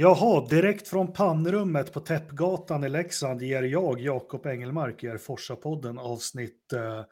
Jaha, 0.00 0.46
direkt 0.48 0.88
från 0.88 1.12
pannrummet 1.12 1.92
på 1.92 2.00
Täppgatan 2.00 2.84
i 2.84 2.88
Leksand 2.88 3.42
ger 3.42 3.62
jag, 3.62 4.00
Jakob 4.00 4.46
Engelmark, 4.46 5.04
er 5.04 5.16
Forsa-podden 5.16 5.98
avsnitt 5.98 6.72
eh, 6.72 7.04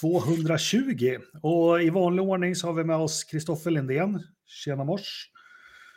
220. 0.00 1.18
Och 1.42 1.82
i 1.82 1.90
vanlig 1.90 2.24
ordning 2.24 2.56
så 2.56 2.66
har 2.66 2.74
vi 2.74 2.84
med 2.84 2.96
oss 2.96 3.24
Kristoffer 3.24 3.70
Lindén. 3.70 4.22
Tjena 4.46 4.84
mors. 4.84 5.30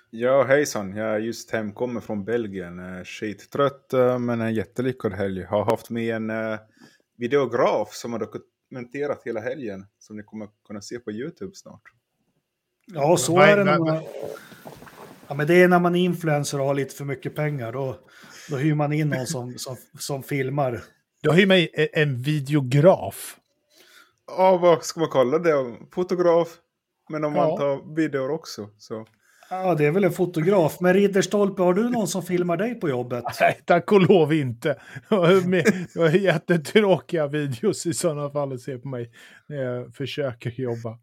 Ja, 0.09 0.43
hejsan. 0.43 0.95
Jag 0.95 1.15
är 1.15 1.19
just 1.19 1.51
hemkommen 1.51 2.01
från 2.01 2.25
Belgien. 2.25 3.05
Skittrött, 3.05 3.93
eh, 3.93 4.19
men 4.19 4.41
en 4.41 4.53
jättelyckad 4.53 5.13
helg. 5.13 5.43
Har 5.43 5.65
haft 5.65 5.89
med 5.89 6.15
en 6.15 6.29
uh, 6.29 6.59
videograf 7.17 7.93
som 7.93 8.13
har 8.13 8.19
dokumenterat 8.19 9.21
hela 9.25 9.39
helgen. 9.39 9.85
Som 9.99 10.17
ni 10.17 10.23
kommer 10.23 10.49
kunna 10.67 10.81
se 10.81 10.99
på 10.99 11.11
YouTube 11.11 11.55
snart. 11.55 11.83
Ja, 12.93 13.17
så 13.17 13.39
är 13.39 13.57
det. 13.57 13.79
Man, 13.79 14.01
ja, 15.27 15.35
men 15.35 15.47
det 15.47 15.63
är 15.63 15.67
när 15.67 15.79
man 15.79 15.95
är 15.95 15.99
influencer 15.99 16.59
och 16.59 16.65
har 16.65 16.73
lite 16.73 16.95
för 16.95 17.05
mycket 17.05 17.35
pengar. 17.35 17.71
Då, 17.71 17.99
då 18.49 18.57
hyr 18.57 18.75
man 18.75 18.93
in 18.93 19.09
någon 19.09 19.27
som, 19.27 19.53
som, 19.57 19.77
som 19.99 20.23
filmar. 20.23 20.81
Då 21.23 21.31
hyr 21.31 21.45
man 21.45 21.67
en 21.93 22.21
videograf. 22.21 23.37
Ja, 24.27 24.57
vad 24.57 24.83
ska 24.83 24.99
man 24.99 25.09
kalla 25.09 25.39
det? 25.39 25.75
Fotograf. 25.91 26.47
Men 27.09 27.23
om 27.23 27.35
ja. 27.35 27.47
man 27.47 27.57
tar 27.57 27.95
videor 27.95 28.31
också. 28.31 28.69
Så. 28.77 29.07
Ja, 29.49 29.75
det 29.75 29.85
är 29.85 29.91
väl 29.91 30.03
en 30.03 30.11
fotograf. 30.11 30.77
Men 30.79 30.93
Ridderstolpe, 30.93 31.61
har 31.61 31.73
du 31.73 31.89
någon 31.89 32.07
som 32.07 32.23
filmar 32.23 32.57
dig 32.57 32.75
på 32.75 32.89
jobbet? 32.89 33.23
Nej, 33.41 33.59
tack 33.65 33.91
och 33.91 34.01
lov 34.01 34.33
inte. 34.33 34.79
Det 35.09 35.95
var 35.95 36.09
jättetråkiga 36.09 37.27
videos 37.27 37.85
i 37.85 37.93
sådana 37.93 38.29
fall 38.29 38.53
att 38.53 38.61
se 38.61 38.77
på 38.77 38.87
mig 38.87 39.11
när 39.47 39.57
jag 39.57 39.95
försöker 39.95 40.49
jobba. 40.61 40.97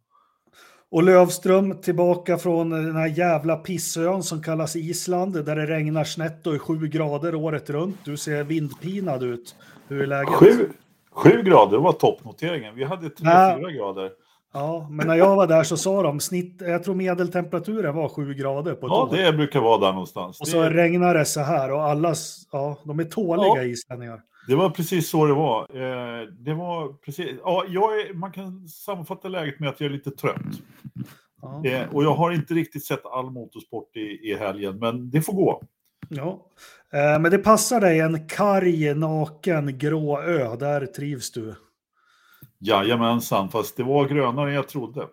Och 0.90 1.02
Lövström 1.02 1.80
tillbaka 1.80 2.38
från 2.38 2.70
den 2.70 2.96
här 2.96 3.06
jävla 3.06 3.56
pissön 3.56 4.22
som 4.22 4.42
kallas 4.42 4.76
Island, 4.76 5.44
där 5.44 5.56
det 5.56 5.66
regnar 5.66 6.04
snett 6.04 6.46
och 6.46 6.54
är 6.54 6.58
sju 6.58 6.88
grader 6.88 7.34
året 7.34 7.70
runt. 7.70 7.96
Du 8.04 8.16
ser 8.16 8.44
vindpinad 8.44 9.22
ut. 9.22 9.56
Hur 9.88 10.02
är 10.02 10.06
läget? 10.06 10.34
Sju, 10.34 10.68
sju 11.12 11.42
grader 11.42 11.78
var 11.78 11.92
toppnoteringen. 11.92 12.74
Vi 12.74 12.84
hade 12.84 13.10
tre, 13.10 13.28
ja. 13.30 13.56
fyra 13.58 13.70
grader. 13.70 14.10
Ja, 14.52 14.86
men 14.90 15.06
när 15.06 15.14
jag 15.14 15.36
var 15.36 15.46
där 15.46 15.62
så 15.62 15.76
sa 15.76 16.02
de 16.02 16.20
snitt, 16.20 16.56
jag 16.60 16.84
tror 16.84 16.94
medeltemperaturen 16.94 17.94
var 17.94 18.08
sju 18.08 18.34
grader 18.34 18.74
på 18.74 18.86
ett 18.86 18.92
Ja, 18.92 19.02
år. 19.02 19.16
det 19.16 19.32
brukar 19.32 19.60
vara 19.60 19.78
där 19.78 19.92
någonstans. 19.92 20.40
Och 20.40 20.48
så 20.48 20.62
det... 20.62 20.70
regnar 20.70 21.14
det 21.14 21.24
så 21.24 21.40
här 21.40 21.72
och 21.72 21.82
alla, 21.82 22.14
ja, 22.52 22.78
de 22.84 23.00
är 23.00 23.04
tåliga 23.04 23.46
ja. 23.46 23.62
islänningar. 23.62 24.20
Det 24.46 24.54
var 24.54 24.70
precis 24.70 25.10
så 25.10 25.26
det 25.26 25.34
var. 25.34 25.60
Eh, 25.76 26.28
det 26.28 26.54
var 26.54 26.92
precis, 26.92 27.30
ja, 27.44 27.64
jag 27.68 28.00
är, 28.00 28.14
man 28.14 28.32
kan 28.32 28.68
sammanfatta 28.68 29.28
läget 29.28 29.60
med 29.60 29.68
att 29.68 29.80
jag 29.80 29.88
är 29.88 29.92
lite 29.92 30.10
trött. 30.10 30.42
Ja. 31.42 31.64
Eh, 31.64 31.94
och 31.94 32.04
jag 32.04 32.14
har 32.14 32.32
inte 32.32 32.54
riktigt 32.54 32.84
sett 32.84 33.06
all 33.06 33.30
motorsport 33.30 33.96
i, 33.96 34.30
i 34.30 34.36
helgen, 34.36 34.78
men 34.78 35.10
det 35.10 35.22
får 35.22 35.32
gå. 35.32 35.62
Ja, 36.08 36.46
eh, 36.92 37.20
men 37.20 37.30
det 37.30 37.38
passar 37.38 37.80
dig 37.80 38.00
en 38.00 38.28
karg, 38.28 38.94
naken, 38.94 39.78
grå 39.78 40.22
ö. 40.22 40.56
Där 40.56 40.86
trivs 40.86 41.32
du. 41.32 41.54
Jajamensan, 42.58 43.48
fast 43.48 43.76
det 43.76 43.82
var 43.82 44.08
grönare 44.08 44.48
än 44.48 44.54
jag 44.54 44.68
trodde. 44.68 45.06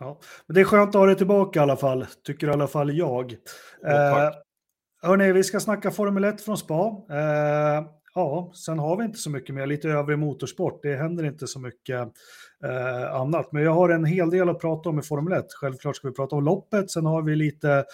Ja, 0.00 0.20
men 0.46 0.54
det 0.54 0.60
är 0.60 0.64
skönt 0.64 0.88
att 0.88 0.94
ha 0.94 1.06
dig 1.06 1.16
tillbaka 1.16 1.60
i 1.60 1.62
alla 1.62 1.76
fall, 1.76 2.06
tycker 2.24 2.46
i 2.46 2.50
alla 2.50 2.66
fall 2.66 2.96
jag. 2.96 3.36
Ja, 3.82 4.26
eh, 4.26 4.32
hörni, 5.02 5.32
vi 5.32 5.44
ska 5.44 5.60
snacka 5.60 5.90
Formel 5.90 6.24
1 6.24 6.40
från 6.40 6.58
spa. 6.58 6.86
Eh, 7.10 7.84
ja, 8.14 8.52
sen 8.54 8.78
har 8.78 8.96
vi 8.96 9.04
inte 9.04 9.18
så 9.18 9.30
mycket 9.30 9.54
mer, 9.54 9.66
lite 9.66 9.88
övrig 9.88 10.18
motorsport. 10.18 10.82
Det 10.82 10.96
händer 10.96 11.24
inte 11.24 11.46
så 11.46 11.60
mycket 11.60 12.00
eh, 12.64 13.14
annat. 13.14 13.52
Men 13.52 13.62
jag 13.62 13.74
har 13.74 13.88
en 13.88 14.04
hel 14.04 14.30
del 14.30 14.48
att 14.48 14.60
prata 14.60 14.88
om 14.88 14.98
i 14.98 15.02
Formel 15.02 15.32
1. 15.32 15.46
Självklart 15.48 15.96
ska 15.96 16.08
vi 16.08 16.14
prata 16.14 16.36
om 16.36 16.44
loppet, 16.44 16.90
sen 16.90 17.06
har 17.06 17.22
vi 17.22 17.36
lite 17.36 17.84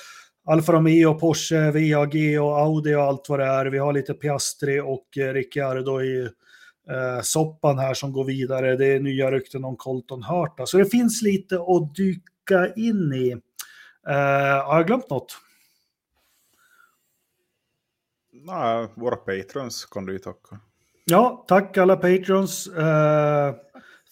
Alfa 0.46 0.72
Romeo, 0.72 1.14
Porsche, 1.14 1.70
VAG 1.70 2.40
och 2.40 2.58
Audi 2.58 2.94
och 2.94 3.02
allt 3.02 3.28
vad 3.28 3.38
det 3.38 3.46
är. 3.46 3.66
Vi 3.66 3.78
har 3.78 3.92
lite 3.92 4.14
Piastri 4.14 4.80
och 4.80 5.18
eh, 5.18 5.32
Ricciardo 5.32 6.02
i 6.02 6.22
eh, 6.90 7.20
soppan 7.22 7.78
här 7.78 7.94
som 7.94 8.12
går 8.12 8.24
vidare. 8.24 8.76
Det 8.76 8.86
är 8.86 9.00
nya 9.00 9.30
rykten 9.30 9.64
om 9.64 9.76
Colton 9.76 10.22
Hurta. 10.22 10.66
Så 10.66 10.78
det 10.78 10.84
finns 10.84 11.22
lite 11.22 11.54
att 11.54 11.94
dyka 11.94 12.72
in 12.76 13.12
i. 13.12 13.30
Eh, 14.08 14.66
har 14.66 14.76
jag 14.76 14.86
glömt 14.86 15.10
något? 15.10 15.38
Nej, 18.43 18.88
våra 18.94 19.16
patrons 19.16 19.84
kan 19.84 20.06
du 20.06 20.12
ju 20.12 20.19
tacka. 20.19 20.60
Ja, 21.04 21.44
tack 21.49 21.78
alla 21.78 21.97
patrons. 21.97 22.66
Eh, 22.66 23.54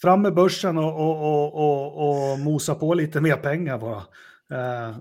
fram 0.03 0.23
med 0.23 0.35
börsen 0.35 0.79
och, 0.79 1.01
och, 1.01 1.55
och, 1.55 2.33
och, 2.33 2.39
mosa 2.39 2.75
på 2.75 2.95
lite 2.95 3.21
mer 3.21 3.37
pengar 3.37 3.79
bara. 3.79 4.03
Eh, 4.53 4.97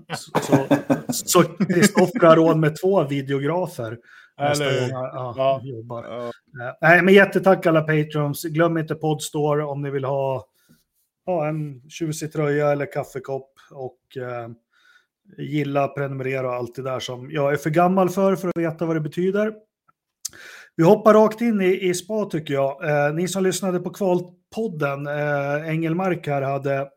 så 1.08 1.42
Kristoffer 1.42 2.26
har 2.26 2.36
råd 2.36 2.58
med 2.58 2.80
två 2.80 3.04
videografer. 3.04 3.98
Eller 4.40 4.88
ja, 4.88 5.34
ja. 5.36 5.60
jobbar. 5.64 6.04
Ja. 6.04 6.26
Eh, 6.66 6.74
nej, 6.80 7.02
men 7.02 7.14
jättetack 7.14 7.66
alla 7.66 7.82
patrons. 7.82 8.44
Glöm 8.44 8.78
inte 8.78 8.94
Podstore 8.94 9.64
om 9.64 9.82
ni 9.82 9.90
vill 9.90 10.04
ha 10.04 10.46
ja, 11.26 11.48
en 11.48 11.90
tjusig 11.90 12.32
tröja 12.32 12.72
eller 12.72 12.92
kaffekopp. 12.92 13.52
Och 13.70 14.16
eh, 14.16 14.48
gilla, 15.38 15.88
prenumerera 15.88 16.48
och 16.48 16.54
allt 16.54 16.74
det 16.74 16.82
där 16.82 17.00
som 17.00 17.30
jag 17.30 17.52
är 17.52 17.56
för 17.56 17.70
gammal 17.70 18.08
för, 18.08 18.36
för 18.36 18.48
att 18.48 18.58
veta 18.58 18.86
vad 18.86 18.96
det 18.96 19.00
betyder. 19.00 19.54
Vi 20.76 20.84
hoppar 20.84 21.14
rakt 21.14 21.40
in 21.40 21.60
i, 21.60 21.88
i 21.88 21.94
spa 21.94 22.24
tycker 22.24 22.54
jag. 22.54 22.88
Eh, 22.88 23.14
ni 23.14 23.28
som 23.28 23.42
lyssnade 23.42 23.80
på 23.80 23.90
kvalpodden, 23.90 25.06
eh, 25.06 25.68
Engelmark 25.68 26.26
här 26.26 26.42
hade 26.42 26.88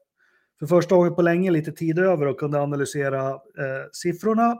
för 0.59 0.67
första 0.67 0.95
gången 0.95 1.15
på 1.15 1.21
länge 1.21 1.51
lite 1.51 1.71
tid 1.71 1.99
över 1.99 2.25
och 2.25 2.39
kunde 2.39 2.61
analysera 2.61 3.29
eh, 3.29 3.85
siffrorna 3.91 4.57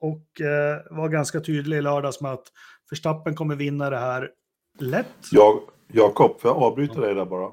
och 0.00 0.40
eh, 0.40 0.80
var 0.90 1.08
ganska 1.08 1.40
tydlig 1.40 1.76
i 1.76 1.82
lördags 1.82 2.20
med 2.20 2.32
att 2.32 2.44
Förstappen 2.88 3.34
kommer 3.34 3.56
vinna 3.56 3.90
det 3.90 3.98
här 3.98 4.30
lätt. 4.78 5.06
Jag, 5.30 5.60
Jakob, 5.92 6.40
får 6.40 6.50
jag 6.50 6.62
avbryta 6.62 7.00
dig 7.00 7.14
där 7.14 7.24
bara? 7.24 7.52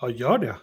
Ja, 0.00 0.10
gör 0.10 0.38
det. 0.38 0.56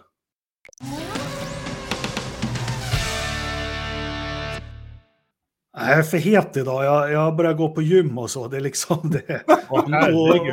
Jag 5.88 5.98
är 5.98 6.02
för 6.02 6.18
het 6.18 6.56
idag. 6.56 6.84
Jag, 6.84 7.12
jag 7.12 7.36
börjar 7.36 7.54
gå 7.54 7.74
på 7.74 7.82
gym 7.82 8.18
och 8.18 8.30
så. 8.30 8.48
Det 8.48 8.56
är 8.56 8.60
liksom 8.60 9.10
det. 9.10 9.42
och, 9.68 9.78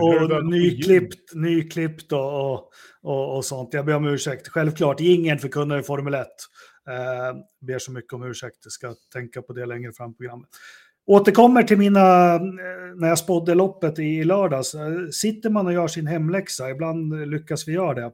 och, 0.01 0.31
och 0.31 0.45
nyklippt, 0.45 1.33
nyklippt 1.33 2.11
och, 2.11 2.53
och, 3.01 3.35
och, 3.37 3.45
sånt. 3.45 3.73
Jag 3.73 3.85
ber 3.85 3.95
om 3.95 4.05
ursäkt. 4.05 4.47
Självklart, 4.47 4.99
ingen 4.99 5.39
förkunnar 5.39 5.79
i 5.79 5.83
Formel 5.83 6.13
1. 6.13 6.27
Eh, 6.89 7.37
ber 7.67 7.79
så 7.79 7.91
mycket 7.91 8.13
om 8.13 8.23
ursäkt. 8.23 8.57
Jag 8.63 8.71
ska 8.71 8.95
tänka 9.13 9.41
på 9.41 9.53
det 9.53 9.65
längre 9.65 9.91
fram 9.93 10.11
i 10.11 10.13
programmet. 10.13 10.49
Återkommer 11.05 11.63
till 11.63 11.77
mina, 11.77 12.35
eh, 12.35 12.41
när 12.95 13.07
jag 13.07 13.17
spådde 13.17 13.55
loppet 13.55 13.99
i 13.99 14.23
lördags. 14.23 14.75
Eh, 14.75 15.07
sitter 15.11 15.49
man 15.49 15.67
och 15.67 15.73
gör 15.73 15.87
sin 15.87 16.07
hemläxa, 16.07 16.69
ibland 16.69 17.29
lyckas 17.29 17.67
vi 17.67 17.71
göra 17.73 17.93
det, 17.93 18.11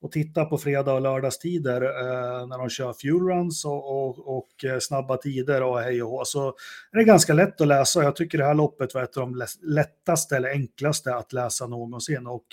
och 0.00 0.12
titta 0.12 0.44
på 0.44 0.58
fredag 0.58 0.92
och 0.92 1.00
lördagstider 1.00 1.82
eh, 1.82 2.46
när 2.46 2.58
de 2.58 2.68
kör 2.68 2.92
fuelruns 2.92 3.64
och, 3.64 4.06
och, 4.06 4.36
och 4.36 4.64
eh, 4.64 4.78
snabba 4.78 5.16
tider 5.16 5.62
och 5.62 5.80
hej 5.80 6.02
och 6.02 6.10
hå, 6.10 6.24
så 6.24 6.48
är 6.92 6.98
det 6.98 7.04
ganska 7.04 7.34
lätt 7.34 7.60
att 7.60 7.68
läsa. 7.68 8.02
Jag 8.02 8.16
tycker 8.16 8.38
det 8.38 8.44
här 8.44 8.54
loppet 8.54 8.94
var 8.94 9.02
ett 9.02 9.16
av 9.16 9.20
de 9.20 9.46
lättaste 9.62 10.36
eller 10.36 10.48
enklaste 10.48 11.14
att 11.14 11.32
läsa 11.32 11.66
någonsin. 11.66 12.26
Och 12.26 12.46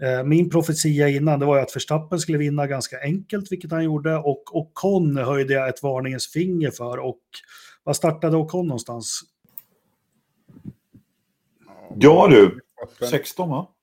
eh, 0.00 0.24
min 0.24 0.50
profetia 0.50 1.08
innan 1.08 1.40
det 1.40 1.46
var 1.46 1.56
ju 1.56 1.62
att 1.62 1.76
Verstappen 1.76 2.18
skulle 2.18 2.38
vinna 2.38 2.66
ganska 2.66 3.00
enkelt, 3.00 3.52
vilket 3.52 3.72
han 3.72 3.84
gjorde, 3.84 4.16
och, 4.16 4.56
och 4.56 4.70
Con 4.72 5.16
höjde 5.16 5.54
jag 5.54 5.68
ett 5.68 5.82
varningens 5.82 6.28
finger 6.28 6.70
för. 6.70 6.98
Och 6.98 7.20
var 7.84 7.92
startade 7.92 8.36
Ocon 8.36 8.66
någonstans? 8.66 9.20
Ja 11.96 12.28
du, 12.30 12.60
16 13.10 13.50
va? 13.50 13.73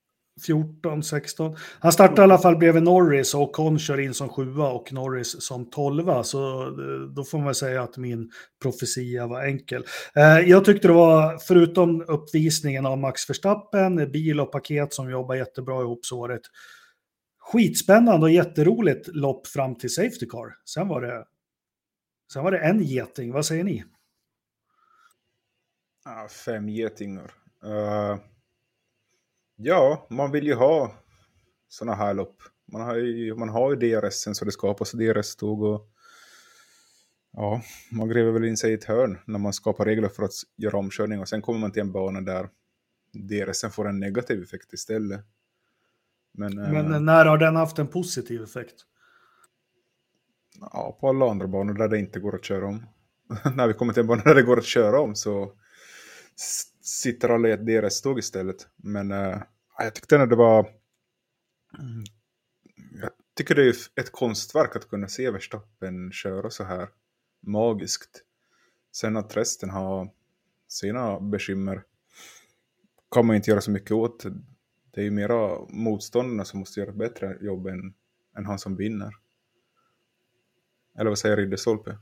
14, 0.45 1.03
16. 1.03 1.55
Han 1.79 1.91
startade 1.91 2.21
i 2.21 2.23
alla 2.23 2.37
fall 2.37 2.57
bredvid 2.57 2.83
Norris 2.83 3.33
och 3.33 3.41
Ocon 3.41 3.79
kör 3.79 3.99
in 3.99 4.13
som 4.13 4.29
sjua 4.29 4.69
och 4.69 4.93
Norris 4.93 5.41
som 5.41 5.69
tolva. 5.69 6.23
Så 6.23 6.63
eh, 6.63 7.13
då 7.15 7.23
får 7.23 7.39
man 7.39 7.55
säga 7.55 7.83
att 7.83 7.97
min 7.97 8.31
profetia 8.61 9.27
var 9.27 9.45
enkel. 9.45 9.85
Eh, 10.15 10.39
jag 10.39 10.65
tyckte 10.65 10.87
det 10.87 10.93
var, 10.93 11.37
förutom 11.47 12.01
uppvisningen 12.07 12.85
av 12.85 12.97
Max 12.97 13.29
Verstappen, 13.29 14.11
bil 14.11 14.39
och 14.39 14.51
paket 14.51 14.93
som 14.93 15.09
jobbar 15.09 15.35
jättebra 15.35 15.81
ihop 15.81 16.05
så 16.05 16.19
var 16.19 16.29
det 16.29 16.39
Skitspännande 17.39 18.25
och 18.25 18.31
jätteroligt 18.31 19.07
lopp 19.07 19.47
fram 19.47 19.77
till 19.77 19.93
Safety 19.93 20.25
Car. 20.25 20.55
Sen 20.65 20.87
var 20.87 21.01
det 21.01 21.25
Sen 22.33 22.43
var 22.43 22.51
det 22.51 22.59
en 22.59 22.83
geting, 22.83 23.31
vad 23.31 23.45
säger 23.45 23.63
ni? 23.63 23.83
Ah, 26.05 26.27
fem 26.27 26.69
getingar. 26.69 27.31
Uh, 27.65 28.17
ja, 29.63 30.07
man 30.09 30.31
vill 30.31 30.47
ju 30.47 30.53
ha 30.53 30.91
sådana 31.67 31.95
här 31.95 32.13
lopp. 32.13 32.35
Man 32.71 32.81
har 32.81 32.95
ju, 32.95 33.35
man 33.35 33.49
har 33.49 33.75
ju 33.75 33.75
DRS 33.75 34.27
så 34.33 34.45
det 34.45 34.51
skapas 34.51 34.91
DRS-tåg 34.91 35.63
och 35.63 35.89
ja, 37.33 37.61
man 37.91 38.09
gräver 38.09 38.31
väl 38.31 38.45
in 38.45 38.57
sig 38.57 38.71
i 38.71 38.73
ett 38.73 38.83
hörn 38.83 39.17
när 39.25 39.39
man 39.39 39.53
skapar 39.53 39.85
regler 39.85 40.09
för 40.09 40.23
att 40.23 40.31
göra 40.57 40.77
omkörning 40.77 41.19
och 41.19 41.29
sen 41.29 41.41
kommer 41.41 41.59
man 41.59 41.71
till 41.71 41.81
en 41.81 41.91
bana 41.91 42.21
där 42.21 42.49
DRS 43.13 43.65
får 43.71 43.87
en 43.87 43.99
negativ 43.99 44.43
effekt 44.43 44.73
istället. 44.73 45.25
Men, 46.33 46.55
Men 46.55 46.93
uh, 46.93 46.99
när 46.99 47.25
har 47.25 47.37
den 47.37 47.55
haft 47.55 47.79
en 47.79 47.87
positiv 47.87 48.43
effekt? 48.43 48.75
Ja, 50.59 50.97
på 51.01 51.09
alla 51.09 51.31
andra 51.31 51.47
banor 51.47 51.73
där 51.73 51.87
det 51.87 51.99
inte 51.99 52.19
går 52.19 52.35
att 52.35 52.45
köra 52.45 52.67
om. 52.67 52.85
när 53.55 53.67
vi 53.67 53.73
kommer 53.73 53.93
till 53.93 54.01
en 54.01 54.07
bana 54.07 54.23
där 54.23 54.35
det 54.35 54.43
går 54.43 54.57
att 54.57 54.65
köra 54.65 54.99
om 54.99 55.15
så 55.15 55.53
sitter 56.91 57.29
alla 57.29 57.49
i 57.49 57.51
ett 57.51 57.65
DRS-tåg 57.65 58.19
istället. 58.19 58.67
Men 58.75 59.11
äh, 59.11 59.41
jag 59.77 59.95
tyckte 59.95 60.15
ändå 60.15 60.25
det 60.25 60.35
var... 60.35 60.59
Mm, 61.79 62.03
jag 63.01 63.09
tycker 63.33 63.55
det 63.55 63.67
är 63.67 63.75
ett 63.95 64.11
konstverk 64.11 64.75
att 64.75 64.89
kunna 64.89 65.07
se 65.07 65.31
Verstappen 65.31 66.11
köra 66.11 66.49
så 66.49 66.63
här 66.63 66.89
magiskt. 67.39 68.23
Sen 68.91 69.17
att 69.17 69.37
resten 69.37 69.69
har 69.69 70.09
sina 70.67 71.19
bekymmer 71.19 71.83
kan 73.11 73.25
man 73.25 73.35
inte 73.35 73.49
göra 73.49 73.61
så 73.61 73.71
mycket 73.71 73.91
åt. 73.91 74.25
Det 74.91 75.01
är 75.01 75.05
ju 75.05 75.11
mera 75.11 75.59
motståndarna 75.69 76.45
som 76.45 76.59
måste 76.59 76.79
göra 76.79 76.89
ett 76.89 76.95
bättre 76.95 77.37
jobb 77.41 77.67
än, 77.67 77.93
än 78.37 78.45
han 78.45 78.59
som 78.59 78.75
vinner. 78.75 79.11
Eller 80.97 81.09
vad 81.09 81.19
säger 81.19 81.37
Ridderstolpe? 81.37 81.97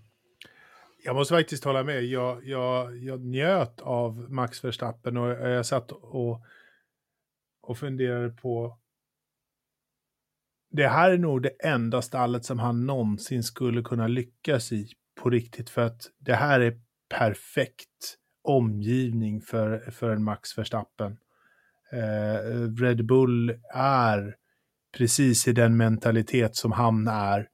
Jag 1.04 1.16
måste 1.16 1.34
faktiskt 1.34 1.64
hålla 1.64 1.84
med. 1.84 2.04
Jag, 2.04 2.46
jag, 2.46 2.98
jag 2.98 3.26
njöt 3.26 3.82
av 3.82 4.32
Max 4.32 4.64
Verstappen 4.64 5.18
och 5.18 5.30
jag 5.30 5.66
satt 5.66 5.92
och, 5.92 6.46
och 7.62 7.78
funderade 7.78 8.30
på 8.30 8.80
det 10.72 10.88
här 10.88 11.12
är 11.12 11.18
nog 11.18 11.42
det 11.42 11.50
enda 11.64 12.02
stallet 12.02 12.46
som 12.46 12.60
han 12.60 12.86
någonsin 12.86 13.44
skulle 13.44 13.82
kunna 13.82 14.08
lyckas 14.08 14.72
i 14.72 14.88
på 15.22 15.30
riktigt. 15.30 15.70
För 15.70 15.82
att 15.82 16.02
det 16.18 16.36
här 16.36 16.60
är 16.60 16.80
perfekt 17.10 18.18
omgivning 18.44 19.42
för, 19.42 19.92
för 19.92 20.10
en 20.10 20.24
Max 20.24 20.58
Verstappen. 20.58 21.18
Eh, 21.92 22.74
Red 22.82 23.06
Bull 23.06 23.60
är 23.74 24.36
precis 24.98 25.48
i 25.48 25.54
den 25.54 25.78
mentalitet 25.78 26.56
som 26.56 26.72
han 26.72 27.08
är 27.08 27.48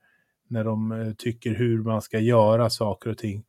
när 0.48 0.64
de 0.64 0.92
eh, 0.92 1.14
tycker 1.14 1.56
hur 1.56 1.84
man 1.84 2.02
ska 2.02 2.20
göra 2.20 2.70
saker 2.70 3.10
och 3.10 3.18
ting. 3.18 3.44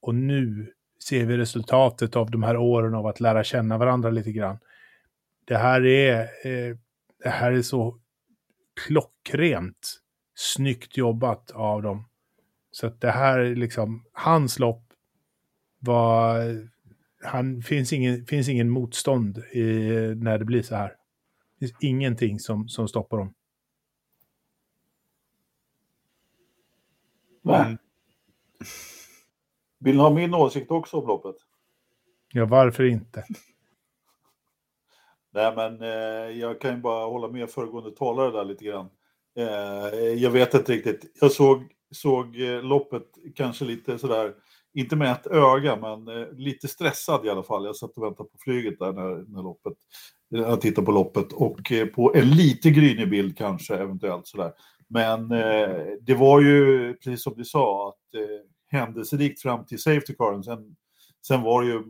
Och 0.00 0.14
nu 0.14 0.72
ser 1.08 1.26
vi 1.26 1.36
resultatet 1.36 2.16
av 2.16 2.30
de 2.30 2.42
här 2.42 2.56
åren 2.56 2.94
av 2.94 3.06
att 3.06 3.20
lära 3.20 3.44
känna 3.44 3.78
varandra 3.78 4.10
lite 4.10 4.32
grann. 4.32 4.58
Det 5.44 5.56
här 5.56 5.86
är, 5.86 6.20
eh, 6.20 6.76
det 7.22 7.28
här 7.28 7.52
är 7.52 7.62
så 7.62 7.98
klockrent 8.86 10.00
snyggt 10.34 10.96
jobbat 10.96 11.50
av 11.50 11.82
dem. 11.82 12.08
Så 12.70 12.86
att 12.86 13.00
det 13.00 13.10
här 13.10 13.38
är 13.38 13.56
liksom, 13.56 14.04
hans 14.12 14.58
lopp 14.58 14.84
var, 15.78 16.42
han, 17.22 17.62
finns 17.62 17.92
ingen, 17.92 18.26
finns 18.26 18.48
ingen 18.48 18.70
motstånd 18.70 19.38
i, 19.38 19.64
när 20.16 20.38
det 20.38 20.44
blir 20.44 20.62
så 20.62 20.74
här. 20.74 20.96
Det 21.58 21.66
finns 21.66 21.76
ingenting 21.80 22.38
som, 22.38 22.68
som 22.68 22.88
stoppar 22.88 23.16
dem. 23.18 23.34
Mm. 27.44 27.78
Vill 29.78 29.96
ni 29.96 30.02
ha 30.02 30.10
min 30.10 30.34
åsikt 30.34 30.70
också 30.70 30.96
om 30.96 31.06
loppet? 31.06 31.36
Ja, 32.32 32.46
varför 32.46 32.84
inte? 32.84 33.24
Nej, 35.32 35.56
men 35.56 35.82
eh, 35.82 36.38
jag 36.38 36.60
kan 36.60 36.74
ju 36.74 36.80
bara 36.80 37.06
hålla 37.06 37.28
med 37.28 37.50
föregående 37.50 37.90
talare 37.90 38.30
där 38.30 38.44
lite 38.44 38.64
grann. 38.64 38.88
Eh, 39.36 39.98
jag 39.98 40.30
vet 40.30 40.54
inte 40.54 40.72
riktigt. 40.72 41.16
Jag 41.20 41.32
såg, 41.32 41.62
såg 41.90 42.40
eh, 42.40 42.62
loppet 42.62 43.06
kanske 43.34 43.64
lite 43.64 43.98
sådär, 43.98 44.34
inte 44.74 44.96
med 44.96 45.12
ett 45.12 45.26
öga, 45.26 45.76
men 45.76 46.08
eh, 46.08 46.32
lite 46.32 46.68
stressad 46.68 47.26
i 47.26 47.30
alla 47.30 47.42
fall. 47.42 47.64
Jag 47.64 47.76
satt 47.76 47.96
och 47.96 48.04
väntade 48.04 48.28
på 48.28 48.38
flyget 48.38 48.78
där 48.78 48.92
när, 48.92 49.24
när 49.34 49.42
loppet, 49.42 49.72
jag 50.28 50.60
tittade 50.60 50.84
på 50.84 50.92
loppet 50.92 51.32
och 51.32 51.72
eh, 51.72 51.86
på 51.86 52.14
en 52.14 52.30
lite 52.30 52.70
grynig 52.70 53.10
bild 53.10 53.38
kanske 53.38 53.76
eventuellt 53.76 54.26
sådär. 54.26 54.52
Men 54.90 55.32
eh, 55.32 55.76
det 56.00 56.14
var 56.14 56.40
ju, 56.40 56.94
precis 56.94 57.22
som 57.22 57.34
du 57.36 57.44
sa, 57.44 57.88
att 57.88 58.14
eh, 58.14 58.78
händelserikt 58.78 59.42
fram 59.42 59.64
till 59.64 59.82
Safety 59.82 60.14
Caren. 60.14 60.44
Sen, 60.44 60.76
sen 61.26 61.42
var 61.42 61.62
det 61.62 61.68
ju 61.68 61.82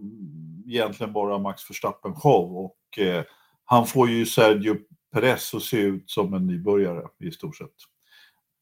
egentligen 0.66 1.12
bara 1.12 1.38
Max 1.38 1.70
Verstappen 1.70 2.14
show 2.14 2.56
och 2.56 2.98
eh, 2.98 3.24
han 3.64 3.86
får 3.86 4.08
ju 4.08 4.26
Sergio 4.26 4.76
Perez 5.12 5.54
att 5.54 5.62
se 5.62 5.80
ut 5.80 6.10
som 6.10 6.34
en 6.34 6.46
nybörjare 6.46 7.08
i 7.18 7.30
stort 7.30 7.56
sett. 7.56 7.70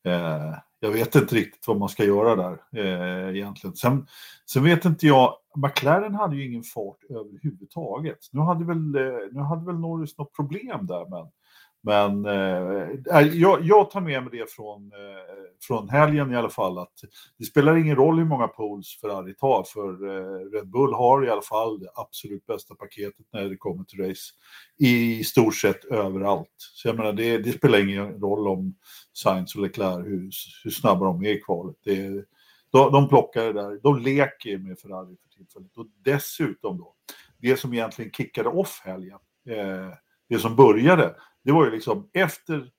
Eh, 0.05 0.55
jag 0.81 0.91
vet 0.91 1.15
inte 1.15 1.35
riktigt 1.35 1.69
vad 1.69 1.79
man 1.79 1.89
ska 1.89 2.05
göra 2.05 2.37
där 2.37 2.83
eh, 2.83 3.37
egentligen. 3.37 3.77
Sen, 3.77 4.07
sen 4.47 4.65
vet 4.65 4.85
inte 4.85 5.07
jag, 5.07 5.35
McLaren 5.57 6.15
hade 6.15 6.37
ju 6.37 6.47
ingen 6.47 6.63
fart 6.63 7.05
överhuvudtaget. 7.11 8.19
Nu 8.33 8.41
hade 8.41 8.65
väl, 8.65 8.95
eh, 8.95 9.29
nu 9.33 9.41
hade 9.41 9.67
väl 9.67 9.79
Norris 9.79 10.19
något 10.19 10.37
problem 10.37 10.87
där, 10.87 11.07
men 11.11 11.31
men 11.89 12.25
eh, 12.27 12.89
äh, 13.19 13.29
jag, 13.35 13.63
jag, 13.63 13.91
tar 13.91 14.01
med 14.01 14.23
mig 14.23 14.31
det 14.33 14.51
från, 14.51 14.93
eh, 14.93 15.59
från 15.61 15.89
helgen 15.89 16.33
i 16.33 16.37
alla 16.37 16.49
fall. 16.49 16.79
att 16.79 16.93
Det 17.39 17.45
spelar 17.45 17.77
ingen 17.77 17.97
roll 17.97 18.19
hur 18.19 18.25
många 18.25 18.49
pools 18.49 18.99
Ferrari 19.01 19.35
tar, 19.35 19.65
för 19.67 19.89
eh, 19.89 20.51
Red 20.51 20.69
Bull 20.69 20.93
har 20.93 21.27
i 21.27 21.31
alla 21.31 21.43
fall 21.43 21.81
det 21.81 21.91
absolut 21.95 22.47
bästa 22.47 22.75
paketet 22.75 23.27
när 23.33 23.45
det 23.45 23.57
kommer 23.57 23.85
till 23.85 24.01
race. 24.01 24.33
I 24.79 25.25
stort 25.25 25.55
sett 25.55 25.85
överallt. 25.85 26.55
Så 26.57 26.89
jag 26.89 26.97
menar, 26.97 27.13
det, 27.13 27.39
det 27.39 27.53
spelar 27.53 27.89
ingen 27.89 28.21
roll 28.21 28.49
om 28.49 28.75
Sainz 29.13 29.55
och 29.55 29.63
Leclerc, 29.63 30.07
hur, 30.07 30.31
hur 30.65 30.71
snabba 30.71 31.05
de 31.05 31.25
är 31.25 31.31
i 31.31 31.41
kvalet. 31.41 31.77
Det, 31.85 32.09
de, 32.71 32.93
de 32.93 33.09
plockar 33.09 33.45
det 33.45 33.53
där, 33.53 33.81
de 33.83 33.99
leker 33.99 34.59
med 34.59 34.79
Ferrari 34.79 35.17
för 35.23 35.39
tillfället. 35.39 35.77
Och 35.77 35.87
dessutom 36.05 36.79
då, 36.79 36.95
det 37.39 37.57
som 37.57 37.75
egentligen 37.75 38.11
kickade 38.11 38.49
off 38.49 38.83
helgen, 38.85 39.19
eh, 39.49 39.93
det 40.29 40.39
som 40.39 40.57
började, 40.57 41.15
det 41.49 41.53
var 41.53 41.65
ju 41.65 41.71
liksom 41.71 42.11
efter, 42.13 42.71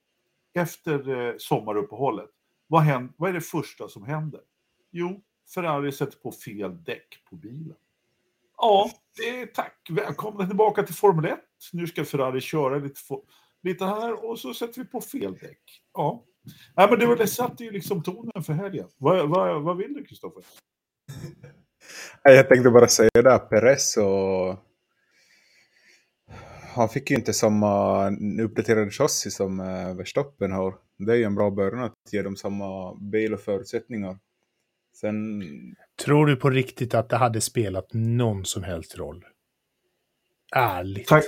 efter 0.53 1.09
eh, 1.09 1.33
sommaruppehållet. 1.37 2.29
Vad, 2.67 2.81
händer, 2.81 3.13
vad 3.17 3.29
är 3.29 3.33
det 3.33 3.41
första 3.41 3.87
som 3.87 4.03
händer? 4.03 4.41
Jo, 4.91 5.21
Ferrari 5.53 5.91
sätter 5.91 6.17
på 6.17 6.31
fel 6.31 6.83
däck 6.83 7.23
på 7.29 7.35
bilen. 7.35 7.75
Ja, 8.57 8.91
det 9.17 9.41
är 9.41 9.45
tack. 9.45 9.87
Välkomna 9.89 10.47
tillbaka 10.47 10.83
till 10.83 10.95
Formel 10.95 11.25
1. 11.25 11.39
Nu 11.73 11.87
ska 11.87 12.05
Ferrari 12.05 12.41
köra 12.41 12.77
lite, 12.77 12.99
lite 13.63 13.85
här 13.85 14.25
och 14.29 14.39
så 14.39 14.53
sätter 14.53 14.81
vi 14.81 14.87
på 14.87 15.01
fel 15.01 15.33
däck. 15.33 15.81
Ja, 15.93 16.25
Nej, 16.75 16.89
men 16.89 16.99
det, 16.99 17.05
var, 17.05 17.15
det 17.15 17.27
satte 17.27 17.63
ju 17.63 17.71
liksom 17.71 18.03
tonen 18.03 18.43
för 18.43 18.53
helgen. 18.53 18.87
Vad, 18.97 19.29
vad, 19.29 19.61
vad 19.61 19.77
vill 19.77 19.93
du, 19.93 20.05
Kristoffer? 20.05 20.43
Jag 22.23 22.49
tänkte 22.49 22.69
bara 22.69 22.87
säga 22.87 23.09
det, 23.13 23.39
Perez 23.39 23.97
och 23.97 24.68
han 26.75 26.89
fick 26.89 27.09
ju 27.09 27.15
inte 27.15 27.33
samma 27.33 28.09
uppdaterade 28.41 28.91
chassi 28.91 29.31
som 29.31 29.59
uh, 29.59 29.95
Verstappen 29.95 30.51
har. 30.51 30.75
Det 30.97 31.11
är 31.11 31.15
ju 31.15 31.23
en 31.23 31.35
bra 31.35 31.51
början 31.51 31.83
att 31.83 31.93
ge 32.11 32.21
dem 32.21 32.35
samma 32.35 32.95
bil 32.95 33.33
och 33.33 33.39
förutsättningar. 33.39 34.17
Sen... 34.95 35.43
Tror 36.05 36.25
du 36.25 36.35
på 36.35 36.49
riktigt 36.49 36.93
att 36.93 37.09
det 37.09 37.17
hade 37.17 37.41
spelat 37.41 37.89
någon 37.93 38.45
som 38.45 38.63
helst 38.63 38.97
roll? 38.97 39.25
Ärligt. 40.55 41.07
Tack, 41.07 41.23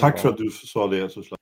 Tack 0.00 0.18
för 0.18 0.28
att 0.28 0.36
du 0.36 0.50
sa 0.50 0.86
det, 0.86 1.08
Suslan. 1.08 1.38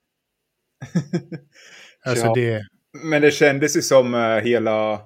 alltså 2.05 2.27
ja. 2.27 2.35
det... 2.35 2.67
Men 3.05 3.23
det 3.23 3.31
kändes 3.31 3.77
ju 3.77 3.83
som 3.83 4.15
uh, 4.15 4.39
hela... 4.39 5.01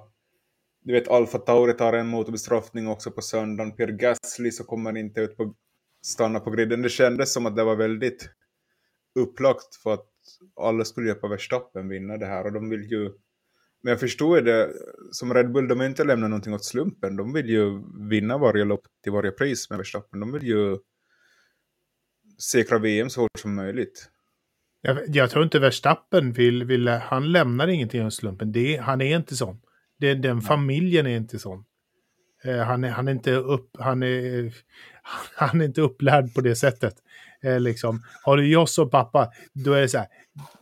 Du 0.83 0.93
vet, 0.93 1.07
Alfa 1.07 1.37
Tauri 1.37 1.73
tar 1.73 1.93
en 1.93 2.07
motorbestraffning 2.07 2.87
också 2.87 3.11
på 3.11 3.21
söndagen. 3.21 3.75
Pierre 3.75 3.91
Gasly 3.91 4.51
så 4.51 4.63
kommer 4.63 4.97
inte 4.97 5.21
ut 5.21 5.37
på 5.37 5.53
stanna 6.07 6.39
på 6.39 6.51
griden. 6.51 6.81
Det 6.81 6.89
kändes 6.89 7.33
som 7.33 7.45
att 7.45 7.55
det 7.55 7.63
var 7.63 7.75
väldigt 7.75 8.29
upplagt 9.15 9.75
för 9.83 9.93
att 9.93 10.07
alla 10.61 10.85
skulle 10.85 11.07
hjälpa 11.07 11.27
Verstappen 11.27 11.89
vinna 11.89 12.17
det 12.17 12.25
här 12.25 12.45
och 12.45 12.53
de 12.53 12.69
vill 12.69 12.91
ju 12.91 13.11
men 13.83 13.91
jag 13.91 13.99
förstår 13.99 14.41
det, 14.41 14.69
som 15.11 15.33
Red 15.33 15.51
Bull, 15.51 15.67
de 15.67 15.79
har 15.79 15.87
inte 15.87 16.03
lämnat 16.03 16.29
någonting 16.29 16.53
åt 16.53 16.65
slumpen. 16.65 17.15
De 17.15 17.33
vill 17.33 17.49
ju 17.49 17.83
vinna 18.09 18.37
varje 18.37 18.65
lopp 18.65 18.87
till 19.03 19.11
varje 19.11 19.31
pris 19.31 19.69
med 19.69 19.77
Verstappen. 19.77 20.19
De 20.19 20.31
vill 20.31 20.43
ju 20.43 20.77
säkra 22.51 22.79
VM 22.79 23.09
så 23.09 23.21
hårt 23.21 23.39
som 23.39 23.55
möjligt. 23.55 24.09
Jag, 24.81 24.97
jag 25.07 25.29
tror 25.29 25.43
inte 25.43 25.59
Verstappen 25.59 26.33
vill, 26.33 26.63
vill, 26.63 26.87
han 26.87 27.31
lämnar 27.31 27.67
ingenting 27.67 28.05
åt 28.05 28.13
slumpen. 28.13 28.51
Det, 28.51 28.77
han 28.77 29.01
är 29.01 29.15
inte 29.15 29.35
sån. 29.35 29.61
Det, 29.99 30.13
den 30.13 30.41
familjen 30.41 31.07
är 31.07 31.17
inte 31.17 31.39
sån. 31.39 31.65
Eh, 32.43 32.57
han, 32.57 32.83
är, 32.83 32.89
han, 32.89 33.07
är 33.07 33.11
inte 33.11 33.31
upp, 33.31 33.69
han, 33.79 34.03
är, 34.03 34.53
han 35.35 35.61
är 35.61 35.65
inte 35.65 35.81
upplärd 35.81 36.33
på 36.33 36.41
det 36.41 36.55
sättet. 36.55 36.95
Eh, 37.43 37.59
liksom. 37.59 38.03
Har 38.23 38.37
du 38.37 38.47
Joss 38.47 38.77
och 38.77 38.91
pappa, 38.91 39.31
då 39.53 39.73
är 39.73 39.81
det 39.81 39.89
så 39.89 39.97
här, 39.97 40.07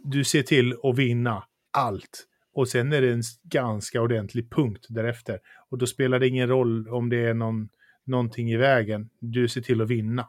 du 0.04 0.24
ser 0.24 0.42
till 0.42 0.76
att 0.84 0.98
vinna 0.98 1.44
allt. 1.72 2.26
Och 2.54 2.68
sen 2.68 2.94
är 2.94 3.02
det 3.02 3.14
en 3.14 3.24
ganska 3.44 4.02
ordentlig 4.02 4.52
punkt 4.52 4.86
därefter. 4.90 5.40
Och 5.70 5.78
då 5.78 5.86
spelar 5.86 6.20
det 6.20 6.28
ingen 6.28 6.50
roll 6.50 6.90
om 6.90 7.10
det 7.10 7.26
är 7.26 7.34
någon, 7.34 7.70
någonting 8.06 8.52
i 8.52 8.58
vägen. 8.58 9.10
Du 9.20 9.48
ser 9.48 9.62
till 9.62 9.82
att 9.82 9.90
vinna. 9.90 10.28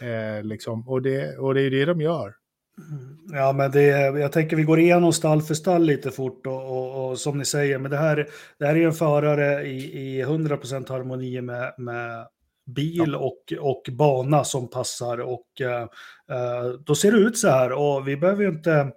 Eh, 0.00 0.42
liksom. 0.42 0.88
och, 0.88 1.02
det, 1.02 1.38
och 1.38 1.54
det 1.54 1.62
är 1.62 1.70
det 1.70 1.84
de 1.84 2.00
gör. 2.00 2.34
Mm. 2.78 3.18
Ja, 3.32 3.52
men 3.52 3.70
det, 3.70 3.86
jag 4.20 4.32
tänker 4.32 4.56
vi 4.56 4.62
går 4.62 4.78
igenom 4.78 5.12
stall 5.12 5.42
för 5.42 5.54
stall 5.54 5.82
lite 5.82 6.10
fort 6.10 6.46
och, 6.46 6.70
och, 6.70 7.10
och 7.10 7.18
som 7.18 7.38
ni 7.38 7.44
säger, 7.44 7.78
men 7.78 7.90
det 7.90 7.96
här, 7.96 8.28
det 8.58 8.66
här 8.66 8.76
är 8.76 8.86
en 8.86 8.92
förare 8.92 9.66
i, 9.66 10.18
i 10.18 10.24
100% 10.24 10.88
harmoni 10.88 11.40
med, 11.40 11.74
med 11.78 12.26
bil 12.66 13.14
och, 13.14 13.52
och 13.60 13.82
bana 13.92 14.44
som 14.44 14.70
passar 14.70 15.18
och 15.18 15.46
uh, 15.62 16.72
då 16.86 16.94
ser 16.94 17.12
det 17.12 17.18
ut 17.18 17.38
så 17.38 17.48
här 17.48 17.72
och 17.72 18.08
vi 18.08 18.16
behöver 18.16 18.42
ju 18.42 18.48
inte 18.48 18.92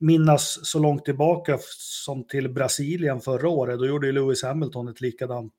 minnas 0.00 0.58
så 0.62 0.78
långt 0.78 1.04
tillbaka 1.04 1.58
som 1.78 2.26
till 2.26 2.48
Brasilien 2.48 3.20
förra 3.20 3.48
året. 3.48 3.78
Då 3.78 3.86
gjorde 3.86 4.06
ju 4.06 4.12
Lewis 4.12 4.42
Hamilton 4.42 4.88
ett 4.88 5.00
likadant 5.00 5.52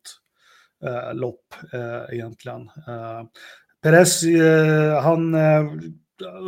eh, 0.85 1.13
lopp 1.13 1.53
eh, 1.73 2.15
egentligen. 2.15 2.61
Eh, 2.61 3.23
Perez, 3.83 4.23
eh, 4.23 5.01
han 5.01 5.35
eh, 5.35 5.65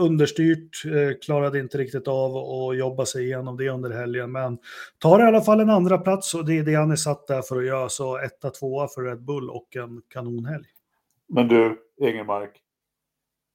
understyrt, 0.02 0.86
eh, 0.86 1.18
klarade 1.26 1.60
inte 1.60 1.78
riktigt 1.78 2.08
av 2.08 2.38
att 2.38 2.78
jobba 2.78 3.06
sig 3.06 3.26
igenom 3.26 3.58
det 3.58 3.70
under 3.70 3.90
helgen, 3.90 4.32
men 4.32 4.58
tar 4.98 5.20
i 5.20 5.24
alla 5.24 5.42
fall 5.42 5.60
en 5.60 5.70
andra 5.70 5.98
plats 5.98 6.34
och 6.34 6.46
det 6.46 6.58
är 6.58 6.64
det 6.64 6.76
han 6.76 6.92
är 6.92 6.96
satt 6.96 7.28
där 7.28 7.42
för 7.42 7.58
att 7.58 7.66
göra, 7.66 7.90
så 7.90 8.18
etta, 8.18 8.50
tvåa 8.50 8.88
för 8.88 9.02
Red 9.02 9.26
Bull 9.26 9.50
och 9.50 9.76
en 9.76 10.02
kanonhelg. 10.14 10.66
Men 11.28 11.48
du, 11.48 11.82
Egenmark, 12.02 12.62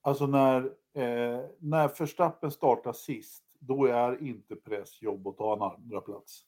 alltså 0.03 0.27
när, 0.27 0.65
eh, 0.95 1.41
när 1.61 1.99
Verstappen 1.99 2.51
startar 2.51 2.93
sist, 2.93 3.43
då 3.59 3.87
är 3.87 4.23
inte 4.23 4.57
press 4.57 5.03
jobb 5.03 5.27
att 5.27 5.37
ta 5.37 5.57
en 5.57 5.63
andra 5.63 6.01
plats. 6.01 6.43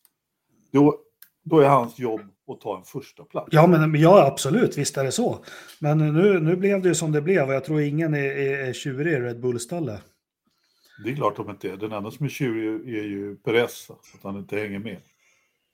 Då, 0.70 1.00
då 1.42 1.58
är 1.58 1.68
hans 1.68 1.98
jobb 1.98 2.20
att 2.48 2.60
ta 2.60 2.78
en 2.78 2.84
första 2.84 3.24
plats. 3.24 3.48
Ja, 3.50 3.66
men, 3.66 3.94
ja, 3.94 4.26
absolut, 4.26 4.78
visst 4.78 4.96
är 4.96 5.04
det 5.04 5.12
så. 5.12 5.44
Men 5.78 5.98
nu, 5.98 6.40
nu 6.40 6.56
blev 6.56 6.82
det 6.82 6.88
ju 6.88 6.94
som 6.94 7.12
det 7.12 7.22
blev 7.22 7.48
och 7.48 7.54
jag 7.54 7.64
tror 7.64 7.80
ingen 7.80 8.14
är, 8.14 8.18
är, 8.18 8.68
är 8.68 8.72
tjurig 8.72 9.12
i 9.12 9.20
Red 9.20 9.40
Bull-stallet. 9.40 10.00
Det 11.04 11.10
är 11.10 11.16
klart 11.16 11.36
de 11.36 11.50
inte 11.50 11.70
är. 11.70 11.76
Den 11.76 11.92
enda 11.92 12.10
som 12.10 12.26
är 12.26 12.30
tjurig 12.30 12.94
är 12.94 13.02
ju 13.02 13.36
Perez, 13.36 13.90
att 13.90 14.22
han 14.22 14.36
inte 14.36 14.56
hänger 14.56 14.78
med. 14.78 14.96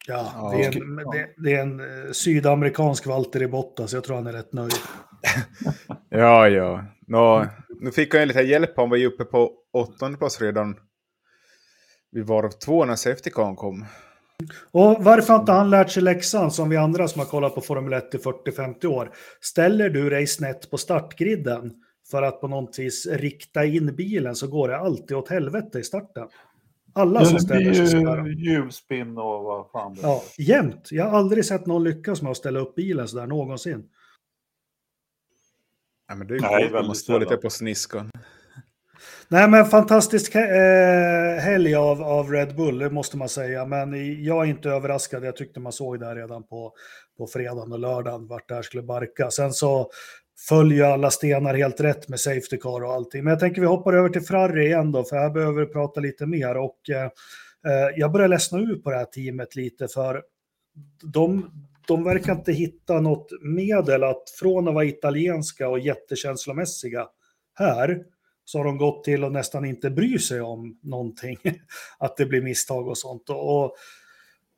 Ja, 0.06 0.52
det, 0.52 0.64
är 0.64 0.82
en, 0.82 0.96
det, 0.96 1.34
det, 1.36 1.54
är 1.54 1.62
en 1.62 1.80
eh, 1.80 2.12
sydamerikansk 2.12 3.06
Walter 3.06 3.42
i 3.42 3.48
Bottas, 3.48 3.92
jag 3.92 4.04
tror 4.04 4.16
han 4.16 4.26
är 4.26 4.32
rätt 4.32 4.52
nöjd. 4.52 4.72
Ja, 6.08 6.48
ja. 6.48 6.84
Nå, 7.06 7.46
nu 7.80 7.90
fick 7.90 8.14
han 8.14 8.28
lite 8.28 8.40
hjälp, 8.40 8.76
han 8.76 8.90
var 8.90 8.96
ju 8.96 9.06
uppe 9.06 9.24
på 9.24 9.52
åttonde 9.72 10.18
plats 10.18 10.40
redan 10.40 10.76
vid 12.12 12.26
varv 12.26 12.50
två 12.50 12.84
när 12.84 12.96
Safety 12.96 13.30
Car 13.30 13.54
kom. 13.54 13.84
Och 14.70 15.04
varför 15.04 15.32
har 15.32 15.40
inte 15.40 15.52
han 15.52 15.70
lärt 15.70 15.90
sig 15.90 16.02
läxan 16.02 16.50
som 16.50 16.68
vi 16.68 16.76
andra 16.76 17.08
som 17.08 17.18
har 17.18 17.26
kollat 17.26 17.54
på 17.54 17.60
Formel 17.60 17.92
1 17.92 18.14
i 18.14 18.18
40-50 18.18 18.86
år? 18.86 19.12
Ställer 19.40 19.90
du 19.90 20.10
dig 20.10 20.26
snett 20.26 20.70
på 20.70 20.78
startgriden 20.78 21.72
för 22.10 22.22
att 22.22 22.40
på 22.40 22.48
något 22.48 22.78
vis 22.78 23.06
rikta 23.06 23.64
in 23.64 23.96
bilen 23.96 24.34
så 24.34 24.46
går 24.46 24.68
det 24.68 24.76
alltid 24.76 25.16
åt 25.16 25.28
helvete 25.28 25.78
i 25.78 25.82
starten. 25.82 26.28
Alla 26.92 27.24
som 27.24 27.38
ställer 27.38 27.74
sig 27.74 27.86
sådär. 27.86 28.26
Hjulspinn 28.26 29.18
och 29.18 29.44
vad 29.44 29.70
fan 29.70 29.94
det 29.94 30.00
är. 30.00 30.06
Ja, 30.06 30.22
jämt. 30.38 30.88
Jag 30.90 31.04
har 31.04 31.18
aldrig 31.18 31.44
sett 31.44 31.66
någon 31.66 31.84
lyckas 31.84 32.22
med 32.22 32.30
att 32.30 32.36
ställa 32.36 32.60
upp 32.60 32.74
bilen 32.74 33.08
sådär 33.08 33.26
någonsin. 33.26 33.84
Ja, 36.10 36.16
men 36.16 36.26
det 36.26 36.34
är 36.34 36.36
ju 36.36 36.42
Nej, 36.42 36.70
coolt 36.70 36.86
man 36.86 36.94
står 36.94 37.20
lite 37.20 37.36
på 37.36 37.50
sniskan. 37.50 38.10
Nej, 39.28 39.48
men 39.48 39.66
fantastisk 39.66 40.34
eh, 40.34 41.40
helg 41.40 41.74
av, 41.74 42.02
av 42.02 42.30
Red 42.30 42.56
Bull, 42.56 42.78
det 42.78 42.90
måste 42.90 43.16
man 43.16 43.28
säga. 43.28 43.66
Men 43.66 44.22
jag 44.24 44.44
är 44.44 44.50
inte 44.50 44.70
överraskad. 44.70 45.24
Jag 45.24 45.36
tyckte 45.36 45.60
man 45.60 45.72
såg 45.72 46.00
det 46.00 46.14
redan 46.14 46.42
på, 46.42 46.72
på 47.18 47.26
fredagen 47.26 47.72
och 47.72 47.78
lördagen 47.78 48.26
vart 48.26 48.48
det 48.48 48.54
här 48.54 48.62
skulle 48.62 48.82
barka. 48.82 49.30
Sen 49.30 49.52
så 49.52 49.90
följer 50.48 50.84
alla 50.84 51.10
stenar 51.10 51.54
helt 51.54 51.80
rätt 51.80 52.08
med 52.08 52.20
Safety 52.20 52.56
Car 52.56 52.84
och 52.84 52.92
allting. 52.92 53.24
Men 53.24 53.30
jag 53.30 53.40
tänker 53.40 53.60
vi 53.60 53.66
hoppar 53.66 53.92
över 53.92 54.08
till 54.08 54.22
Ferrari 54.22 54.66
igen 54.66 54.92
då, 54.92 55.04
för 55.04 55.16
här 55.16 55.30
behöver 55.30 55.60
vi 55.60 55.72
prata 55.72 56.00
lite 56.00 56.26
mer. 56.26 56.56
Och 56.56 56.90
eh, 56.90 57.04
eh 57.04 57.90
jag 57.96 58.12
börjar 58.12 58.28
ledsna 58.28 58.58
ut 58.58 58.84
på 58.84 58.90
det 58.90 58.96
här 58.96 59.04
teamet 59.04 59.56
lite, 59.56 59.88
för 59.88 60.22
de, 61.02 61.50
de 61.86 62.04
verkar 62.04 62.32
inte 62.32 62.52
hitta 62.52 63.00
något 63.00 63.32
medel 63.42 64.04
att 64.04 64.30
från 64.40 64.68
att 64.68 64.74
vara 64.74 64.84
italienska 64.84 65.68
och 65.68 65.78
jättekänslomässiga 65.78 67.06
här 67.54 68.04
så 68.44 68.58
har 68.58 68.64
de 68.64 68.78
gått 68.78 69.04
till 69.04 69.24
att 69.24 69.32
nästan 69.32 69.64
inte 69.64 69.90
bry 69.90 70.18
sig 70.18 70.40
om 70.40 70.78
någonting, 70.82 71.38
att 71.98 72.16
det 72.16 72.26
blir 72.26 72.42
misstag 72.42 72.88
och 72.88 72.98
sånt. 72.98 73.30
Och 73.30 73.76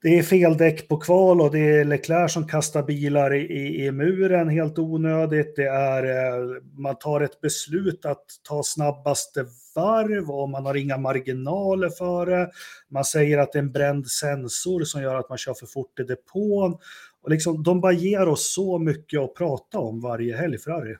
det 0.02 0.18
är 0.18 0.22
fel 0.22 0.56
däck 0.56 0.88
på 0.88 0.96
kval 0.96 1.40
och 1.40 1.50
det 1.50 1.58
är 1.58 1.84
Leclerc 1.84 2.32
som 2.32 2.48
kastar 2.48 2.82
bilar 2.82 3.34
i, 3.34 3.84
i, 3.84 3.92
muren 3.92 4.48
helt 4.48 4.78
onödigt. 4.78 5.56
Det 5.56 5.68
är, 5.68 6.04
eh, 6.04 6.62
man 6.76 6.98
tar 6.98 7.20
ett 7.20 7.40
beslut 7.40 8.04
att 8.04 8.24
ta 8.48 8.62
snabbaste 8.62 9.46
varv 9.74 10.30
och 10.30 10.48
man 10.48 10.66
har 10.66 10.74
inga 10.74 10.98
marginaler 10.98 11.90
för 11.90 12.26
det. 12.26 12.50
Man 12.88 13.04
säger 13.04 13.38
att 13.38 13.52
det 13.52 13.58
är 13.58 13.62
en 13.62 13.72
bränd 13.72 14.10
sensor 14.10 14.84
som 14.84 15.02
gör 15.02 15.14
att 15.14 15.28
man 15.28 15.38
kör 15.38 15.54
för 15.54 15.66
fort 15.66 16.00
i 16.00 16.02
depån. 16.02 16.78
Och 17.22 17.30
liksom, 17.30 17.62
de 17.62 17.80
bara 17.80 17.92
ger 17.92 18.28
oss 18.28 18.54
så 18.54 18.78
mycket 18.78 19.20
att 19.20 19.34
prata 19.34 19.78
om 19.78 20.00
varje 20.00 20.36
helg, 20.36 20.58
Ferrari. 20.58 20.96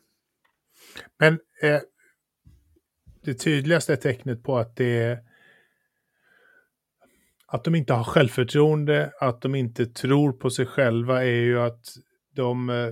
Men 1.18 1.32
eh, 1.62 1.80
det 3.24 3.34
tydligaste 3.34 3.96
tecknet 3.96 4.42
på 4.42 4.58
att 4.58 4.76
det 4.76 4.98
är 5.02 5.18
att 7.52 7.64
de 7.64 7.74
inte 7.74 7.92
har 7.92 8.04
självförtroende, 8.04 9.12
att 9.20 9.42
de 9.42 9.54
inte 9.54 9.86
tror 9.86 10.32
på 10.32 10.50
sig 10.50 10.66
själva 10.66 11.24
är 11.24 11.40
ju 11.40 11.60
att 11.60 11.84
de, 12.34 12.70
eh, 12.70 12.88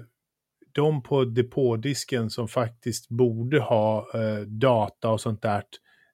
de 0.72 1.02
på 1.02 1.24
depådisken 1.24 2.30
som 2.30 2.48
faktiskt 2.48 3.08
borde 3.08 3.60
ha 3.60 4.10
eh, 4.14 4.40
data 4.40 5.10
och 5.10 5.20
sånt 5.20 5.42
där 5.42 5.62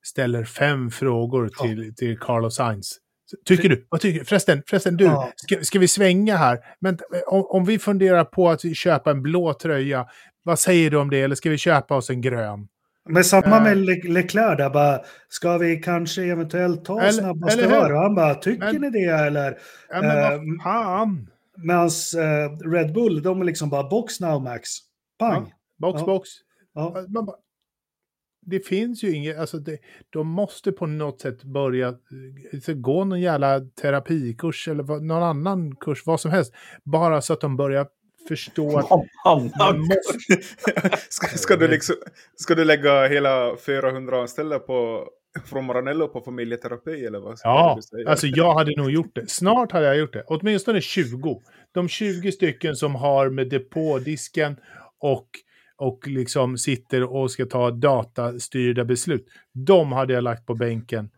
ställer 0.02 0.44
fem 0.44 0.90
frågor 0.90 1.49
till, 1.49 1.85
ja. 1.87 1.92
till 1.96 2.18
Carlos 2.18 2.56
Sainz. 2.56 3.00
Tycker 3.45 3.68
du? 3.68 3.87
Vad 3.88 4.00
tycker 4.00 4.18
du? 4.18 4.25
Förresten, 4.25 4.62
förresten 4.66 4.97
du, 4.97 5.04
ja. 5.04 5.33
ska, 5.37 5.56
ska, 5.62 5.78
vi 5.78 5.88
svänga 5.88 6.37
här? 6.37 6.59
Men 6.80 6.95
eh, 6.95 7.21
om, 7.26 7.47
om 7.49 7.64
vi 7.64 7.78
funderar 7.78 8.25
på 8.25 8.50
att 8.50 8.76
köpa 8.76 9.11
en 9.11 9.23
blå 9.23 9.54
tröja, 9.54 10.06
vad 10.42 10.59
säger 10.59 10.90
du 10.90 10.97
om 10.97 11.11
det? 11.11 11.21
Eller 11.21 11.35
ska 11.35 11.50
vi 11.50 11.59
köpa 11.59 11.97
oss 11.97 12.11
en 12.11 12.21
grön? 12.21 12.68
Men 13.09 13.25
samma 13.25 13.61
med 13.61 13.76
Le 13.76 13.95
Leclerc 13.95 14.56
där, 14.56 14.71
bara, 14.71 15.00
ska 15.28 15.59
vi 15.59 15.76
kanske 15.76 16.23
eventuellt 16.23 16.85
ta 16.85 17.00
eller, 17.00 17.12
snabbaste 17.12 17.66
varv? 17.66 17.97
Han 17.97 18.14
bara, 18.14 18.35
tycker 18.35 18.73
men, 18.73 18.80
ni 18.80 18.90
det 18.90 19.04
eller? 19.04 19.59
Ja, 19.88 20.02
men 20.02 20.23
vad 20.23 20.33
ehm, 20.33 20.59
fan? 20.64 21.30
Medan 21.56 21.90
eh, 22.16 22.71
Red 22.71 22.92
Bull, 22.92 23.23
de 23.23 23.40
är 23.40 23.45
liksom 23.45 23.71
bara 23.71 23.88
box 23.88 24.21
now 24.21 24.42
Max. 24.42 24.68
Pang! 25.18 25.47
Ja, 25.47 25.52
box, 25.78 26.00
ja. 26.00 26.06
box. 26.06 26.28
Ja. 26.75 27.04
Man 27.09 27.26
bara, 27.26 27.37
det 28.46 28.66
finns 28.66 29.04
ju 29.04 29.14
inget, 29.14 29.38
alltså 29.38 29.58
det, 29.58 29.78
de 30.10 30.28
måste 30.28 30.72
på 30.72 30.86
något 30.86 31.20
sätt 31.20 31.44
börja 31.44 31.88
eh, 32.68 32.74
gå 32.74 33.04
någon 33.04 33.20
jävla 33.20 33.60
terapikurs 33.60 34.68
eller 34.68 35.00
någon 35.00 35.22
annan 35.22 35.76
kurs, 35.76 36.02
vad 36.06 36.20
som 36.20 36.30
helst. 36.30 36.54
Bara 36.84 37.20
så 37.20 37.32
att 37.32 37.40
de 37.40 37.56
börjar 37.56 37.86
förstå 38.28 38.78
att... 38.78 38.88
ska, 41.08 41.38
ska, 41.38 41.56
du 41.56 41.68
liksom, 41.68 41.94
ska 42.36 42.54
du 42.54 42.64
lägga 42.64 43.08
hela 43.08 43.56
400 43.66 44.20
anställda 44.20 44.58
på, 44.58 45.08
från 45.44 45.64
Maranello 45.64 46.08
på 46.08 46.20
familjeterapi 46.20 47.06
eller 47.06 47.18
vad? 47.18 47.38
Ja, 47.42 47.80
alltså 48.06 48.26
jag 48.26 48.54
hade 48.54 48.76
nog 48.76 48.90
gjort 48.90 49.14
det. 49.14 49.30
Snart 49.30 49.72
hade 49.72 49.86
jag 49.86 49.96
gjort 49.96 50.12
det. 50.12 50.24
Åtminstone 50.26 50.80
20. 50.80 51.42
De 51.72 51.88
20 51.88 52.32
stycken 52.32 52.76
som 52.76 52.94
har 52.94 53.30
med 53.30 53.48
depådisken 53.48 54.56
och 55.00 55.28
och 55.76 56.06
liksom 56.06 56.59
sitter 56.59 57.02
och 57.02 57.30
ska 57.30 57.47
ta 57.47 57.71
datastyrda 57.71 58.85
beslut. 58.85 59.26
De 59.52 59.92
hade 59.92 60.12
jag 60.12 60.25
lagt 60.25 60.47
på 60.47 60.54
bänken, 60.54 61.11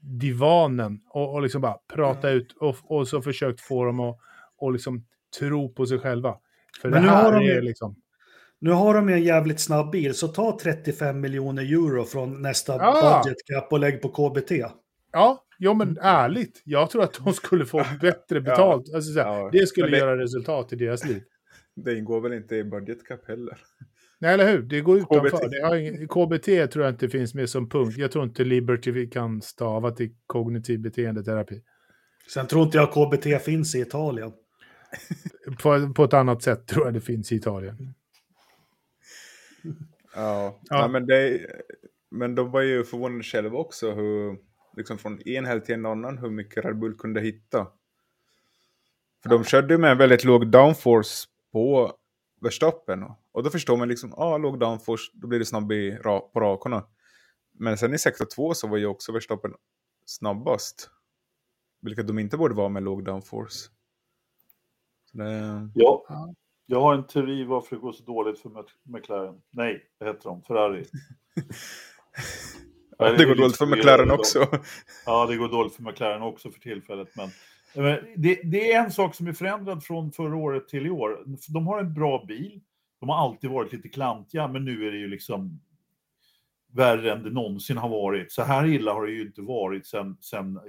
divanen 0.00 1.00
och, 1.10 1.34
och 1.34 1.42
liksom 1.42 1.60
bara 1.60 1.76
prata 1.94 2.30
ut 2.30 2.52
och, 2.52 2.76
och 2.82 3.08
så 3.08 3.22
försökt 3.22 3.60
få 3.60 3.84
dem 3.84 4.00
att 4.00 4.18
och 4.60 4.72
liksom 4.72 5.04
tro 5.38 5.74
på 5.74 5.86
sig 5.86 5.98
själva. 5.98 6.36
För 6.82 6.90
Men 6.90 7.02
det 7.02 7.08
här 7.10 7.32
de, 7.32 7.46
är 7.46 7.62
liksom... 7.62 7.96
Nu 8.58 8.70
har 8.70 8.94
de 8.94 9.08
en 9.08 9.22
jävligt 9.22 9.60
snabb 9.60 9.90
bil, 9.90 10.14
så 10.14 10.28
ta 10.28 10.58
35 10.62 11.20
miljoner 11.20 11.62
euro 11.62 12.04
från 12.04 12.42
nästa 12.42 12.76
ja. 12.76 13.22
budget 13.24 13.36
cap 13.46 13.72
och 13.72 13.78
lägg 13.78 14.02
på 14.02 14.08
KBT. 14.08 14.52
Ja, 15.12 15.44
jo 15.58 15.74
men 15.74 15.98
ärligt. 16.00 16.62
Jag 16.64 16.90
tror 16.90 17.02
att 17.02 17.14
de 17.24 17.32
skulle 17.32 17.66
få 17.66 17.84
bättre 18.00 18.40
betalt. 18.40 18.84
Ja. 18.86 18.96
Alltså, 18.96 19.18
ja. 19.18 19.48
Det 19.52 19.66
skulle 19.66 19.90
det... 19.90 19.98
göra 19.98 20.18
resultat 20.18 20.72
i 20.72 20.76
deras 20.76 21.04
liv. 21.04 21.22
Det 21.76 21.98
ingår 21.98 22.20
väl 22.20 22.32
inte 22.32 22.56
i 22.56 22.64
budget 22.64 23.06
cap 23.06 23.28
heller? 23.28 23.58
Nej, 24.20 24.34
eller 24.34 24.52
hur? 24.52 24.62
Det 24.62 24.80
går 24.80 24.96
utanför. 24.96 25.30
KBT. 25.30 25.50
Det 25.50 25.66
har 25.66 25.76
ingen... 25.76 26.08
KBT 26.08 26.72
tror 26.72 26.84
jag 26.84 26.94
inte 26.94 27.08
finns 27.08 27.34
med 27.34 27.50
som 27.50 27.68
punkt. 27.68 27.94
Jag 27.98 28.12
tror 28.12 28.24
inte 28.24 28.44
Liberty 28.44 29.10
kan 29.10 29.42
stava 29.42 29.90
till 29.90 30.10
kognitiv 30.26 30.80
beteendeterapi. 30.80 31.62
Sen 32.28 32.46
tror 32.46 32.62
inte 32.62 32.78
jag 32.78 32.92
KBT 32.92 33.44
finns 33.44 33.74
i 33.74 33.80
Italien 33.80 34.32
på, 35.62 35.92
på 35.94 36.04
ett 36.04 36.14
annat 36.14 36.42
sätt 36.42 36.66
tror 36.66 36.84
jag 36.84 36.94
det 36.94 37.00
finns 37.00 37.32
i 37.32 37.36
Italien. 37.36 37.94
Ja, 40.14 40.60
ja. 40.68 40.80
Nej, 40.80 40.88
men, 40.88 41.06
det, 41.06 41.46
men 42.10 42.34
de 42.34 42.50
var 42.50 42.60
ju 42.60 42.84
förvånade 42.84 43.22
själva 43.22 43.58
också 43.58 43.92
hur, 43.92 44.38
liksom 44.76 44.98
från 44.98 45.28
en 45.28 45.46
helg 45.46 45.60
till 45.60 45.74
en 45.74 45.86
annan, 45.86 46.18
hur 46.18 46.30
mycket 46.30 46.64
Red 46.64 46.78
Bull 46.78 46.94
kunde 46.94 47.20
hitta. 47.20 47.66
För 49.22 49.30
de 49.30 49.44
körde 49.44 49.78
med 49.78 49.90
en 49.90 49.98
väldigt 49.98 50.24
låg 50.24 50.50
downforce 50.50 51.26
på 51.52 51.92
Verstappen. 52.40 53.04
Och 53.32 53.42
då 53.42 53.50
förstår 53.50 53.76
man 53.76 53.88
liksom, 53.88 54.14
ja, 54.16 54.24
ah, 54.24 54.38
låg 54.38 54.58
downforce, 54.60 55.10
då 55.14 55.28
blir 55.28 55.38
det 55.38 55.44
snabb 55.44 55.72
i, 55.72 55.98
på 56.02 56.40
rakorna. 56.40 56.84
Men 57.52 57.78
sen 57.78 57.94
i 57.94 57.98
sektor 57.98 58.24
2 58.24 58.54
så 58.54 58.68
var 58.68 58.76
ju 58.76 58.86
också 58.86 59.12
Verstappen 59.12 59.54
snabbast. 60.04 60.90
Vilket 61.82 62.06
de 62.06 62.18
inte 62.18 62.36
borde 62.36 62.54
vara 62.54 62.68
med 62.68 62.82
låg 62.82 63.04
downforce. 63.04 63.68
Det... 65.12 65.70
Ja, 65.74 66.06
jag 66.66 66.80
har 66.80 66.94
en 66.94 67.06
teori 67.06 67.44
varför 67.44 67.76
det 67.76 67.82
går 67.82 67.92
så 67.92 68.04
dåligt 68.04 68.40
för 68.40 68.64
McLaren. 68.84 69.40
Nej, 69.50 69.82
vad 69.98 70.08
heter 70.08 70.28
de? 70.28 70.42
Ferrari. 70.42 70.84
ja, 72.98 73.12
det 73.12 73.24
går 73.24 73.34
dåligt 73.34 73.56
för 73.56 73.66
McLaren 73.66 74.10
också. 74.10 74.46
Ja, 75.06 75.26
det 75.26 75.36
går 75.36 75.48
dåligt 75.48 75.74
för 75.74 75.82
McLaren 75.82 76.22
också 76.22 76.50
för 76.50 76.60
tillfället. 76.60 77.08
Men 77.16 77.30
det, 78.16 78.40
det, 78.44 78.72
är 78.72 78.84
en 78.84 78.90
sak 78.90 79.14
som 79.14 79.26
är 79.26 79.32
förändrad 79.32 79.84
från 79.84 80.12
förra 80.12 80.36
året 80.36 80.68
till 80.68 80.86
i 80.86 80.90
år. 80.90 81.24
De 81.48 81.66
har 81.66 81.80
en 81.80 81.94
bra 81.94 82.24
bil. 82.28 82.60
De 83.00 83.08
har 83.08 83.16
alltid 83.16 83.50
varit 83.50 83.72
lite 83.72 83.88
klantiga, 83.88 84.48
men 84.48 84.64
nu 84.64 84.86
är 84.86 84.92
det 84.92 84.98
ju 84.98 85.08
liksom 85.08 85.60
värre 86.72 87.12
än 87.12 87.22
det 87.22 87.30
någonsin 87.30 87.76
har 87.76 87.88
varit. 87.88 88.32
Så 88.32 88.42
här 88.42 88.66
illa 88.66 88.92
har 88.92 89.06
det 89.06 89.12
ju 89.12 89.22
inte 89.22 89.42
varit 89.42 89.86
sedan 89.86 90.16
sen 90.20 90.60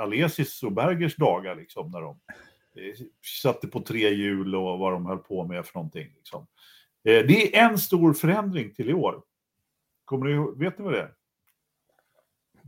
Alesis 0.00 0.62
och 0.62 0.72
Bergers 0.72 1.16
dagar, 1.16 1.56
liksom, 1.56 1.90
när 1.90 2.00
de 2.00 2.20
eh, 2.76 3.06
satte 3.42 3.68
på 3.68 3.80
tre 3.80 4.14
hjul 4.14 4.54
och 4.54 4.78
vad 4.78 4.92
de 4.92 5.06
höll 5.06 5.18
på 5.18 5.46
med 5.46 5.66
för 5.66 5.78
någonting. 5.78 6.12
Liksom. 6.16 6.46
Eh, 7.04 7.26
det 7.26 7.56
är 7.56 7.70
en 7.70 7.78
stor 7.78 8.12
förändring 8.12 8.74
till 8.74 8.90
i 8.90 8.94
år. 8.94 9.22
Kommer 10.04 10.26
du, 10.26 10.54
vet 10.64 10.78
ni 10.78 10.84
vad 10.84 10.92
det 10.92 11.00
är? 11.00 11.12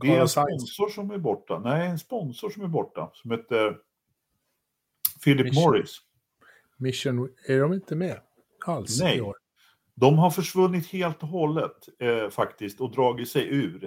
Det 0.03 0.15
är 0.15 0.21
en 0.21 0.29
sponsor 0.29 0.89
som 0.89 1.11
är 1.11 1.17
borta. 1.17 1.59
Nej, 1.59 1.87
en 1.87 1.99
sponsor 1.99 2.49
som 2.49 2.63
är 2.63 2.67
borta. 2.67 3.11
Som 3.13 3.31
heter 3.31 3.77
Philip 5.23 5.45
Mission. 5.45 5.63
Morris. 5.63 5.97
Mission, 6.77 7.29
är 7.47 7.59
de 7.59 7.73
inte 7.73 7.95
med 7.95 8.19
alls 8.65 9.01
Nej. 9.01 9.17
i 9.17 9.21
år? 9.21 9.35
De 9.95 10.17
har 10.17 10.29
försvunnit 10.29 10.87
helt 10.87 11.23
och 11.23 11.29
hållet 11.29 11.89
eh, 11.99 12.29
faktiskt 12.29 12.81
och 12.81 12.91
dragit 12.91 13.29
sig 13.29 13.47
ur. 13.47 13.83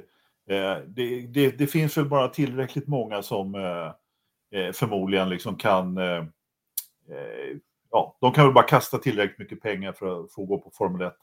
Eh, 0.49 0.77
det, 0.87 1.27
det, 1.27 1.51
det, 1.51 1.67
finns 1.67 1.97
väl 1.97 2.05
bara 2.05 2.29
tillräckligt 2.29 2.87
många 2.87 3.23
som 3.23 3.55
eh, 3.55 4.61
eh 4.61 4.73
förmodligen 4.73 5.29
liksom 5.29 5.57
kan... 5.57 5.99
Eh, 5.99 6.25
eh, 7.09 7.57
ja, 7.91 8.19
de 8.21 8.33
kan 8.33 8.45
väl 8.45 8.55
bara 8.55 8.67
kasta 8.67 8.99
tillräckligt 8.99 9.39
mycket 9.39 9.63
pengar 9.63 9.93
för 9.93 10.25
att 10.25 10.33
få 10.33 10.45
gå 10.45 10.59
på 10.59 10.71
Formel 10.71 11.07
1. 11.07 11.15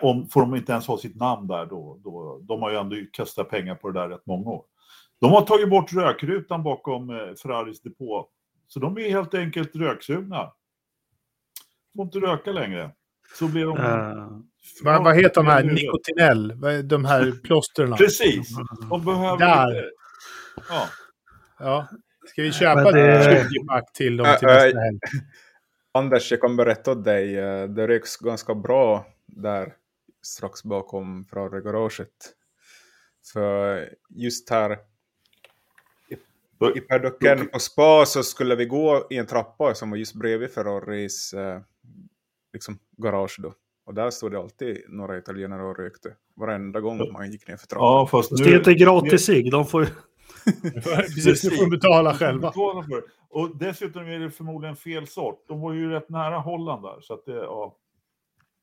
Om, 0.00 0.28
får 0.28 0.40
de 0.40 0.54
inte 0.54 0.72
ens 0.72 0.86
ha 0.86 0.98
sitt 0.98 1.16
namn 1.16 1.46
där 1.46 1.66
då, 1.66 2.00
då, 2.04 2.40
de 2.42 2.62
har 2.62 2.70
ju 2.70 2.76
ändå 2.76 2.96
kastat 3.12 3.50
pengar 3.50 3.74
på 3.74 3.90
det 3.90 4.00
där 4.00 4.08
rätt 4.08 4.26
många 4.26 4.50
år. 4.50 4.64
De 5.20 5.30
har 5.30 5.42
tagit 5.42 5.70
bort 5.70 5.92
rökrutan 5.92 6.62
bakom 6.62 7.08
Ferraris 7.42 7.82
depå. 7.82 8.28
Så 8.68 8.80
de 8.80 8.98
är 8.98 9.10
helt 9.10 9.34
enkelt 9.34 9.76
röksugna. 9.76 10.52
Får 11.96 12.04
inte 12.04 12.18
röka 12.18 12.52
längre. 12.52 12.90
Så 13.38 13.48
blir 13.48 13.64
de... 13.64 13.78
Uh, 13.78 14.40
vad, 14.82 15.04
vad 15.04 15.16
heter 15.16 15.34
de 15.34 15.46
här? 15.46 15.62
Nikotinell? 15.62 16.60
De 16.88 17.04
här 17.04 17.32
plåsterna? 17.42 17.96
Precis. 17.96 18.56
De 18.90 19.04
behöver 19.04 19.38
Där. 19.38 19.68
lite... 19.68 19.90
Ja. 20.68 20.86
ja. 21.58 21.88
Ska 22.26 22.42
vi 22.42 22.52
köpa 22.52 22.92
det... 22.92 23.48
20 23.50 23.66
pack 23.68 23.92
till 23.92 24.16
dem 24.16 24.26
till 24.38 24.48
nästa 24.48 24.80
helg? 24.80 24.98
Anders, 25.92 26.30
jag 26.30 26.40
kan 26.40 26.56
berätta 26.56 26.92
åt 26.92 27.04
dig. 27.04 27.38
Eh, 27.38 27.68
det 27.68 27.88
röks 27.88 28.16
ganska 28.16 28.54
bra 28.54 29.06
där 29.36 29.74
strax 30.22 30.62
bakom 30.62 31.24
Ferrari-garaget. 31.24 32.34
För 33.32 33.88
just 34.08 34.50
här 34.50 34.78
i 36.76 36.80
paddocken 36.80 37.48
på 37.48 37.58
spa 37.58 38.06
så 38.06 38.22
skulle 38.22 38.54
vi 38.54 38.66
gå 38.66 39.06
i 39.10 39.16
en 39.16 39.26
trappa 39.26 39.74
som 39.74 39.90
var 39.90 39.96
just 39.96 40.14
bredvid 40.14 40.50
Ferraris 40.50 41.32
eh, 41.32 41.60
liksom 42.52 42.78
garage 42.96 43.36
då. 43.42 43.54
Och 43.84 43.94
där 43.94 44.10
stod 44.10 44.32
det 44.32 44.38
alltid 44.38 44.84
några 44.88 45.18
italienare 45.18 45.62
och 45.62 45.78
rökte. 45.78 46.14
Varenda 46.36 46.80
gång 46.80 47.12
man 47.12 47.30
gick 47.30 47.48
ner 47.48 47.56
för 47.56 47.66
trappan. 47.66 47.86
Ja, 47.86 48.06
fast 48.06 48.30
nu, 48.30 48.44
det 48.44 48.50
är 48.50 48.58
inte 48.58 48.74
gratis 48.74 49.24
sig. 49.24 49.50
De 49.50 49.66
får 49.66 49.88
Precis, 51.14 51.44
nu 51.44 51.50
får 51.50 51.64
de 51.64 51.70
betala 51.70 52.14
själva. 52.14 52.52
Och 53.28 53.56
dessutom 53.56 54.02
är 54.02 54.18
det 54.18 54.30
förmodligen 54.30 54.76
fel 54.76 55.06
sort. 55.06 55.44
De 55.48 55.60
var 55.60 55.72
ju 55.72 55.90
rätt 55.90 56.08
nära 56.08 56.38
Holland 56.38 56.82
där. 56.82 57.00
Så 57.00 57.14
att 57.14 57.24
det, 57.24 57.32
ja. 57.32 57.76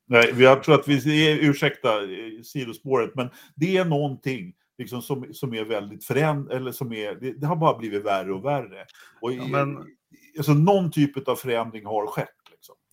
Nej, 0.08 0.34
jag 0.38 0.64
tror 0.64 0.76
att 0.76 0.88
vi, 0.88 1.40
ursäkta 1.42 2.04
eh, 2.04 2.42
sidospåret, 2.44 3.12
men 3.16 3.30
det 3.56 3.78
är 3.78 3.86
någonting 3.86 4.54
liksom 4.78 5.02
som, 5.02 5.28
som 5.34 5.54
är 5.54 5.64
väldigt 5.66 6.06
föränd 6.06 6.52
eller 6.52 6.72
som 6.72 6.94
är, 6.94 7.16
det, 7.16 7.32
det, 7.32 7.48
har 7.48 7.56
bara 7.56 7.78
blivit 7.78 8.06
värre 8.06 8.34
och 8.34 8.46
värre. 8.46 8.86
Och 9.22 9.34
ja, 9.34 9.48
men... 9.48 9.78
alltså, 10.38 10.54
någon 10.54 10.92
typ 10.92 11.28
av 11.28 11.36
förändring 11.36 11.86
har 11.86 12.08
skett. 12.08 12.30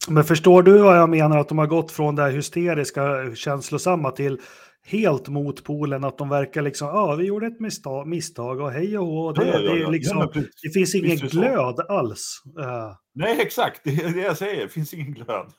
Men 0.08 0.24
förstår 0.24 0.62
du 0.62 0.78
vad 0.78 0.98
jag 0.98 1.10
menar? 1.10 1.38
Att 1.38 1.48
de 1.48 1.58
har 1.58 1.66
gått 1.66 1.92
från 1.92 2.16
det 2.16 2.22
här 2.22 2.30
hysteriska, 2.30 3.34
känslosamma 3.34 4.10
till 4.10 4.40
helt 4.86 5.28
mot 5.28 5.64
polen. 5.64 6.04
Att 6.04 6.18
de 6.18 6.28
verkar 6.28 6.62
liksom, 6.62 6.88
ja, 6.88 6.94
ah, 6.94 7.16
vi 7.16 7.24
gjorde 7.24 7.46
ett 7.46 7.60
misstag, 7.60 8.06
misstag 8.06 8.60
och 8.60 8.70
hej 8.70 8.98
och 8.98 9.06
hå. 9.06 9.32
Det, 9.32 9.46
ja, 9.46 9.58
ja, 9.58 9.76
ja. 9.76 9.86
det, 9.86 9.92
liksom, 9.92 10.28
det 10.62 10.70
finns 10.74 10.94
ingen 10.94 11.16
glöd 11.16 11.80
alls. 11.88 12.42
Uh. 12.58 12.96
Nej, 13.14 13.40
exakt. 13.40 13.80
Det 13.84 13.90
är 13.90 14.10
det 14.10 14.20
jag 14.20 14.38
säger. 14.38 14.62
Det 14.62 14.68
finns 14.68 14.94
ingen 14.94 15.12
glöd. 15.12 15.52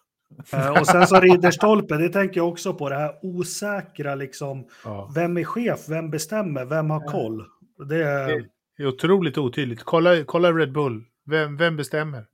Uh, 0.54 0.80
och 0.80 0.88
sen 0.88 1.08
så 1.08 1.20
Ridderstolpe, 1.20 1.98
det 1.98 2.10
tänker 2.10 2.40
jag 2.40 2.50
också 2.50 2.74
på. 2.74 2.90
Det 2.90 2.96
här 2.96 3.20
osäkra, 3.22 4.16
liksom. 4.16 4.68
Vem 5.16 5.38
är 5.38 5.44
chef? 5.44 5.90
Vem 5.90 6.10
bestämmer? 6.10 6.66
Vem 6.66 6.90
har 6.90 7.12
koll? 7.12 7.46
Det 7.90 8.04
är, 8.04 8.50
det 8.78 8.84
är 8.84 8.88
otroligt 8.88 9.38
otydligt. 9.38 9.84
Kolla, 9.84 10.24
kolla 10.24 10.52
Red 10.52 10.72
Bull. 10.72 11.06
Vem, 11.26 11.58
vem 11.58 11.78
bestämmer? 11.78 12.26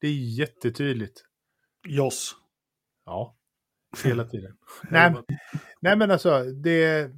Det 0.00 0.06
är 0.06 0.38
jättetydligt. 0.38 1.22
Joss. 1.88 2.36
Ja, 3.06 3.36
hela 4.04 4.24
tiden. 4.24 4.56
nej, 4.90 5.14
nej, 5.80 5.96
men 5.96 6.10
alltså 6.10 6.42
det, 6.44 7.10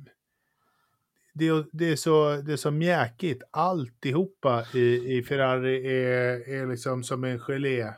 det, 1.35 1.67
det, 1.73 1.85
är 1.85 1.97
så, 1.97 2.37
det 2.37 2.53
är 2.53 2.57
så 2.57 2.71
mjäkigt. 2.71 3.43
Alltihopa 3.51 4.65
i, 4.75 5.19
i 5.19 5.23
Ferrari 5.23 5.87
är, 5.87 6.49
är 6.49 6.67
liksom 6.67 7.03
som 7.05 7.25
en 7.25 7.39
gelé 7.39 7.81
eh, 7.81 7.91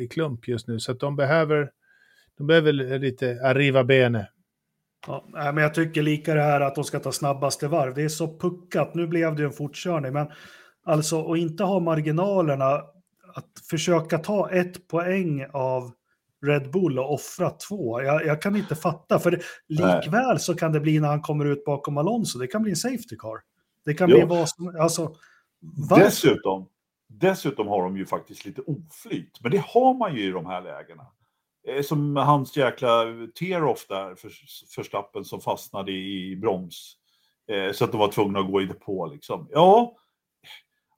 i 0.00 0.08
klump 0.08 0.48
just 0.48 0.68
nu. 0.68 0.80
Så 0.80 0.92
att 0.92 1.00
de 1.00 1.16
behöver, 1.16 1.70
de 2.38 2.46
behöver 2.46 2.72
lite 2.98 3.40
arriva 3.44 3.84
bene. 3.84 4.28
Ja, 5.06 5.24
men 5.32 5.56
jag 5.56 5.74
tycker 5.74 6.02
lika 6.02 6.34
det 6.34 6.42
här 6.42 6.60
att 6.60 6.74
de 6.74 6.84
ska 6.84 6.98
ta 6.98 7.12
snabbaste 7.12 7.68
varv. 7.68 7.94
Det 7.94 8.02
är 8.02 8.08
så 8.08 8.38
puckat. 8.38 8.94
Nu 8.94 9.06
blev 9.06 9.36
det 9.36 9.44
en 9.44 9.52
fortkörning, 9.52 10.12
men 10.12 10.26
alltså 10.84 11.32
att 11.32 11.38
inte 11.38 11.64
ha 11.64 11.80
marginalerna 11.80 12.82
att 13.34 13.50
försöka 13.70 14.18
ta 14.18 14.50
ett 14.50 14.88
poäng 14.88 15.46
av 15.52 15.92
Red 16.46 16.70
Bull 16.70 16.98
och 16.98 17.14
offra 17.14 17.50
två. 17.50 18.02
Jag, 18.02 18.26
jag 18.26 18.42
kan 18.42 18.56
inte 18.56 18.74
fatta, 18.74 19.18
för 19.18 19.42
likväl 19.68 20.38
så 20.38 20.54
kan 20.54 20.72
det 20.72 20.80
bli 20.80 21.00
när 21.00 21.08
han 21.08 21.22
kommer 21.22 21.44
ut 21.44 21.64
bakom 21.64 21.98
Alonso, 21.98 22.38
det 22.38 22.46
kan 22.46 22.62
bli 22.62 22.70
en 22.70 22.76
safety 22.76 23.16
car. 23.18 23.40
Det 23.84 23.94
kan 23.94 24.10
jo. 24.10 24.16
bli 24.16 24.26
vad 24.26 24.48
som, 24.48 24.76
alltså. 24.80 25.14
Dessutom, 25.96 26.68
dessutom 27.18 27.68
har 27.68 27.82
de 27.82 27.96
ju 27.96 28.06
faktiskt 28.06 28.44
lite 28.44 28.60
oflyt, 28.60 29.40
men 29.42 29.50
det 29.50 29.64
har 29.66 29.94
man 29.94 30.16
ju 30.16 30.28
i 30.28 30.30
de 30.30 30.46
här 30.46 30.62
lägena. 30.62 31.06
Eh, 31.68 31.82
som 31.82 32.16
hans 32.16 32.56
jäkla 32.56 33.04
tear-off 33.38 33.86
där 33.88 34.14
för, 34.14 34.32
för 34.74 34.82
stappen 34.82 35.24
som 35.24 35.40
fastnade 35.40 35.92
i 35.92 36.36
broms. 36.36 36.96
Eh, 37.48 37.72
så 37.72 37.84
att 37.84 37.92
de 37.92 37.98
var 37.98 38.08
tvungna 38.08 38.38
att 38.38 38.50
gå 38.50 38.62
i 38.62 38.66
depå 38.66 39.06
liksom. 39.06 39.48
Ja, 39.52 39.96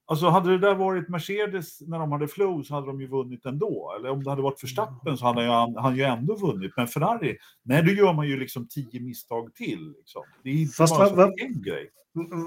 Alltså 0.07 0.27
hade 0.29 0.51
det 0.51 0.57
där 0.57 0.75
varit 0.75 1.09
Mercedes 1.09 1.81
när 1.81 1.99
de 1.99 2.11
hade 2.11 2.27
flow 2.27 2.63
så 2.63 2.73
hade 2.73 2.87
de 2.87 3.01
ju 3.01 3.07
vunnit 3.07 3.45
ändå. 3.45 3.95
Eller 3.99 4.09
om 4.09 4.23
det 4.23 4.29
hade 4.29 4.41
varit 4.41 4.63
Verstappen 4.63 5.17
så 5.17 5.25
hade 5.25 5.41
han, 5.41 5.75
han 5.75 5.95
ju 5.95 6.03
ändå 6.03 6.35
vunnit. 6.35 6.71
Men 6.77 6.87
Ferrari, 6.87 7.37
nej 7.63 7.83
då 7.83 7.91
gör 7.91 8.13
man 8.13 8.27
ju 8.27 8.39
liksom 8.39 8.67
tio 8.67 8.99
misstag 8.99 9.55
till. 9.55 9.93
Liksom. 9.97 10.23
Det 10.43 10.49
är 10.49 10.53
inte 10.53 10.75
Fast 10.75 10.97
bara 10.97 11.09
va, 11.09 11.31
en 11.37 11.61
grej. 11.61 11.89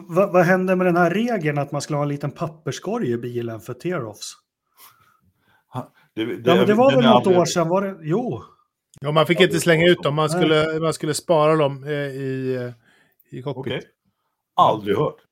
Vad 0.08 0.32
va 0.32 0.42
hände 0.42 0.76
med 0.76 0.86
den 0.86 0.96
här 0.96 1.10
regeln 1.10 1.58
att 1.58 1.72
man 1.72 1.80
skulle 1.80 1.96
ha 1.96 2.02
en 2.02 2.08
liten 2.08 2.30
papperskorg 2.30 3.12
i 3.12 3.18
bilen 3.18 3.60
för 3.60 3.74
tear-offs? 3.74 4.32
Det, 6.14 6.24
det, 6.24 6.56
ja, 6.56 6.64
det 6.64 6.74
var 6.74 6.90
väl 6.90 7.04
något 7.04 7.14
aldrig... 7.14 7.38
år 7.38 7.44
sedan? 7.44 7.68
Var 7.68 7.82
det? 7.82 7.96
Jo. 8.02 8.42
Ja, 9.00 9.12
man 9.12 9.26
fick 9.26 9.40
ja, 9.40 9.44
inte 9.44 9.60
slänga 9.60 9.86
ut 9.86 10.02
dem. 10.02 10.14
Man 10.14 10.30
skulle, 10.30 10.80
man 10.80 10.92
skulle 10.92 11.14
spara 11.14 11.56
dem 11.56 11.84
eh, 11.84 11.90
i, 11.92 12.54
eh, 12.54 13.38
i 13.38 13.42
cockpit. 13.42 13.72
Okay. 13.72 13.82
Aldrig 14.56 14.96
hört. 14.96 15.27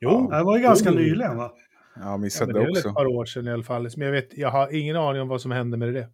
Jo. 0.00 0.30
Det 0.30 0.42
var 0.42 0.56
ju 0.56 0.62
ganska 0.62 0.90
jo. 0.90 0.96
nyligen 0.96 1.36
va? 1.36 1.52
Jag 1.96 2.04
har 2.04 2.18
missat 2.18 2.48
ja, 2.48 2.54
det, 2.54 2.60
det 2.60 2.70
också. 2.70 2.82
Det 2.82 2.88
är 2.88 2.90
ett 2.90 2.96
par 2.96 3.06
år 3.06 3.24
sedan 3.24 3.46
i 3.46 3.52
alla 3.52 3.62
fall. 3.62 3.88
Men 3.96 4.06
jag, 4.06 4.12
vet, 4.12 4.38
jag 4.38 4.50
har 4.50 4.74
ingen 4.74 4.96
aning 4.96 5.22
om 5.22 5.28
vad 5.28 5.40
som 5.40 5.50
hände 5.50 5.76
med 5.76 5.94
det. 5.94 6.08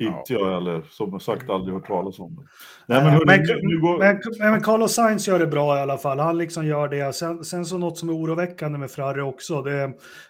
Inte 0.00 0.32
jag 0.32 0.54
heller, 0.54 0.82
som 0.90 1.20
sagt 1.20 1.50
aldrig 1.50 1.74
hört 1.74 1.86
talas 1.86 2.18
om 2.18 2.34
det. 2.36 2.42
Nej, 2.86 3.02
men, 3.04 3.12
hörni, 3.12 3.24
men, 3.26 3.40
nu 3.62 3.80
går... 3.80 3.98
men, 3.98 4.50
men 4.52 4.62
Carlos 4.62 4.94
Sainz 4.94 5.28
gör 5.28 5.38
det 5.38 5.46
bra 5.46 5.78
i 5.78 5.80
alla 5.80 5.98
fall. 5.98 6.18
Han 6.18 6.38
liksom 6.38 6.66
gör 6.66 6.88
det. 6.88 7.12
Sen, 7.12 7.44
sen 7.44 7.64
så 7.64 7.78
något 7.78 7.98
som 7.98 8.08
är 8.08 8.12
oroväckande 8.12 8.78
med 8.78 8.90
Ferrari 8.90 9.20
också. 9.20 9.62
Det 9.62 9.72
är 9.72 9.88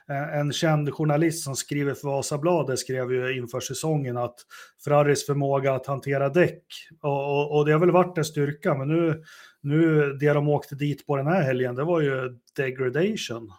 eh, 0.09 0.39
en 0.39 0.53
känd 0.53 0.95
journalist 0.95 1.45
som 1.45 1.57
skriver 1.57 1.95
för 1.95 2.09
Vasabladet 2.09 2.79
skrev 2.79 3.13
ju 3.13 3.39
inför 3.39 3.61
säsongen 3.61 4.17
att 4.17 4.37
Ferraris 4.85 5.27
förmåga 5.27 5.75
att 5.75 5.87
hantera 5.87 6.29
däck 6.29 6.65
och, 7.03 7.39
och, 7.39 7.57
och 7.57 7.67
det 7.67 7.73
har 7.73 7.79
väl 7.79 7.91
varit 7.91 8.19
en 8.19 8.25
styrka, 8.25 8.75
men 8.75 8.89
nu 8.89 9.23
nu, 9.69 10.13
det 10.13 10.33
de 10.33 10.49
åkte 10.49 10.75
dit 10.75 11.07
på 11.07 11.17
den 11.17 11.27
här 11.27 11.43
helgen, 11.43 11.75
det 11.75 11.85
var 11.85 12.01
ju 12.01 12.39
degradation. 12.57 13.53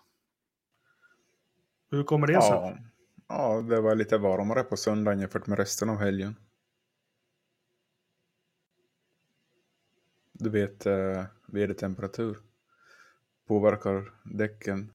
Hur 1.92 2.04
kommer 2.04 2.28
det 2.28 2.42
sig? 2.42 2.52
Ja, 2.52 2.78
ja, 3.28 3.62
det 3.62 3.82
var 3.82 3.96
lite 3.96 4.18
varmare 4.18 4.64
på 4.64 4.78
söndagen 4.78 5.20
jämfört 5.20 5.48
med 5.48 5.60
resten 5.60 5.90
av 5.90 5.98
helgen. 5.98 6.36
Du 10.34 10.50
vet, 10.50 10.86
eh, 10.86 11.26
vädertemperatur 11.46 12.38
påverkar 13.48 14.14
däcken 14.24 14.94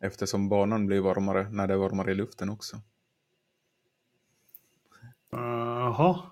eftersom 0.00 0.48
banan 0.48 0.86
blir 0.86 1.00
varmare 1.00 1.50
när 1.50 1.66
det 1.66 1.74
är 1.74 1.78
varmare 1.78 2.12
i 2.12 2.14
luften 2.14 2.50
också. 2.50 2.76
Jaha. 5.30 6.10
Uh, 6.10 6.26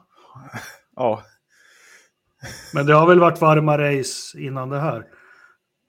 ja, 0.97 1.23
men 2.74 2.87
det 2.87 2.94
har 2.94 3.07
väl 3.07 3.20
varit 3.20 3.40
varma 3.40 3.79
race 3.79 4.40
innan 4.40 4.68
det 4.68 4.81
här? 4.81 5.07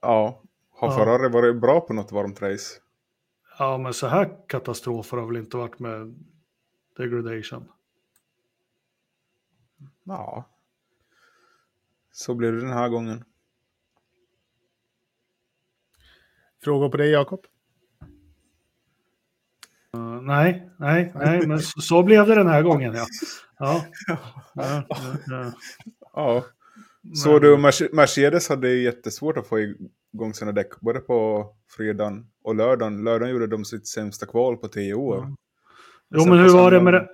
Ja, 0.02 0.42
Har 0.72 0.98
Ferrari 0.98 1.30
varit 1.30 1.62
bra 1.62 1.82
på 1.82 1.94
något 1.94 2.12
varmt 2.12 2.42
race? 2.42 2.80
Ja, 3.60 3.78
men 3.78 3.94
så 3.94 4.08
här 4.08 4.48
katastrofer 4.48 5.18
har 5.18 5.28
väl 5.28 5.38
inte 5.38 5.58
varit 5.58 5.80
med 5.80 6.16
degradation? 6.98 7.72
Ja. 10.04 10.46
Så 12.12 12.36
blir 12.36 12.52
det 12.52 12.60
den 12.60 12.74
här 12.74 12.90
gången. 12.90 13.24
Frågor 16.64 16.90
på 16.90 16.98
dig, 16.98 17.10
Jakob? 17.10 17.46
Uh, 19.96 20.22
nej, 20.22 20.70
nej, 20.78 21.12
nej, 21.16 21.48
men 21.48 21.60
så, 21.60 21.82
så, 21.82 22.04
blev 22.04 22.28
det 22.28 22.36
den 22.36 22.48
här 22.48 22.64
gången, 22.64 22.94
ja. 22.94 23.06
Ja. 23.60 23.86
ja, 24.54 24.84
ja, 25.28 25.54
ja. 26.14 26.46
Så 27.14 27.40
du, 27.40 27.58
Mercedes 27.92 28.50
hade 28.50 28.70
jättesvårt 28.70 29.38
att 29.38 29.48
få 29.48 29.60
igång 30.14 30.34
sina 30.34 30.52
däck, 30.52 30.80
både 30.80 31.00
på 31.00 31.48
fredagen 31.78 32.26
och 32.44 32.56
lördagen. 32.56 33.04
Lördagen 33.04 33.34
gjorde 33.34 33.48
de 33.48 33.66
sitt 33.66 33.88
sämsta 33.88 34.26
kval 34.26 34.58
på 34.58 34.68
tio 34.68 34.94
år. 34.94 35.18
Ja. 35.18 35.36
Jo, 36.16 36.26
men 36.26 36.40
hur 36.40 36.50
var 36.50 36.72
det 36.72 36.82
med 36.82 36.94
det? 36.94 37.08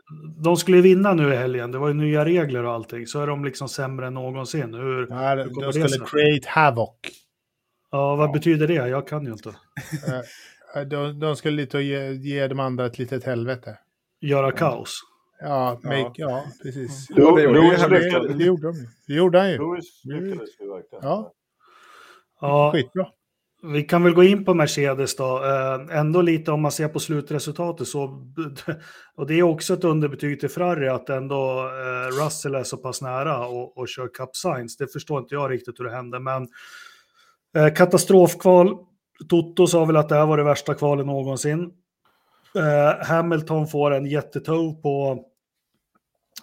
De 0.43 0.57
skulle 0.57 0.81
vinna 0.81 1.13
nu 1.13 1.33
i 1.33 1.35
helgen. 1.35 1.71
Det 1.71 1.77
var 1.77 1.87
ju 1.87 1.93
nya 1.93 2.25
regler 2.25 2.63
och 2.63 2.71
allting. 2.71 3.07
Så 3.07 3.21
är 3.21 3.27
de 3.27 3.45
liksom 3.45 3.69
sämre 3.69 4.07
än 4.07 4.13
någonsin. 4.13 4.73
Hur, 4.73 5.07
ja, 5.09 5.35
hur 5.35 5.61
de 5.61 5.73
skulle 5.73 6.05
create 6.05 6.49
havoc. 6.49 6.89
Ja, 7.91 8.15
vad 8.15 8.29
ja. 8.29 8.33
betyder 8.33 8.67
det? 8.67 8.73
Jag 8.73 9.07
kan 9.07 9.25
ju 9.25 9.31
inte. 9.31 9.49
Eh, 10.75 10.81
de, 10.81 11.19
de 11.19 11.35
skulle 11.35 11.55
lite 11.55 11.79
ge, 11.79 12.11
ge 12.11 12.47
de 12.47 12.59
andra 12.59 12.85
ett 12.85 12.99
litet 12.99 13.23
helvete. 13.23 13.77
Göra 14.21 14.51
kaos? 14.51 15.01
Ja, 15.39 15.79
make, 15.83 16.11
ja. 16.15 16.43
precis. 16.63 17.07
Jo, 17.09 17.35
det, 17.35 17.43
gjorde 17.43 17.59
Lewis 17.59 17.81
det, 17.81 18.33
det, 18.33 18.43
gjorde 18.43 18.67
de 18.67 18.87
Det 19.07 19.13
gjorde 19.13 19.39
han 19.39 19.51
ju. 19.51 19.57
Lewis 19.57 20.05
lyckades 20.05 20.49
ju 20.59 20.69
verkligen. 20.69 21.03
Ja. 21.03 21.33
ja. 22.41 22.71
Skitbra. 22.73 23.07
Vi 23.63 23.83
kan 23.83 24.03
väl 24.03 24.13
gå 24.13 24.23
in 24.23 24.45
på 24.45 24.53
Mercedes 24.53 25.15
då. 25.15 25.43
Äh, 25.43 25.97
ändå 25.97 26.21
lite 26.21 26.51
om 26.51 26.61
man 26.61 26.71
ser 26.71 26.87
på 26.87 26.99
slutresultatet 26.99 27.87
så. 27.87 28.03
Och 29.15 29.27
det 29.27 29.33
är 29.33 29.43
också 29.43 29.73
ett 29.73 29.83
underbetyg 29.83 30.39
till 30.39 30.49
Ferrari 30.49 30.89
att 30.89 31.09
ändå 31.09 31.59
äh, 31.59 32.23
Russell 32.23 32.55
är 32.55 32.63
så 32.63 32.77
pass 32.77 33.01
nära 33.01 33.47
och, 33.47 33.77
och 33.77 33.87
kör 33.87 34.07
Cup 34.07 34.35
Science. 34.35 34.75
Det 34.79 34.93
förstår 34.93 35.19
inte 35.19 35.35
jag 35.35 35.51
riktigt 35.51 35.79
hur 35.79 35.85
det 35.85 35.95
hände, 35.95 36.19
men 36.19 36.47
äh, 37.57 37.73
katastrofkval. 37.73 38.77
Toto 39.29 39.67
sa 39.67 39.85
väl 39.85 39.97
att 39.97 40.09
det 40.09 40.15
här 40.15 40.25
var 40.25 40.37
det 40.37 40.43
värsta 40.43 40.73
kvalet 40.73 41.05
någonsin. 41.05 41.71
Hamilton 43.03 43.67
får 43.67 43.91
en 43.91 44.05
jättetov 44.05 44.81
på 44.81 45.25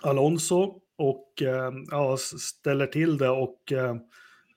Alonso 0.03 0.81
och 0.99 1.33
ja, 1.91 2.17
ställer 2.17 2.87
till 2.87 3.19
det 3.19 3.29
och 3.29 3.73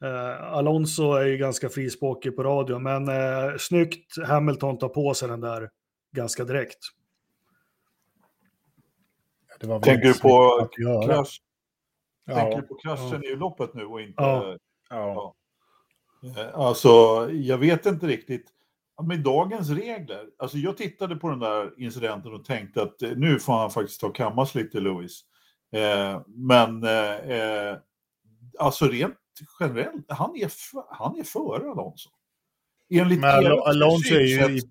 Uh, 0.03 0.53
Alonso 0.53 1.13
är 1.13 1.25
ju 1.25 1.37
ganska 1.37 1.69
frispråkig 1.69 2.35
på 2.35 2.43
radio, 2.43 2.79
men 2.79 3.09
uh, 3.09 3.57
snyggt 3.57 4.17
Hamilton 4.25 4.77
tar 4.77 4.89
på 4.89 5.13
sig 5.13 5.27
den 5.27 5.41
där 5.41 5.69
ganska 6.11 6.43
direkt. 6.43 6.79
Tänker 9.59 10.07
du 10.07 10.19
på 10.19 10.69
krasch? 11.05 11.41
Ja. 12.25 12.35
Tänker 12.35 12.61
du 12.61 12.67
på 12.67 12.75
kraschen 12.75 13.21
ja. 13.23 13.31
i 13.31 13.35
loppet 13.35 13.73
nu 13.73 13.85
och 13.85 14.01
inte... 14.01 14.23
Ja. 14.23 14.57
ja. 14.89 15.35
Uh, 16.23 16.59
alltså, 16.59 16.89
jag 17.31 17.57
vet 17.57 17.85
inte 17.85 18.07
riktigt. 18.07 18.49
Med 19.03 19.19
dagens 19.19 19.69
regler, 19.69 20.25
alltså 20.37 20.57
jag 20.57 20.77
tittade 20.77 21.15
på 21.15 21.29
den 21.29 21.39
där 21.39 21.73
incidenten 21.77 22.33
och 22.33 22.45
tänkte 22.45 22.81
att 22.81 23.01
nu 23.01 23.39
får 23.39 23.53
han 23.53 23.71
faktiskt 23.71 24.01
ta 24.01 24.09
kammas 24.09 24.55
lite, 24.55 24.79
Lewis. 24.79 25.21
men 26.27 26.85
alltså 28.59 28.85
rent 28.85 29.15
generellt, 29.59 30.05
han 30.09 30.35
är, 30.35 30.51
han 30.89 31.19
är 31.19 31.23
före 31.23 31.71
Alonso. 31.71 32.09
Enligt 32.89 33.19
Men 33.19 33.45
Alonso 33.45 34.15
är 34.15 34.49
ju... 34.49 34.61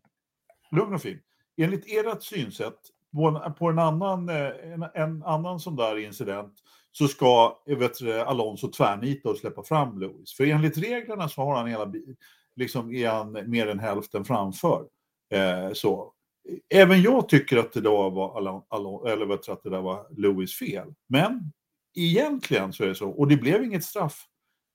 Lugn 0.71 0.95
och 0.95 1.03
fin. 1.03 1.21
Enligt 1.57 1.85
ert 1.87 2.23
synsätt, 2.23 2.79
på 3.13 3.29
en, 3.29 3.55
på 3.55 3.69
en 3.69 3.79
annan, 3.79 4.29
eh, 4.29 4.73
en, 4.73 4.83
en, 4.95 5.23
annan 5.23 5.61
sån 5.61 5.77
där 5.77 5.99
incident, 5.99 6.55
så 6.93 7.09
ska 7.09 7.59
vet 7.67 7.99
du, 7.99 8.21
Alonso 8.21 8.69
tvärnita 8.69 9.29
och 9.29 9.37
släppa 9.37 9.63
fram 9.63 10.01
Lewis. 10.01 10.35
För 10.35 10.45
enligt 10.45 10.79
reglerna 10.79 11.29
så 11.29 11.43
har 11.43 11.57
han 11.57 11.67
hela, 11.67 11.93
liksom 12.57 12.93
är 12.93 13.09
han 13.09 13.51
mer 13.51 13.67
än 13.67 13.79
hälften 13.79 14.25
framför. 14.25 14.87
Eh, 15.33 15.73
så. 15.73 16.13
Även 16.75 17.03
jag 17.03 17.29
tycker 17.29 17.57
att 17.57 17.73
det, 17.73 17.81
då 17.81 18.11
var 18.11 18.39
eller 19.13 19.53
att 19.53 19.63
det 19.63 19.71
där 19.71 19.81
var 19.81 20.07
Lewis 20.17 20.59
fel. 20.59 20.95
Men 21.09 21.53
egentligen 21.97 22.73
så 22.73 22.85
är 22.85 22.89
det 22.89 22.95
så, 22.95 23.11
och 23.11 23.29
det 23.29 23.37
blev 23.37 23.65
inget 23.65 23.85
straff 23.85 24.29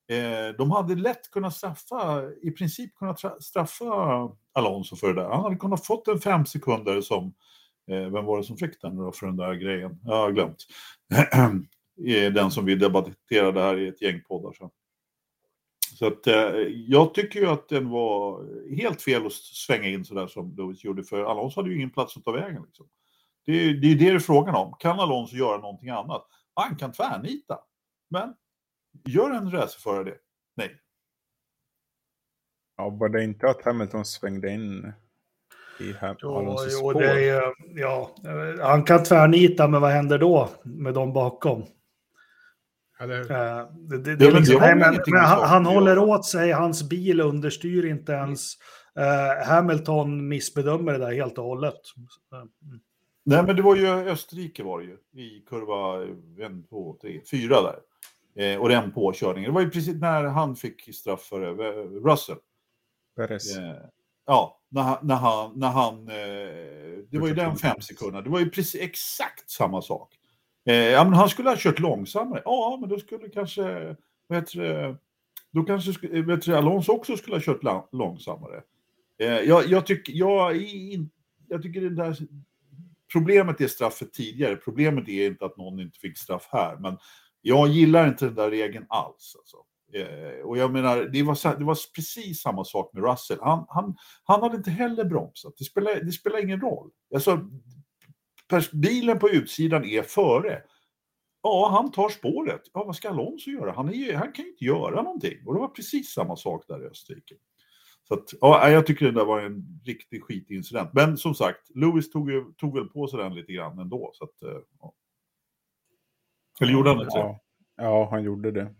Eh, 0.09 0.55
de 0.57 0.71
hade 0.71 0.95
lätt 0.95 1.31
kunnat 1.31 1.55
straffa, 1.55 2.23
i 2.41 2.51
princip 2.51 2.95
kunnat 2.95 3.43
straffa 3.43 3.85
Alonso 4.53 4.95
för 4.95 5.13
det 5.13 5.21
där. 5.21 5.29
Han 5.29 5.43
hade 5.43 5.55
kunnat 5.55 5.85
fått 5.85 6.07
en 6.07 6.19
fem 6.19 6.45
sekunder 6.45 7.01
som, 7.01 7.33
eh, 7.91 8.09
vem 8.09 8.25
var 8.25 8.37
det 8.37 8.43
som 8.43 8.57
fick 8.57 8.81
den 8.81 8.97
då 8.97 9.11
för 9.11 9.25
den 9.25 9.37
där 9.37 9.53
grejen? 9.53 9.99
Jag 10.03 10.15
har 10.15 10.31
glömt. 10.31 10.65
Eh, 12.07 12.31
den 12.31 12.51
som 12.51 12.65
vi 12.65 12.75
debatterade 12.75 13.61
här 13.61 13.79
i 13.79 13.87
ett 13.87 14.01
gäng 14.01 14.21
poddar 14.27 14.53
sedan. 14.53 14.69
Så 15.99 16.07
att, 16.07 16.27
eh, 16.27 16.33
jag 16.87 17.13
tycker 17.13 17.39
ju 17.39 17.47
att 17.47 17.69
den 17.69 17.89
var 17.89 18.45
helt 18.75 19.01
fel 19.01 19.25
att 19.25 19.33
svänga 19.33 19.87
in 19.87 20.05
sådär 20.05 20.27
som 20.27 20.55
Lewis 20.57 20.83
gjorde, 20.83 21.03
för 21.03 21.23
Alonso 21.23 21.59
hade 21.59 21.69
ju 21.69 21.75
ingen 21.75 21.89
plats 21.89 22.17
att 22.17 22.23
ta 22.23 22.31
vägen. 22.31 22.63
Liksom. 22.63 22.89
Det, 23.45 23.51
är, 23.51 23.73
det 23.73 23.87
är 23.87 23.95
det 23.95 24.05
det 24.05 24.09
är 24.09 24.19
frågan 24.19 24.55
om. 24.55 24.75
Kan 24.79 24.99
Alonso 24.99 25.35
göra 25.35 25.57
någonting 25.57 25.89
annat? 25.89 26.27
Han 26.53 26.75
kan 26.75 26.91
tvärnita. 26.91 27.59
Men 28.09 28.33
Gör 29.05 29.31
en 29.31 29.51
racerförare 29.51 30.03
det? 30.03 30.17
Nej. 30.55 30.81
Ja, 32.77 32.89
var 32.89 33.09
det 33.09 33.23
inte 33.23 33.49
att 33.49 33.65
Hamilton 33.65 34.05
svängde 34.05 34.49
in 34.49 34.93
i 35.79 35.93
Alonsos 36.01 36.77
spår? 36.77 36.93
Det 36.93 37.29
är, 37.29 37.53
ja, 37.75 38.15
han 38.61 38.83
kan 38.83 39.03
tvärnita, 39.03 39.67
men 39.67 39.81
vad 39.81 39.91
händer 39.91 40.19
då 40.19 40.49
med 40.63 40.93
dem 40.93 41.13
bakom? 41.13 41.65
Han, 45.47 45.65
håller 45.65 45.97
åt 45.97 46.25
sig, 46.25 46.51
hans 46.51 46.89
bil 46.89 47.21
understyr 47.21 47.85
inte 47.85 48.11
ens. 48.11 48.57
Uh, 48.99 49.47
Hamilton 49.47 50.27
missbedömer 50.27 50.91
det 50.91 50.97
där 50.97 51.13
helt 51.13 51.37
och 51.37 51.43
hållet. 51.43 51.81
Mm. 52.33 52.79
Nej, 53.23 53.43
men 53.43 53.55
det 53.55 53.61
var 53.61 53.75
ju 53.75 53.87
Österrike 53.87 54.63
var 54.63 54.79
det 54.79 54.85
ju 54.85 55.23
i 55.23 55.39
kurva 55.49 56.03
1, 56.45 56.69
2, 56.69 56.97
3, 57.01 57.21
4 57.31 57.61
där. 57.61 57.79
Eh, 58.35 58.59
och 58.59 58.69
den 58.69 58.91
påkörningen. 58.91 59.49
Det 59.49 59.55
var 59.55 59.61
ju 59.61 59.69
precis 59.69 60.01
när 60.01 60.23
han 60.23 60.55
fick 60.55 60.95
straff 60.95 61.21
för 61.21 61.41
eh, 61.41 62.09
Russell. 62.09 62.37
Perez. 63.15 63.57
Eh, 63.57 63.75
ja, 64.25 64.59
när 64.69 64.81
han... 64.81 64.97
När 65.01 65.15
han, 65.15 65.59
när 65.59 65.67
han 65.67 66.09
eh, 66.09 67.03
det 67.11 67.19
var 67.19 67.27
ju 67.27 67.33
den 67.33 67.55
fem 67.55 67.81
sekunderna. 67.81 68.21
Det 68.21 68.29
var 68.29 68.39
ju 68.39 68.49
precis 68.49 68.81
exakt 68.81 69.49
samma 69.49 69.81
sak. 69.81 70.18
Eh, 70.69 70.75
ja, 70.75 71.03
men 71.03 71.13
han 71.13 71.29
skulle 71.29 71.49
ha 71.49 71.55
kört 71.57 71.79
långsammare. 71.79 72.41
Ja, 72.45 72.77
men 72.81 72.89
då 72.89 72.99
skulle 72.99 73.29
kanske... 73.29 73.95
Vad 74.27 74.39
heter 74.39 74.97
Då 75.51 75.63
kanske 75.63 76.17
eh, 76.17 76.25
vet 76.25 76.41
du, 76.41 76.55
Alonso 76.55 76.91
också 76.91 77.17
skulle 77.17 77.35
ha 77.35 77.41
kört 77.41 77.91
långsammare. 77.91 78.61
Eh, 79.19 79.27
jag, 79.27 79.67
jag, 79.67 79.85
tyck, 79.85 80.09
jag, 80.09 80.55
jag 81.47 81.61
tycker 81.61 81.81
det 81.81 81.95
där 81.95 82.17
problemet 83.13 83.61
är 83.61 83.67
straffet 83.67 84.13
tidigare. 84.13 84.55
Problemet 84.55 85.09
är 85.09 85.27
inte 85.27 85.45
att 85.45 85.57
någon 85.57 85.79
inte 85.79 85.99
fick 85.99 86.17
straff 86.17 86.49
här, 86.51 86.77
men 86.77 86.97
jag 87.41 87.67
gillar 87.67 88.07
inte 88.07 88.25
den 88.25 88.35
där 88.35 88.51
regeln 88.51 88.85
alls. 88.89 89.35
Alltså. 89.39 89.57
Eh, 89.93 90.45
och 90.45 90.57
jag 90.57 90.71
menar, 90.71 90.97
det 90.97 91.23
var, 91.23 91.57
det 91.59 91.65
var 91.65 91.77
precis 91.95 92.41
samma 92.41 92.63
sak 92.63 92.93
med 92.93 93.03
Russell. 93.03 93.39
Han, 93.41 93.65
han, 93.69 93.95
han 94.23 94.41
hade 94.41 94.57
inte 94.57 94.71
heller 94.71 95.03
bromsat. 95.03 95.53
Det 95.57 95.63
spelar, 95.63 96.03
det 96.03 96.11
spelar 96.11 96.43
ingen 96.43 96.61
roll. 96.61 96.89
Alltså, 97.13 97.49
bilen 98.73 99.19
på 99.19 99.29
utsidan 99.29 99.85
är 99.85 100.01
före. 100.01 100.61
Ja, 101.41 101.69
han 101.71 101.91
tar 101.91 102.09
spåret. 102.09 102.61
Ja, 102.73 102.83
vad 102.83 102.95
ska 102.95 103.09
Alonso 103.09 103.49
göra? 103.49 103.71
Han, 103.71 103.93
är, 103.93 104.13
han 104.13 104.31
kan 104.31 104.45
ju 104.45 104.51
inte 104.51 104.65
göra 104.65 105.01
någonting. 105.01 105.37
Och 105.45 105.53
det 105.53 105.59
var 105.59 105.67
precis 105.67 106.11
samma 106.11 106.35
sak 106.35 106.63
där 106.67 106.83
i 106.83 106.87
Österrike. 106.87 107.35
Så 108.07 108.13
att, 108.13 108.33
ja, 108.41 108.69
jag 108.69 108.85
tycker 108.85 109.05
det 109.05 109.11
där 109.11 109.25
var 109.25 109.41
en 109.41 109.81
riktig 109.85 110.23
skitincident. 110.23 110.93
Men 110.93 111.17
som 111.17 111.35
sagt, 111.35 111.75
Lewis 111.75 112.11
tog, 112.11 112.31
ju, 112.31 112.53
tog 112.57 112.75
väl 112.75 112.85
på 112.85 113.07
sig 113.07 113.19
den 113.19 113.35
lite 113.35 113.53
grann 113.53 113.79
ändå. 113.79 114.11
Så 114.13 114.23
att, 114.23 114.41
eh, 114.41 114.61
ja. 114.79 114.93
Eller 116.61 116.73
gjorde 116.73 116.89
han 116.89 116.97
det? 116.97 117.05
Ja. 117.09 117.39
ja, 117.75 118.07
han 118.11 118.23
gjorde 118.23 118.51
det. 118.51 118.75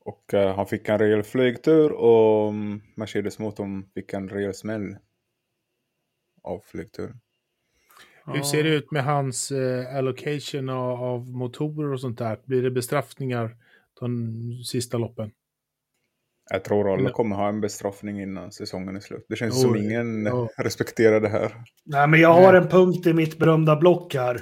Och 0.00 0.34
uh, 0.34 0.46
han 0.46 0.66
fick 0.66 0.88
en 0.88 0.98
rejäl 0.98 1.22
flygtur 1.22 1.92
och 1.92 2.52
Mercedes-motorn 2.94 3.90
fick 3.94 4.12
en 4.12 4.28
rejäl 4.28 4.54
smäll 4.54 4.96
av 6.42 6.60
flygturen. 6.64 7.20
Hur 8.34 8.42
ser 8.42 8.64
det 8.64 8.68
ut 8.70 8.90
med 8.90 9.04
hans 9.04 9.52
uh, 9.52 9.96
allocation 9.96 10.68
av, 10.68 11.02
av, 11.02 11.28
motorer 11.28 11.92
och 11.92 12.00
sånt 12.00 12.18
där? 12.18 12.38
Blir 12.44 12.62
det 12.62 12.70
bestraffningar 12.70 13.56
de 14.00 14.64
sista 14.64 14.98
loppen? 14.98 15.30
Jag 16.50 16.64
tror 16.64 16.92
alla 16.92 17.10
kommer 17.10 17.36
ha 17.36 17.48
en 17.48 17.60
bestraffning 17.60 18.22
innan 18.22 18.52
säsongen 18.52 18.96
är 18.96 19.00
slut. 19.00 19.26
Det 19.28 19.36
känns 19.36 19.54
oh, 19.54 19.60
som 19.60 19.76
ingen 19.76 20.28
oh. 20.28 20.48
respekterar 20.58 21.20
det 21.20 21.28
här. 21.28 21.52
Nej, 21.84 22.08
men 22.08 22.20
jag 22.20 22.32
har 22.32 22.54
en 22.54 22.68
punkt 22.68 23.06
i 23.06 23.12
mitt 23.12 23.38
berömda 23.38 23.76
block 23.76 24.14
här 24.14 24.40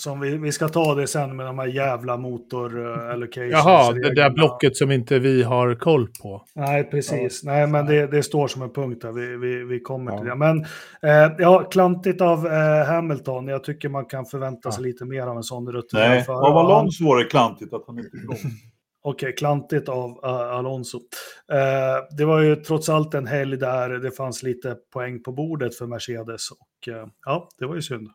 som 0.00 0.20
vi, 0.20 0.36
vi 0.36 0.52
ska 0.52 0.68
ta 0.68 0.94
det 0.94 1.06
sen 1.06 1.36
med 1.36 1.46
de 1.46 1.58
här 1.58 1.66
jävla 1.66 2.16
motor 2.16 2.78
uh, 2.78 3.12
allocations. 3.12 3.52
Jaha, 3.52 3.92
det 3.92 4.14
där 4.14 4.30
blocket 4.30 4.76
som 4.76 4.90
inte 4.90 5.18
vi 5.18 5.42
har 5.42 5.74
koll 5.74 6.08
på. 6.22 6.44
Nej, 6.54 6.84
precis. 6.84 7.40
Ja. 7.44 7.52
Nej, 7.52 7.66
men 7.66 7.86
det, 7.86 8.06
det 8.06 8.22
står 8.22 8.48
som 8.48 8.62
en 8.62 8.72
punkt 8.72 9.02
där. 9.02 9.12
Vi, 9.12 9.36
vi, 9.36 9.64
vi 9.64 9.80
kommer 9.80 10.12
ja. 10.12 10.18
till 10.18 10.28
det. 10.28 10.36
Men 10.36 10.60
eh, 11.02 11.32
ja, 11.38 11.64
klantigt 11.64 12.20
av 12.20 12.46
eh, 12.46 12.86
Hamilton. 12.86 13.48
Jag 13.48 13.64
tycker 13.64 13.88
man 13.88 14.04
kan 14.04 14.26
förvänta 14.26 14.72
sig 14.72 14.84
lite 14.84 15.04
mer 15.04 15.22
av 15.22 15.36
en 15.36 15.42
sån 15.42 15.72
rutin. 15.72 16.00
Nej, 16.00 16.24
av 16.28 16.56
Alonso 16.56 17.04
var 17.04 17.18
det 17.18 17.24
klantigt 17.24 17.72
att 17.72 17.84
han 17.86 17.98
inte 17.98 18.18
kom. 18.26 18.36
Okej, 19.02 19.26
okay, 19.26 19.36
klantigt 19.36 19.88
av 19.88 20.10
uh, 20.10 20.30
Alonso. 20.30 20.98
Uh, 20.98 22.16
det 22.16 22.24
var 22.24 22.40
ju 22.40 22.56
trots 22.56 22.88
allt 22.88 23.14
en 23.14 23.26
helg 23.26 23.56
där 23.56 23.90
det 23.90 24.10
fanns 24.10 24.42
lite 24.42 24.76
poäng 24.92 25.22
på 25.22 25.32
bordet 25.32 25.74
för 25.74 25.86
Mercedes 25.86 26.50
och 26.50 26.94
uh, 26.94 27.06
ja, 27.26 27.48
det 27.58 27.66
var 27.66 27.74
ju 27.74 27.82
synd. 27.82 28.08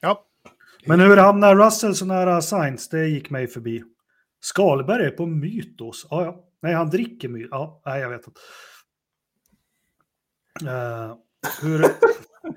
Ja. 0.00 0.22
Men 0.86 1.00
hur 1.00 1.16
hamnar 1.16 1.56
Russell 1.56 1.94
så 1.94 2.04
nära 2.04 2.42
Sainz? 2.42 2.88
Det 2.88 3.08
gick 3.08 3.30
mig 3.30 3.46
förbi. 3.46 3.82
Skalberg 4.40 5.06
är 5.06 5.10
på 5.10 5.26
Mytos. 5.26 6.06
Ja, 6.10 6.24
ja. 6.24 6.44
Nej, 6.62 6.74
han 6.74 6.90
dricker 6.90 7.28
Mytos. 7.28 7.48
Ja, 7.50 7.82
nej, 7.86 8.00
jag 8.00 8.10
vet 8.10 8.26
inte. 8.26 8.40
hur... 11.62 11.86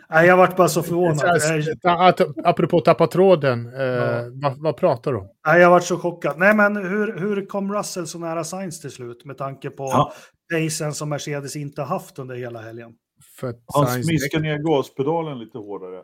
Nej, 0.10 0.28
jag 0.28 0.38
vart 0.38 0.56
bara 0.56 0.68
så 0.68 0.84
förvånad. 0.84 2.36
apropå 2.44 2.80
tappa 2.80 3.08
tråden, 3.08 3.74
eh, 3.74 3.84
ja. 3.84 4.24
vad, 4.34 4.62
vad, 4.62 4.78
pratar 4.78 5.12
du 5.12 5.18
om? 5.18 5.30
Nej, 5.48 5.62
jag 5.62 5.70
vart 5.70 5.84
så 5.84 5.98
chockad. 5.98 6.38
Nej, 6.38 6.56
men 6.56 6.76
hur, 6.76 7.20
hur 7.20 7.46
kom 7.46 7.74
Russell 7.74 8.08
så 8.08 8.20
nära 8.20 8.44
Sainz 8.44 8.82
till 8.82 8.92
slut 8.92 9.26
med 9.26 9.38
tanke 9.38 9.70
på 9.70 9.84
ja. 9.84 10.14
pacen 10.54 10.94
som 10.94 11.10
Mercedes 11.10 11.56
inte 11.56 11.82
haft 11.82 12.20
under 12.20 12.36
hela 12.36 12.62
helgen? 12.62 12.92
För 13.40 13.56
Han 13.74 14.04
smiskade 14.04 14.44
ner 14.44 14.58
gaspedalen 14.58 15.40
lite 15.40 15.58
hårdare. 15.58 16.04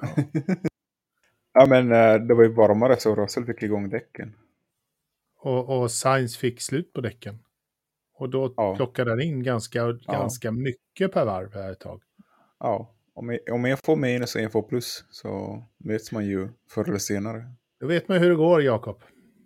Ja. 0.00 0.06
Ja, 1.52 1.66
men 1.66 1.92
eh, 1.92 2.14
det 2.14 2.34
var 2.34 2.42
ju 2.42 2.54
varmare 2.54 2.96
så 2.96 3.14
Russell 3.14 3.44
fick 3.44 3.62
igång 3.62 3.88
däcken. 3.90 4.36
Och, 5.40 5.80
och 5.80 5.90
Sainz 5.90 6.36
fick 6.36 6.60
slut 6.60 6.92
på 6.92 7.00
däcken. 7.00 7.38
Och 8.14 8.28
då 8.28 8.54
ja. 8.56 8.76
plockade 8.76 9.10
han 9.10 9.20
in 9.20 9.42
ganska, 9.42 9.92
ganska 9.92 10.52
mycket 10.52 11.12
per 11.12 11.24
varv 11.24 11.54
här 11.54 11.72
ett 11.72 11.80
tag. 11.80 12.02
Ja, 12.58 12.94
om, 13.14 13.38
om 13.50 13.64
en 13.64 13.76
får 13.76 13.96
minus 13.96 14.34
och 14.34 14.40
en 14.40 14.50
får 14.50 14.62
plus 14.62 15.04
så 15.10 15.62
vet 15.78 16.12
man 16.12 16.26
ju 16.26 16.48
förr 16.70 16.88
eller 16.88 16.98
senare. 16.98 17.44
Då 17.80 17.86
vet 17.86 18.08
man 18.08 18.18
hur 18.18 18.30
det 18.30 18.36
går, 18.36 18.62
Jakob. 18.62 19.02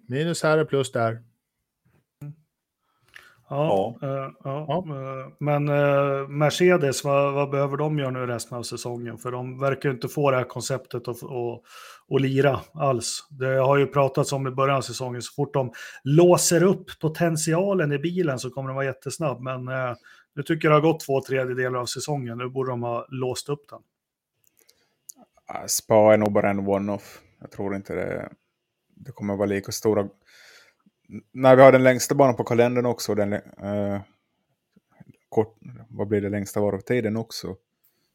Minus 0.09 0.43
här 0.43 0.59
och 0.59 0.69
plus 0.69 0.93
där. 0.93 1.23
Ja, 3.49 3.97
ja. 4.01 4.09
Uh, 4.09 4.33
ja. 4.45 4.85
Uh, 4.87 5.33
men 5.39 5.69
uh, 5.69 6.29
Mercedes, 6.29 7.05
vad, 7.05 7.35
vad, 7.35 7.51
behöver 7.51 7.77
de 7.77 7.99
göra 7.99 8.11
nu 8.11 8.27
resten 8.27 8.59
av 8.59 8.63
säsongen? 8.63 9.19
För 9.19 9.33
de 9.33 9.61
verkar 9.61 9.91
inte 9.91 10.09
få 10.09 10.31
det 10.31 10.37
här 10.37 10.45
konceptet 10.45 11.09
att, 11.09 11.23
att, 11.23 11.63
att 12.11 12.21
lira 12.21 12.61
alls. 12.73 13.27
Det 13.31 13.57
har 13.57 13.77
ju 13.77 13.87
pratats 13.87 14.33
om 14.33 14.47
i 14.47 14.51
början 14.51 14.77
av 14.77 14.83
säsongen, 14.83 15.23
så 15.23 15.33
fort 15.35 15.55
de 15.55 15.73
låser 16.05 16.63
upp 16.63 17.01
potentialen 17.01 17.93
i 17.93 17.99
bilen 17.99 18.39
så 18.39 18.51
kommer 18.51 18.69
de 18.69 18.75
vara 18.75 18.87
jättesnabb. 18.87 19.41
Men 19.41 19.65
nu 20.35 20.43
tycker 20.43 20.69
jag 20.69 20.73
det 20.73 20.87
har 20.87 20.93
gått 20.93 21.01
två 21.01 21.21
tredjedelar 21.21 21.79
av 21.79 21.87
säsongen. 21.87 22.39
Nu 22.39 22.49
borde 22.49 22.71
de 22.71 22.83
ha 22.83 23.07
låst 23.09 23.49
upp 23.49 23.69
den. 23.71 23.81
Spa 25.69 26.13
är 26.13 26.17
nog 26.17 26.33
bara 26.33 26.51
en 26.51 26.69
one-off. 26.69 27.21
Jag 27.41 27.51
tror 27.51 27.77
inte 27.77 27.95
det, 27.95 28.33
det 28.95 29.13
kommer 29.13 29.37
vara 29.37 29.47
lika 29.47 29.73
stora... 29.73 30.09
När 31.33 31.57
vi 31.57 31.63
har 31.63 31.73
den 31.73 31.83
längsta 31.83 32.15
banan 32.15 32.37
på 32.37 32.45
kalendern 32.45 32.87
också, 32.87 33.15
den, 33.15 33.33
eh, 33.33 34.01
kort, 35.29 35.59
vad 35.89 36.09
blir 36.09 36.21
det 36.21 36.29
längsta 36.29 36.61
varvtiden 36.61 37.17
också, 37.17 37.57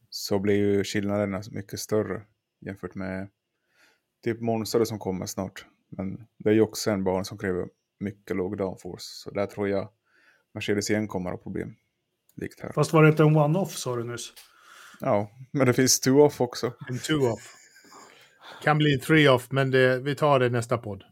så 0.09 0.39
blir 0.39 0.55
ju 0.55 0.83
skillnaderna 0.83 1.41
mycket 1.51 1.79
större 1.79 2.21
jämfört 2.59 2.95
med 2.95 3.29
typ 4.23 4.41
Monster 4.41 4.85
som 4.85 4.99
kommer 4.99 5.25
snart. 5.25 5.65
Men 5.89 6.27
det 6.37 6.49
är 6.49 6.53
ju 6.53 6.61
också 6.61 6.91
en 6.91 7.03
bana 7.03 7.23
som 7.23 7.37
kräver 7.37 7.67
mycket 7.99 8.35
låg 8.37 8.57
downforce, 8.57 9.05
så 9.05 9.31
där 9.31 9.45
tror 9.45 9.69
jag 9.69 9.89
Mercedes 10.53 10.89
igen 10.89 11.07
kommer 11.07 11.29
att 11.29 11.35
ha 11.35 11.43
problem 11.43 11.75
likt 12.35 12.59
här. 12.59 12.71
Fast 12.71 12.93
var 12.93 13.03
det 13.03 13.09
inte 13.09 13.23
en 13.23 13.37
one-off 13.37 13.71
sa 13.75 13.95
du 13.95 14.03
nyss? 14.03 14.33
Ja, 14.99 15.31
men 15.51 15.67
det 15.67 15.73
finns 15.73 16.01
two-off 16.07 16.41
också. 16.41 16.73
En 16.89 16.97
two-off. 16.97 17.55
Kan 18.63 18.77
bli 18.77 18.93
en 18.93 18.99
three-off, 18.99 19.51
men 19.51 19.71
det, 19.71 19.99
vi 19.99 20.15
tar 20.15 20.39
det 20.39 20.49
nästa 20.49 20.77
podd. 20.77 21.03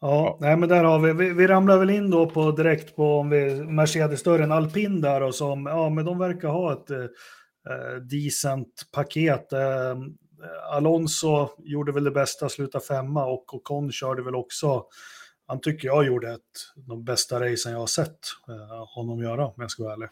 Ja, 0.00 0.38
nej 0.40 0.56
men 0.56 0.68
där 0.68 0.84
har 0.84 0.98
vi, 0.98 1.12
vi, 1.12 1.32
vi 1.32 1.46
ramlar 1.46 1.78
väl 1.78 1.90
in 1.90 2.10
då 2.10 2.30
på 2.30 2.50
direkt 2.50 2.96
på 2.96 3.18
om 3.18 3.30
vi 3.30 3.54
Mercedes 3.54 4.20
större 4.20 4.44
än 4.44 4.52
alpin 4.52 5.00
där 5.00 5.22
och 5.22 5.34
som, 5.34 5.66
ja 5.66 5.90
men 5.90 6.04
de 6.04 6.18
verkar 6.18 6.48
ha 6.48 6.72
ett 6.72 6.90
eh, 6.90 7.96
decent 8.02 8.88
paket. 8.92 9.52
Eh, 9.52 9.96
Alonso 10.70 11.48
gjorde 11.58 11.92
väl 11.92 12.04
det 12.04 12.10
bästa, 12.10 12.48
sluta 12.48 12.80
femma 12.80 13.24
och 13.26 13.54
Ocon 13.54 13.92
körde 13.92 14.22
väl 14.22 14.34
också 14.34 14.84
han 15.48 15.60
tycker 15.60 15.88
jag 15.88 16.06
gjorde 16.06 16.32
ett, 16.32 16.42
de 16.76 17.04
bästa 17.04 17.40
racen 17.40 17.72
jag 17.72 17.78
har 17.78 17.86
sett 17.86 18.18
eh, 18.48 18.86
honom 18.94 19.22
göra, 19.22 19.46
om 19.46 19.54
jag 19.56 19.70
ska 19.70 19.82
vara 19.82 19.92
ärlig. 19.92 20.08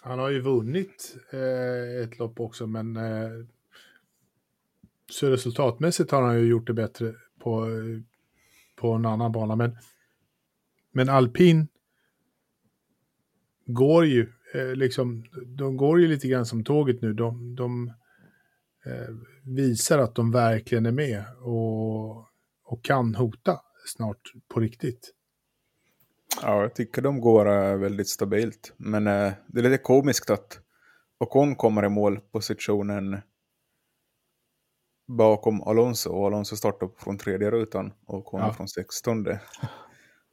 Han 0.00 0.18
har 0.18 0.30
ju 0.30 0.40
vunnit 0.40 1.16
eh, 1.30 2.02
ett 2.02 2.18
lopp 2.18 2.40
också, 2.40 2.66
men 2.66 2.96
eh, 2.96 3.30
så 5.10 5.30
resultatmässigt 5.30 6.10
har 6.10 6.22
han 6.22 6.38
ju 6.38 6.46
gjort 6.46 6.66
det 6.66 6.72
bättre 6.72 7.14
på, 7.42 7.66
på 8.76 8.92
en 8.92 9.06
annan 9.06 9.32
bana. 9.32 9.56
Men, 9.56 9.76
men 10.92 11.08
alpin 11.08 11.68
går 13.66 14.06
ju, 14.06 14.32
eh, 14.54 14.74
liksom, 14.74 15.24
de 15.46 15.76
går 15.76 16.00
ju 16.00 16.08
lite 16.08 16.28
grann 16.28 16.46
som 16.46 16.64
tåget 16.64 17.02
nu. 17.02 17.12
De, 17.12 17.54
de 17.54 17.92
eh, 18.86 19.14
visar 19.42 19.98
att 19.98 20.14
de 20.14 20.30
verkligen 20.30 20.86
är 20.86 20.92
med 20.92 21.24
och 21.40 22.28
och 22.72 22.84
kan 22.84 23.14
hota 23.14 23.60
snart 23.86 24.32
på 24.48 24.60
riktigt. 24.60 25.14
Ja, 26.42 26.62
jag 26.62 26.74
tycker 26.74 27.02
de 27.02 27.20
går 27.20 27.48
eh, 27.48 27.76
väldigt 27.76 28.08
stabilt. 28.08 28.72
Men 28.76 29.06
eh, 29.06 29.32
det 29.46 29.60
är 29.60 29.62
lite 29.62 29.78
komiskt 29.78 30.30
att 30.30 30.60
Ocon 31.18 31.56
kommer 31.56 31.84
i 31.84 31.88
målpositionen 31.88 33.20
bakom 35.06 35.62
Alonso 35.62 36.10
och 36.10 36.26
Alonso 36.26 36.56
startar 36.56 36.90
från 36.98 37.18
tredje 37.18 37.50
rutan 37.50 37.92
och 38.06 38.18
Ocon 38.18 38.40
ja. 38.40 38.52
från 38.52 38.68
sextonde. 38.68 39.40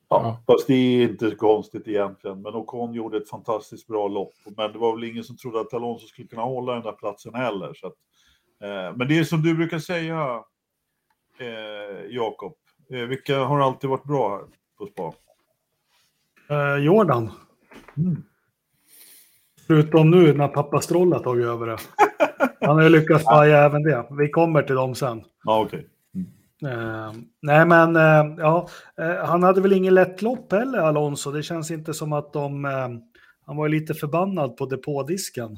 Ja, 0.09 0.43
fast 0.47 0.67
det 0.67 0.73
är 0.73 1.09
inte 1.09 1.35
konstigt 1.35 1.87
egentligen. 1.87 2.41
Men 2.41 2.55
Ocon 2.55 2.93
gjorde 2.93 3.17
ett 3.17 3.29
fantastiskt 3.29 3.87
bra 3.87 4.07
lopp. 4.07 4.33
Men 4.57 4.71
det 4.71 4.79
var 4.79 4.95
väl 4.95 5.03
ingen 5.03 5.23
som 5.23 5.37
trodde 5.37 5.59
att 5.59 5.73
Alonso 5.73 6.07
skulle 6.07 6.27
kunna 6.27 6.41
hålla 6.41 6.73
den 6.73 6.83
där 6.83 6.91
platsen 6.91 7.33
heller. 7.35 7.73
Så 7.73 7.87
att, 7.87 7.95
eh, 8.63 8.97
men 8.97 9.07
det 9.07 9.19
är 9.19 9.23
som 9.23 9.41
du 9.41 9.55
brukar 9.55 9.79
säga, 9.79 10.43
eh, 11.39 12.05
Jakob. 12.09 12.53
Eh, 12.89 12.99
vilka 12.99 13.39
har 13.39 13.59
alltid 13.59 13.89
varit 13.89 14.03
bra 14.03 14.29
här 14.29 14.45
på 14.77 14.85
spa? 14.85 15.13
Eh, 16.49 16.83
Jordan. 16.83 17.31
Mm. 17.97 18.23
Förutom 19.67 20.11
nu 20.11 20.33
när 20.33 20.47
pappa 20.47 20.81
Stroll 20.81 21.13
har 21.13 21.19
tagit 21.19 21.45
över 21.45 21.67
det. 21.67 21.77
Han 22.61 22.75
har 22.75 22.83
ju 22.83 22.89
lyckats 22.89 23.25
paja 23.25 23.57
även 23.57 23.83
det. 23.83 24.05
Vi 24.19 24.29
kommer 24.29 24.63
till 24.63 24.75
dem 24.75 24.95
sen. 24.95 25.23
Ja, 25.43 25.59
okej. 25.59 25.79
Okay. 25.79 25.89
Uh, 26.73 27.13
nej, 27.41 27.65
men 27.65 27.95
uh, 27.95 28.35
ja, 28.37 28.69
uh, 29.01 29.25
han 29.25 29.43
hade 29.43 29.61
väl 29.61 29.73
ingen 29.73 29.93
lätt 29.93 30.21
lopp 30.21 30.51
heller, 30.51 30.79
Alonso. 30.79 31.31
Det 31.31 31.43
känns 31.43 31.71
inte 31.71 31.93
som 31.93 32.13
att 32.13 32.33
de... 32.33 32.63
han 33.45 33.57
var 33.57 33.69
lite 33.69 33.93
förbannad 33.93 34.57
på 34.57 34.65
depådisken. 34.65 35.57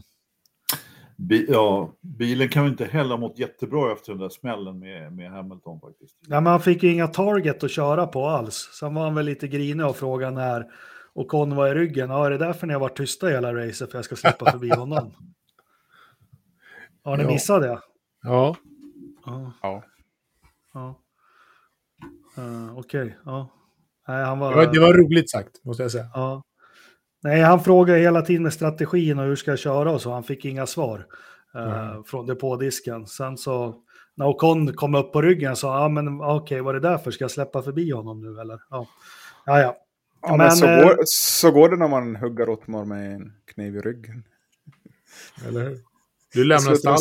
Bi 1.17 1.45
ja, 1.49 1.93
bilen 2.01 2.49
kan 2.49 2.63
ju 2.63 2.69
inte 2.69 2.85
heller 2.85 3.09
ha 3.09 3.17
mått 3.17 3.39
jättebra 3.39 3.91
efter 3.91 4.11
den 4.11 4.21
där 4.21 4.29
smällen 4.29 4.79
med, 4.79 5.13
med 5.13 5.31
Hamilton 5.31 5.79
faktiskt. 5.79 6.17
Ja, 6.27 6.41
men 6.41 6.51
han 6.51 6.61
fick 6.61 6.83
ju 6.83 6.93
inga 6.93 7.07
target 7.07 7.63
att 7.63 7.71
köra 7.71 8.07
på 8.07 8.25
alls. 8.25 8.69
Sen 8.79 8.93
var 8.93 9.03
han 9.03 9.15
väl 9.15 9.25
lite 9.25 9.47
grinig 9.47 9.85
och 9.85 9.95
frågade 9.95 10.35
när 10.35 10.65
och 11.13 11.27
Con 11.27 11.55
var 11.55 11.67
i 11.67 11.73
ryggen. 11.73 12.09
Ja, 12.09 12.25
är 12.25 12.29
det 12.29 12.37
därför 12.37 12.67
ni 12.67 12.73
har 12.73 12.79
varit 12.79 12.97
tysta 12.97 13.27
hela 13.27 13.53
racet 13.53 13.91
för 13.91 13.97
jag 13.97 14.05
ska 14.05 14.15
släppa 14.15 14.51
förbi 14.51 14.69
honom? 14.69 15.11
Har 17.03 17.17
ni 17.17 17.23
ja. 17.23 17.29
missat 17.29 17.61
det? 17.61 17.79
Ja. 18.23 18.55
Ja. 19.25 19.53
ja. 19.61 19.83
ja. 20.73 20.95
Uh, 22.37 22.77
Okej, 22.77 23.01
okay. 23.01 23.13
ja. 23.25 23.49
Nej, 24.07 24.23
han 24.23 24.39
var... 24.39 24.49
Det 24.49 24.55
var, 24.55 24.73
det 24.73 24.79
var 24.79 24.93
roligt 24.93 25.29
sagt, 25.29 25.63
måste 25.63 25.83
jag 25.83 25.91
säga. 25.91 26.09
Ja. 26.13 26.43
Nej, 27.23 27.41
han 27.41 27.63
frågade 27.63 27.99
hela 27.99 28.21
tiden 28.21 28.43
med 28.43 28.53
strategin 28.53 29.19
och 29.19 29.25
hur 29.25 29.35
ska 29.35 29.51
jag 29.51 29.59
köra 29.59 29.91
och 29.91 30.01
så. 30.01 30.11
Han 30.11 30.23
fick 30.23 30.45
inga 30.45 30.65
svar 30.65 31.07
mm. 31.55 32.03
från 32.03 32.25
depådisken. 32.25 33.07
Sen 33.07 33.37
så 33.37 33.75
när 34.15 34.27
Ocon 34.27 34.73
kom 34.73 34.95
upp 34.95 35.13
på 35.13 35.21
ryggen 35.21 35.55
sa 35.55 35.81
ja 35.81 35.89
men 35.89 36.21
okej, 36.21 36.35
okay, 36.35 36.61
var 36.61 36.73
det 36.73 36.79
därför? 36.79 37.11
Ska 37.11 37.23
jag 37.23 37.31
släppa 37.31 37.61
förbi 37.61 37.91
honom 37.91 38.21
nu 38.21 38.41
eller? 38.41 38.59
Ja, 38.69 38.87
ja. 39.45 39.59
ja. 39.59 39.77
ja 40.21 40.29
men, 40.29 40.37
men 40.37 40.51
så, 40.51 40.65
äh, 40.65 40.83
går, 40.83 40.97
så 41.05 41.51
går 41.51 41.69
det 41.69 41.77
när 41.77 41.87
man 41.87 42.15
hugger 42.15 42.49
Ottmar 42.49 42.85
med 42.85 43.15
en 43.15 43.33
kniv 43.45 43.75
i 43.75 43.79
ryggen. 43.81 44.23
Eller 45.47 45.61
hur? 45.61 45.79
Du 46.33 46.43
lämnar 46.43 46.75
stallet. 46.75 46.99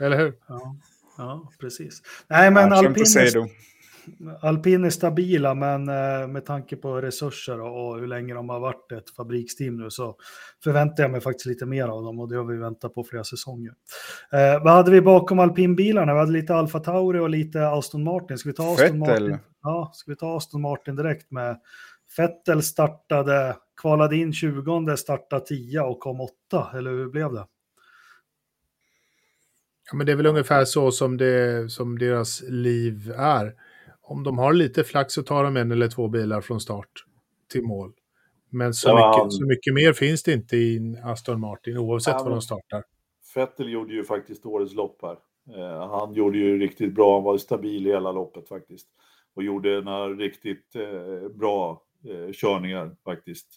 Eller 0.00 0.18
hur? 0.18 0.34
Ja, 0.48 0.76
ja 1.18 1.50
precis. 1.60 2.02
Nej, 2.28 2.50
men 2.50 2.72
alpin... 2.72 3.04
alpin 4.40 4.84
är 4.84 4.90
stabila, 4.90 5.54
men 5.54 5.88
eh, 5.88 6.28
med 6.28 6.46
tanke 6.46 6.76
på 6.76 7.00
resurser 7.00 7.60
och, 7.60 7.88
och 7.88 8.00
hur 8.00 8.06
länge 8.06 8.34
de 8.34 8.48
har 8.48 8.60
varit 8.60 8.92
ett 8.92 9.10
fabriksteam 9.10 9.76
nu 9.76 9.90
så 9.90 10.16
förväntar 10.64 11.02
jag 11.02 11.10
mig 11.10 11.20
faktiskt 11.20 11.46
lite 11.46 11.66
mer 11.66 11.88
av 11.88 12.02
dem 12.02 12.20
och 12.20 12.28
det 12.28 12.36
har 12.36 12.44
vi 12.44 12.56
väntat 12.56 12.94
på 12.94 13.04
flera 13.04 13.24
säsonger. 13.24 13.72
Eh, 14.32 14.62
vad 14.64 14.72
hade 14.72 14.90
vi 14.90 15.00
bakom 15.00 15.38
alpinbilarna? 15.38 16.12
Vi 16.12 16.18
hade 16.18 16.32
lite 16.32 16.54
Alfa 16.54 16.80
Tauri 16.80 17.18
och 17.18 17.30
lite 17.30 17.68
Aston 17.68 18.04
Martin. 18.04 18.38
Ska 18.38 18.48
vi 18.48 18.54
ta 18.54 18.72
Aston 18.72 18.86
Fettel. 18.86 18.98
Martin? 18.98 19.38
Ja, 19.62 19.90
ska 19.94 20.10
vi 20.10 20.16
ta 20.16 20.36
Aston 20.36 20.60
Martin 20.60 20.96
direkt 20.96 21.30
med 21.30 21.60
Fettel 22.16 22.62
startade, 22.62 23.56
kvalade 23.80 24.16
in 24.16 24.32
20, 24.32 24.96
startade 24.96 25.46
10 25.46 25.80
och 25.80 26.00
kom 26.00 26.20
8, 26.20 26.70
eller 26.74 26.90
hur 26.90 27.10
blev 27.10 27.32
det? 27.32 27.46
Ja, 29.90 29.96
men 29.96 30.06
det 30.06 30.12
är 30.12 30.16
väl 30.16 30.26
ungefär 30.26 30.64
så 30.64 30.90
som, 30.90 31.16
det, 31.16 31.70
som 31.70 31.98
deras 31.98 32.42
liv 32.48 33.12
är. 33.16 33.54
Om 34.02 34.24
de 34.24 34.38
har 34.38 34.52
lite 34.52 34.84
flax 34.84 35.14
så 35.14 35.22
tar 35.22 35.44
de 35.44 35.56
en 35.56 35.72
eller 35.72 35.88
två 35.88 36.08
bilar 36.08 36.40
från 36.40 36.60
start 36.60 36.90
till 37.52 37.62
mål. 37.62 37.92
Men 38.50 38.74
så, 38.74 38.88
ja, 38.88 39.16
mycket, 39.16 39.32
så 39.32 39.44
mycket 39.46 39.74
mer 39.74 39.92
finns 39.92 40.22
det 40.22 40.32
inte 40.32 40.56
i 40.56 40.96
Aston 41.04 41.40
Martin 41.40 41.78
oavsett 41.78 42.14
ja, 42.18 42.24
var 42.24 42.30
de 42.30 42.42
startar. 42.42 42.84
Fettel 43.34 43.72
gjorde 43.72 43.92
ju 43.92 44.04
faktiskt 44.04 44.46
årets 44.46 44.74
lopp 44.74 44.98
här. 45.02 45.16
Eh, 45.56 45.88
han 45.88 46.14
gjorde 46.14 46.38
ju 46.38 46.58
riktigt 46.58 46.94
bra, 46.94 47.14
han 47.14 47.24
var 47.24 47.38
stabil 47.38 47.86
i 47.86 47.90
hela 47.90 48.12
loppet 48.12 48.48
faktiskt. 48.48 48.86
Och 49.34 49.42
gjorde 49.42 49.80
några 49.80 50.08
riktigt 50.08 50.76
eh, 50.76 51.28
bra 51.28 51.82
eh, 52.04 52.32
körningar 52.32 52.96
faktiskt. 53.04 53.48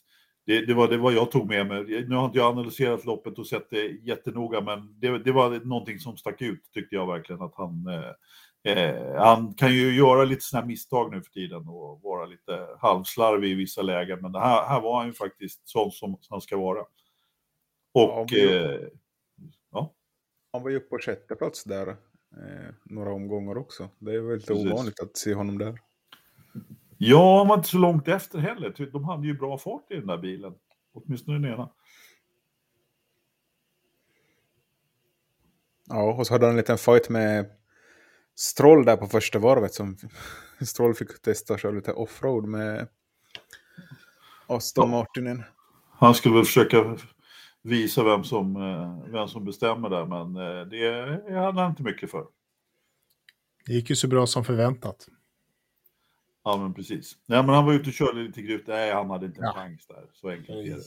Det, 0.45 0.65
det, 0.65 0.73
var 0.73 0.87
det 0.87 0.97
var 0.97 1.11
jag 1.11 1.31
tog 1.31 1.47
med 1.47 1.67
mig. 1.67 2.05
Nu 2.07 2.15
har 2.15 2.25
inte 2.25 2.37
jag 2.37 2.51
analyserat 2.51 3.05
loppet 3.05 3.39
och 3.39 3.47
sett 3.47 3.69
det 3.69 3.85
jättenoga, 3.85 4.61
men 4.61 4.99
det, 4.99 5.17
det 5.19 5.31
var 5.31 5.65
någonting 5.65 5.99
som 5.99 6.17
stack 6.17 6.41
ut 6.41 6.71
tyckte 6.73 6.95
jag 6.95 7.07
verkligen 7.07 7.41
att 7.41 7.55
han 7.55 7.87
eh, 7.87 8.73
eh, 8.73 9.15
han 9.15 9.53
kan 9.53 9.73
ju 9.73 9.95
göra 9.95 10.23
lite 10.23 10.41
sådana 10.41 10.67
misstag 10.67 11.11
nu 11.11 11.21
för 11.21 11.31
tiden 11.31 11.67
och 11.67 12.01
vara 12.01 12.25
lite 12.25 12.67
halvslarvig 12.79 13.51
i 13.51 13.53
vissa 13.53 13.81
lägen, 13.81 14.21
men 14.21 14.31
det 14.31 14.39
här, 14.39 14.67
här 14.67 14.81
var 14.81 14.97
han 14.97 15.07
ju 15.07 15.13
faktiskt 15.13 15.61
sån 15.69 15.91
som 15.91 16.17
han 16.29 16.41
ska 16.41 16.57
vara. 16.57 16.81
Och 17.93 18.31
ja, 18.31 18.37
eh, 18.37 18.79
ja. 19.71 19.93
Han 20.53 20.63
var 20.63 20.69
ju 20.69 20.79
på 20.79 20.97
sjätte 20.97 21.35
plats 21.35 21.63
där 21.63 21.87
eh, 21.87 22.73
några 22.83 23.13
omgångar 23.13 23.57
också. 23.57 23.89
Det 23.99 24.13
är 24.13 24.19
väldigt 24.19 24.47
Precis. 24.47 24.71
ovanligt 24.71 24.99
att 24.99 25.17
se 25.17 25.33
honom 25.33 25.57
där. 25.57 25.79
Ja, 27.05 27.37
han 27.37 27.47
var 27.47 27.55
inte 27.55 27.69
så 27.69 27.77
långt 27.77 28.07
efter 28.07 28.39
heller. 28.39 28.89
De 28.91 29.03
hade 29.03 29.27
ju 29.27 29.33
bra 29.33 29.57
fart 29.57 29.91
i 29.91 29.95
den 29.95 30.07
där 30.07 30.17
bilen. 30.17 30.53
Åtminstone 30.93 31.37
den 31.39 31.53
ena. 31.53 31.69
Ja, 35.89 36.13
och 36.13 36.27
så 36.27 36.33
hade 36.33 36.45
han 36.45 36.51
en 36.51 36.57
liten 36.57 36.77
fight 36.77 37.09
med 37.09 37.45
Stroll 38.35 38.85
där 38.85 38.97
på 38.97 39.07
första 39.07 39.39
varvet 39.39 39.73
som 39.73 39.97
Stroll 40.61 40.93
fick 40.93 41.21
testa 41.21 41.57
köra 41.57 41.71
lite 41.71 41.93
offroad 41.93 42.47
med 42.47 42.87
Aston 44.47 44.91
ja. 44.91 44.97
Martinen. 44.97 45.43
Han 45.89 46.15
skulle 46.15 46.35
väl 46.35 46.45
försöka 46.45 46.97
visa 47.61 48.03
vem 48.03 48.23
som, 48.23 48.55
eh, 48.55 49.11
vem 49.11 49.27
som 49.27 49.45
bestämmer 49.45 49.89
där, 49.89 50.05
men 50.05 50.35
eh, 50.35 50.65
det 50.65 51.33
hade 51.35 51.61
han 51.61 51.69
inte 51.69 51.83
mycket 51.83 52.11
för. 52.11 52.25
Det 53.65 53.73
gick 53.73 53.89
ju 53.89 53.95
så 53.95 54.07
bra 54.07 54.27
som 54.27 54.45
förväntat. 54.45 55.07
Ja, 56.43 56.57
men 56.57 56.73
precis. 56.73 57.17
Nej, 57.25 57.43
men 57.43 57.55
han 57.55 57.65
var 57.65 57.73
ute 57.73 57.89
och 57.89 57.93
körde 57.93 58.23
lite 58.23 58.41
grut. 58.41 58.67
Nej, 58.67 58.93
han 58.93 59.09
hade 59.09 59.25
inte 59.25 59.39
en 59.39 59.45
ja. 59.45 59.53
chans 59.53 59.87
där. 59.87 60.03
Så 60.13 60.29
enkelt 60.29 60.49
är 60.49 60.63
det. 60.63 60.81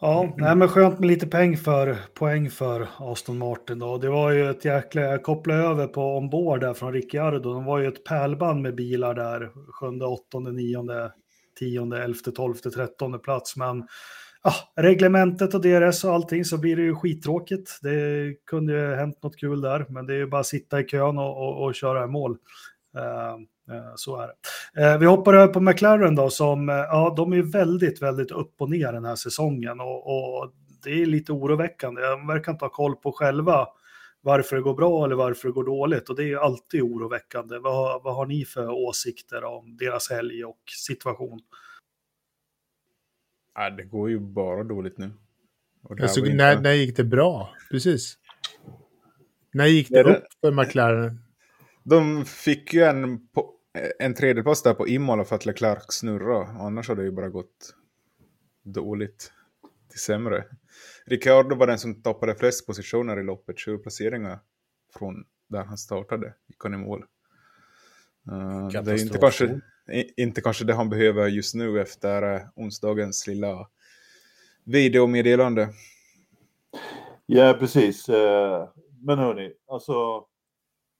Ja, 0.00 0.34
nej, 0.36 0.56
men 0.56 0.68
skönt 0.68 0.98
med 0.98 1.08
lite 1.08 1.26
poäng 1.26 1.56
för, 1.56 1.96
poäng 2.14 2.50
för 2.50 2.88
Aston 2.98 3.38
Martin. 3.38 3.78
Då. 3.78 3.98
Det 3.98 4.08
var 4.08 4.30
ju 4.30 4.50
ett 4.50 4.64
jäkla, 4.64 5.02
jag 5.02 5.22
kopplade 5.22 5.62
över 5.62 5.86
på 5.86 6.16
ombord 6.16 6.60
där 6.60 6.74
från 6.74 6.92
Ricciardo. 6.92 7.38
De 7.38 7.64
var 7.64 7.78
ju 7.78 7.88
ett 7.88 8.04
pärlband 8.04 8.62
med 8.62 8.74
bilar 8.74 9.14
där, 9.14 9.50
sjunde, 9.72 10.06
åttonde, 10.06 10.52
nionde, 10.52 11.12
tionde, 11.58 12.04
elfte, 12.04 12.32
tolfte, 12.32 12.70
trettonde 12.70 13.18
plats. 13.18 13.56
Men 13.56 13.86
ja, 14.42 14.52
reglementet 14.76 15.54
och 15.54 15.60
DRS 15.60 16.04
och 16.04 16.12
allting 16.12 16.44
så 16.44 16.58
blir 16.58 16.76
det 16.76 16.82
ju 16.82 16.94
skittråkigt. 16.94 17.78
Det 17.82 18.34
kunde 18.46 18.72
ju 18.72 18.94
hänt 18.94 19.22
något 19.22 19.36
kul 19.36 19.60
där, 19.60 19.86
men 19.88 20.06
det 20.06 20.12
är 20.14 20.18
ju 20.18 20.26
bara 20.26 20.40
att 20.40 20.46
sitta 20.46 20.80
i 20.80 20.84
kön 20.84 21.18
och, 21.18 21.48
och, 21.48 21.64
och 21.64 21.74
köra 21.74 22.04
i 22.04 22.08
mål. 22.08 22.32
Uh, 22.96 23.38
så 23.96 24.20
är 24.20 24.26
det. 24.26 24.82
Eh, 24.82 24.98
vi 24.98 25.06
hoppar 25.06 25.34
över 25.34 25.52
på 25.52 25.60
McLaren 25.60 26.14
då 26.14 26.30
som, 26.30 26.68
eh, 26.68 26.74
ja 26.74 27.14
de 27.16 27.32
är 27.32 27.42
väldigt, 27.42 28.02
väldigt 28.02 28.30
upp 28.30 28.54
och 28.58 28.70
ner 28.70 28.92
den 28.92 29.04
här 29.04 29.16
säsongen 29.16 29.80
och, 29.80 30.06
och 30.06 30.52
det 30.84 31.02
är 31.02 31.06
lite 31.06 31.32
oroväckande. 31.32 32.02
De 32.02 32.26
verkar 32.26 32.52
inte 32.52 32.64
ha 32.64 32.70
koll 32.70 32.96
på 32.96 33.12
själva 33.12 33.68
varför 34.20 34.56
det 34.56 34.62
går 34.62 34.74
bra 34.74 35.04
eller 35.04 35.16
varför 35.16 35.48
det 35.48 35.52
går 35.52 35.64
dåligt 35.64 36.08
och 36.08 36.16
det 36.16 36.32
är 36.32 36.36
alltid 36.36 36.82
oroväckande. 36.82 37.58
Vad, 37.58 38.02
vad 38.02 38.14
har 38.14 38.26
ni 38.26 38.44
för 38.44 38.68
åsikter 38.68 39.44
om 39.44 39.76
deras 39.76 40.10
helg 40.10 40.44
och 40.44 40.60
situation? 40.86 41.40
Ja, 43.54 43.70
det 43.70 43.84
går 43.84 44.10
ju 44.10 44.18
bara 44.18 44.64
dåligt 44.64 44.98
nu. 44.98 45.10
Alltså, 46.00 46.20
inte... 46.20 46.32
när, 46.32 46.60
när 46.60 46.72
gick 46.72 46.96
det 46.96 47.04
bra? 47.04 47.50
Precis. 47.70 48.18
När 49.52 49.66
gick 49.66 49.88
det, 49.88 50.02
det 50.02 50.16
upp 50.16 50.24
för 50.40 50.50
McLaren? 50.50 51.20
De 51.84 52.24
fick 52.24 52.74
ju 52.74 52.82
en, 52.82 53.28
en 53.98 54.14
tredjeplats 54.14 54.62
där 54.62 54.74
på 54.74 54.88
Imola 54.88 55.24
för 55.24 55.36
att 55.36 55.46
Leclerc 55.46 55.84
snurra. 55.88 56.46
Annars 56.46 56.88
hade 56.88 57.02
det 57.02 57.06
ju 57.06 57.12
bara 57.12 57.28
gått 57.28 57.74
dåligt 58.62 59.32
till 59.90 60.00
sämre. 60.00 60.44
Ricciardo 61.06 61.54
var 61.54 61.66
den 61.66 61.78
som 61.78 62.02
toppade 62.02 62.34
flest 62.34 62.66
positioner 62.66 63.20
i 63.20 63.22
loppet, 63.22 63.58
20 63.58 63.78
placeringar 63.78 64.38
från 64.98 65.24
där 65.48 65.64
han 65.64 65.78
startade, 65.78 66.34
gick 66.46 66.62
han 66.62 66.74
i 66.74 66.76
mål. 66.76 67.04
Uh, 68.32 68.82
det 68.82 68.92
är 68.92 69.02
inte 69.02 69.18
kanske, 69.18 69.60
inte 70.16 70.40
kanske 70.40 70.64
det 70.64 70.74
han 70.74 70.90
behöver 70.90 71.28
just 71.28 71.54
nu 71.54 71.80
efter 71.80 72.34
uh, 72.34 72.40
onsdagens 72.54 73.26
lilla 73.26 73.68
videomeddelande. 74.64 75.68
Ja, 77.26 77.56
precis. 77.58 78.08
Uh, 78.08 78.68
men 79.00 79.18
hörni, 79.18 79.52
alltså 79.66 80.26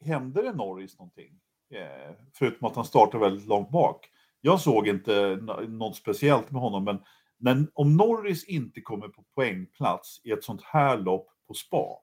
hände 0.05 0.43
det 0.43 0.53
Norris 0.53 0.99
någonting? 0.99 1.42
Eh, 1.73 2.15
förutom 2.35 2.69
att 2.69 2.77
han 2.77 2.85
startade 2.85 3.25
väldigt 3.25 3.49
långt 3.49 3.71
bak. 3.71 4.09
Jag 4.41 4.61
såg 4.61 4.89
inte 4.89 5.39
något 5.69 5.97
speciellt 5.97 6.51
med 6.51 6.61
honom, 6.61 6.85
men 6.85 6.99
när, 7.39 7.67
om 7.75 7.97
Norris 7.97 8.45
inte 8.45 8.81
kommer 8.81 9.09
på 9.09 9.25
poängplats 9.35 10.21
i 10.25 10.31
ett 10.31 10.45
sånt 10.45 10.63
här 10.63 10.99
lopp 10.99 11.29
på 11.49 11.55
spa, 11.55 11.99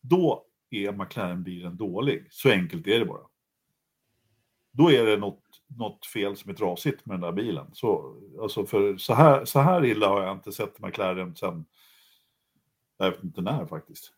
då 0.00 0.46
är 0.70 0.92
McLaren-bilen 0.92 1.76
dålig. 1.76 2.26
Så 2.30 2.50
enkelt 2.50 2.86
är 2.86 2.98
det 2.98 3.04
bara. 3.04 3.26
Då 4.72 4.92
är 4.92 5.06
det 5.06 5.16
något, 5.16 5.42
något 5.66 6.06
fel 6.06 6.36
som 6.36 6.50
är 6.50 6.54
trasigt 6.54 7.06
med 7.06 7.14
den 7.14 7.20
där 7.20 7.32
bilen. 7.32 7.66
Så, 7.72 8.16
alltså 8.42 8.66
för 8.66 8.96
så, 8.96 9.14
här, 9.14 9.44
så 9.44 9.60
här 9.60 9.84
illa 9.84 10.08
har 10.08 10.22
jag 10.22 10.36
inte 10.36 10.52
sett 10.52 10.80
McLaren 10.80 11.36
sen, 11.36 11.64
jag 12.98 13.10
vet 13.10 13.24
inte 13.24 13.40
när 13.40 13.66
faktiskt. 13.66 14.12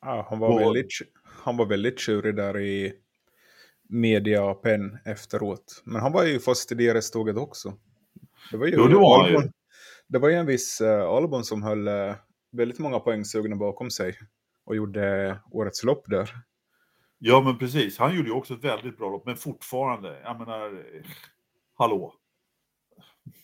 Ja, 0.00 0.26
han 0.30 0.38
var 0.38 0.48
och, 0.48 0.60
väldigt 0.60 0.92
han 1.24 1.56
var 1.56 1.66
väldigt 1.66 2.00
tjurig 2.00 2.36
där 2.36 2.60
i 2.60 2.94
media 3.88 4.54
pen 4.54 4.98
efteråt. 5.04 5.82
Men 5.84 6.02
han 6.02 6.12
var 6.12 6.24
ju 6.24 6.40
fast 6.40 6.72
i 6.72 6.74
DRS-tåget 6.74 7.36
också. 7.36 7.74
Det 8.50 8.56
var 8.56 8.66
ju, 8.66 8.72
jo, 8.76 8.86
det 8.86 8.94
var 8.94 9.24
Albon, 9.24 9.42
ju. 9.42 9.50
Det 10.08 10.18
var 10.18 10.28
ju 10.28 10.34
en 10.34 10.46
viss 10.46 10.80
uh, 10.80 11.02
Albon 11.02 11.44
som 11.44 11.62
höll 11.62 11.88
uh, 11.88 12.14
väldigt 12.52 12.78
många 12.78 13.00
poängsugna 13.00 13.56
bakom 13.56 13.90
sig 13.90 14.14
och 14.64 14.76
gjorde 14.76 15.38
årets 15.50 15.84
lopp 15.84 16.04
där. 16.06 16.30
Ja, 17.18 17.40
men 17.40 17.58
precis. 17.58 17.98
Han 17.98 18.16
gjorde 18.16 18.28
ju 18.28 18.34
också 18.34 18.54
ett 18.54 18.64
väldigt 18.64 18.98
bra 18.98 19.10
lopp, 19.10 19.26
men 19.26 19.36
fortfarande, 19.36 20.20
jag 20.24 20.38
menar, 20.38 20.84
hallå. 21.74 22.14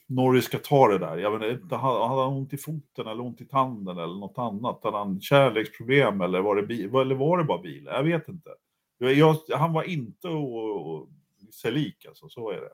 Norris 0.08 0.44
ska 0.44 0.58
ta 0.58 0.88
det 0.88 0.98
där. 0.98 1.16
Jag 1.16 1.32
menar, 1.32 1.76
hade 1.76 2.22
han 2.22 2.32
ont 2.32 2.52
i 2.52 2.58
foten 2.58 3.06
eller 3.06 3.20
ont 3.20 3.40
i 3.40 3.44
tanden 3.44 3.98
eller 3.98 4.20
något 4.20 4.38
annat? 4.38 4.80
Hade 4.84 4.96
han 4.96 5.20
kärleksproblem 5.20 6.20
eller 6.20 6.40
var 6.40 6.56
det, 6.56 6.62
bil, 6.62 6.94
eller 6.94 7.14
var 7.14 7.38
det 7.38 7.44
bara 7.44 7.62
bil? 7.62 7.84
Jag 7.84 8.02
vet 8.02 8.28
inte. 8.28 8.50
Jag, 9.10 9.36
han 9.50 9.72
var 9.72 9.82
inte 9.82 10.28
sig 11.54 11.72
lik, 11.72 12.06
alltså, 12.08 12.28
så 12.28 12.50
är 12.50 12.56
det. 12.56 12.72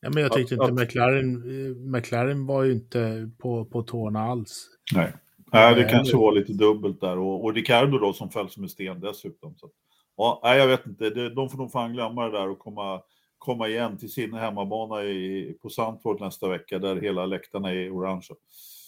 Ja, 0.00 0.10
men 0.10 0.22
jag 0.22 0.32
tyckte 0.32 0.54
att, 0.54 0.70
inte 0.70 0.82
att, 0.82 0.88
McLaren, 0.88 1.90
McLaren 1.90 2.46
var 2.46 2.62
ju 2.62 2.72
inte 2.72 3.30
på, 3.38 3.64
på 3.64 3.82
tårna 3.82 4.20
alls. 4.20 4.68
Nej, 4.94 5.12
nej 5.52 5.74
det 5.74 5.84
kanske 5.84 6.16
var 6.16 6.32
lite 6.32 6.52
dubbelt 6.52 7.00
där. 7.00 7.18
Och, 7.18 7.44
och 7.44 7.54
Ricardo 7.54 7.98
då 7.98 8.12
som 8.12 8.30
föll 8.30 8.50
som 8.50 8.62
en 8.62 8.68
sten 8.68 9.00
dessutom. 9.00 9.56
Så. 9.56 9.70
Ja, 10.16 10.40
nej, 10.44 10.58
jag 10.58 10.66
vet 10.66 10.86
inte, 10.86 11.10
de 11.10 11.50
får 11.50 11.58
nog 11.58 11.72
fan 11.72 11.92
glömma 11.92 12.24
det 12.24 12.38
där 12.38 12.48
och 12.48 12.58
komma 12.58 13.02
komma 13.44 13.68
igen 13.68 13.98
till 13.98 14.12
sin 14.12 14.34
hemmabana 14.34 15.04
i, 15.04 15.56
på 15.62 15.70
Sandford 15.70 16.20
nästa 16.20 16.48
vecka 16.48 16.78
där 16.78 16.96
hela 16.96 17.26
läktarna 17.26 17.72
är 17.72 17.96
orange. 17.96 18.28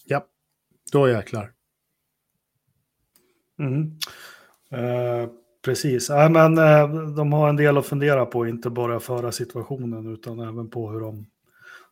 Ja, 0.04 0.26
då 0.92 1.08
jäklar. 1.08 1.52
Mm. 3.58 3.98
Eh, 4.70 5.30
precis, 5.66 6.10
äh, 6.10 6.30
men 6.30 6.58
eh, 6.58 6.88
de 7.16 7.32
har 7.32 7.48
en 7.48 7.56
del 7.56 7.78
att 7.78 7.86
fundera 7.86 8.26
på, 8.26 8.46
inte 8.46 8.70
bara 8.70 9.00
föra 9.00 9.32
situationen 9.32 10.12
utan 10.12 10.40
även 10.40 10.70
på 10.70 10.90
hur 10.90 11.00
de 11.00 11.26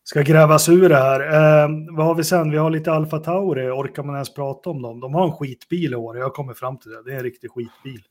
ska 0.05 0.23
grävas 0.23 0.69
ur 0.69 0.89
det 0.89 0.97
här. 0.97 1.21
Eh, 1.21 1.69
vad 1.97 2.07
har 2.07 2.15
vi 2.15 2.25
sen? 2.25 2.51
Vi 2.51 2.57
har 2.57 2.71
lite 2.71 2.93
Alfa 2.93 3.19
Tauri, 3.19 3.71
orkar 3.71 4.03
man 4.03 4.15
ens 4.15 4.35
prata 4.35 4.71
om 4.71 4.83
dem? 4.83 5.01
De 5.01 5.15
har 5.15 5.25
en 5.25 5.33
skitbil 5.33 5.93
i 5.93 5.97
år, 5.97 6.19
jag 6.19 6.35
kommer 6.35 6.55
fram 6.55 6.79
till 6.79 6.91
det, 6.91 7.03
det 7.03 7.13
är 7.13 7.17
en 7.17 7.23
riktig 7.23 7.51
skitbil. 7.51 8.03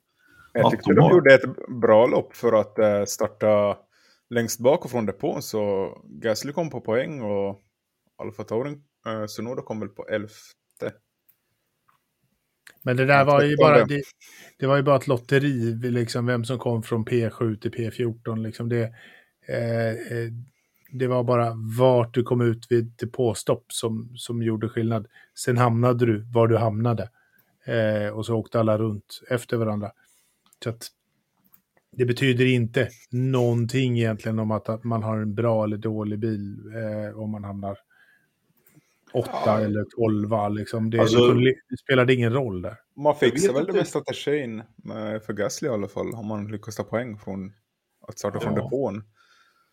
Jag 0.54 0.72
tyckte 0.72 0.94
de 0.94 1.12
gjorde 1.12 1.34
ett 1.34 1.68
bra 1.82 2.06
lopp 2.06 2.36
för 2.36 2.54
att 2.54 2.80
uh, 2.80 3.06
starta 3.06 3.78
längst 4.30 4.60
bak 4.60 4.86
och 4.86 4.92
från 4.92 5.06
depån. 5.06 5.42
Så 5.42 5.90
Gasly 6.06 6.54
kom 6.54 6.70
på 6.70 6.82
poäng 6.82 7.22
och 7.22 7.60
Alfa 8.18 8.44
Tauri 8.44 8.70
uh, 8.70 9.26
Sonoda 9.28 9.62
kom 9.62 9.80
väl 9.80 9.90
på 9.90 10.08
elfte. 10.08 10.63
Men 12.82 12.98
det 12.98 13.06
där 13.06 13.26
var 13.26 13.44
ju 13.44 13.58
bara, 13.58 13.86
det, 13.86 14.02
det, 14.60 14.68
var 14.68 14.76
ju 14.76 14.84
bara 14.84 14.96
ett 14.96 15.08
lotteri, 15.08 15.74
liksom, 15.76 16.26
vem 16.26 16.46
som 16.46 16.60
kom 16.60 16.84
från 16.84 17.06
P7 17.06 17.60
till 17.60 17.72
P14. 17.72 18.44
Liksom 18.44 18.70
det, 18.70 18.84
eh, 19.48 19.90
eh, 19.90 20.32
det 20.92 21.08
var 21.08 21.24
bara 21.24 21.54
vart 21.80 22.14
du 22.14 22.24
kom 22.24 22.42
ut 22.42 22.66
vid 22.70 22.86
depåstopp 22.86 23.66
som, 23.68 24.14
som 24.16 24.44
gjorde 24.44 24.70
skillnad. 24.70 25.08
Sen 25.36 25.58
hamnade 25.58 26.06
du 26.06 26.26
var 26.34 26.48
du 26.48 26.58
hamnade. 26.58 27.10
Eh, 27.66 28.08
och 28.08 28.26
så 28.26 28.36
åkte 28.36 28.60
alla 28.60 28.78
runt 28.78 29.22
efter 29.30 29.58
varandra. 29.58 29.92
Så 30.64 30.70
att 30.70 30.88
det 31.98 32.06
betyder 32.06 32.46
inte 32.46 32.90
någonting 33.12 34.00
egentligen 34.00 34.40
om 34.40 34.52
att, 34.52 34.70
att 34.70 34.84
man 34.84 35.04
har 35.04 35.18
en 35.18 35.36
bra 35.36 35.64
eller 35.64 35.78
dålig 35.78 36.20
bil 36.20 36.58
eh, 36.76 37.20
om 37.20 37.32
man 37.32 37.44
hamnar 37.44 37.78
åtta 39.14 39.42
ja. 39.46 39.60
eller 39.60 39.84
tolva. 39.84 40.50
Liksom. 40.50 40.90
Det, 40.90 41.00
alltså, 41.00 41.28
det, 41.28 41.56
det 41.70 41.78
spelade 41.78 42.14
ingen 42.14 42.34
roll 42.34 42.62
där. 42.62 42.76
Man 42.96 43.16
fixar 43.16 43.54
väl 43.54 43.66
det 43.66 43.74
med 43.74 43.88
strategin 43.88 44.64
med, 44.76 45.24
för 45.24 45.34
Gasly 45.34 45.68
i 45.68 45.72
alla 45.72 45.88
fall, 45.88 46.14
om 46.14 46.28
man 46.28 46.48
lyckas 46.48 46.76
ta 46.76 46.84
poäng 46.84 47.18
från 47.18 47.54
att 48.08 48.20
starta 48.20 48.38
ja. 48.38 48.42
från 48.42 48.56
depån. 48.56 49.04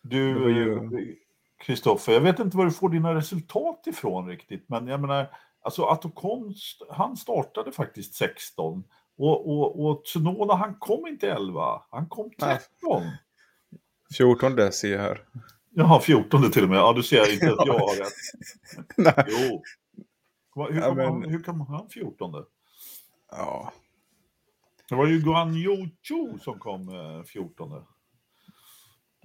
Du, 0.01 1.17
Kristoffer, 1.65 2.11
ju... 2.11 2.17
jag 2.17 2.21
vet 2.23 2.39
inte 2.39 2.57
var 2.57 2.65
du 2.65 2.71
får 2.71 2.89
dina 2.89 3.15
resultat 3.15 3.87
ifrån 3.87 4.27
riktigt, 4.27 4.65
men 4.69 4.87
jag 4.87 5.01
menar, 5.01 5.29
alltså 5.61 5.83
Atocon, 5.83 6.53
han 6.89 7.17
startade 7.17 7.71
faktiskt 7.71 8.13
16 8.13 8.83
och, 9.17 9.49
och, 9.49 9.85
och 9.85 10.03
Tsunoda, 10.05 10.53
han 10.53 10.75
kom 10.79 11.07
inte 11.07 11.31
11, 11.31 11.81
han 11.91 12.09
kom 12.09 12.31
13. 12.39 13.03
14 14.17 14.71
ser 14.71 14.91
jag 14.91 14.99
här. 14.99 15.21
Jaha, 15.73 15.99
14 15.99 16.51
till 16.51 16.63
och 16.63 16.69
med. 16.69 16.77
Ja, 16.77 16.93
du 16.93 17.03
ser 17.03 17.33
inte 17.33 17.51
att 17.51 17.67
jag 17.67 17.73
har 17.79 17.99
rätt. 17.99 18.13
Nej. 18.97 19.25
Jo. 19.27 19.63
Hur, 20.55 20.79
ja, 20.81 20.93
men... 20.93 21.05
han, 21.05 21.29
hur 21.29 21.43
kan 21.43 21.61
han 21.61 21.89
14? 21.89 22.45
Ja. 23.31 23.73
Det 24.89 24.95
var 24.95 25.07
ju 25.07 25.19
Guan 25.19 25.55
Yu 25.55 25.89
som 26.41 26.59
kom 26.59 26.89
14. 27.27 27.71
Eh, 27.71 27.77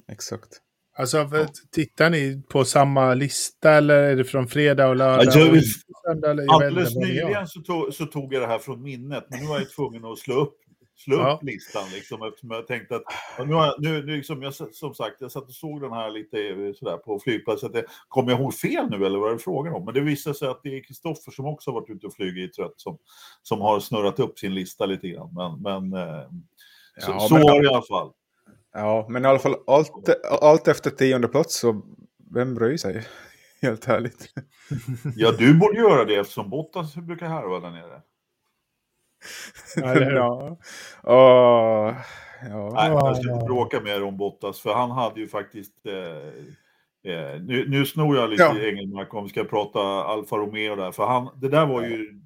Exakt. 0.09 0.63
Alltså, 0.99 1.29
tittar 1.71 2.11
ni 2.11 2.43
på 2.49 2.65
samma 2.65 3.15
lista 3.15 3.73
eller 3.73 4.03
är 4.03 4.17
det 4.17 4.25
från 4.25 4.49
fredag 4.49 4.89
och 4.89 4.97
lördag? 4.97 5.27
Och 5.27 5.63
söndag, 6.07 6.45
alldeles 6.49 6.97
nyligen 6.97 7.47
så 7.47 7.61
tog, 7.61 7.95
så 7.95 8.07
tog 8.07 8.35
jag 8.35 8.43
det 8.43 8.47
här 8.47 8.59
från 8.59 8.83
minnet, 8.83 9.27
men 9.31 9.41
nu 9.41 9.47
var 9.47 9.59
jag 9.59 9.71
tvungen 9.71 10.05
att 10.05 10.19
slå 10.19 10.35
upp 10.35 10.59
slå 10.97 11.17
ja. 11.17 11.35
upp 11.35 11.43
listan 11.43 11.85
liksom, 11.95 12.23
eftersom 12.23 12.51
jag 12.51 12.67
tänkte 12.67 12.97
att 12.97 13.03
nu, 13.47 13.55
har 13.55 13.67
jag, 13.67 13.75
nu, 13.79 14.07
nu 14.07 14.17
liksom, 14.17 14.43
jag, 14.43 14.55
som 14.55 14.95
sagt, 14.95 15.21
jag 15.21 15.33
satt 15.33 15.45
och 15.45 15.55
såg 15.55 15.81
den 15.81 15.93
här 15.93 16.11
lite 16.11 16.39
eh, 16.39 16.73
sådär 16.75 16.97
på 16.97 17.21
flygplatsen. 17.21 17.73
Kommer 18.09 18.31
jag 18.31 18.41
ihåg 18.41 18.55
fel 18.55 18.91
nu 18.91 19.07
eller 19.07 19.19
vad 19.19 19.29
är 19.29 19.33
det 19.33 19.39
frågan 19.39 19.75
om? 19.75 19.85
Men 19.85 19.95
det 19.95 20.01
visar 20.01 20.33
sig 20.33 20.49
att 20.49 20.61
det 20.63 20.77
är 20.77 20.83
Kristoffer 20.83 21.33
som 21.33 21.47
också 21.47 21.73
varit 21.73 21.91
ute 21.91 22.07
och 22.07 22.15
flugit 22.15 22.51
i 22.51 22.53
trött 22.53 22.75
som, 22.77 22.99
som 23.43 23.61
har 23.61 23.81
snurrat 23.81 24.21
upp 24.21 24.39
sin 24.39 24.55
lista 24.55 24.87
lite 24.87 25.09
grann. 25.09 25.35
Men, 25.35 25.63
men 25.63 26.09
eh, 26.09 26.25
så, 26.99 27.11
ja, 27.11 27.21
så 27.21 27.35
men, 27.35 27.43
var 27.43 27.61
det 27.61 27.67
i 27.67 27.69
alla 27.69 27.83
fall. 27.83 28.13
Ja, 28.73 29.07
men 29.09 29.25
i 29.25 29.29
alla 29.29 29.39
fall 29.39 29.57
allt, 29.67 29.93
allt 30.41 30.69
efter 30.69 30.91
tionde 30.91 31.29
plats 31.29 31.59
så 31.59 31.83
vem 32.35 32.55
bryr 32.55 32.77
sig? 32.77 33.07
Helt 33.63 33.89
ärligt. 33.89 34.33
Ja, 35.17 35.33
du 35.39 35.55
borde 35.55 35.79
göra 35.79 36.05
det 36.05 36.17
eftersom 36.17 36.51
Bottas 36.51 36.95
brukar 36.95 37.29
härva 37.29 37.61
där 37.61 37.71
nere. 37.71 38.03
Ja. 39.77 40.59
Oh, 41.03 41.95
ja. 42.51 42.71
Nej, 42.75 42.91
jag 42.91 43.17
ska 43.17 43.33
inte 43.33 43.45
bråka 43.45 43.81
mer 43.81 44.03
om 44.03 44.17
Bottas, 44.17 44.61
för 44.61 44.75
han 44.75 44.91
hade 44.91 45.21
ju 45.21 45.29
faktiskt... 45.29 45.87
Eh, 45.87 47.13
eh, 47.13 47.41
nu, 47.41 47.69
nu 47.69 47.87
snor 47.87 48.17
jag 48.17 48.31
lite 48.31 48.43
ja. 48.43 48.61
Engelmark 48.61 49.15
om 49.15 49.25
vi 49.25 49.31
ska 49.31 49.45
prata 49.45 49.81
Alfa 49.81 50.37
Romeo 50.37 50.77
där, 50.77 50.93
för 50.93 51.07
han, 51.07 51.29
det 51.41 51.49
där 51.49 51.67
var 51.67 51.83
ju 51.83 52.21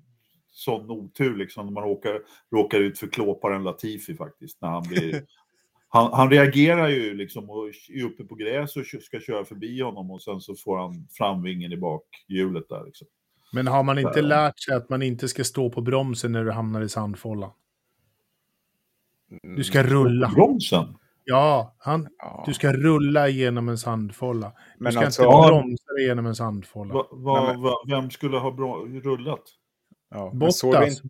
sån 0.53 0.91
otur 0.91 1.37
liksom 1.37 1.67
när 1.67 1.73
man 1.73 1.85
råkar, 1.85 2.21
råkar 2.53 2.81
ut 2.81 2.99
för 2.99 3.07
klåparen 3.07 3.65
Latifi 3.65 4.17
faktiskt, 4.17 4.61
när 4.61 4.69
han 4.69 4.83
blir... 4.83 5.25
han, 5.89 6.13
han 6.13 6.31
reagerar 6.31 6.89
ju 6.89 7.15
liksom 7.15 7.51
och 7.51 7.67
är 7.89 8.05
uppe 8.05 8.25
på 8.25 8.35
gräs 8.35 8.77
och 8.77 8.87
ska 8.87 9.21
köra 9.21 9.45
förbi 9.45 9.81
honom 9.81 10.11
och 10.11 10.23
sen 10.23 10.41
så 10.41 10.55
får 10.55 10.79
han 10.79 11.09
framvingen 11.11 11.73
i 11.73 11.77
bakhjulet 11.77 12.69
där 12.69 12.85
liksom. 12.85 13.07
Men 13.53 13.67
har 13.67 13.83
man 13.83 13.99
inte 13.99 14.23
lärt 14.23 14.61
sig 14.61 14.75
att 14.75 14.89
man 14.89 15.03
inte 15.03 15.29
ska 15.29 15.45
stå 15.45 15.71
på 15.71 15.81
bromsen 15.81 16.33
när 16.33 16.45
du 16.45 16.51
hamnar 16.51 16.83
i 16.83 16.89
sandfållan? 16.89 17.51
Du 19.43 19.65
ska 19.65 19.83
rulla. 19.83 20.29
bromsen? 20.29 20.97
Ja, 21.25 21.75
han, 21.79 22.09
ja, 22.19 22.45
du 22.47 22.55
ska 22.55 22.73
rulla 22.73 23.29
genom 23.29 23.69
en 23.69 23.79
sandfålla. 23.79 24.53
Du 24.79 24.85
men 24.85 24.93
ska 24.93 25.05
alltså, 25.05 25.23
inte 25.23 25.49
bromsa 25.49 26.01
genom 26.01 26.27
en 26.27 26.35
sandfålla. 26.35 26.95
Va, 26.95 27.09
va, 27.11 27.47
Nej, 27.47 27.63
va, 27.63 27.75
vem 27.89 28.11
skulle 28.11 28.39
ha 28.39 28.51
rullat? 29.03 29.43
Ja, 30.11 30.31
Bottas. 30.35 31.03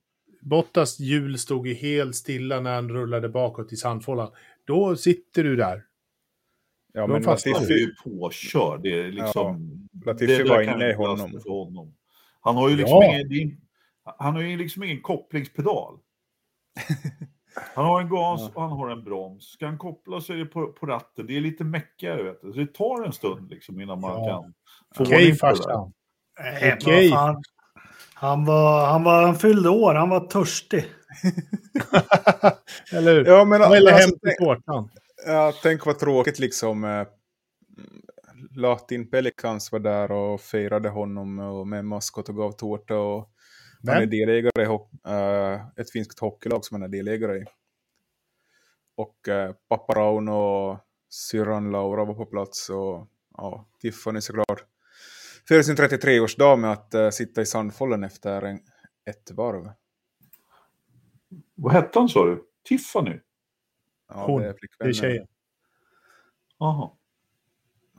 Bottas 0.43 1.01
hjul 1.01 1.38
stod 1.38 1.66
ju 1.66 1.74
helt 1.74 2.16
stilla 2.16 2.61
när 2.61 2.74
han 2.74 2.88
rullade 2.88 3.28
bakåt 3.28 3.72
i 3.72 3.76
sandfållan. 3.76 4.30
Då 4.64 4.97
sitter 4.97 5.45
du 5.45 5.57
där. 5.57 5.84
Ja, 6.93 7.07
men 7.07 7.22
Latifi 7.22 7.72
är 7.72 7.78
ju 7.78 7.95
påkörd. 8.05 8.82
Det 8.82 9.01
är 9.01 9.12
liksom... 9.12 9.80
Ja, 9.93 10.12
Latifi 10.12 10.49
var 10.49 10.62
inne 10.62 10.91
i 10.91 10.95
honom. 10.95 11.41
honom. 11.45 11.95
Han 12.41 12.57
har 12.57 12.68
ju 12.68 12.76
liksom, 12.76 13.03
ja. 13.03 13.20
ingen, 13.20 13.61
han 14.18 14.34
har 14.34 14.43
ju 14.43 14.57
liksom 14.57 14.82
ingen 14.82 15.03
kopplingspedal. 15.03 15.99
Han 17.74 17.84
har 17.84 18.01
en 18.01 18.09
gas 18.09 18.51
och 18.55 18.62
han 18.62 18.70
har 18.70 18.91
en 18.91 19.05
broms. 19.05 19.45
Ska 19.45 19.66
han 19.66 19.78
koppla 19.78 20.20
så 20.20 20.32
är 20.32 20.36
det 20.36 20.47
på, 20.47 20.66
på 20.66 20.86
ratten. 20.86 21.26
Det 21.26 21.36
är 21.36 21.41
lite 21.41 21.64
meckigare, 21.64 22.22
vet 22.22 22.43
du. 22.43 22.53
Så 22.53 22.59
det 22.59 22.74
tar 22.74 23.05
en 23.05 23.12
stund 23.12 23.51
liksom 23.51 23.80
innan 23.80 24.01
man 24.01 24.11
ja. 24.11 24.28
kan 24.28 24.55
få 24.97 25.03
Okej, 25.03 25.16
okay, 25.16 25.34
farsan. 25.34 25.93
Okej. 26.38 26.74
Okay. 26.74 27.11
Han, 28.14 28.45
var, 28.45 28.86
han, 28.86 29.05
var, 29.05 29.22
han 29.22 29.34
fyllde 29.34 29.68
år, 29.68 29.95
han 29.95 30.09
var 30.09 30.20
törstig. 30.20 30.84
Eller 32.93 33.14
hur? 33.14 33.26
Ja, 33.26 33.45
men, 33.45 33.61
han 33.61 33.72
ville 33.72 33.95
alltså, 33.95 34.09
hem 34.09 34.18
till 34.18 34.45
tårtan. 34.45 34.88
Ja, 35.26 35.53
tänk 35.62 35.86
vad 35.86 35.99
tråkigt 35.99 36.38
liksom. 36.38 37.05
Latin 38.55 39.11
Pelicans 39.11 39.72
var 39.72 39.78
där 39.78 40.12
och 40.12 40.40
firade 40.40 40.88
honom 40.88 41.36
med 41.68 41.84
maskot 41.84 42.28
och 42.28 42.36
gav 42.36 42.53
tårta. 42.53 42.98
Och 42.98 43.30
han 43.86 44.03
är 44.03 44.07
delägare 44.07 44.62
i 44.62 44.66
uh, 44.66 45.68
ett 45.76 45.90
finskt 45.90 46.18
hockeylag 46.18 46.64
som 46.64 46.74
han 46.74 46.82
är 46.82 46.88
delägare 46.88 47.38
i. 47.38 47.44
Och 48.96 49.28
uh, 49.28 49.53
pappa 49.68 49.92
Rauno 49.94 50.32
och 50.32 50.78
syrran 51.09 51.70
Laura 51.70 52.05
var 52.05 52.14
på 52.14 52.26
plats. 52.26 52.70
Och 52.70 53.09
ja, 53.36 53.68
Tiffany 53.80 54.20
såklart. 54.20 54.64
Firar 55.48 55.62
sin 55.62 55.76
33-årsdag 55.76 56.57
med 56.57 56.72
att 56.72 56.94
uh, 56.94 57.11
sitta 57.11 57.40
i 57.42 57.46
sandfållen 57.46 58.05
efter 58.05 58.42
en, 58.42 58.61
ett 59.05 59.30
varv. 59.30 59.72
Vad 61.55 61.72
hette 61.72 61.98
han 61.98 62.09
sa 62.09 62.26
du? 62.26 62.44
Tiffany? 62.64 63.20
Ja, 64.09 64.26
Hon, 64.26 64.42
det 64.42 64.48
är, 64.48 64.57
det 64.78 64.88
är 64.88 64.92
tjejen. 64.92 65.26
Jaha. 66.59 66.90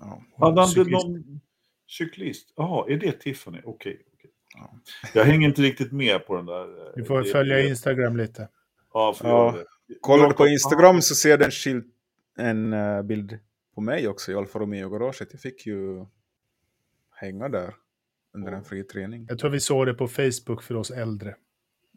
Ja. 0.01 0.23
Hade 0.37 0.61
han 0.61 0.69
inte 0.69 0.91
någon 0.91 1.41
cyklist? 1.87 2.53
Jaha, 2.55 2.85
är 2.89 2.97
det 2.97 3.11
Tiffany? 3.11 3.61
Okej. 3.63 3.93
Okay, 3.93 4.05
okay. 4.13 4.31
ja. 4.53 4.73
Jag 5.13 5.25
hänger 5.25 5.47
inte 5.47 5.61
riktigt 5.61 5.91
med 5.91 6.25
på 6.25 6.35
den 6.35 6.45
där. 6.45 6.95
Du 6.95 7.05
får 7.05 7.21
det, 7.21 7.25
följa 7.25 7.55
det. 7.55 7.67
Instagram 7.67 8.17
lite. 8.17 8.49
Ja, 8.93 9.15
ja. 9.23 9.57
Kollar 10.01 10.27
du 10.27 10.33
på 10.33 10.47
Instagram 10.47 11.01
så 11.01 11.15
ser 11.15 11.37
du 11.37 11.45
en, 11.45 11.51
skild, 11.51 11.91
en 12.37 12.73
uh, 12.73 13.01
bild 13.01 13.39
på 13.75 13.81
mig 13.81 14.07
också 14.07 14.31
i 14.31 14.35
Alfa 14.35 14.59
Romeo-garaget. 14.59 15.27
Jag 15.31 15.41
fick 15.41 15.65
ju 15.65 16.05
hänga 17.15 17.49
där 17.49 17.73
under 18.33 18.51
en 18.51 18.63
fri 18.63 18.83
träning. 18.83 19.25
Jag 19.29 19.39
tror 19.39 19.49
vi 19.49 19.59
såg 19.59 19.85
det 19.85 19.93
på 19.93 20.07
Facebook 20.07 20.63
för 20.63 20.75
oss 20.75 20.91
äldre. 20.91 21.35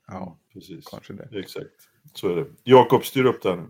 Ja, 0.07 0.38
precis. 0.52 0.84
Kanske 0.86 1.12
det. 1.12 1.38
Exakt, 1.38 1.88
så 2.14 2.28
är 2.28 2.36
det. 2.36 2.46
Jakob, 2.62 3.05
styr 3.05 3.24
upp 3.24 3.42
där 3.42 3.57
nu. 3.57 3.66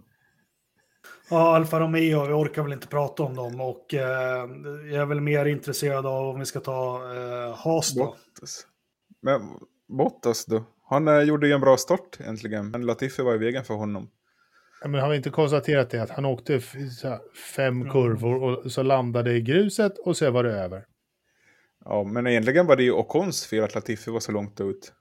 Ja, 1.31 1.57
Alfa 1.57 1.81
Romeo, 1.81 2.27
vi 2.27 2.33
orkar 2.33 2.63
väl 2.63 2.73
inte 2.73 2.87
prata 2.87 3.23
om 3.23 3.37
dem 3.37 3.61
och 3.61 3.95
eh, 3.95 4.49
jag 4.93 5.03
är 5.03 5.07
väl 5.07 5.21
mer 5.21 5.47
intresserad 5.47 6.07
av 6.07 6.29
om 6.29 6.39
vi 6.39 6.47
ska 6.47 6.61
ta 6.61 6.97
eh, 7.15 7.57
Haas 7.57 7.95
då. 7.95 8.05
Bottas. 8.05 8.67
Men 9.21 9.41
Bottas 9.89 10.47
då? 10.47 10.65
Han 10.83 11.09
eh, 11.09 11.21
gjorde 11.21 11.47
ju 11.47 11.53
en 11.53 11.61
bra 11.61 11.77
start 11.77 12.21
äntligen, 12.21 12.71
men 12.71 12.87
Latifi 12.87 13.23
var 13.23 13.35
i 13.35 13.39
vägen 13.39 13.65
för 13.65 13.75
honom. 13.75 14.11
Ja, 14.83 14.89
men 14.89 15.01
har 15.01 15.11
vi 15.11 15.17
inte 15.17 15.31
konstaterat 15.31 15.91
det? 15.91 16.03
Att 16.03 16.11
han 16.11 16.25
åkte 16.25 16.61
fem 17.55 17.81
mm. 17.81 17.93
kurvor 17.93 18.43
och 18.43 18.73
så 18.73 18.83
landade 18.83 19.33
i 19.33 19.41
gruset 19.41 19.99
och 19.99 20.17
så 20.17 20.31
var 20.31 20.45
det 20.45 20.53
över. 20.53 20.87
Ja, 21.85 22.05
men 22.05 22.27
egentligen 22.27 22.67
var 22.67 22.77
det 22.77 22.83
ju 22.83 22.93
Ocons 22.93 23.47
fel 23.47 23.65
att 23.65 23.75
Latifi 23.75 24.11
var 24.11 24.21
så 24.21 24.33
långt 24.33 24.61
ut. 24.61 24.93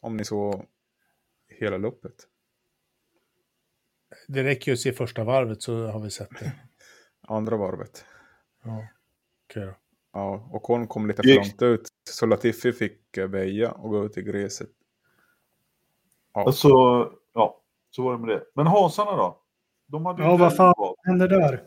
Om 0.00 0.16
ni 0.16 0.24
såg 0.24 0.64
hela 1.60 1.76
loppet. 1.76 2.14
Det 4.28 4.44
räcker 4.44 4.70
ju 4.70 4.74
att 4.74 4.80
se 4.80 4.92
första 4.92 5.24
varvet 5.24 5.62
så 5.62 5.86
har 5.86 6.00
vi 6.00 6.10
sett 6.10 6.30
det. 6.40 6.52
Andra 7.28 7.56
varvet. 7.56 8.04
Ja, 8.64 8.74
okej 8.74 9.62
okay 9.62 9.64
då. 9.64 9.74
Ja, 10.12 10.48
och 10.52 10.62
hon 10.62 10.86
kom 10.86 11.06
lite 11.06 11.22
för 11.22 11.34
långt 11.34 11.62
ut. 11.62 11.88
Så 12.10 12.26
Latifi 12.26 12.72
fick 12.72 13.16
eh, 13.16 13.28
väja 13.28 13.70
och 13.70 13.90
gå 13.90 14.04
ut 14.04 14.18
i 14.18 14.22
gräset. 14.22 14.70
Ja. 16.34 16.44
Alltså, 16.44 16.68
ja. 17.34 17.62
Så 17.90 18.02
var 18.02 18.12
det 18.12 18.18
med 18.18 18.28
det. 18.28 18.44
Men 18.54 18.66
hasarna 18.66 19.16
då? 19.16 19.42
De 19.86 20.06
hade 20.06 20.22
ja, 20.22 20.36
vad 20.36 20.56
fan 20.56 20.74
hände 21.02 21.28
där? 21.28 21.62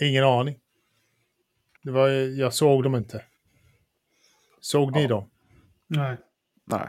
Ingen 0.00 0.24
aning. 0.24 0.60
Det 1.82 1.90
var, 1.90 2.08
jag 2.08 2.54
såg 2.54 2.82
dem 2.82 2.94
inte. 2.94 3.24
Såg 4.60 4.92
ni 4.92 5.06
dem? 5.06 5.30
Nej. 5.86 6.16
Nej. 6.64 6.88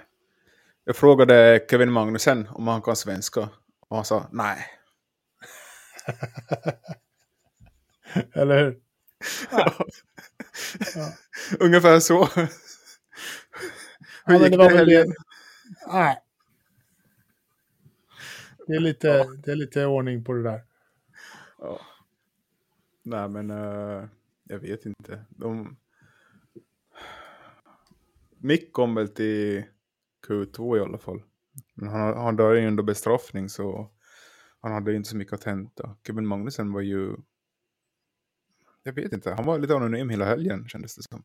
Jag 0.87 0.95
frågade 0.95 1.65
Kevin 1.69 1.91
Magnussen 1.91 2.47
om 2.47 2.67
han 2.67 2.81
kan 2.81 2.95
svenska. 2.95 3.49
Och 3.79 3.95
han 3.95 4.05
sa 4.05 4.27
nej. 4.31 4.65
Eller 8.33 8.63
hur? 8.63 8.79
Ja. 9.51 9.73
ja. 10.95 11.13
Ungefär 11.59 11.99
så. 11.99 12.25
Hur 12.25 12.47
ja, 14.25 14.39
gick 14.39 14.51
det, 14.51 14.57
det 14.57 14.77
helgen? 14.77 15.13
Nej. 15.87 16.21
Det 18.67 18.73
är, 18.73 18.79
lite, 18.79 19.23
det 19.23 19.51
är 19.51 19.55
lite 19.55 19.85
ordning 19.85 20.23
på 20.23 20.33
det 20.33 20.43
där. 20.43 20.63
Ja. 21.59 21.81
Nej, 23.03 23.29
men 23.29 23.51
uh, 23.51 24.05
jag 24.43 24.59
vet 24.59 24.85
inte. 24.85 25.25
De... 25.29 25.77
Mick 28.37 28.73
kom 28.73 28.95
väl 28.95 29.09
till 29.09 29.63
Q2 30.27 30.77
i 30.77 30.79
alla 30.81 30.97
fall. 30.97 31.23
Men 31.73 31.89
han, 31.89 32.17
han 32.17 32.35
dör 32.35 32.53
ju 32.53 32.67
under 32.67 32.83
bestraffning 32.83 33.49
så 33.49 33.91
han 34.59 34.71
hade 34.71 34.95
inte 34.95 35.09
så 35.09 35.17
mycket 35.17 35.33
att 35.33 35.43
hämta. 35.43 35.95
Kevin 36.07 36.27
Magnussen 36.27 36.73
var 36.73 36.81
ju... 36.81 37.15
Jag 38.83 38.93
vet 38.93 39.13
inte, 39.13 39.33
han 39.33 39.45
var 39.45 39.59
lite 39.59 39.75
anonym 39.75 40.09
hela 40.09 40.25
helgen 40.25 40.67
kändes 40.67 40.95
det 40.95 41.03
som. 41.03 41.23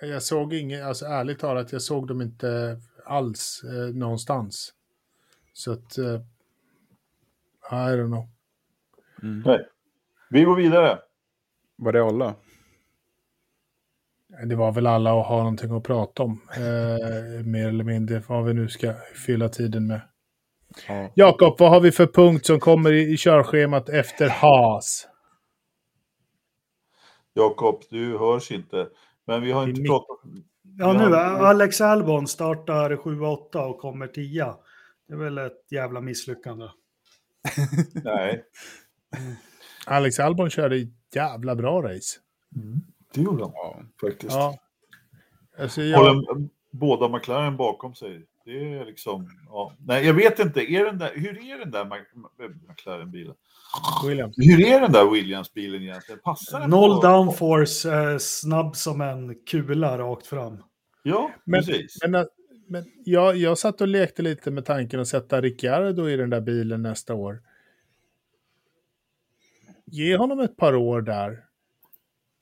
Jag 0.00 0.22
såg 0.22 0.54
inget, 0.54 0.84
alltså 0.84 1.04
ärligt 1.06 1.38
talat, 1.38 1.72
jag 1.72 1.82
såg 1.82 2.08
dem 2.08 2.22
inte 2.22 2.80
alls 3.04 3.62
eh, 3.64 3.94
någonstans. 3.94 4.74
Så 5.52 5.72
att... 5.72 5.98
Eh, 5.98 6.20
I 7.70 7.96
don't 7.96 8.06
know. 8.06 8.28
Mm. 9.22 9.42
Nej. 9.46 9.68
Vi 10.30 10.44
går 10.44 10.56
vidare. 10.56 10.98
Var 11.76 11.92
det 11.92 12.04
alla? 12.04 12.34
Det 14.48 14.54
var 14.54 14.72
väl 14.72 14.86
alla 14.86 15.20
att 15.20 15.26
ha 15.26 15.38
någonting 15.38 15.76
att 15.76 15.84
prata 15.84 16.22
om. 16.22 16.40
Eh, 16.56 17.46
mer 17.46 17.68
eller 17.68 17.84
mindre 17.84 18.22
vad 18.28 18.44
vi 18.44 18.54
nu 18.54 18.68
ska 18.68 18.94
fylla 19.26 19.48
tiden 19.48 19.86
med. 19.86 20.00
Ja. 20.88 21.10
Jakob, 21.14 21.56
vad 21.58 21.70
har 21.70 21.80
vi 21.80 21.92
för 21.92 22.06
punkt 22.06 22.46
som 22.46 22.60
kommer 22.60 22.92
i, 22.92 23.12
i 23.12 23.16
körschemat 23.16 23.88
efter 23.88 24.28
Haas? 24.28 25.08
Jakob, 27.34 27.82
du 27.90 28.18
hörs 28.18 28.50
inte. 28.50 28.88
Men 29.26 29.42
vi 29.42 29.52
har 29.52 29.68
inte 29.68 29.82
pratat... 29.82 30.18
Ja, 30.78 30.92
nu 30.92 31.16
Alex 31.16 31.80
Albon 31.80 32.26
startar 32.26 32.96
7-8 32.96 33.56
och 33.56 33.78
kommer 33.78 34.06
10. 34.06 34.54
Det 35.08 35.14
är 35.14 35.18
väl 35.18 35.38
ett 35.38 35.72
jävla 35.72 36.00
misslyckande. 36.00 36.66
Nej. 38.04 38.44
Alex 39.86 40.20
Albon 40.20 40.50
körde 40.50 40.76
jävla 41.14 41.56
bra 41.56 41.82
race. 41.82 42.18
Mm. 42.56 42.80
Det 43.16 43.22
gjorde 43.22 43.44
han 43.44 43.52
ja. 43.54 43.82
faktiskt. 44.00 44.32
Ja. 44.32 44.58
Alltså, 45.58 45.82
jag... 45.82 45.98
Håller 45.98 46.48
båda 46.70 47.08
McLaren 47.08 47.56
bakom 47.56 47.94
sig. 47.94 48.26
Det 48.44 48.74
är 48.74 48.84
liksom, 48.84 49.30
ja. 49.48 49.72
Nej, 49.78 50.06
jag 50.06 50.14
vet 50.14 50.38
inte. 50.38 50.60
Är 50.72 50.84
den 50.84 50.98
där, 50.98 51.12
hur 51.14 51.52
är 51.52 51.58
den 51.58 51.70
där 51.70 51.84
McLaren-bilen? 52.68 53.34
Williams. 54.08 54.34
Hur 54.38 54.66
är 54.66 54.80
den 54.80 54.92
där 54.92 55.10
Williams-bilen 55.10 55.82
egentligen? 55.82 56.20
Passar 56.24 56.60
den 56.60 56.70
Noll 56.70 57.00
på... 57.00 57.06
downforce, 57.06 57.92
eh, 57.92 58.18
snabb 58.18 58.76
som 58.76 59.00
en 59.00 59.34
kula 59.34 59.98
rakt 59.98 60.26
fram. 60.26 60.62
Ja, 61.02 61.30
men, 61.44 61.60
precis. 61.60 61.98
Men, 62.08 62.26
men 62.68 62.84
jag, 63.04 63.36
jag 63.36 63.58
satt 63.58 63.80
och 63.80 63.88
lekte 63.88 64.22
lite 64.22 64.50
med 64.50 64.64
tanken 64.64 65.00
att 65.00 65.08
sätta 65.08 65.40
Ricciardo 65.40 66.08
i 66.08 66.16
den 66.16 66.30
där 66.30 66.40
bilen 66.40 66.82
nästa 66.82 67.14
år. 67.14 67.42
Ge 69.84 70.16
honom 70.16 70.40
ett 70.40 70.56
par 70.56 70.74
år 70.74 71.02
där. 71.02 71.45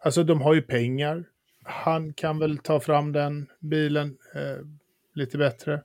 Alltså 0.05 0.25
de 0.25 0.41
har 0.41 0.55
ju 0.55 0.63
pengar. 0.63 1.25
Han 1.63 2.13
kan 2.13 2.39
väl 2.39 2.59
ta 2.59 2.81
fram 2.81 3.13
den 3.13 3.47
bilen 3.59 4.19
eh, 4.35 4.67
lite 5.15 5.39
bättre. 5.39 5.83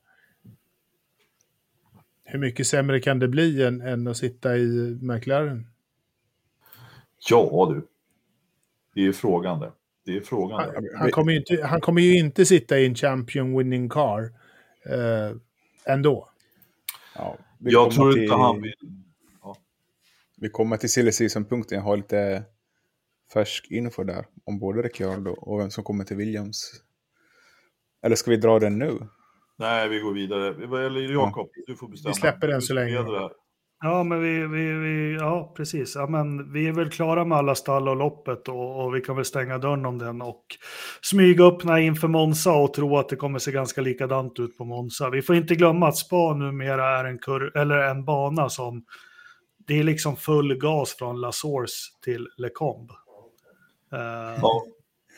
Hur 2.23 2.39
mycket 2.39 2.67
sämre 2.67 2.99
kan 2.99 3.19
det 3.19 3.27
bli 3.27 3.63
än, 3.63 3.81
än 3.81 4.07
att 4.07 4.17
sitta 4.17 4.57
i 4.57 4.97
McLaren? 5.01 5.67
Ja 7.29 7.73
du. 7.73 7.87
Det 8.93 9.07
är 9.07 9.11
frågan 9.11 9.59
det. 9.59 9.71
Det 10.05 10.17
är 10.17 10.21
frågan. 10.21 10.59
Han, 10.59 10.87
han, 10.95 11.11
kommer, 11.11 11.31
ju 11.31 11.37
inte, 11.37 11.63
han 11.65 11.81
kommer 11.81 12.01
ju 12.01 12.17
inte 12.17 12.45
sitta 12.45 12.79
i 12.79 12.85
en 12.85 12.95
champion 12.95 13.57
winning 13.57 13.89
car 13.89 14.31
eh, 14.85 15.35
ändå. 15.85 16.29
Ja, 17.15 17.37
jag 17.59 17.91
tror 17.91 18.13
till, 18.13 18.21
inte 18.21 18.35
han 18.35 18.61
vill. 18.61 18.73
Ja. 19.41 19.55
Vi 20.37 20.49
kommer 20.49 20.77
till 20.77 20.89
silly 20.89 21.11
season-punkten. 21.11 21.77
Jag 21.77 21.85
har 21.85 21.97
lite 21.97 22.43
färsk 23.33 23.71
info 23.71 24.03
där 24.03 24.25
om 24.45 24.59
både 24.59 24.81
Ricciardo 24.81 25.31
och 25.31 25.59
vem 25.59 25.71
som 25.71 25.83
kommer 25.83 26.03
till 26.03 26.17
Williams. 26.17 26.71
Eller 28.03 28.15
ska 28.15 28.31
vi 28.31 28.37
dra 28.37 28.59
den 28.59 28.79
nu? 28.79 28.99
Nej, 29.57 29.89
vi 29.89 29.99
går 29.99 30.13
vidare. 30.13 30.67
Vad 30.67 30.83
gäller 30.83 31.01
Jakob, 31.01 31.49
ja. 31.53 31.63
du 31.67 31.75
får 31.75 31.87
bestämma. 31.87 32.13
Vi 32.13 32.19
släpper 32.19 32.47
den 32.47 32.61
så 32.61 32.73
länge. 32.73 33.05
Ja, 33.81 34.03
men 34.03 34.21
vi, 34.21 34.47
vi, 34.47 34.73
vi, 34.73 35.15
ja, 35.19 35.53
precis. 35.57 35.95
Ja, 35.95 36.07
men 36.07 36.53
vi 36.53 36.67
är 36.67 36.71
väl 36.71 36.89
klara 36.89 37.25
med 37.25 37.37
alla 37.37 37.55
stall 37.55 37.89
och 37.89 37.95
loppet 37.95 38.47
och, 38.47 38.85
och 38.85 38.95
vi 38.95 39.01
kan 39.01 39.15
väl 39.15 39.25
stänga 39.25 39.57
dörren 39.57 39.85
om 39.85 39.97
den 39.97 40.21
och 40.21 40.45
smyga 41.01 41.43
öppna 41.43 41.79
inför 41.79 42.07
Monza 42.07 42.51
och 42.51 42.73
tro 42.73 42.97
att 42.97 43.09
det 43.09 43.15
kommer 43.15 43.39
se 43.39 43.51
ganska 43.51 43.81
likadant 43.81 44.39
ut 44.39 44.57
på 44.57 44.65
Monza. 44.65 45.09
Vi 45.09 45.21
får 45.21 45.35
inte 45.35 45.55
glömma 45.55 45.87
att 45.87 45.97
Spa 45.97 46.33
numera 46.33 46.99
är 46.99 47.05
en, 47.05 47.19
kur, 47.19 47.57
eller 47.57 47.77
en 47.77 48.05
bana 48.05 48.49
som 48.49 48.85
det 49.67 49.79
är 49.79 49.83
liksom 49.83 50.15
full 50.15 50.55
gas 50.55 50.95
från 50.97 51.21
La 51.21 51.31
Source 51.31 51.75
till 52.03 52.27
Le 52.37 52.49
Combe. 52.49 52.93
Uh, 53.93 54.39
ja. 54.41 54.63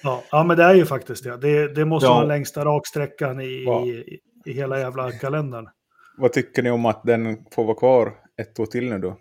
Ja, 0.04 0.24
ja, 0.32 0.44
men 0.44 0.58
det 0.58 0.64
är 0.64 0.74
ju 0.74 0.86
faktiskt 0.86 1.24
det. 1.24 1.38
Det, 1.38 1.76
det 1.76 1.86
måste 1.86 2.08
ja. 2.08 2.14
vara 2.14 2.26
längsta 2.26 2.66
raksträckan 2.66 3.42
i, 3.42 3.64
ja. 3.66 3.86
i, 3.86 4.20
i 4.46 4.54
hela 4.54 4.80
jävla 4.80 5.12
kalendern. 5.12 5.70
Vad 6.18 6.34
tycker 6.34 6.64
ni 6.64 6.72
om 6.72 6.86
att 6.86 7.04
den 7.04 7.46
får 7.52 7.64
vara 7.64 7.76
kvar 7.76 8.14
ett 8.38 8.60
år 8.60 8.66
till 8.66 8.90
nu 8.90 9.00
då? 9.00 9.18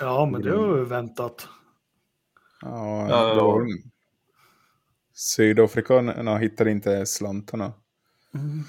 Ja, 0.00 0.28
men 0.32 0.42
det 0.42 0.50
har 0.50 0.74
vi 0.74 0.84
väntat. 0.84 1.48
Ja, 2.62 3.08
ja, 3.08 3.34
ja. 3.36 3.66
Sydafrikanerna 5.14 6.38
hittar 6.38 6.68
inte 6.68 7.06
slantarna. 7.06 7.72
Mm. 8.34 8.62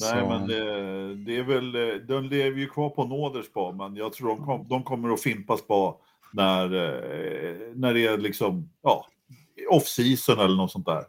Nej, 0.00 0.28
men 0.28 0.46
det, 0.46 1.14
det, 1.14 1.36
är 1.36 1.42
väl, 1.42 1.72
de 2.06 2.24
lever 2.24 2.58
ju 2.58 2.68
kvar 2.68 2.90
på 2.90 3.04
Nåderspa, 3.04 3.72
men 3.72 3.96
jag 3.96 4.12
tror 4.12 4.28
de, 4.28 4.44
kom, 4.44 4.68
de 4.68 4.82
kommer 4.82 5.12
att 5.12 5.20
fimpa 5.20 5.56
spa 5.56 5.96
när, 6.32 6.64
eh, 6.64 7.74
när 7.74 7.94
det 7.94 8.06
är 8.06 8.18
liksom, 8.18 8.70
ja, 8.82 9.06
off-season 9.70 10.38
eller 10.38 10.56
något 10.56 10.70
sånt 10.70 10.86
där. 10.86 11.04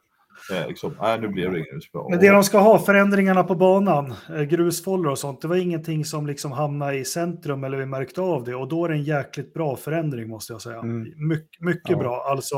Eh, 0.51 0.67
liksom, 0.67 0.95
nej, 1.01 1.21
nu 1.21 1.27
blev 1.27 1.51
det 1.51 1.59
inget 1.59 2.09
Men 2.09 2.19
det 2.19 2.29
de 2.29 2.43
ska 2.43 2.59
ha, 2.59 2.79
förändringarna 2.79 3.43
på 3.43 3.55
banan, 3.55 4.13
eh, 4.35 4.41
grusfållor 4.41 5.11
och 5.11 5.19
sånt, 5.19 5.41
det 5.41 5.47
var 5.47 5.55
ingenting 5.55 6.05
som 6.05 6.27
liksom 6.27 6.51
hamnade 6.51 6.97
i 6.97 7.05
centrum 7.05 7.63
eller 7.63 7.77
vi 7.77 7.85
märkte 7.85 8.21
av 8.21 8.43
det. 8.43 8.55
Och 8.55 8.67
då 8.67 8.85
är 8.85 8.89
det 8.89 8.95
en 8.95 9.03
jäkligt 9.03 9.53
bra 9.53 9.75
förändring 9.75 10.29
måste 10.29 10.53
jag 10.53 10.61
säga. 10.61 10.79
Mm. 10.79 11.27
My 11.27 11.37
mycket 11.59 11.89
ja. 11.89 11.97
bra. 11.97 12.25
Alltså, 12.29 12.55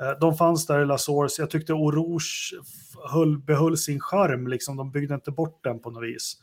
eh, 0.00 0.20
de 0.20 0.36
fanns 0.36 0.66
där 0.66 0.82
i 0.82 0.86
La 0.86 0.98
Source. 0.98 1.42
Jag 1.42 1.50
tyckte 1.50 1.72
Orouge 1.72 2.60
höll, 3.12 3.38
behöll 3.38 3.76
sin 3.76 4.00
charm, 4.00 4.46
liksom. 4.46 4.76
de 4.76 4.90
byggde 4.90 5.14
inte 5.14 5.30
bort 5.30 5.64
den 5.64 5.80
på 5.80 5.90
något 5.90 6.04
vis. 6.04 6.36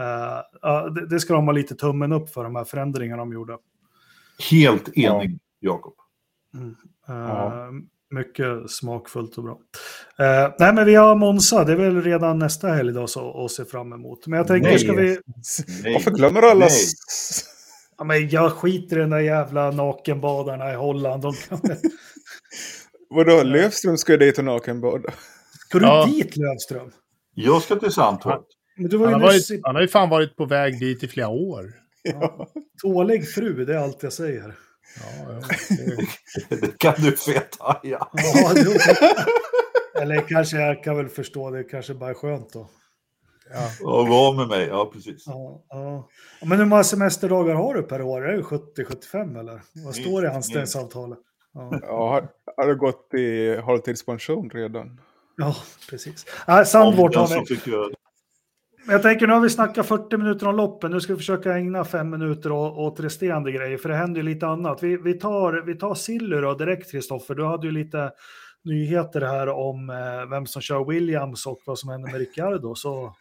Uh, 0.00 0.92
det, 0.94 1.06
det, 1.06 1.20
ska 1.20 1.34
de 1.34 1.46
ha 1.46 1.52
lite 1.52 1.74
tummen 1.74 2.12
upp 2.12 2.30
för, 2.30 2.44
de 2.44 2.56
här 2.56 2.64
förändringarna 2.64 3.22
de 3.22 3.32
gjorde. 3.32 3.58
Helt 4.50 4.88
enig, 4.88 5.38
ja. 5.60 5.72
Jakob. 5.72 5.94
Mm. 6.54 6.68
Uh, 6.68 6.74
ja. 7.08 7.70
Mycket 8.14 8.70
smakfullt 8.70 9.38
och 9.38 9.44
bra. 9.44 9.52
Uh, 9.52 10.54
nej, 10.58 10.74
men 10.74 10.86
vi 10.86 10.94
har 10.94 11.14
Monza, 11.14 11.64
det 11.64 11.72
är 11.72 11.76
väl 11.76 12.02
redan 12.02 12.38
nästa 12.38 12.68
helg 12.68 12.92
då 12.92 13.06
så, 13.06 13.44
att 13.44 13.50
se 13.50 13.64
fram 13.64 13.92
emot. 13.92 14.26
Men 14.26 14.36
jag 14.36 14.46
tänker, 14.46 14.68
nej. 14.68 14.78
ska 14.78 14.92
vi... 14.92 15.18
Nej. 15.82 15.92
Varför 15.92 16.10
glömmer 16.10 16.42
alla? 16.42 16.68
Ja, 17.98 18.04
men 18.04 18.28
jag 18.28 18.52
skiter 18.52 18.96
i 18.96 19.00
den 19.00 19.10
där 19.10 19.18
jävla 19.18 19.70
nakenbadarna 19.70 20.72
i 20.72 20.74
Holland. 20.74 21.22
De 21.22 21.34
kan... 21.34 21.60
Vadå, 23.10 23.42
Löfström 23.42 23.96
ska 23.96 24.16
dit 24.16 24.38
och 24.38 24.44
nakenbada? 24.44 25.12
Ska 25.68 25.78
du 25.78 25.84
ja. 25.84 26.06
dit, 26.06 26.36
Löfström? 26.36 26.90
Jag 27.34 27.62
ska 27.62 27.76
till 27.76 27.90
Sandtorp. 27.90 28.44
Han, 28.76 29.00
han, 29.00 29.12
har 29.12 29.20
varit, 29.20 29.60
han 29.62 29.74
har 29.74 29.82
ju 29.82 29.88
fan 29.88 30.08
varit 30.08 30.36
på 30.36 30.44
väg 30.44 30.80
dit 30.80 31.02
i 31.02 31.08
flera 31.08 31.28
år. 31.28 31.72
Ja. 32.02 32.48
Tålig 32.82 33.28
fru, 33.30 33.64
det 33.64 33.74
är 33.74 33.78
allt 33.78 34.02
jag 34.02 34.12
säger. 34.12 34.54
Ja, 35.00 35.32
ja. 35.32 35.40
Det... 36.48 36.60
det 36.60 36.78
kan 36.78 36.94
du 36.98 37.16
feta, 37.16 37.80
ja. 37.82 38.10
ja 38.12 38.52
Eller 40.00 40.28
kanske 40.28 40.56
jag 40.56 40.84
kan 40.84 40.96
väl 40.96 41.08
förstå 41.08 41.50
det, 41.50 41.64
kanske 41.64 41.94
bara 41.94 42.10
är 42.10 42.14
skönt 42.14 42.52
då. 42.52 42.68
Ja, 43.50 43.70
och 43.86 44.08
var 44.08 44.34
med 44.34 44.48
mig, 44.48 44.66
ja 44.66 44.90
precis. 44.92 45.24
Ja, 45.26 45.64
ja. 45.68 46.08
Men 46.42 46.58
hur 46.58 46.64
många 46.64 46.84
semesterdagar 46.84 47.54
har 47.54 47.74
du 47.74 47.82
per 47.82 48.02
år? 48.02 48.28
Är 48.28 48.36
det 48.36 48.42
70-75 48.42 49.38
eller? 49.38 49.62
Vad 49.84 49.94
står 49.94 50.22
det 50.22 50.28
i 50.28 50.30
anställningsavtalet? 50.30 51.18
Ja, 51.54 51.78
ja 51.82 52.08
har, 52.08 52.28
har 52.56 52.68
du 52.68 52.76
gått 52.76 53.14
i 53.14 53.56
halvtidspension 53.56 54.50
redan? 54.50 55.00
Ja, 55.36 55.56
precis. 55.90 56.26
Äh, 56.48 56.64
Sandvort 56.64 57.14
har 57.14 57.28
vi... 57.28 57.93
Jag 58.86 59.02
tänker 59.02 59.26
nu 59.26 59.32
har 59.32 59.40
vi 59.40 59.50
snackat 59.50 59.86
40 59.86 60.16
minuter 60.16 60.48
om 60.48 60.56
loppen. 60.56 60.90
Nu 60.90 61.00
ska 61.00 61.12
vi 61.12 61.16
försöka 61.16 61.52
ägna 61.52 61.84
fem 61.84 62.10
minuter 62.10 62.52
åt 62.52 63.00
resterande 63.00 63.52
grejer, 63.52 63.78
för 63.78 63.88
det 63.88 63.94
händer 63.94 64.20
ju 64.20 64.26
lite 64.26 64.46
annat. 64.46 64.82
Vi, 64.82 64.96
vi 64.96 65.14
tar, 65.14 65.62
vi 65.66 65.74
tar 65.74 65.94
Silly 65.94 66.36
då 66.36 66.54
direkt, 66.54 66.90
Kristoffer. 66.90 67.34
Du 67.34 67.44
hade 67.44 67.66
ju 67.66 67.72
lite 67.72 68.12
nyheter 68.64 69.20
här 69.20 69.48
om 69.48 69.90
eh, 69.90 70.30
vem 70.30 70.46
som 70.46 70.62
kör 70.62 70.84
Williams 70.84 71.46
och 71.46 71.60
vad 71.66 71.78
som 71.78 71.90
händer 71.90 72.10
med 72.10 72.18
Ricciardo, 72.18 72.74
så 72.74 73.14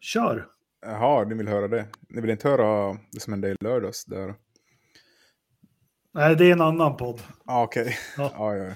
kör. 0.00 0.46
Jaha, 0.86 1.24
ni 1.24 1.34
vill 1.34 1.48
höra 1.48 1.68
det. 1.68 1.86
Ni 2.08 2.20
vill 2.20 2.30
inte 2.30 2.48
höra 2.48 2.96
det 3.12 3.20
som 3.20 3.32
hände 3.32 3.48
i 3.48 3.56
lördags 3.60 4.04
där? 4.04 4.34
Nej, 6.14 6.36
det 6.36 6.44
är 6.44 6.52
en 6.52 6.60
annan 6.60 6.96
podd. 6.96 7.20
Ah, 7.46 7.62
Okej. 7.62 7.82
Okay. 7.82 7.94
Ja. 8.16 8.32
ja, 8.36 8.56
ja. 8.56 8.72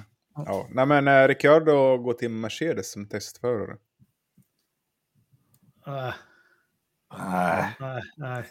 ja. 0.47 0.67
Nej, 0.71 0.87
men 0.87 1.09
eh, 1.09 1.29
Ricciardo 1.29 1.99
går 1.99 2.13
till 2.13 2.31
Mercedes 2.31 2.93
som 2.93 3.09
testförare. 3.09 3.77
Nej. 5.87 6.13
Nej. 7.19 8.03
Nej. 8.17 8.45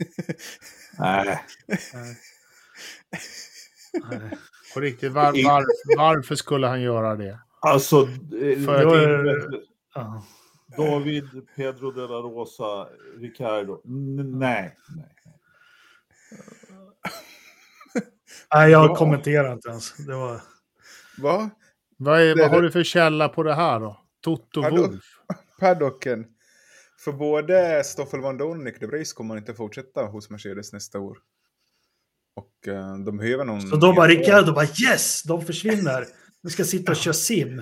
Nej. 0.98 1.42
Nej. 4.12 4.38
På 4.74 4.80
riktigt, 4.80 5.12
var, 5.12 5.44
var, 5.44 5.66
varför 5.98 6.36
skulle 6.36 6.68
han 6.68 6.82
göra 6.82 7.16
det? 7.16 7.40
Alltså, 7.60 8.02
eh, 8.42 8.66
För 8.66 8.82
jag, 8.82 9.30
att 9.30 9.62
ja. 9.96 10.24
David, 10.78 11.48
Pedro 11.56 11.92
de 11.92 12.02
la 12.02 12.18
Rosa, 12.18 12.88
Ricardo. 13.18 13.82
Nej. 13.84 14.78
nej. 14.96 15.12
Nej, 18.54 18.72
jag 18.72 18.98
kommenterar 18.98 19.54
inte 19.54 19.70
ens. 19.70 19.98
Det 19.98 20.16
var... 20.16 20.42
Va? 21.18 21.50
Vad, 21.98 22.22
är, 22.22 22.36
vad 22.36 22.50
har 22.50 22.62
du 22.62 22.72
för 22.72 22.84
källa 22.84 23.30
på 23.30 23.44
det 23.44 23.54
här 23.54 23.80
då? 23.80 24.00
Toto 24.22 24.62
Paddock, 24.62 24.80
Wolf? 24.80 25.04
Paddocken. 25.60 26.26
För 27.06 27.12
både 27.12 27.84
Stoffel 27.84 28.22
van 28.22 28.38
Dorn 28.38 28.58
och 28.58 28.64
Nick 28.64 28.80
de 28.80 28.86
Vries 28.86 29.14
kommer 29.14 29.38
inte 29.38 29.54
fortsätta 29.54 30.06
hos 30.06 30.30
Mercedes 30.30 30.74
nästa 30.74 31.00
år. 31.00 31.18
Och 32.36 32.68
uh, 32.68 32.98
de 32.98 33.18
behöver 33.18 33.46
någon... 33.46 33.62
Så 33.62 33.76
då 33.76 33.94
bara 33.94 34.08
Ricardo 34.08 34.54
bara 34.54 34.66
yes, 34.66 35.24
de 35.24 35.46
försvinner. 35.46 36.06
Nu 36.44 36.50
ska 36.50 36.64
sitta 36.64 36.92
och 36.92 36.98
köra 36.98 37.14
sim 37.14 37.62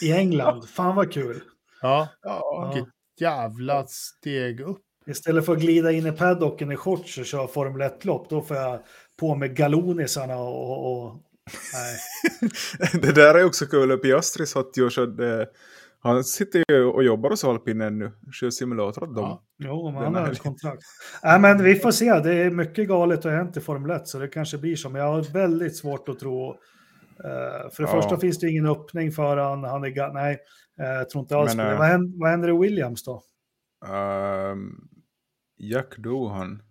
i 0.00 0.12
England. 0.12 0.68
Fan 0.68 0.96
vad 0.96 1.12
kul. 1.12 1.42
Ja, 1.82 2.08
ja. 2.22 2.72
vilket 2.74 2.92
jävla 3.20 3.86
steg 3.86 4.60
upp. 4.60 4.82
Istället 5.06 5.46
för 5.46 5.52
att 5.52 5.60
glida 5.60 5.92
in 5.92 6.06
i 6.06 6.12
paddocken 6.12 6.72
i 6.72 6.76
shorts 6.76 7.18
och 7.18 7.26
köra 7.26 7.48
Formel 7.48 7.90
1-lopp, 7.90 8.30
då 8.30 8.42
får 8.42 8.56
jag 8.56 8.80
på 9.16 9.34
med 9.34 9.56
galonisarna 9.56 10.36
och... 10.36 10.92
och 10.92 11.22
nej. 11.72 13.00
det 13.02 13.12
där 13.12 13.34
är 13.34 13.44
också 13.44 13.66
kul. 13.66 13.98
Piastri 13.98 14.46
satt 14.46 14.76
ju 14.76 14.84
och 14.84 14.92
körde... 14.92 15.48
Han 16.06 16.24
sitter 16.24 16.64
ju 16.68 16.84
och 16.84 17.04
jobbar 17.04 17.30
hos 17.30 17.44
Alpin 17.44 17.80
ännu. 17.80 18.12
Kör 18.32 18.50
simulator 18.50 19.02
åt 19.02 19.14
dem. 19.14 19.24
Ja. 19.24 19.42
Jo, 19.58 19.90
men 19.90 20.02
han 20.02 20.14
har 20.14 20.30
ett 20.30 20.42
kontrakt. 20.42 20.82
Nej, 21.22 21.40
men 21.40 21.62
vi 21.62 21.74
får 21.74 21.90
se. 21.90 22.20
Det 22.20 22.34
är 22.34 22.50
mycket 22.50 22.88
galet 22.88 23.24
och 23.24 23.30
hänt 23.30 23.56
i 23.56 23.60
Formel 23.60 23.90
1, 23.90 24.08
så 24.08 24.18
det 24.18 24.28
kanske 24.28 24.58
blir 24.58 24.76
så. 24.76 24.90
Men 24.90 25.00
jag 25.00 25.12
har 25.12 25.32
väldigt 25.32 25.76
svårt 25.76 26.08
att 26.08 26.18
tro... 26.18 26.50
Uh, 26.50 27.70
för 27.72 27.82
det 27.82 27.88
ja. 27.88 28.02
första 28.02 28.18
finns 28.18 28.38
det 28.38 28.50
ingen 28.50 28.66
öppning 28.66 29.12
för 29.12 29.36
han. 29.36 29.64
han 29.64 29.84
är, 29.84 30.12
nej, 30.12 30.38
uh, 30.80 30.86
jag 30.86 31.10
tror 31.10 31.22
inte 31.22 31.36
alls 31.36 31.56
men, 31.56 31.64
på 31.64 31.70
det. 31.70 31.72
Uh, 31.72 31.78
vad, 31.78 31.88
händer, 31.88 32.20
vad 32.20 32.30
händer 32.30 32.48
i 32.48 32.58
Williams 32.58 33.04
då? 33.04 33.22
Uh, 33.86 34.56
Jack 35.58 35.96
Dohan 35.96 36.62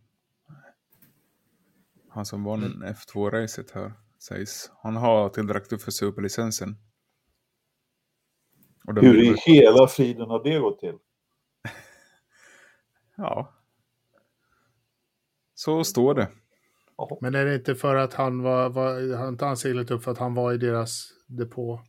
han 2.15 2.25
som 2.25 2.43
vann 2.43 2.63
mm. 2.63 2.93
F2-racet 2.93 3.71
här, 3.71 3.93
sägs. 4.19 4.71
Han 4.83 4.95
har 4.95 5.29
tillräckligt 5.29 5.83
för 5.83 5.91
superlicensen. 5.91 6.77
Hur 8.87 9.23
i 9.23 9.35
hela 9.45 9.87
friden 9.87 10.29
har 10.29 10.43
det 10.43 10.59
gått 10.59 10.79
till? 10.79 10.97
ja. 13.17 13.53
Så 15.53 15.83
står 15.83 16.13
det. 16.13 16.27
Men 17.21 17.35
är 17.35 17.45
det 17.45 17.55
inte 17.55 17.75
för 17.75 17.95
att 17.95 18.13
han 18.13 18.41
var, 18.41 18.69
var 18.69 19.17
han 19.17 19.27
inte 19.27 19.45
han 19.45 19.57
seglat 19.57 19.91
upp 19.91 20.03
för 20.03 20.11
att 20.11 20.17
han 20.17 20.33
var 20.33 20.53
i 20.53 20.57
deras 20.57 21.09
depå? 21.27 21.81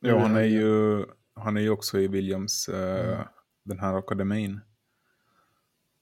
Ja, 0.00 0.18
han 0.18 0.36
är 0.36 0.44
ju, 0.44 1.04
han 1.34 1.56
är 1.56 1.60
ju 1.60 1.70
också 1.70 1.98
i 1.98 2.08
Williams, 2.08 2.68
uh, 2.68 2.78
mm. 2.78 3.26
den 3.64 3.78
här 3.78 3.94
akademin. 3.94 4.60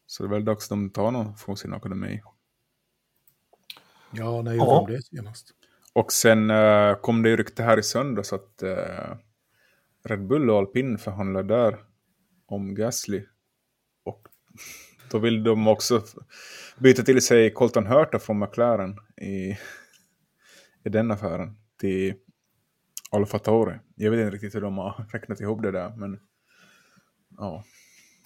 Så 0.06 0.22
det 0.22 0.26
är 0.26 0.30
väl 0.30 0.44
dags 0.44 0.64
att 0.64 0.68
de 0.68 0.90
tar 0.90 1.04
honom 1.04 1.36
från 1.36 1.56
sin 1.56 1.72
akademi. 1.72 2.22
Ja, 4.10 4.42
när 4.42 4.52
gjorde 4.52 4.70
ja. 4.70 4.84
de 4.86 4.92
det 4.92 5.02
senast? 5.02 5.50
Och 5.92 6.12
sen 6.12 6.50
uh, 6.50 6.94
kom 6.94 7.22
det 7.22 7.28
ju 7.28 7.36
rykte 7.36 7.62
här 7.62 7.78
i 7.78 7.82
söndags 7.82 8.32
att 8.32 8.62
uh, 8.62 9.16
Red 10.06 10.26
Bull 10.26 10.50
och 10.50 10.58
Alpin 10.58 10.98
förhandlar 10.98 11.42
där 11.42 11.76
om 12.46 12.74
Gasly. 12.74 13.22
Och 14.04 14.28
då 15.10 15.18
vill 15.18 15.44
de 15.44 15.68
också 15.68 16.02
byta 16.78 17.02
till 17.02 17.22
sig 17.22 17.52
Colton 17.52 17.86
Hurta 17.86 18.18
från 18.18 18.38
McLaren 18.38 18.96
i, 19.20 19.58
i 20.84 20.88
den 20.88 21.10
affären 21.10 21.56
till 21.80 22.14
Alfa 23.10 23.38
Tauri. 23.38 23.74
Jag 23.94 24.10
vet 24.10 24.20
inte 24.20 24.34
riktigt 24.34 24.54
hur 24.54 24.60
de 24.60 24.78
har 24.78 25.06
räknat 25.12 25.40
ihop 25.40 25.62
det 25.62 25.70
där, 25.70 25.96
men 25.96 26.18
ja. 27.38 27.64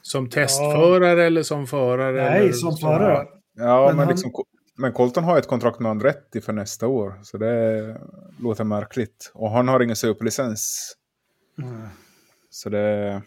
Som 0.02 0.30
testförare 0.30 1.20
ja. 1.20 1.26
eller 1.26 1.42
som 1.42 1.66
förare? 1.66 2.30
Nej, 2.30 2.40
eller 2.40 2.52
som 2.52 2.76
förare. 2.76 3.26
Ja, 3.54 3.86
men, 3.86 3.96
men 3.96 3.98
han... 3.98 4.08
liksom 4.08 4.32
men 4.76 4.92
Colton 4.92 5.24
har 5.24 5.38
ett 5.38 5.46
kontrakt 5.46 5.80
med 5.80 5.90
Andretti 5.90 6.40
för 6.40 6.52
nästa 6.52 6.86
år, 6.86 7.20
så 7.22 7.38
det 7.38 7.96
låter 8.38 8.64
märkligt. 8.64 9.30
Och 9.34 9.50
han 9.50 9.68
har 9.68 9.80
ingen 9.80 9.96
superlicens. 9.96 10.94
Mm. 11.62 11.88
Så 12.50 12.68
det... 12.68 13.22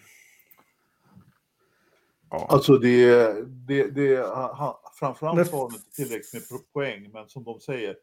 Ja. 2.29 2.47
Alltså 2.49 2.77
det, 2.77 3.33
det, 3.67 3.87
det 3.87 4.27
han, 4.33 4.73
framförallt 4.99 5.51
har 5.51 5.59
han 5.59 5.75
inte 5.75 5.91
tillräckligt 5.95 6.51
med 6.51 6.73
poäng, 6.73 7.09
men 7.13 7.29
som 7.29 7.43
de 7.43 7.59
säger, 7.59 7.95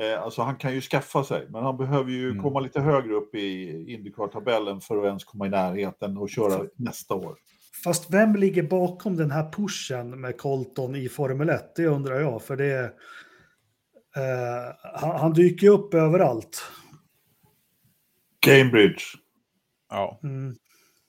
eh, 0.00 0.22
alltså 0.22 0.42
han 0.42 0.56
kan 0.56 0.74
ju 0.74 0.80
skaffa 0.80 1.24
sig, 1.24 1.46
men 1.50 1.62
han 1.62 1.76
behöver 1.76 2.10
ju 2.10 2.30
mm. 2.30 2.42
komma 2.42 2.60
lite 2.60 2.80
högre 2.80 3.14
upp 3.14 3.34
i 3.34 3.68
Indycar-tabellen 3.94 4.80
för 4.80 4.98
att 4.98 5.04
ens 5.04 5.24
komma 5.24 5.46
i 5.46 5.50
närheten 5.50 6.18
och 6.18 6.30
köra 6.30 6.64
nästa 6.76 7.14
år. 7.14 7.36
Fast 7.84 8.10
vem 8.10 8.36
ligger 8.36 8.62
bakom 8.62 9.16
den 9.16 9.30
här 9.30 9.52
pushen 9.52 10.20
med 10.20 10.38
Colton 10.38 10.96
i 10.96 11.08
Formel 11.08 11.48
1? 11.48 11.74
Det 11.76 11.86
undrar 11.86 12.20
jag, 12.20 12.42
för 12.42 12.56
det... 12.56 12.84
Eh, 14.16 15.00
han, 15.00 15.20
han, 15.20 15.32
dyker 15.32 15.68
upp 15.68 15.94
överallt. 15.94 16.62
Cambridge. 18.40 19.02
Ja. 19.90 20.20
Mm. 20.22 20.54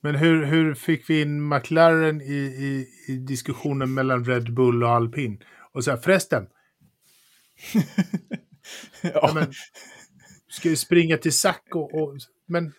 Men 0.02 0.14
hur, 0.14 0.44
hur 0.44 0.74
fick 0.74 1.10
vi 1.10 1.20
in 1.20 1.48
McLaren 1.48 2.20
i, 2.20 2.34
i, 2.34 2.86
i 3.08 3.16
diskussionen 3.16 3.94
mellan 3.94 4.24
Red 4.24 4.54
Bull 4.54 4.84
och 4.84 4.90
Alpin? 4.90 5.42
Och 5.72 5.84
så 5.84 5.90
här, 5.90 5.98
förresten. 5.98 6.46
ja. 9.02 9.10
ja 9.14 9.30
men, 9.34 9.52
ska 10.48 10.68
vi 10.68 10.76
springa 10.76 11.16
till 11.16 11.32
Sack 11.32 11.64
och, 11.74 11.94
och... 11.94 12.16
Men... 12.46 12.72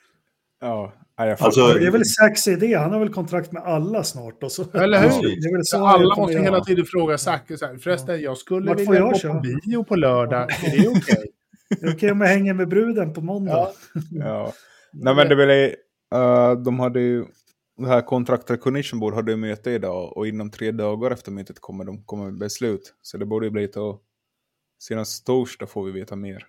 Ja, 0.62 0.94
Alltså, 1.18 1.68
det 1.68 1.88
är 1.88 1.92
väl 1.92 2.06
Zacks 2.06 2.48
idé, 2.48 2.76
han 2.76 2.92
har 2.92 3.00
väl 3.00 3.14
kontrakt 3.14 3.52
med 3.52 3.64
alla 3.64 4.04
snart. 4.04 4.44
Och 4.44 4.52
så. 4.52 4.72
Eller 4.74 5.00
hur? 5.00 5.08
Är 5.08 5.64
så 5.64 5.86
alla 5.86 6.16
måste 6.16 6.38
hela 6.38 6.46
göra. 6.46 6.64
tiden 6.64 6.86
fråga 6.86 7.18
Zack, 7.18 7.48
förresten 7.84 8.22
jag 8.22 8.38
skulle 8.38 8.70
Vart 8.70 8.80
vilja 8.80 9.02
gå 9.02 9.12
på 9.12 9.40
bio 9.40 9.84
på 9.84 9.96
lördag, 9.96 10.52
är 10.52 10.78
det 10.78 10.88
okej? 10.88 11.32
Okay? 11.72 11.82
är 11.82 11.88
det 11.88 11.94
okej 11.94 11.96
okay 11.96 12.12
om 12.12 12.22
jag 12.22 12.28
hänger 12.28 12.54
med 12.54 12.68
bruden 12.68 13.14
på 13.14 13.22
måndag? 13.22 13.52
Ja. 13.52 13.74
ja. 14.12 14.54
Nej 14.94 15.16
men 15.16 15.30
det 15.30 15.36
vill 15.36 15.76
uh, 16.16 16.64
de 16.64 16.80
hade 16.80 17.00
ju, 17.00 17.26
det 17.78 17.88
här 17.88 18.02
Contractor 18.02 18.58
Condition 18.58 19.00
Board 19.00 19.14
hade 19.14 19.32
ju 19.32 19.38
möte 19.38 19.72
idag 19.72 20.18
och 20.18 20.28
inom 20.28 20.52
tre 20.52 20.72
dagar 20.72 21.12
efter 21.12 21.32
mötet 21.32 21.60
kommer 21.60 21.84
de 21.84 22.04
komma 22.04 22.24
med 22.24 22.38
beslut. 22.38 22.96
Så 23.02 23.18
det 23.18 23.26
borde 23.26 23.46
ju 23.46 23.52
bli 23.52 23.68
till 23.68 23.94
senast 24.80 25.26
torsdag 25.26 25.68
får 25.68 25.84
vi 25.84 25.92
veta 25.92 26.16
mer. 26.16 26.48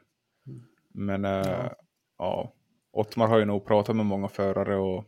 Men 0.94 1.24
uh, 1.24 1.30
ja. 1.30 1.76
ja. 2.18 2.52
Ottmar 2.92 3.26
har 3.26 3.38
ju 3.38 3.44
nog 3.44 3.66
pratat 3.66 3.96
med 3.96 4.06
många 4.06 4.28
förare 4.28 4.76
och 4.76 5.04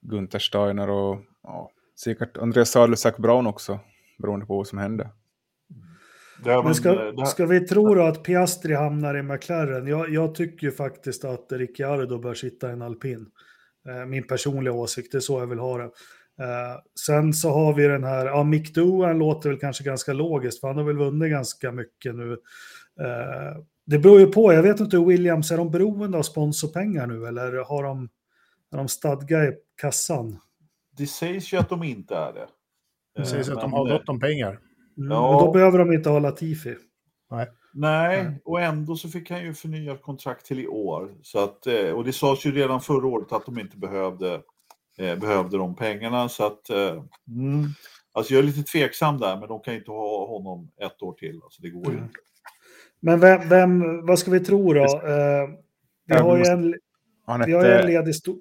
Gunther 0.00 0.38
Steiner 0.38 0.90
och 0.90 1.20
ja, 1.42 1.70
säkert 2.04 2.36
Andreas 2.36 2.70
Sadelusak 2.70 3.16
Brown 3.16 3.46
också, 3.46 3.80
beroende 4.18 4.46
på 4.46 4.56
vad 4.56 4.66
som 4.66 4.78
hände. 4.78 5.10
Ja, 6.44 6.62
men 6.62 6.74
ska, 6.74 7.12
ska 7.26 7.46
vi 7.46 7.60
tro 7.60 7.94
då 7.94 8.02
att 8.02 8.22
Piastri 8.22 8.74
hamnar 8.74 9.16
i 9.16 9.22
McLaren? 9.22 9.86
Jag, 9.86 10.10
jag 10.10 10.34
tycker 10.34 10.66
ju 10.66 10.72
faktiskt 10.72 11.24
att 11.24 11.52
Ricciardo 11.52 12.18
bör 12.18 12.34
sitta 12.34 12.68
i 12.68 12.72
en 12.72 12.82
alpin. 12.82 13.26
Eh, 13.88 14.06
min 14.06 14.26
personliga 14.26 14.74
åsikt, 14.74 15.12
det 15.12 15.18
är 15.18 15.20
så 15.20 15.40
jag 15.40 15.46
vill 15.46 15.58
ha 15.58 15.78
det. 15.78 15.84
Eh, 16.40 16.80
sen 17.06 17.32
så 17.32 17.50
har 17.50 17.74
vi 17.74 17.86
den 17.86 18.04
här, 18.04 18.26
ja 18.26 18.44
Mick 18.44 18.74
Doohan 18.74 19.18
låter 19.18 19.48
väl 19.48 19.58
kanske 19.58 19.84
ganska 19.84 20.12
logiskt, 20.12 20.60
för 20.60 20.68
han 20.68 20.76
har 20.76 20.84
väl 20.84 20.96
vunnit 20.96 21.30
ganska 21.30 21.72
mycket 21.72 22.14
nu. 22.14 22.32
Eh, 23.00 23.62
det 23.86 23.98
beror 23.98 24.20
ju 24.20 24.26
på, 24.26 24.52
jag 24.52 24.62
vet 24.62 24.80
inte 24.80 24.96
hur 24.96 25.04
Williams, 25.04 25.50
är 25.50 25.56
de 25.56 25.70
beroende 25.70 26.18
av 26.18 26.22
sponsorpengar 26.22 27.06
nu 27.06 27.26
eller 27.26 27.64
har 27.64 27.82
de, 27.82 28.08
är 28.72 28.76
de 28.76 28.88
stadga 28.88 29.44
i 29.44 29.52
kassan? 29.80 30.40
Det 30.96 31.06
sägs 31.06 31.52
ju 31.52 31.56
att 31.56 31.68
de 31.68 31.82
inte 31.82 32.14
är 32.14 32.32
det. 32.32 32.46
Det 33.16 33.26
sägs 33.26 33.48
att 33.48 33.60
de 33.60 33.72
har 33.72 33.88
gott 33.88 34.08
om 34.08 34.20
pengar. 34.20 34.58
Mm, 35.00 35.12
ja. 35.12 35.30
Men 35.30 35.46
då 35.46 35.52
behöver 35.52 35.78
de 35.78 35.92
inte 35.92 36.08
ha 36.08 36.18
Latifi. 36.18 36.76
Nej. 37.30 37.46
Nej, 37.72 38.40
och 38.44 38.60
ändå 38.60 38.96
så 38.96 39.08
fick 39.08 39.30
han 39.30 39.42
ju 39.42 39.54
förnyat 39.54 40.02
kontrakt 40.02 40.46
till 40.46 40.60
i 40.60 40.66
år. 40.66 41.14
Så 41.22 41.44
att, 41.44 41.66
eh, 41.66 41.90
och 41.90 42.04
det 42.04 42.12
sades 42.12 42.46
ju 42.46 42.52
redan 42.52 42.80
förra 42.80 43.06
året 43.06 43.32
att 43.32 43.46
de 43.46 43.58
inte 43.58 43.76
behövde 43.76 44.42
eh, 44.98 45.18
behövde 45.18 45.56
de 45.56 45.76
pengarna. 45.76 46.28
Så 46.28 46.46
att, 46.46 46.70
eh, 46.70 47.02
mm, 47.28 47.66
alltså 48.12 48.34
jag 48.34 48.38
är 48.38 48.46
lite 48.46 48.62
tveksam 48.62 49.18
där, 49.18 49.36
men 49.36 49.48
de 49.48 49.60
kan 49.60 49.74
inte 49.74 49.90
ha 49.90 50.26
honom 50.26 50.70
ett 50.80 51.02
år 51.02 51.12
till. 51.12 51.40
Alltså 51.44 51.62
det 51.62 51.70
går 51.70 51.86
ju 51.86 51.92
mm. 51.92 52.04
inte. 52.04 52.18
Men 53.00 53.20
vem, 53.20 53.48
vem, 53.48 54.06
vad 54.06 54.18
ska 54.18 54.30
vi 54.30 54.40
tro 54.40 54.72
då? 54.72 54.84
Eh, 54.84 55.48
vi 56.06 56.14
har 56.14 56.36
ju 56.36 56.44
en, 56.44 56.74
han 57.26 57.42
vi 57.46 57.52
har 57.52 57.64
en 57.64 57.86
ledig 57.86 58.14
stor... 58.14 58.38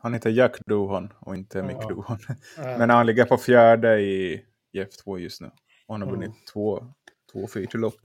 Han 0.00 0.14
heter 0.14 0.30
Jack 0.30 0.56
Duhan 0.66 1.12
och 1.18 1.34
inte 1.34 1.62
Mick 1.62 1.76
ja. 1.80 2.18
Men 2.56 2.90
han 2.90 3.06
ligger 3.06 3.24
på 3.24 3.36
fjärde 3.36 4.00
i 4.00 4.44
F2 4.74 5.18
just 5.18 5.40
nu. 5.40 5.50
Och 5.86 5.94
han 5.94 6.02
har 6.02 6.10
vunnit 6.10 6.30
ja. 6.34 6.52
två, 6.52 6.92
två 7.32 7.46
featurelopp. 7.46 8.00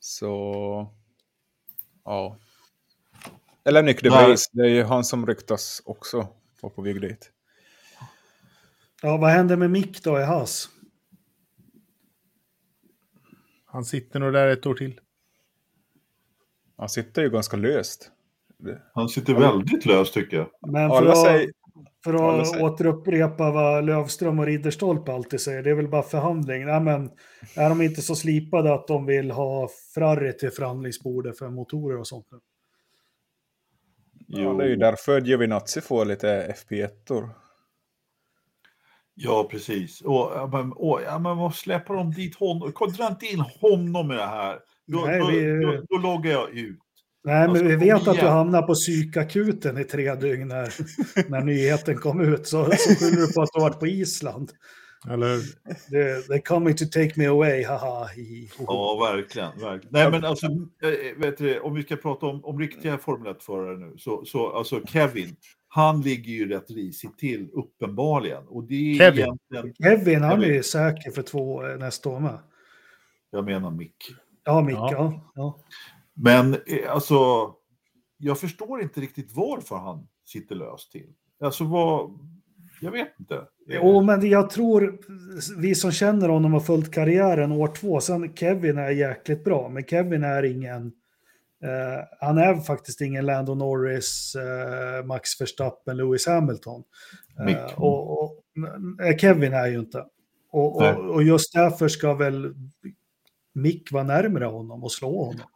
Så... 0.00 0.94
Ja. 2.04 2.38
Eller 3.64 3.82
Nick 3.82 4.02
DeVries, 4.02 4.50
det 4.52 4.62
är 4.62 4.68
ju 4.68 4.82
han 4.82 5.04
som 5.04 5.26
ryktas 5.26 5.82
också 5.84 6.28
vara 6.60 6.72
på 6.72 6.82
väg 6.82 7.00
dit. 7.00 7.32
Ja, 9.02 9.16
vad 9.16 9.30
händer 9.30 9.56
med 9.56 9.70
Mick 9.70 10.02
då 10.02 10.20
i 10.20 10.24
Haas? 10.24 10.68
Han 13.64 13.84
sitter 13.84 14.20
nog 14.20 14.32
där 14.32 14.48
ett 14.48 14.66
år 14.66 14.74
till. 14.74 15.00
Han 16.76 16.88
sitter 16.88 17.22
ju 17.22 17.30
ganska 17.30 17.56
löst. 17.56 18.10
Han 18.94 19.08
sitter 19.08 19.34
väldigt 19.34 19.86
löst 19.86 20.14
tycker 20.14 20.36
jag. 20.36 20.50
Men 20.72 20.90
för 20.90 21.06
att, 21.06 21.22
säger, 21.22 21.50
för 22.04 22.40
att 22.40 22.60
återupprepa 22.60 23.50
vad 23.50 23.84
Lövström 23.84 24.38
och 24.38 24.46
Ridderstolpe 24.46 25.12
alltid 25.12 25.40
säger, 25.40 25.62
det 25.62 25.70
är 25.70 25.74
väl 25.74 25.88
bara 25.88 26.02
förhandling. 26.02 26.66
Nej, 26.66 26.80
men 26.80 27.10
är 27.56 27.68
de 27.68 27.82
inte 27.82 28.02
så 28.02 28.14
slipade 28.14 28.74
att 28.74 28.86
de 28.86 29.06
vill 29.06 29.30
ha 29.30 29.68
Ferrari 29.94 30.32
till 30.32 30.50
förhandlingsbordet 30.50 31.38
för 31.38 31.48
motorer 31.48 31.98
och 31.98 32.06
sånt? 32.06 32.26
Ja, 34.26 34.52
det 34.52 34.64
är 34.64 34.68
ju 34.68 34.76
därför 34.76 35.20
Giovinazzi 35.20 35.80
får 35.80 36.04
lite 36.04 36.54
FP1-or. 36.68 37.30
Ja, 39.14 39.48
precis. 39.50 40.00
Och, 40.00 40.50
men, 40.50 40.72
och, 40.72 41.00
ja, 41.06 41.18
men 41.18 41.36
vad 41.36 41.54
släpper 41.54 41.94
de 41.94 42.10
dit 42.10 42.36
honom? 42.36 42.72
Dra 42.96 43.06
inte 43.08 43.26
in 43.26 43.40
honom 43.40 44.12
i 44.12 44.14
det 44.14 44.26
här. 44.26 44.58
Då, 44.86 45.04
Nej, 45.06 45.22
vi... 45.30 45.60
då, 45.60 45.72
då, 45.72 45.84
då 45.88 45.96
loggar 45.96 46.32
jag 46.32 46.50
ut. 46.50 46.78
Nej, 47.24 47.40
men 47.40 47.50
alltså, 47.50 47.64
vi 47.64 47.76
vet 47.76 48.08
att 48.08 48.20
du 48.20 48.26
hamnar 48.26 48.62
på 48.62 48.74
psykakuten 48.74 49.78
i 49.78 49.84
tre 49.84 50.14
dygn 50.14 50.48
när, 50.48 50.74
när 51.30 51.40
nyheten 51.40 51.96
kom 51.96 52.20
ut. 52.20 52.46
Så, 52.46 52.64
så 52.64 52.94
skyller 52.94 53.26
du 53.26 53.32
på 53.32 53.42
att 53.42 53.50
du 53.54 53.60
varit 53.60 53.80
på 53.80 53.86
Island. 53.86 54.52
Eller 55.10 55.38
They're 56.28 56.42
coming 56.42 56.76
to 56.76 56.84
take 56.84 57.12
me 57.16 57.26
away, 57.26 57.64
haha. 57.64 58.08
Ja, 58.58 59.12
verkligen. 59.12 59.50
verkligen. 59.50 59.88
Nej, 59.90 60.10
men 60.10 60.24
alltså, 60.24 60.46
eh, 60.46 61.18
vet 61.18 61.38
du, 61.38 61.60
om 61.60 61.74
vi 61.74 61.82
ska 61.82 61.96
prata 61.96 62.26
om, 62.26 62.44
om 62.44 62.58
riktiga 62.58 62.98
Formel 62.98 63.34
1-förare 63.34 63.76
nu, 63.76 63.94
så, 63.98 64.24
så 64.24 64.52
alltså 64.52 64.86
Kevin, 64.86 65.36
han 65.68 66.00
ligger 66.00 66.32
ju 66.32 66.48
rätt 66.48 66.70
risigt 66.70 67.18
till, 67.18 67.48
uppenbarligen. 67.52 68.48
Och 68.48 68.64
det 68.64 68.74
är 68.74 68.98
Kevin, 68.98 69.38
egentligen... 69.50 69.74
Kevin 69.74 70.22
han 70.22 70.42
är 70.42 70.46
ju 70.46 70.62
säker 70.62 71.10
för 71.10 71.22
två 71.22 71.66
eh, 71.66 71.78
nästa 71.78 72.08
år 72.08 72.20
med. 72.20 72.38
Jag 73.30 73.44
menar 73.44 73.70
Mick. 73.70 73.96
Ja, 74.44 74.62
Mick, 74.62 74.76
ja. 74.76 75.30
ja. 75.34 75.58
Men 76.14 76.54
eh, 76.54 76.92
alltså, 76.92 77.16
jag 78.18 78.40
förstår 78.40 78.82
inte 78.82 79.00
riktigt 79.00 79.32
varför 79.32 79.76
han 79.76 80.08
sitter 80.24 80.54
löst 80.54 80.92
till. 80.92 81.14
Alltså 81.40 81.64
vad, 81.64 82.18
jag 82.80 82.90
vet 82.90 83.20
inte. 83.20 83.46
Jo, 83.66 84.02
men 84.02 84.28
jag 84.28 84.50
tror, 84.50 84.98
vi 85.60 85.74
som 85.74 85.92
känner 85.92 86.28
honom 86.28 86.52
har 86.52 86.60
följt 86.60 86.94
karriären 86.94 87.52
år 87.52 87.68
två, 87.68 88.00
sen 88.00 88.36
Kevin 88.36 88.78
är 88.78 88.90
jäkligt 88.90 89.44
bra, 89.44 89.68
men 89.68 89.84
Kevin 89.84 90.24
är 90.24 90.42
ingen, 90.42 90.86
eh, 91.62 92.04
han 92.20 92.38
är 92.38 92.60
faktiskt 92.60 93.00
ingen 93.00 93.26
Lando 93.26 93.54
Norris, 93.54 94.34
eh, 94.34 95.04
Max 95.04 95.40
Verstappen, 95.40 95.96
Lewis 95.96 96.26
Hamilton. 96.26 96.82
Eh, 97.48 97.80
och, 97.80 98.22
och, 98.22 98.42
Kevin 99.20 99.52
är 99.52 99.66
ju 99.66 99.78
inte. 99.78 100.04
Och, 100.50 100.76
och, 100.76 101.14
och, 101.14 101.22
just 101.22 101.52
därför 101.52 101.88
ska 101.88 102.14
väl 102.14 102.54
Mick 103.54 103.92
vara 103.92 104.04
närmare 104.04 104.44
honom 104.44 104.84
och 104.84 104.92
slå 104.92 105.24
honom. 105.24 105.46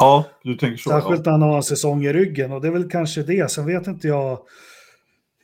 Ja, 0.00 0.24
du 0.42 0.54
tänker 0.54 0.76
så. 0.76 0.90
Särskilt 0.90 1.24
när 1.24 1.32
han 1.32 1.42
har 1.42 1.56
en 1.56 1.62
säsong 1.62 2.04
i 2.04 2.12
ryggen 2.12 2.52
och 2.52 2.60
det 2.60 2.68
är 2.68 2.72
väl 2.72 2.90
kanske 2.90 3.22
det. 3.22 3.50
Sen 3.50 3.66
vet 3.66 3.86
inte 3.86 4.08
jag. 4.08 4.38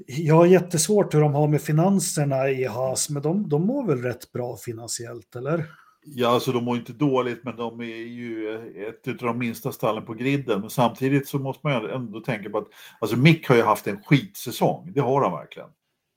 Jag 0.06 0.34
har 0.34 0.46
jättesvårt 0.46 1.14
hur 1.14 1.20
de 1.20 1.34
har 1.34 1.48
med 1.48 1.62
finanserna 1.62 2.48
i 2.48 2.64
Haas, 2.64 3.10
men 3.10 3.22
de, 3.22 3.48
de 3.48 3.66
mår 3.66 3.86
väl 3.86 4.02
rätt 4.02 4.32
bra 4.32 4.56
finansiellt, 4.56 5.36
eller? 5.36 5.64
Ja, 6.04 6.28
alltså 6.28 6.52
de 6.52 6.64
mår 6.64 6.76
inte 6.76 6.92
dåligt, 6.92 7.44
men 7.44 7.56
de 7.56 7.80
är 7.80 8.06
ju 8.06 8.54
ett 8.88 9.08
av 9.08 9.16
de 9.16 9.38
minsta 9.38 9.72
stallen 9.72 10.04
på 10.04 10.14
griden. 10.14 10.60
Men 10.60 10.70
samtidigt 10.70 11.28
så 11.28 11.38
måste 11.38 11.66
man 11.66 11.90
ändå 11.90 12.20
tänka 12.20 12.50
på 12.50 12.58
att 12.58 12.68
alltså 12.98 13.16
Mick 13.16 13.48
har 13.48 13.56
ju 13.56 13.62
haft 13.62 13.86
en 13.86 14.02
skitsäsong, 14.02 14.92
det 14.94 15.00
har 15.00 15.22
han 15.22 15.32
verkligen. 15.32 15.68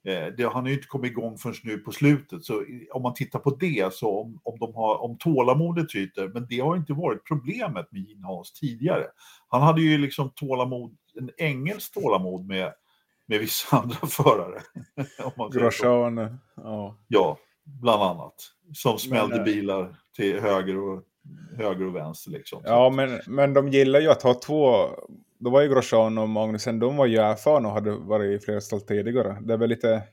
Eh, 0.03 0.27
det, 0.37 0.43
han 0.43 0.63
har 0.63 0.67
ju 0.67 0.73
inte 0.73 0.87
kommit 0.87 1.11
igång 1.11 1.37
förrän 1.37 1.55
nu 1.63 1.77
på 1.77 1.91
slutet, 1.91 2.43
så 2.43 2.65
om 2.91 3.01
man 3.01 3.13
tittar 3.13 3.39
på 3.39 3.55
det, 3.55 3.93
så 3.93 4.21
om, 4.21 4.39
om, 4.43 4.59
de 4.59 4.75
har, 4.75 5.01
om 5.01 5.17
tålamodet 5.17 5.89
tryter, 5.89 6.27
men 6.27 6.47
det 6.49 6.59
har 6.59 6.75
inte 6.75 6.93
varit 6.93 7.23
problemet 7.23 7.91
med 7.91 8.01
Gene 8.01 8.27
Haas 8.27 8.53
tidigare. 8.53 9.05
Han 9.47 9.61
hade 9.61 9.81
ju 9.81 9.97
liksom 9.97 10.29
tålamod, 10.35 10.97
en 11.15 11.31
engelskt 11.37 11.93
tålamod 11.93 12.47
med, 12.47 12.73
med 13.25 13.39
vissa 13.39 13.77
andra 13.81 14.07
förare. 14.07 14.61
Grosjean, 15.51 16.37
ja. 16.55 16.97
Ja, 17.07 17.37
bland 17.63 18.03
annat. 18.03 18.35
Som 18.73 18.99
smällde 18.99 19.35
men, 19.35 19.47
eh, 19.47 19.53
bilar 19.53 19.95
till 20.15 20.39
höger 20.39 20.77
och, 20.77 21.03
höger 21.57 21.85
och 21.85 21.95
vänster. 21.95 22.31
Liksom. 22.31 22.61
Ja, 22.65 22.89
men, 22.89 23.19
men 23.27 23.53
de 23.53 23.69
gillar 23.69 23.99
ju 23.99 24.07
att 24.07 24.23
ha 24.23 24.33
två 24.33 24.89
då 25.39 25.49
var 25.49 25.61
ju 25.61 25.69
Grosjean 25.69 26.17
och 26.17 26.29
Magnusen, 26.29 26.79
de 26.79 26.97
var 26.97 27.05
ju 27.05 27.17
erfarna 27.17 27.67
och 27.67 27.73
hade 27.73 27.91
varit 27.91 28.41
i 28.41 28.45
flera 28.45 28.61
stall 28.61 28.81
tidigare. 28.81 29.37
Det 29.41 29.53
är 29.53 29.57
väl 29.57 29.69
lite 29.69 30.03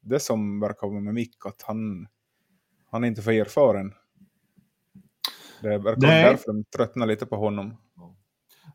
det 0.00 0.20
som 0.20 0.60
verkar 0.60 0.88
vara 0.88 1.00
med 1.00 1.14
Mick, 1.14 1.46
att 1.46 1.62
han, 1.62 2.08
han 2.90 3.04
är 3.04 3.08
inte 3.08 3.22
för 3.22 3.32
erfaren. 3.32 3.92
Det 5.62 5.78
verkar 5.78 6.00
Nej. 6.00 6.24
därför 6.24 6.52
de 6.52 6.64
tröttnar 6.64 7.06
lite 7.06 7.26
på 7.26 7.36
honom. 7.36 7.76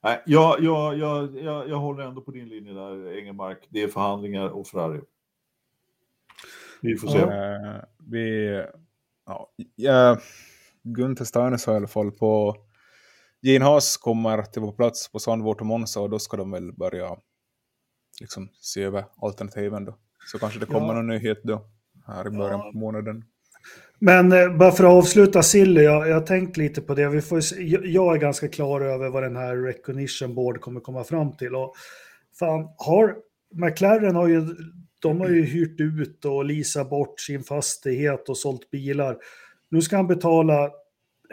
Nej, 0.04 0.24
jag, 0.26 0.60
jag, 0.60 0.98
jag, 0.98 1.38
jag, 1.38 1.70
jag 1.70 1.78
håller 1.78 2.04
ändå 2.04 2.22
på 2.22 2.32
din 2.32 2.50
linje 2.50 2.74
där, 2.74 3.18
Engelmark. 3.18 3.68
Det 3.70 3.84
är 3.84 3.88
förhandlingar 3.88 4.50
och 4.50 4.68
Ferrari. 4.68 5.02
Vi 6.82 6.98
får 6.98 7.08
se. 7.08 7.26
Uh, 7.26 7.84
vi, 7.98 8.64
ja, 9.76 10.20
Gunther 10.84 11.26
Steiner 11.26 11.58
sa 11.58 11.74
i 11.74 11.76
alla 11.76 11.88
fall 11.88 12.12
på 12.12 12.56
Gene 13.48 13.66
Haas 13.66 13.98
kommer 13.98 14.41
till 14.41 14.62
på 14.62 14.72
plats 14.72 15.12
på 15.12 15.20
Sandvort 15.20 15.62
och 15.62 15.68
Monza 15.68 16.00
och 16.00 16.10
då 16.10 16.20
ska 16.20 16.38
de 16.38 16.52
väl 16.52 16.74
börja 16.74 17.18
liksom 18.20 18.50
se 18.62 18.84
över 18.84 19.06
alternativen 19.22 19.86
då. 19.86 19.98
Så 20.32 20.39
kanske 20.39 20.60
det 20.60 20.66
kommer 20.66 20.88
ja. 20.88 20.93
någon 20.93 21.08
nyhet 21.08 21.38
då 21.43 21.66
här 22.08 22.28
i 22.28 22.30
början 22.30 22.60
ja. 22.60 22.72
på 22.72 22.78
månaden. 22.78 23.24
Men 24.00 24.32
eh, 24.32 24.58
bara 24.58 24.72
för 24.72 24.84
att 24.84 24.89
avsluta 24.89 25.43
Silly, 25.43 25.82
jag, 25.82 26.10
jag 26.10 26.14
har 26.14 26.22
tänkt 26.22 26.58
lite 26.58 26.82
på 26.82 26.95
det. 26.95 27.10
Vi 27.10 27.22
får, 27.22 27.41
jag 27.84 28.16
är 28.16 28.20
ganska 28.20 28.48
klar 28.48 28.82
över 28.82 29.10
vad 29.10 29.24
den 29.24 29.36
här 29.36 29.56
Recognition 29.56 30.36
Board 30.36 30.62
kommer 30.62 30.80
komma 30.80 31.04
fram 31.04 31.38
till. 31.38 31.56
Och 31.56 31.76
fan, 32.39 32.70
har, 32.78 33.16
McLaren 33.56 34.16
har 34.16 34.28
ju, 34.28 34.45
de 35.02 35.22
har 35.22 35.30
ju 35.30 35.43
hyrt 35.43 35.80
ut 35.80 36.26
och 36.26 36.45
leasat 36.45 36.89
bort 36.89 37.20
sin 37.20 37.43
fastighet 37.43 38.30
och 38.30 38.38
sålt 38.38 38.72
bilar. 38.72 39.18
Nu 39.70 39.82
ska 39.82 39.95
han 39.95 40.08
betala 40.08 40.72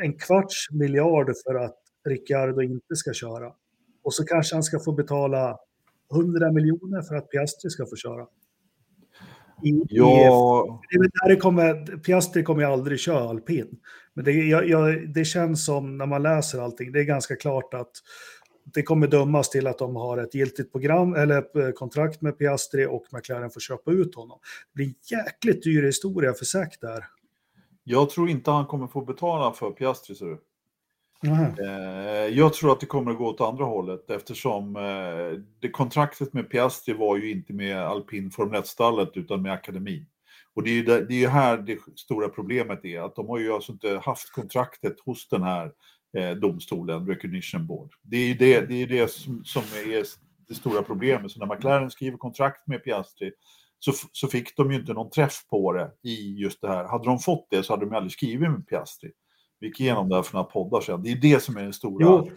en 0.02 0.18
kvarts 0.18 0.70
miljard 0.70 1.32
för 1.46 1.54
att 1.54 1.83
Ricciardo 2.04 2.62
inte 2.62 2.96
ska 2.96 3.12
köra. 3.12 3.52
Och 4.02 4.14
så 4.14 4.24
kanske 4.24 4.56
han 4.56 4.62
ska 4.62 4.80
få 4.80 4.92
betala 4.92 5.58
100 6.14 6.52
miljoner 6.52 7.02
för 7.02 7.14
att 7.14 7.30
Piastri 7.30 7.70
ska 7.70 7.86
få 7.86 7.96
köra. 7.96 8.26
I, 9.62 9.82
ja. 9.88 10.82
I, 10.92 11.28
det 11.28 11.36
kommer, 11.36 11.96
Piastri 11.96 12.42
kommer 12.42 12.62
ju 12.62 12.68
aldrig 12.68 13.00
köra 13.00 13.28
alpin. 13.28 13.80
Men 14.14 14.24
det, 14.24 14.32
jag, 14.32 14.68
jag, 14.68 15.14
det 15.14 15.24
känns 15.24 15.64
som 15.64 15.98
när 15.98 16.06
man 16.06 16.22
läser 16.22 16.60
allting, 16.60 16.92
det 16.92 17.00
är 17.00 17.04
ganska 17.04 17.36
klart 17.36 17.74
att 17.74 17.92
det 18.64 18.82
kommer 18.82 19.06
dömas 19.06 19.50
till 19.50 19.66
att 19.66 19.78
de 19.78 19.96
har 19.96 20.18
ett 20.18 20.34
giltigt 20.34 20.72
program 20.72 21.14
eller 21.14 21.72
kontrakt 21.72 22.22
med 22.22 22.38
Piastri 22.38 22.86
och 22.86 23.04
McLaren 23.12 23.50
får 23.50 23.60
köpa 23.60 23.90
ut 23.90 24.14
honom. 24.14 24.38
Det 24.72 24.74
blir 24.74 24.86
en 24.86 24.94
jäkligt 25.10 25.62
dyr 25.62 25.82
historia 25.82 26.32
för 26.34 26.44
Zack 26.44 26.80
där. 26.80 27.04
Jag 27.84 28.10
tror 28.10 28.28
inte 28.28 28.50
han 28.50 28.66
kommer 28.66 28.86
få 28.86 29.00
betala 29.00 29.52
för 29.52 29.70
Piastri, 29.70 30.14
ser 30.14 30.26
du. 30.26 30.38
Mm. 31.26 32.34
Jag 32.34 32.54
tror 32.54 32.72
att 32.72 32.80
det 32.80 32.86
kommer 32.86 33.10
att 33.10 33.18
gå 33.18 33.26
åt 33.26 33.40
andra 33.40 33.64
hållet 33.64 34.10
eftersom 34.10 34.76
eh, 34.76 35.40
det 35.60 35.70
kontraktet 35.70 36.32
med 36.32 36.50
Piastri 36.50 36.94
var 36.94 37.16
ju 37.16 37.30
inte 37.30 37.52
med 37.52 37.78
alpin 37.78 38.30
Formel 38.30 38.62
1-stallet 38.62 39.10
utan 39.14 39.42
med 39.42 39.52
akademin. 39.52 40.06
Och 40.54 40.62
det 40.62 40.70
är 40.70 40.74
ju 40.74 40.82
det 40.82 41.24
är 41.24 41.28
här 41.28 41.58
det 41.58 41.78
stora 41.96 42.28
problemet 42.28 42.84
är, 42.84 43.00
att 43.00 43.16
de 43.16 43.28
har 43.28 43.38
ju 43.38 43.52
alltså 43.52 43.72
inte 43.72 44.00
haft 44.04 44.32
kontraktet 44.32 45.00
hos 45.00 45.28
den 45.28 45.42
här 45.42 45.72
eh, 46.18 46.30
domstolen, 46.30 47.06
Recognition 47.06 47.66
Board. 47.66 47.90
Det 48.02 48.16
är 48.16 48.26
ju 48.26 48.34
det, 48.34 48.60
det, 48.60 48.82
är 48.82 48.86
det 48.86 49.10
som, 49.10 49.44
som 49.44 49.62
är 49.62 50.04
det 50.48 50.54
stora 50.54 50.82
problemet. 50.82 51.30
Så 51.30 51.38
när 51.38 51.54
McLaren 51.54 51.90
skriver 51.90 52.18
kontrakt 52.18 52.66
med 52.66 52.84
Piastri 52.84 53.32
så, 53.78 53.92
så 54.12 54.28
fick 54.28 54.56
de 54.56 54.72
ju 54.72 54.78
inte 54.78 54.92
någon 54.92 55.10
träff 55.10 55.46
på 55.50 55.72
det 55.72 55.90
i 56.02 56.34
just 56.38 56.60
det 56.60 56.68
här. 56.68 56.84
Hade 56.84 57.04
de 57.04 57.18
fått 57.18 57.46
det 57.50 57.62
så 57.62 57.72
hade 57.72 57.86
de 57.86 57.94
aldrig 57.94 58.12
skrivit 58.12 58.50
med 58.50 58.68
Piastri 58.68 59.10
vi 59.60 59.66
gick 59.66 59.80
igenom 59.80 60.08
det 60.08 60.14
här 60.14 60.22
för 60.22 60.34
några 60.34 60.44
poddar 60.44 60.80
sedan. 60.80 61.02
Det 61.02 61.12
är 61.12 61.16
det 61.16 61.42
som 61.42 61.56
är 61.56 61.62
den 61.62 61.72
stora 61.72 62.04
jo, 62.04 62.30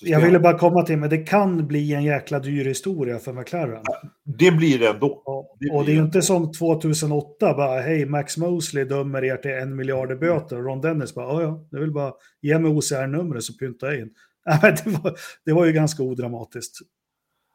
Jag 0.00 0.20
ville 0.20 0.38
bara 0.38 0.58
komma 0.58 0.82
till, 0.82 0.96
men 0.96 1.10
det 1.10 1.18
kan 1.18 1.66
bli 1.66 1.94
en 1.94 2.04
jäkla 2.04 2.38
dyr 2.38 2.64
historia 2.64 3.18
för 3.18 3.32
McLaren. 3.32 3.82
Det 4.24 4.50
blir 4.50 4.78
det 4.78 4.88
ändå. 4.88 5.06
Och 5.06 5.56
det, 5.60 5.70
och 5.70 5.84
det 5.84 5.92
är 5.92 5.94
ju 5.94 6.02
inte 6.02 6.22
som 6.22 6.52
2008, 6.52 7.54
bara 7.54 7.80
hej, 7.80 8.06
Max 8.06 8.36
Mosley 8.36 8.84
dömer 8.84 9.24
er 9.24 9.36
till 9.36 9.50
en 9.50 9.76
miljard 9.76 10.12
i 10.12 10.14
böter. 10.14 10.58
Och 10.58 10.64
Ron 10.64 10.80
Dennis 10.80 11.14
bara, 11.14 11.42
ja, 11.42 11.66
det 11.70 11.80
vill 11.80 11.92
bara 11.92 12.12
ge 12.40 12.58
mig 12.58 12.70
OCR-numret 12.70 13.42
så 13.42 13.52
pyntar 13.52 13.86
jag 13.86 14.00
in. 14.00 14.10
det, 14.62 14.86
var, 14.86 15.14
det 15.44 15.52
var 15.52 15.66
ju 15.66 15.72
ganska 15.72 16.02
odramatiskt. 16.02 16.78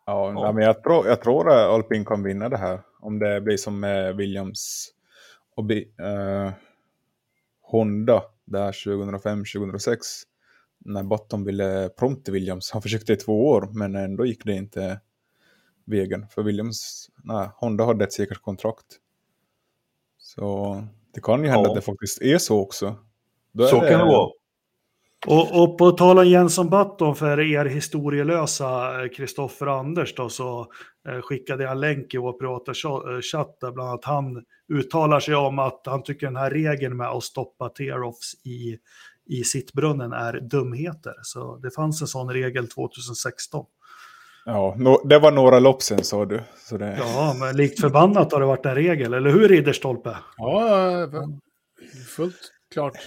Ja, 0.05 0.33
ja. 0.35 0.51
men 0.51 0.63
jag 0.63 0.83
tror, 0.83 1.07
jag 1.07 1.21
tror 1.21 1.49
att 1.49 1.69
Alpin 1.69 2.05
kan 2.05 2.23
vinna 2.23 2.49
det 2.49 2.57
här. 2.57 2.79
Om 2.99 3.19
det 3.19 3.41
blir 3.41 3.57
som 3.57 3.79
med 3.79 4.15
Williams 4.15 4.89
och 5.55 5.71
uh, 5.71 6.51
Honda 7.61 8.23
där 8.47 8.71
2005-2006. 8.71 9.97
När 10.79 11.03
Bottom 11.03 11.43
ville 11.43 11.89
prompt 11.89 12.25
till 12.25 12.33
Williams. 12.33 12.71
Han 12.71 12.81
försökte 12.81 13.13
i 13.13 13.15
två 13.15 13.47
år 13.47 13.69
men 13.71 13.95
ändå 13.95 14.25
gick 14.25 14.45
det 14.45 14.53
inte 14.53 15.01
vägen. 15.85 16.27
För 16.29 16.43
Williams, 16.43 17.09
nej, 17.23 17.49
Honda 17.55 17.85
hade 17.85 18.03
ett 18.03 18.13
säkert 18.13 18.41
kontrakt. 18.41 18.85
Så 20.17 20.83
det 21.13 21.21
kan 21.21 21.43
ju 21.43 21.49
hända 21.49 21.63
ja. 21.63 21.69
att 21.69 21.75
det 21.75 21.81
faktiskt 21.81 22.21
är 22.21 22.37
så 22.37 22.59
också. 22.59 22.95
Då 23.51 23.67
så 23.67 23.81
det... 23.81 23.89
kan 23.89 23.99
det 23.99 24.05
vara. 24.05 24.31
Och, 25.25 25.63
och 25.63 25.77
på 25.77 25.91
tal 25.91 26.19
om 26.19 26.27
Jensson 26.27 26.69
Button 26.69 27.15
för 27.15 27.39
er 27.39 27.65
historielösa 27.65 28.91
Kristoffer 29.15 29.67
Anders 29.67 30.15
då, 30.15 30.29
så 30.29 30.67
eh, 31.09 31.21
skickade 31.21 31.63
jag 31.63 31.71
en 31.71 31.79
länk 31.79 32.13
i 32.13 32.17
vår 32.17 32.33
privata 32.33 32.73
chatt 33.21 33.57
där 33.61 33.71
bland 33.71 33.89
annat 33.89 34.05
han 34.05 34.43
uttalar 34.73 35.19
sig 35.19 35.35
om 35.35 35.59
att 35.59 35.81
han 35.85 36.03
tycker 36.03 36.27
den 36.27 36.35
här 36.35 36.51
regeln 36.51 36.97
med 36.97 37.07
att 37.07 37.23
stoppa 37.23 37.69
tear-offs 37.69 38.33
i, 38.45 38.77
i 39.25 39.43
sittbrunnen 39.43 40.13
är 40.13 40.39
dumheter. 40.39 41.13
Så 41.21 41.57
det 41.57 41.71
fanns 41.71 42.01
en 42.01 42.07
sån 42.07 42.29
regel 42.29 42.67
2016. 42.67 43.65
Ja, 44.45 44.75
no, 44.77 45.07
det 45.07 45.19
var 45.19 45.31
några 45.31 45.59
lopp 45.59 45.81
sen 45.81 46.03
sa 46.03 46.25
du. 46.25 46.43
Så 46.57 46.77
det... 46.77 46.97
Ja, 46.99 47.35
men 47.39 47.57
likt 47.57 47.81
förbannat 47.81 48.31
har 48.31 48.39
det 48.39 48.45
varit 48.45 48.65
en 48.65 48.75
regel, 48.75 49.13
eller 49.13 49.29
hur 49.29 49.47
Ridderstolpe? 49.47 50.17
Ja, 50.37 51.09
fullt 52.15 52.51
klart 52.73 52.97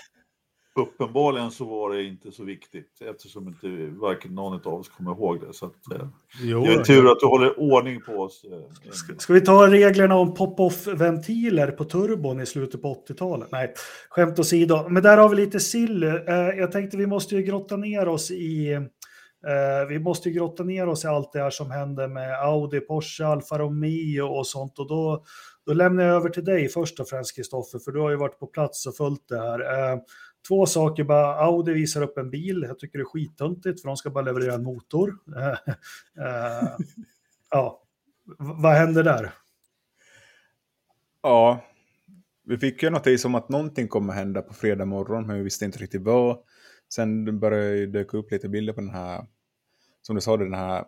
uppenbarligen 0.74 1.50
så 1.50 1.64
var 1.64 1.94
det 1.94 2.04
inte 2.04 2.32
så 2.32 2.44
viktigt 2.44 3.02
eftersom 3.10 3.48
inte 3.48 3.68
varken 4.00 4.34
någon 4.34 4.60
av 4.64 4.74
oss 4.74 4.88
kommer 4.88 5.10
ihåg 5.10 5.40
det. 5.40 5.52
Så 5.52 5.66
att, 5.66 5.92
eh, 5.92 6.08
jo, 6.42 6.64
det 6.64 6.72
är 6.72 6.84
tur 6.84 7.12
att 7.12 7.20
du 7.20 7.26
håller 7.26 7.60
ordning 7.60 8.00
på 8.00 8.12
oss. 8.12 8.44
Eh, 8.44 8.90
ska, 8.92 9.14
ska, 9.18 9.32
vi 9.32 9.40
ta 9.40 9.66
reglerna 9.66 10.14
om 10.14 10.34
pop-off-ventiler 10.34 11.70
på 11.70 11.84
turbon 11.84 12.40
i 12.40 12.46
slutet 12.46 12.82
på 12.82 13.04
80-talet? 13.08 13.48
Nej, 13.52 13.74
skämt 14.10 14.38
åsido. 14.38 14.88
Men 14.88 15.02
där 15.02 15.18
har 15.18 15.28
vi 15.28 15.36
lite 15.36 15.60
sill. 15.60 16.02
Eh, 16.02 16.12
jag 16.56 16.72
tänkte 16.72 16.96
vi 16.96 17.06
måste 17.06 17.36
ju 17.36 17.42
grotta 17.42 17.76
ner 17.76 18.08
oss 18.08 18.30
i 18.30 18.72
eh, 18.72 19.88
vi 19.88 19.98
måste 19.98 20.28
ju 20.28 20.34
grotta 20.34 20.62
ner 20.62 20.88
oss 20.88 21.04
i 21.04 21.08
allt 21.08 21.32
det 21.32 21.38
här 21.38 21.50
som 21.50 21.70
händer 21.70 22.08
med 22.08 22.40
Audi, 22.44 22.80
Porsche, 22.80 23.26
Alfa 23.26 23.58
Romeo 23.58 24.26
och 24.26 24.46
sånt. 24.46 24.78
Och 24.78 24.88
då, 24.88 25.24
då 25.66 25.72
lämnar 25.72 26.04
jag 26.04 26.16
över 26.16 26.28
till 26.28 26.44
dig 26.44 26.68
först 26.68 27.00
och 27.00 27.08
främst, 27.08 27.36
Kristoffer, 27.36 27.78
för 27.78 27.92
du 27.92 28.00
har 28.00 28.10
ju 28.10 28.16
varit 28.16 28.38
på 28.38 28.46
plats 28.46 28.86
och 28.86 28.96
följt 28.96 29.28
det 29.28 29.38
här. 29.38 30.00
Två 30.48 30.66
saker 30.66 31.04
bara, 31.04 31.34
Audi 31.34 31.72
visar 31.72 32.02
upp 32.02 32.18
en 32.18 32.30
bil, 32.30 32.64
jag 32.68 32.78
tycker 32.78 32.98
det 32.98 33.02
är 33.02 33.06
skittöntigt 33.06 33.80
för 33.80 33.88
de 33.88 33.96
ska 33.96 34.10
bara 34.10 34.24
leverera 34.24 34.54
en 34.54 34.62
motor. 34.62 35.08
uh, 35.08 35.56
ja, 37.50 37.82
vad 38.38 38.72
händer 38.72 39.04
där? 39.04 39.32
Ja, 41.22 41.64
vi 42.44 42.58
fick 42.58 42.82
ju 42.82 42.90
notis 42.90 43.24
om 43.24 43.34
att 43.34 43.48
någonting 43.48 43.88
kommer 43.88 44.12
hända 44.12 44.42
på 44.42 44.54
fredag 44.54 44.84
morgon, 44.84 45.26
men 45.26 45.36
vi 45.36 45.42
visste 45.42 45.64
inte 45.64 45.78
riktigt 45.78 46.02
vad. 46.02 46.38
Sen 46.94 47.38
började 47.40 47.86
det 47.86 47.86
dyka 47.86 48.16
upp 48.16 48.30
lite 48.30 48.48
bilder 48.48 48.72
på 48.72 48.80
den 48.80 48.90
här, 48.90 49.26
som 50.02 50.14
du 50.14 50.20
sa, 50.20 50.36
den 50.36 50.54
här 50.54 50.84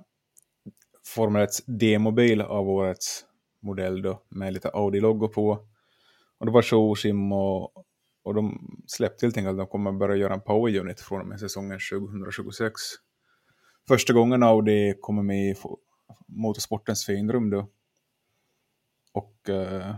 Formel 1.06 1.42
1 1.42 1.50
demobil 1.66 2.40
av 2.40 2.68
årets 2.68 3.24
modell 3.60 4.02
då, 4.02 4.22
med 4.28 4.52
lite 4.52 4.68
Audi-loggo 4.68 5.28
på. 5.28 5.50
Och 6.38 6.46
det 6.46 6.52
var 6.52 6.62
showsim 6.62 7.32
och 7.32 7.84
och 8.24 8.34
de 8.34 8.68
släppte 8.86 9.26
helt 9.26 9.36
enkelt 9.36 9.50
att 9.50 9.58
de 9.58 9.66
kommer 9.66 9.92
börja 9.92 10.16
göra 10.16 10.34
en 10.34 10.40
power 10.40 10.78
unit 10.80 11.00
från 11.00 11.20
och 11.20 11.26
med 11.26 11.40
säsongen 11.40 11.78
2026. 11.90 12.72
Första 13.88 14.12
gången 14.12 14.42
Audi 14.42 14.94
kommer 15.00 15.22
med 15.22 15.50
i 15.50 15.54
motorsportens 16.26 17.06
finrum 17.06 17.50
då. 17.50 17.68
Och 19.12 19.34
uh, 19.48 19.94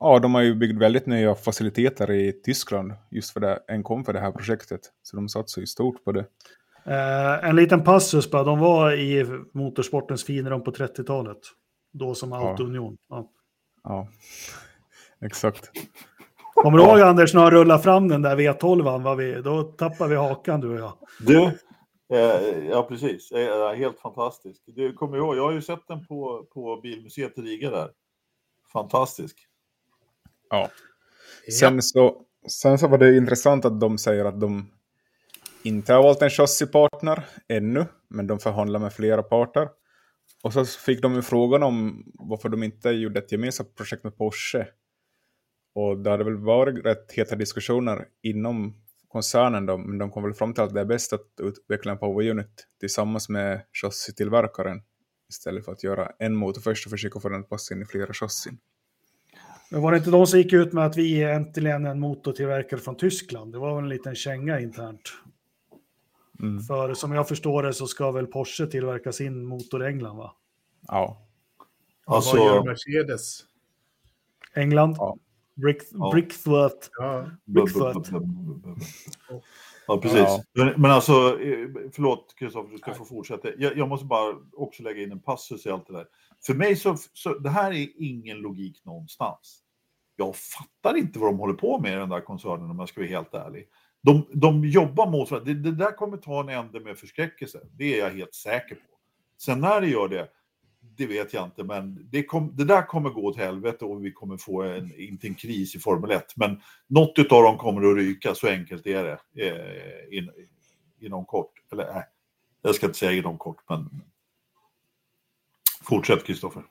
ja, 0.00 0.18
de 0.18 0.34
har 0.34 0.42
ju 0.42 0.54
byggt 0.54 0.78
väldigt 0.78 1.06
nya 1.06 1.34
faciliteter 1.34 2.10
i 2.10 2.32
Tyskland 2.32 2.92
just 3.10 3.30
för 3.30 3.40
det, 3.40 3.62
enkom 3.68 4.04
för 4.04 4.12
det 4.12 4.20
här 4.20 4.32
projektet. 4.32 4.80
Så 5.02 5.16
de 5.16 5.28
satsar 5.28 5.60
ju 5.60 5.66
stort 5.66 6.04
på 6.04 6.12
det. 6.12 6.26
Uh, 6.86 7.48
en 7.48 7.56
liten 7.56 7.84
passus 7.84 8.30
bara, 8.30 8.44
de 8.44 8.58
var 8.58 8.92
i 8.92 9.26
motorsportens 9.52 10.24
finrum 10.24 10.64
på 10.64 10.70
30-talet. 10.70 11.38
Då 11.92 12.14
som 12.14 12.32
Autounion. 12.32 12.96
Ja. 13.08 13.30
ja, 13.82 14.08
exakt. 15.26 15.70
Kommer 16.54 16.78
du 16.78 16.84
ihåg 16.84 17.00
Anders 17.00 17.34
när 17.34 17.42
han 17.42 17.50
rullade 17.50 17.82
fram 17.82 18.08
den 18.08 18.22
där 18.22 18.36
V12? 18.36 19.02
Var 19.02 19.16
vi, 19.16 19.42
då 19.42 19.62
tappade 19.62 20.10
vi 20.10 20.16
hakan 20.16 20.60
du 20.60 20.68
och 20.68 20.78
jag. 20.78 20.92
Du, 21.20 21.44
eh, 22.16 22.68
ja 22.70 22.86
precis. 22.88 23.32
Eh, 23.32 23.74
helt 23.74 24.00
fantastisk. 24.00 24.62
Du 24.66 24.92
kommer 24.92 25.16
ihåg, 25.16 25.36
jag 25.36 25.42
har 25.42 25.52
ju 25.52 25.62
sett 25.62 25.88
den 25.88 26.06
på, 26.06 26.46
på 26.54 26.80
Bilmuseet 26.82 27.38
i 27.38 27.40
Riga 27.40 27.70
där. 27.70 27.90
Fantastisk. 28.72 29.46
Ja. 30.50 30.70
Sen 31.60 31.82
så, 31.82 32.22
sen 32.48 32.78
så 32.78 32.88
var 32.88 32.98
det 32.98 33.16
intressant 33.16 33.64
att 33.64 33.80
de 33.80 33.98
säger 33.98 34.24
att 34.24 34.40
de 34.40 34.70
inte 35.62 35.92
har 35.92 36.02
valt 36.02 36.22
en 36.22 36.30
chassipartner 36.30 37.24
ännu, 37.48 37.86
men 38.08 38.26
de 38.26 38.38
förhandlar 38.38 38.80
med 38.80 38.92
flera 38.92 39.22
parter. 39.22 39.68
Och 40.42 40.52
så 40.52 40.64
fick 40.64 41.02
de 41.02 41.14
ju 41.14 41.22
frågan 41.22 41.62
om 41.62 42.04
varför 42.14 42.48
de 42.48 42.62
inte 42.62 42.90
gjorde 42.90 43.18
ett 43.18 43.32
gemensamt 43.32 43.74
projekt 43.74 44.04
med 44.04 44.16
Porsche. 44.16 44.66
Och 45.74 45.98
det 45.98 46.10
hade 46.10 46.24
väl 46.24 46.36
varit 46.36 46.84
rätt 46.84 47.12
heta 47.12 47.36
diskussioner 47.36 48.08
inom 48.22 48.74
koncernen 49.08 49.66
då, 49.66 49.76
men 49.76 49.98
de 49.98 50.10
kom 50.10 50.22
väl 50.22 50.34
fram 50.34 50.54
till 50.54 50.62
att 50.62 50.74
det 50.74 50.80
är 50.80 50.84
bäst 50.84 51.12
att 51.12 51.26
utveckla 51.40 51.92
en 51.92 51.98
power 51.98 52.30
unit 52.30 52.66
tillsammans 52.80 53.28
med 53.28 53.60
chassitillverkaren 53.72 54.82
istället 55.28 55.64
för 55.64 55.72
att 55.72 55.82
göra 55.82 56.12
en 56.18 56.36
motor 56.36 56.60
först 56.60 56.86
och 56.86 56.90
försöka 56.90 57.20
få 57.20 57.28
den 57.28 57.40
att 57.40 57.48
passa 57.48 57.74
in 57.74 57.82
i 57.82 57.84
flera 57.84 58.12
chassin. 58.12 58.58
Men 59.70 59.82
var 59.82 59.92
det 59.92 59.98
inte 59.98 60.10
de 60.10 60.26
som 60.26 60.38
gick 60.38 60.52
ut 60.52 60.72
med 60.72 60.86
att 60.86 60.96
vi 60.96 61.22
är 61.22 61.28
äntligen 61.28 61.86
en 61.86 62.00
motortillverkare 62.00 62.80
från 62.80 62.96
Tyskland? 62.96 63.52
Det 63.52 63.58
var 63.58 63.74
väl 63.74 63.84
en 63.84 63.88
liten 63.88 64.14
känga 64.14 64.60
internt. 64.60 65.12
Mm. 66.40 66.60
För 66.60 66.94
som 66.94 67.12
jag 67.12 67.28
förstår 67.28 67.62
det 67.62 67.72
så 67.72 67.86
ska 67.86 68.10
väl 68.10 68.26
Porsche 68.26 68.66
tillverka 68.66 69.12
sin 69.12 69.44
motor 69.44 69.84
i 69.84 69.86
England 69.86 70.16
va? 70.16 70.36
Ja. 70.88 71.26
Alltså... 72.04 72.36
Vad 72.36 72.46
gör 72.46 72.64
Mercedes? 72.64 73.40
England? 74.54 74.94
Ja. 74.98 75.16
Brick, 75.54 75.82
ja. 75.92 76.10
Ja. 76.98 77.26
Ja, 79.86 79.98
precis. 79.98 80.18
Ja. 80.52 80.74
Men, 80.76 80.90
alltså, 80.90 81.12
eh, 81.40 81.68
förlåt 81.92 82.34
Kristoffer, 82.38 82.70
du 82.70 82.78
ska 82.78 82.94
få 82.94 83.04
fortsätta. 83.04 83.48
Jag, 83.58 83.76
jag, 83.76 83.88
måste 83.88 84.06
bara 84.06 84.34
också 84.52 84.82
lägga 84.82 85.02
in 85.02 85.12
en 85.12 85.20
passus 85.20 85.66
i 85.66 85.70
allt 85.70 85.86
det 85.86 85.92
där. 85.92 86.06
För 86.46 86.54
mig 86.54 86.76
så, 86.76 86.96
så, 87.12 87.38
det 87.38 87.50
här 87.50 87.72
är 87.72 87.88
ingen 87.96 88.38
logik 88.38 88.84
någonstans. 88.84 89.60
Jag 90.16 90.36
fattar 90.36 90.96
inte 90.96 91.18
vad 91.18 91.28
de 91.28 91.38
håller 91.38 91.54
på 91.54 91.78
med 91.78 91.92
i 91.92 91.96
den 91.96 92.08
där 92.08 92.20
koncernen 92.20 92.70
om 92.70 92.78
jag 92.78 92.88
ska 92.88 93.00
vara 93.00 93.10
helt 93.10 93.34
ärlig. 93.34 93.68
De, 94.02 94.26
de 94.32 94.64
jobbar 94.64 95.10
mot 95.10 95.44
det, 95.44 95.54
det 95.54 95.72
där 95.72 95.96
kommer 95.96 96.16
ta 96.16 96.40
en 96.40 96.48
ände 96.48 96.80
med 96.80 96.98
förskräckelse. 96.98 97.60
Det 97.72 98.00
är 98.00 98.04
jag 98.04 98.10
helt 98.10 98.34
säker 98.34 98.74
på. 98.74 98.98
Sen 99.38 99.60
när 99.60 99.80
det 99.80 99.86
gör 99.86 100.08
det, 100.08 100.28
det 100.96 101.06
vet 101.06 101.32
jag 101.32 101.44
inte, 101.44 101.64
men 101.64 102.08
det, 102.10 102.24
kom, 102.24 102.56
det, 102.56 102.64
där 102.64 102.82
kommer 102.82 103.10
gå 103.10 103.24
åt 103.24 103.36
helvete 103.36 103.84
och 103.84 104.04
vi 104.04 104.12
kommer 104.12 104.36
få 104.36 104.62
en, 104.62 105.00
inte 105.00 105.26
en 105.26 105.34
kris 105.34 105.74
i 105.74 105.78
Formel 105.78 106.10
1, 106.10 106.36
men 106.36 106.60
något 106.86 107.18
av 107.18 107.42
dem 107.42 107.58
kommer 107.58 107.90
att 107.90 107.96
ryka, 107.96 108.34
så 108.34 108.48
enkelt 108.48 108.86
är 108.86 109.04
det 109.04 109.46
eh, 109.46 110.18
in, 110.18 110.30
inom 111.00 111.24
kort. 111.24 111.52
Eller 111.72 111.94
nej, 111.94 112.04
jag 112.62 112.74
ska 112.74 112.86
inte 112.86 112.98
säga 112.98 113.12
inom 113.12 113.38
kort, 113.38 113.62
men 113.68 114.02
fortsätt 115.82 116.24
Kristoffer. 116.24 116.62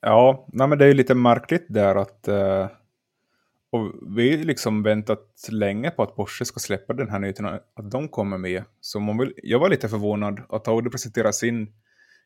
Ja, 0.00 0.46
nej, 0.52 0.68
men 0.68 0.78
det 0.78 0.86
är 0.86 0.94
lite 0.94 1.14
märkligt 1.14 1.66
där 1.68 1.94
att 1.94 2.28
eh, 2.28 2.68
och 3.70 3.92
vi 4.16 4.36
har 4.36 4.44
liksom 4.44 4.82
väntat 4.82 5.48
länge 5.52 5.90
på 5.90 6.02
att 6.02 6.16
Porsche 6.16 6.44
ska 6.44 6.60
släppa 6.60 6.92
den 6.92 7.10
här 7.10 7.18
nyheten, 7.18 7.46
att 7.46 7.90
de 7.90 8.08
kommer 8.08 8.38
med. 8.38 8.64
Så 8.80 9.00
man 9.00 9.18
vill, 9.18 9.32
jag 9.36 9.58
var 9.58 9.68
lite 9.68 9.88
förvånad 9.88 10.40
att 10.48 10.68
Audi 10.68 10.90
presenterar 10.90 11.32
sin 11.32 11.72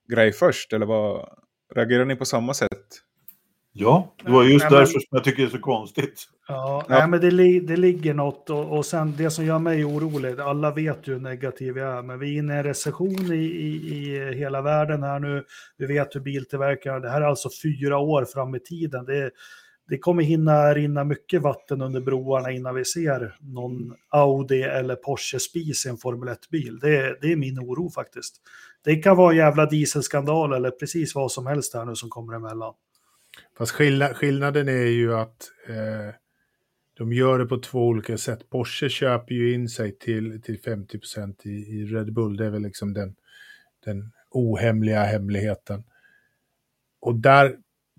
grej 0.09 0.33
först, 0.33 0.73
eller 0.73 0.87
vad, 0.87 1.29
reagerar 1.75 2.05
ni 2.05 2.17
på 2.17 2.25
samma 2.25 2.55
sätt? 2.55 3.01
Ja, 3.77 4.15
det 4.25 4.31
var 4.31 4.45
just 4.45 4.71
nej, 4.71 4.79
därför 4.79 4.93
som 4.93 5.09
jag 5.11 5.25
tycker 5.25 5.43
det 5.43 5.49
är 5.49 5.51
så 5.51 5.59
konstigt. 5.59 6.25
Ja, 6.49 6.85
ja. 6.89 6.99
Nej, 6.99 7.09
men 7.09 7.21
det, 7.21 7.61
det 7.61 7.77
ligger 7.77 8.15
något 8.15 8.51
och, 8.51 8.79
och 8.79 8.87
sen 8.87 9.15
det 9.17 9.31
som 9.31 9.45
gör 9.45 9.59
mig 9.59 9.85
orolig, 9.85 10.41
alla 10.41 10.71
vet 10.71 11.09
ju 11.09 11.13
hur 11.13 11.21
negativ 11.21 11.79
jag 11.79 11.99
är, 11.99 12.03
men 12.03 12.19
vi 12.19 12.35
är 12.35 12.39
inne 12.39 12.55
i 12.55 12.59
en 12.59 12.65
recession 12.65 13.33
i, 13.33 13.37
i, 13.37 13.95
i 13.95 14.35
hela 14.35 14.63
världen 14.63 15.03
här 15.03 15.19
nu. 15.19 15.45
Vi 15.77 15.87
vet 15.87 16.15
hur 16.15 16.21
biltillverkarna, 16.21 17.01
det 17.01 17.11
här 17.11 17.21
är 17.21 17.27
alltså 17.27 17.49
fyra 17.63 17.99
år 17.99 18.25
fram 18.25 18.55
i 18.55 18.61
tiden. 18.61 19.05
Det 19.05 19.31
det 19.89 19.99
kommer 19.99 20.23
hinna 20.23 20.75
rinna 20.75 21.05
mycket 21.05 21.43
vatten 21.43 21.83
under 21.83 22.01
broarna 22.01 22.51
innan 22.51 22.75
vi 22.75 22.85
ser 22.85 23.37
någon 23.41 23.95
Audi 24.09 24.63
eller 24.63 24.97
Porsche 24.97 25.41
Spis 25.41 25.87
i 25.87 25.89
en 25.89 25.97
Formel 25.97 26.29
1-bil. 26.29 26.79
Det, 26.79 27.19
det 27.21 27.33
är 27.33 27.37
min 27.37 27.59
oro 27.59 27.91
faktiskt. 27.91 28.41
Det 28.85 28.97
kan 28.97 29.17
vara 29.17 29.33
en 29.33 29.39
jävla 29.39 29.67
dieselskandal 29.67 30.53
eller 30.53 30.71
precis 30.71 31.15
vad 31.15 31.33
som 31.33 31.47
helst 31.47 31.75
här 31.75 31.85
nu 31.85 31.95
som 31.95 32.11
kommer 32.11 32.35
emellan. 32.35 32.75
Fast 33.59 33.73
skillnaden 34.17 34.69
är 34.69 34.87
ju 34.87 35.15
att 35.15 35.51
eh, 35.69 36.15
de 36.97 37.13
gör 37.13 37.39
det 37.39 37.47
på 37.47 37.59
två 37.59 37.87
olika 37.87 38.19
sätt. 38.19 38.51
Porsche 38.51 38.89
köper 38.89 39.35
ju 39.35 39.55
in 39.55 39.69
sig 39.69 39.99
till, 39.99 40.43
till 40.43 40.61
50 40.61 40.99
i, 41.45 41.49
i 41.49 41.85
Red 41.85 42.13
Bull. 42.13 42.37
Det 42.37 42.47
är 42.47 42.51
väl 42.51 42.63
liksom 42.63 42.93
den, 42.93 43.15
den 43.85 44.13
ohemliga 44.31 45.05
hemligheten. 45.05 45.85
Och 47.01 47.15
där 47.15 47.57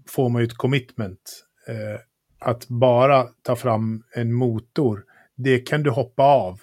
får 0.07 0.29
man 0.29 0.41
ju 0.41 0.45
ett 0.45 0.57
commitment. 0.57 1.45
Eh, 1.67 1.99
att 2.39 2.67
bara 2.67 3.23
ta 3.23 3.55
fram 3.55 4.03
en 4.13 4.33
motor, 4.33 5.03
det 5.35 5.59
kan 5.59 5.83
du 5.83 5.89
hoppa 5.89 6.23
av 6.23 6.61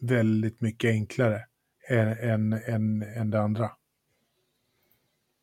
väldigt 0.00 0.60
mycket 0.60 0.90
enklare 0.90 1.44
än, 1.88 2.08
än, 2.08 2.52
än, 2.52 3.02
än 3.02 3.30
det 3.30 3.40
andra. 3.40 3.70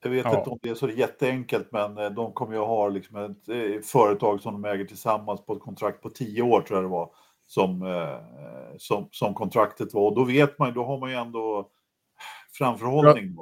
Jag 0.04 0.12
vet 0.12 0.26
ja. 0.26 0.38
inte 0.38 0.50
om 0.50 0.60
det 0.62 0.70
är 0.70 0.76
så 0.76 0.89
jätteenkelt, 0.89 1.68
men 1.72 1.98
eh, 1.98 2.10
de 2.10 2.34
kommer 2.34 2.54
ju 2.54 2.60
ha 2.60 2.89
liksom 2.89 3.18
ett 3.18 3.50
eh, 3.50 3.82
företag 3.84 4.42
som 4.42 4.62
de 4.62 4.70
äger 4.70 4.86
tillsammans 4.86 5.46
på 5.46 5.54
ett 5.54 5.60
kontrakt 5.60 6.02
på 6.02 6.10
tio 6.10 6.42
år, 6.42 6.62
tror 6.62 6.78
jag 6.78 6.84
det 6.84 6.89
var, 6.89 7.10
som, 7.48 7.82
eh, 7.82 8.78
som, 8.78 9.08
som 9.12 9.34
kontraktet 9.34 9.94
var. 9.94 10.10
Och 10.10 10.16
då 10.16 10.24
vet 10.24 10.60
man 10.60 10.74
då 10.74 10.86
har 10.86 11.00
man 11.00 11.10
ju 11.10 11.16
ändå 11.16 11.70
framförhållning. 12.58 13.36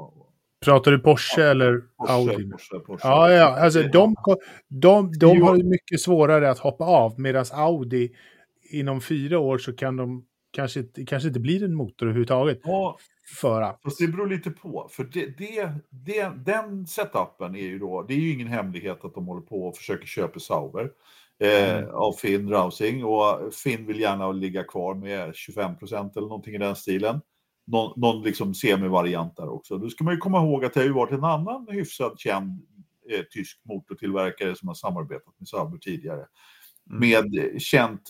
Pratar 0.66 0.92
du 0.92 1.00
Porsche 1.00 1.42
ja, 1.42 1.48
eller 1.48 1.82
Porsche, 1.98 2.14
Audi? 2.14 2.52
Porsche, 2.52 2.80
Porsche. 2.80 3.08
Ja, 3.08 3.32
ja, 3.32 3.60
alltså 3.60 3.84
de, 3.84 4.16
de, 4.68 5.12
de 5.20 5.42
har 5.42 5.56
ju 5.56 5.64
mycket 5.64 6.02
svårare 6.02 6.50
att 6.50 6.60
hoppa 6.60 6.86
av, 6.86 7.20
medan 7.20 7.46
Audi 7.54 8.12
inom 8.72 9.02
fyra 9.02 9.40
år 9.40 9.58
så 9.58 9.76
kan 9.76 9.98
de 9.98 10.26
kanske, 10.52 10.84
kanske 11.08 11.28
inte 11.28 11.40
blir 11.40 11.64
en 11.64 11.76
motor 11.76 12.06
överhuvudtaget. 12.06 12.60
Ja, 12.64 12.98
för 13.36 13.62
att... 13.62 13.82
Fast 13.84 14.00
det 14.00 14.08
beror 14.08 14.28
lite 14.28 14.52
på, 14.52 14.90
för 14.92 15.04
det, 15.04 15.38
det, 15.38 15.72
det, 15.90 16.32
den 16.46 16.88
setupen 16.88 17.56
är 17.56 17.68
ju 17.68 17.80
då, 17.80 18.04
det 18.04 18.14
är 18.14 18.18
ju 18.18 18.34
ingen 18.34 18.48
hemlighet 18.48 19.06
att 19.06 19.14
de 19.14 19.28
håller 19.28 19.42
på 19.42 19.68
och 19.68 19.78
försöker 19.78 20.08
köpa 20.08 20.40
Sauber 20.40 20.92
eh, 21.40 21.78
mm. 21.78 21.90
av 21.90 22.14
Finn 22.14 22.50
Rausing 22.50 23.04
och 23.04 23.54
Finn 23.54 23.86
vill 23.86 24.00
gärna 24.00 24.32
ligga 24.32 24.64
kvar 24.64 24.96
med 24.96 25.36
25 25.36 25.78
procent 25.78 26.18
eller 26.18 26.28
någonting 26.28 26.56
i 26.56 26.58
den 26.58 26.76
stilen. 26.76 27.22
Någon, 27.68 28.00
någon 28.00 28.24
liksom 28.24 28.54
semivariant 28.54 29.36
där 29.36 29.50
också. 29.50 29.78
Då 29.78 29.90
ska 29.90 30.04
man 30.04 30.14
ju 30.14 30.20
komma 30.20 30.38
ihåg 30.38 30.66
att 30.66 30.74
det 30.74 30.80
har 30.80 30.88
ju 30.88 30.94
varit 30.94 31.12
en 31.12 31.24
annan 31.24 31.68
hyfsat 31.70 32.20
känd 32.20 32.62
eh, 33.12 33.24
tysk 33.32 33.62
motortillverkare 33.64 34.56
som 34.56 34.68
har 34.68 34.76
samarbetat 34.76 35.34
med 35.38 35.48
Sauber 35.48 35.78
tidigare. 35.78 36.26
Mm. 36.90 37.00
Med 37.00 37.62
känt 37.62 38.02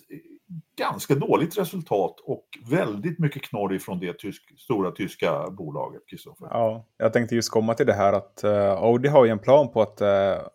ganska 0.76 1.14
dåligt 1.14 1.58
resultat 1.58 2.20
och 2.20 2.46
väldigt 2.70 3.18
mycket 3.18 3.42
knorr 3.42 3.74
ifrån 3.74 4.00
det 4.00 4.18
tysk, 4.18 4.60
stora 4.60 4.90
tyska 4.90 5.50
bolaget. 5.50 6.02
Christopher. 6.08 6.48
Ja, 6.50 6.86
jag 6.96 7.12
tänkte 7.12 7.34
just 7.34 7.50
komma 7.50 7.74
till 7.74 7.86
det 7.86 7.92
här 7.92 8.12
att 8.12 8.40
uh, 8.44 8.70
Audi 8.70 9.08
har 9.08 9.24
ju 9.24 9.30
en 9.30 9.38
plan 9.38 9.72
på 9.72 9.82
att 9.82 10.02
uh, 10.02 10.48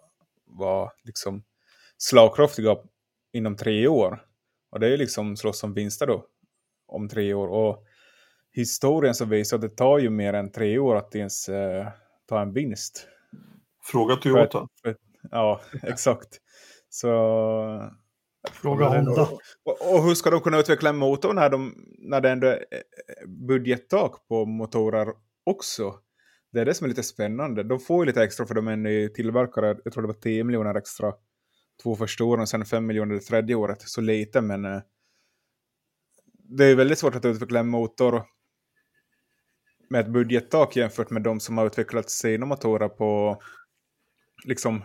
vara 0.45 0.91
liksom 1.03 1.43
slagkraftiga 1.97 2.75
inom 3.33 3.55
tre 3.55 3.87
år. 3.87 4.21
Och 4.71 4.79
det 4.79 4.87
är 4.87 4.91
ju 4.91 4.97
liksom 4.97 5.37
slåss 5.37 5.63
om 5.63 5.73
vinster 5.73 6.07
då 6.07 6.25
om 6.87 7.09
tre 7.09 7.33
år. 7.33 7.47
Och 7.47 7.83
historien 8.51 9.15
så 9.15 9.25
visar 9.25 9.57
att 9.57 9.61
det 9.61 9.69
tar 9.69 9.99
ju 9.99 10.09
mer 10.09 10.33
än 10.33 10.51
tre 10.51 10.79
år 10.79 10.95
att 10.95 11.15
ens 11.15 11.49
uh, 11.49 11.87
ta 12.29 12.41
en 12.41 12.53
vinst. 12.53 13.07
Fråga 13.83 14.15
Toyota. 14.15 14.67
För, 14.81 14.89
för, 14.89 14.97
ja, 15.31 15.61
exakt. 15.83 16.39
Så 16.89 17.09
Fråga 18.51 18.85
Honda. 18.85 19.29
Och, 19.63 19.93
och, 19.93 20.03
hur 20.03 20.15
ska 20.15 20.29
de 20.29 20.41
kunna 20.41 20.59
utveckla 20.59 20.89
en 20.89 20.97
motor 20.97 21.33
när, 21.33 21.49
de, 21.49 21.75
när 21.99 22.21
det 22.21 22.29
ändå 22.29 22.47
är 22.47 22.59
budgettak 23.27 24.27
på 24.27 24.45
motorer 24.45 25.07
också? 25.43 25.99
Det 26.51 26.61
är 26.61 26.65
det 26.65 26.73
som 26.73 26.85
är 26.85 26.89
lite 26.89 27.03
spännande. 27.03 27.63
De 27.63 27.79
får 27.79 28.03
ju 28.03 28.05
lite 28.05 28.23
extra 28.23 28.45
för 28.45 28.55
de 28.55 28.67
är 28.67 28.71
en 28.71 28.83
ny 28.83 29.09
tillverkare. 29.09 29.77
Jag 29.83 29.93
tror 29.93 30.01
det 30.01 30.07
var 30.07 30.21
10 30.21 30.43
miljoner 30.43 30.75
extra 30.75 31.13
två 31.83 31.95
första 31.95 32.23
åren 32.23 32.41
och 32.41 32.49
sen 32.49 32.65
5 32.65 32.85
miljoner 32.85 33.15
det 33.15 33.21
tredje 33.21 33.55
året. 33.55 33.81
Så 33.81 34.01
lite 34.01 34.41
men 34.41 34.65
eh, 34.65 34.81
det 36.33 36.65
är 36.65 36.75
väldigt 36.75 36.99
svårt 36.99 37.15
att 37.15 37.25
utveckla 37.25 37.59
en 37.59 37.67
motor 37.67 38.23
med 39.89 40.01
ett 40.01 40.11
budgettak 40.11 40.75
jämfört 40.75 41.09
med 41.09 41.21
de 41.21 41.39
som 41.39 41.57
har 41.57 41.65
utvecklat 41.65 42.09
sina 42.09 42.45
motorer 42.45 42.89
på 42.89 43.41
liksom 44.43 44.81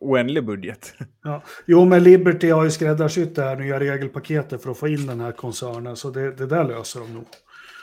oändlig 0.00 0.44
budget. 0.44 0.94
Ja. 1.22 1.42
Jo, 1.66 1.84
men 1.84 2.02
Liberty 2.02 2.50
har 2.50 2.64
ju 2.64 2.70
skräddarsytt 2.70 3.34
det 3.34 3.42
här 3.42 3.56
nya 3.56 3.80
regelpaketet 3.80 4.62
för 4.62 4.70
att 4.70 4.78
få 4.78 4.88
in 4.88 5.06
den 5.06 5.20
här 5.20 5.32
koncernen, 5.32 5.96
så 5.96 6.10
det, 6.10 6.32
det 6.32 6.46
där 6.46 6.64
löser 6.64 7.00
de 7.00 7.14
nog. 7.14 7.26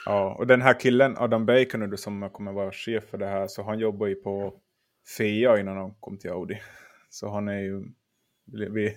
Ja, 0.05 0.35
och 0.39 0.47
den 0.47 0.61
här 0.61 0.79
killen, 0.79 1.17
Adam 1.17 1.45
Bacon, 1.45 1.97
som 1.97 2.29
kommer 2.29 2.51
vara 2.51 2.71
chef 2.71 3.03
för 3.03 3.17
det 3.17 3.25
här, 3.25 3.47
så 3.47 3.63
han 3.63 3.79
jobbar 3.79 4.07
ju 4.07 4.15
på 4.15 4.53
FIA 5.17 5.59
innan 5.59 5.77
han 5.77 5.93
kom 5.99 6.17
till 6.17 6.31
Audi. 6.31 6.59
Så 7.09 7.29
han 7.29 7.47
är 7.47 7.59
ju, 7.59 7.83
vi 8.73 8.95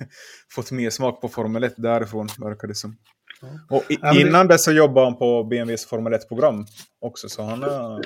fått 0.55 0.73
mer 0.73 0.91
smak 0.91 1.21
på 1.21 1.29
Formel 1.29 1.65
1 1.65 1.75
därifrån, 1.77 2.29
verkar 2.39 2.69
det 2.69 2.75
som. 2.75 2.97
Ja. 3.41 3.77
Och 3.77 3.91
i, 3.91 4.21
innan 4.21 4.47
det 4.47 4.59
så 4.59 4.73
jobbade 4.73 5.07
han 5.07 5.19
på 5.19 5.45
BMWs 5.45 5.87
Formel 5.87 6.13
1-program 6.13 6.67
också, 7.01 7.29
så 7.29 7.43
han 7.43 7.63
har 7.63 8.03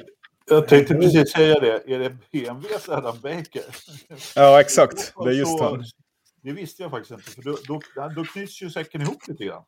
jag 0.50 0.68
tänkte 0.68 0.94
precis 0.94 1.32
säga 1.32 1.60
det. 1.60 1.94
Är 1.94 1.98
det 1.98 2.16
BMWs 2.32 2.88
Adam 2.88 3.20
Baker? 3.20 3.64
Ja, 4.34 4.60
exakt. 4.60 5.14
Det 5.24 5.30
är 5.30 5.34
just 5.34 5.60
han. 5.60 5.84
Det 6.42 6.52
visste 6.52 6.82
jag 6.82 6.90
faktiskt 6.90 7.10
inte, 7.10 7.30
för 7.30 7.42
då, 7.42 7.58
då, 7.66 7.80
då 8.16 8.24
knyts 8.24 8.62
ju 8.62 8.70
säcken 8.70 9.00
ihop 9.00 9.28
lite 9.28 9.44
grann. 9.44 9.64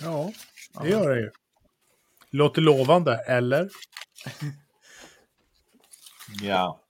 Ja, 0.00 0.32
det 0.82 0.88
gör 0.88 1.14
det 1.14 1.20
ju. 1.20 1.30
Låter 2.30 2.62
lovande, 2.62 3.16
eller? 3.16 3.70
ja. 6.42 6.80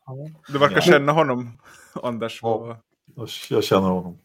Du 0.48 0.58
verkar 0.58 0.76
ja. 0.76 0.80
känna 0.80 1.12
honom, 1.12 1.58
Anders. 1.92 2.40
Ja, 2.42 2.82
jag 3.50 3.64
känner 3.64 3.88
honom. 3.88 4.18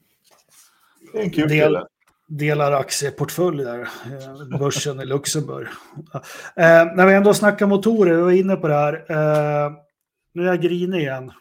Det 1.14 1.20
är 1.20 1.24
en 1.24 1.32
kul 1.32 1.50
Del, 1.50 1.78
delar 2.28 2.71
aktieportfölj 2.71 3.63
där, 3.63 3.80
eh, 3.82 4.59
börsen 4.59 4.99
i 4.99 5.05
Luxemburg. 5.05 5.67
Eh, 6.55 6.86
när 6.95 7.05
vi 7.05 7.13
ändå 7.13 7.34
snackar 7.34 7.67
motorer, 7.67 8.15
vi 8.15 8.21
var 8.21 8.32
inne 8.32 8.55
på 8.55 8.67
det 8.67 8.73
här. 8.73 8.93
Eh, 8.93 9.71
nu 10.34 10.43
är 10.43 10.47
jag 10.47 10.61
grinig 10.61 10.99
igen. 10.99 11.32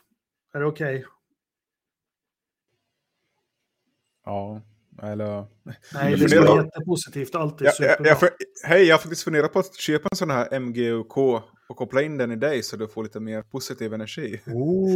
Är 0.54 0.60
det 0.60 0.66
okej? 0.66 0.96
Okay? 0.96 1.06
Ja, 4.24 4.62
eller... 5.02 5.46
Nej, 5.94 6.16
det 6.16 6.24
är 6.24 6.64
jättepositivt. 6.64 7.34
Allt 7.34 7.60
är 7.60 7.64
ja, 7.64 7.72
superbra. 7.72 8.08
Jag, 8.08 8.18
jag, 8.22 8.30
hej, 8.68 8.84
jag 8.84 8.94
har 8.94 9.00
faktiskt 9.00 9.24
funderat 9.24 9.52
på 9.52 9.58
att 9.58 9.76
köpa 9.76 10.08
en 10.12 10.16
sån 10.16 10.30
här 10.30 10.60
MGUK 10.60 11.16
och 11.68 11.76
koppla 11.76 12.02
in 12.02 12.18
den 12.18 12.32
i 12.32 12.36
dig 12.36 12.62
så 12.62 12.76
du 12.76 12.88
får 12.88 13.02
lite 13.02 13.20
mer 13.20 13.42
positiv 13.42 13.94
energi. 13.94 14.40
Oh. 14.46 14.90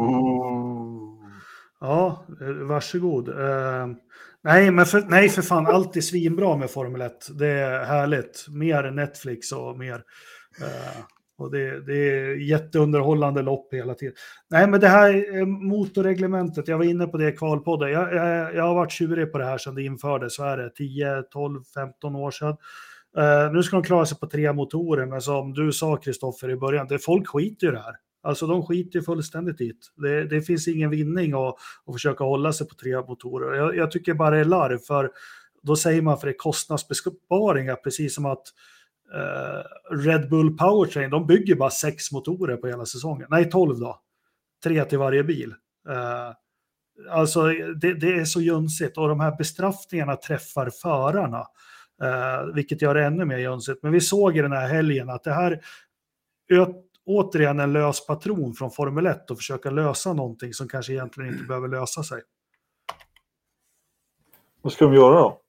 oh. 0.00 0.87
Ja, 1.80 2.24
varsågod. 2.68 3.28
Uh, 3.28 3.86
Nej, 4.44 4.70
men 4.70 4.86
för, 4.86 5.04
nej, 5.08 5.28
för 5.28 5.42
fan, 5.42 5.66
allt 5.66 5.96
är 5.96 6.00
svinbra 6.00 6.56
med 6.56 6.70
Formel 6.70 7.00
1. 7.00 7.38
Det 7.38 7.46
är 7.46 7.84
härligt. 7.84 8.46
Mer 8.48 8.90
Netflix 8.90 9.52
och 9.52 9.78
mer. 9.78 9.94
Uh, 10.60 11.02
och 11.38 11.50
det, 11.50 11.86
det, 11.86 11.96
är 11.96 12.34
jätteunderhållande 12.34 13.42
lopp 13.42 13.74
hela 13.74 13.94
tiden. 13.94 14.14
Nej, 14.50 14.66
men 14.66 14.80
det 14.80 14.88
här 14.88 15.38
eh, 15.38 15.46
motorreglementet, 15.46 16.68
jag 16.68 16.78
var 16.78 16.84
inne 16.84 17.06
på 17.06 17.16
det 17.16 17.28
i 17.28 17.36
kvalpodden. 17.36 17.90
Jag, 17.90 18.14
jag, 18.14 18.54
jag 18.54 18.62
har 18.64 18.74
varit 18.74 18.92
tjurig 18.92 19.32
på 19.32 19.38
det 19.38 19.44
här 19.44 19.58
sedan 19.58 19.74
det 19.74 19.82
infördes, 19.82 20.34
så 20.34 20.44
är 20.44 20.56
det 20.56 20.70
10, 20.70 21.22
12, 21.22 21.60
15 21.74 22.16
år 22.16 22.30
sedan. 22.30 22.56
Uh, 23.18 23.52
nu 23.52 23.62
ska 23.62 23.76
de 23.76 23.82
klara 23.82 24.06
sig 24.06 24.18
på 24.18 24.26
tre 24.26 24.52
motorer, 24.52 25.06
men 25.06 25.20
som 25.20 25.52
du 25.52 25.72
sa 25.72 25.96
Kristoffer 25.96 26.50
i 26.50 26.56
början, 26.56 26.86
det, 26.86 26.98
folk 26.98 27.28
skiter 27.28 27.66
ju 27.66 27.72
i 27.72 27.76
det 27.76 27.82
här. 27.82 27.94
Alltså 28.22 28.46
de 28.46 28.66
skiter 28.66 28.98
ju 28.98 29.02
fullständigt 29.02 29.60
i 29.60 29.72
det. 29.96 30.24
Det 30.24 30.42
finns 30.42 30.68
ingen 30.68 30.90
vinning 30.90 31.32
att, 31.32 31.54
att 31.86 31.94
försöka 31.94 32.24
hålla 32.24 32.52
sig 32.52 32.68
på 32.68 32.74
tre 32.74 33.00
motorer. 33.00 33.56
Jag, 33.56 33.76
jag 33.76 33.90
tycker 33.90 34.14
bara 34.14 34.30
det 34.30 34.40
är 34.40 34.44
larv, 34.44 34.78
för 34.78 35.10
då 35.62 35.76
säger 35.76 36.02
man 36.02 36.18
för 36.18 36.26
det 36.26 36.32
är 36.32 36.38
kostnadsbesparingar, 36.38 37.76
precis 37.76 38.14
som 38.14 38.26
att 38.26 38.42
eh, 39.14 39.96
Red 39.96 40.28
Bull 40.28 40.56
Powertrain, 40.56 41.10
de 41.10 41.26
bygger 41.26 41.54
bara 41.54 41.70
sex 41.70 42.12
motorer 42.12 42.56
på 42.56 42.66
hela 42.66 42.86
säsongen. 42.86 43.26
Nej, 43.30 43.50
tolv 43.50 43.78
då. 43.78 44.00
Tre 44.64 44.84
till 44.84 44.98
varje 44.98 45.24
bil. 45.24 45.54
Eh, 45.88 46.32
alltså 47.10 47.46
det, 47.80 47.94
det, 47.94 48.12
är 48.12 48.24
så 48.24 48.40
jönsigt 48.40 48.98
och 48.98 49.08
de 49.08 49.20
här 49.20 49.36
bestraffningarna 49.36 50.16
träffar 50.16 50.70
förarna. 50.70 51.46
Eh, 52.02 52.54
vilket 52.54 52.82
gör 52.82 52.94
det 52.94 53.04
ännu 53.04 53.24
mer 53.24 53.38
jönsigt. 53.38 53.82
Men 53.82 53.92
vi 53.92 54.00
såg 54.00 54.36
i 54.36 54.42
den 54.42 54.52
här 54.52 54.68
helgen 54.68 55.10
att 55.10 55.24
det 55.24 55.32
här 55.32 55.60
återigen 57.08 57.60
en 57.60 57.72
lös 57.72 58.06
patron 58.06 58.54
från 58.54 58.70
Formel 58.70 59.06
1 59.06 59.30
och 59.30 59.36
försöka 59.36 59.70
lösa 59.70 60.12
någonting 60.12 60.54
som 60.54 60.68
kanske 60.68 60.92
egentligen 60.92 61.32
inte 61.32 61.44
behöver 61.44 61.68
lösa 61.68 62.02
sig. 62.02 62.22
Vad 64.62 64.72
ska 64.72 64.84
de 64.84 64.94
göra 64.94 65.14
då? 65.14 65.40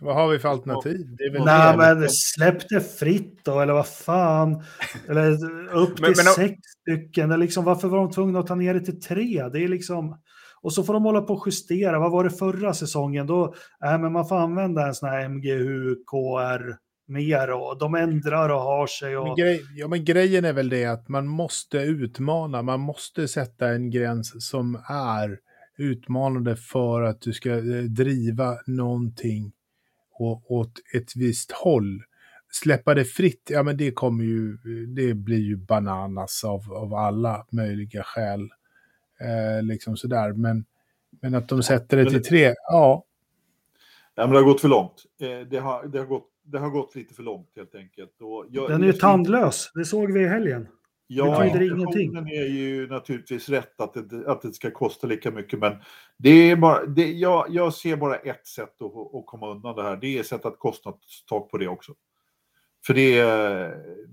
Vad 0.00 0.14
har 0.14 0.28
vi 0.28 0.38
för 0.38 0.48
alternativ? 0.48 1.16
Det 1.18 1.24
är 1.24 1.44
Nej, 1.44 1.76
men 1.76 2.10
släpp 2.10 2.68
det 2.68 2.80
fritt 2.98 3.40
då, 3.44 3.60
eller 3.60 3.72
vad 3.72 3.88
fan. 3.88 4.62
Eller 5.08 5.32
upp 5.74 5.96
till 5.96 6.02
men, 6.02 6.12
men, 6.16 6.34
sex 6.34 6.54
stycken. 6.80 7.30
Eller 7.30 7.44
liksom, 7.44 7.64
varför 7.64 7.88
var 7.88 7.98
de 7.98 8.10
tvungna 8.10 8.38
att 8.38 8.46
ta 8.46 8.54
ner 8.54 8.74
det 8.74 8.80
till 8.80 9.02
tre? 9.02 9.48
Det 9.52 9.64
är 9.64 9.68
liksom... 9.68 10.20
Och 10.62 10.72
så 10.72 10.84
får 10.84 10.94
de 10.94 11.04
hålla 11.04 11.20
på 11.20 11.34
och 11.34 11.46
justera. 11.46 11.98
Vad 11.98 12.10
var 12.10 12.24
det 12.24 12.30
förra 12.30 12.74
säsongen? 12.74 13.26
Då, 13.26 13.54
äh, 13.84 13.98
men 13.98 14.12
man 14.12 14.28
får 14.28 14.36
använda 14.36 14.86
en 14.86 14.94
sån 14.94 15.08
här 15.08 15.28
MGU, 15.28 15.94
KR 15.94 16.81
mer 17.06 17.50
och 17.52 17.78
de 17.78 17.94
ändrar 17.94 18.48
och 18.48 18.60
har 18.60 18.86
sig. 18.86 19.16
Och... 19.16 19.26
Men 19.26 19.36
grej, 19.36 19.62
ja, 19.74 19.88
men 19.88 20.04
grejen 20.04 20.44
är 20.44 20.52
väl 20.52 20.68
det 20.68 20.84
att 20.84 21.08
man 21.08 21.26
måste 21.26 21.78
utmana, 21.78 22.62
man 22.62 22.80
måste 22.80 23.28
sätta 23.28 23.68
en 23.68 23.90
gräns 23.90 24.48
som 24.48 24.82
är 24.88 25.38
utmanande 25.76 26.56
för 26.56 27.02
att 27.02 27.20
du 27.20 27.32
ska 27.32 27.50
eh, 27.50 27.82
driva 27.82 28.58
någonting 28.66 29.52
åt 30.48 30.72
ett 30.94 31.16
visst 31.16 31.52
håll. 31.52 32.02
Släppa 32.50 32.94
det 32.94 33.04
fritt, 33.04 33.48
ja 33.50 33.62
men 33.62 33.76
det 33.76 33.90
kommer 33.90 34.24
ju, 34.24 34.56
det 34.86 35.14
blir 35.14 35.38
ju 35.38 35.56
bananas 35.56 36.44
av, 36.44 36.72
av 36.72 36.94
alla 36.94 37.46
möjliga 37.50 38.02
skäl. 38.02 38.48
Eh, 39.20 39.62
liksom 39.62 39.96
sådär, 39.96 40.32
men, 40.32 40.64
men 41.20 41.34
att 41.34 41.48
de 41.48 41.62
sätter 41.62 41.96
det 41.96 42.10
till 42.10 42.22
tre, 42.22 42.54
ja. 42.70 43.04
Ja, 44.14 44.26
men 44.26 44.30
det 44.30 44.38
har 44.38 44.44
gått 44.44 44.60
för 44.60 44.68
långt. 44.68 45.04
Eh, 45.20 45.48
det, 45.48 45.58
har, 45.58 45.86
det, 45.86 45.98
har 45.98 46.06
gått, 46.06 46.26
det 46.44 46.58
har 46.58 46.70
gått 46.70 46.94
lite 46.94 47.14
för 47.14 47.22
långt 47.22 47.52
helt 47.56 47.74
enkelt. 47.74 48.20
Och 48.20 48.46
jag, 48.50 48.70
Den 48.70 48.82
är 48.82 48.86
ju 48.86 48.92
tandlös, 48.92 49.70
det 49.74 49.84
såg 49.84 50.12
vi 50.12 50.20
i 50.20 50.26
helgen. 50.26 50.68
Ja, 51.06 51.44
intentionen 51.44 52.26
är 52.28 52.48
ju 52.48 52.86
naturligtvis 52.86 53.48
rätt 53.48 53.80
att 53.80 53.94
det, 53.94 54.30
att 54.30 54.42
det 54.42 54.52
ska 54.52 54.70
kosta 54.70 55.06
lika 55.06 55.30
mycket, 55.30 55.58
men 55.58 55.76
det 56.18 56.30
är 56.30 56.56
bara, 56.56 56.86
det, 56.86 57.12
jag, 57.12 57.46
jag 57.48 57.74
ser 57.74 57.96
bara 57.96 58.16
ett 58.16 58.46
sätt 58.46 58.82
att, 58.82 59.14
att 59.14 59.26
komma 59.26 59.50
undan 59.50 59.76
det 59.76 59.82
här. 59.82 59.96
Det 59.96 60.06
är 60.06 60.20
att 60.20 60.26
sätta 60.26 60.48
ett 60.48 60.58
kostnadstak 60.58 61.50
på 61.50 61.58
det 61.58 61.68
också. 61.68 61.92
För 62.86 62.94
det, 62.94 63.22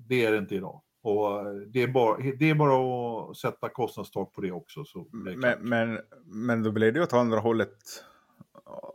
det 0.08 0.26
är 0.26 0.32
det 0.32 0.38
inte 0.38 0.56
idag. 0.56 0.82
Och 1.02 1.44
det 1.68 1.84
är, 1.84 1.88
bara, 1.88 2.18
det 2.40 2.50
är 2.50 2.56
bara 2.56 3.30
att 3.32 3.38
sätta 3.38 3.70
kostnadstak 3.70 4.34
på 4.34 4.42
det 4.42 4.52
också. 4.52 4.86
Så 4.86 5.00
det 5.00 5.38
men, 5.38 5.70
men, 5.70 6.00
men 6.26 6.64
då 6.64 6.72
blir 6.72 6.92
det 6.92 7.00
ju 7.00 7.04
åt 7.04 7.14
andra 7.14 7.40
hållet. 7.40 7.78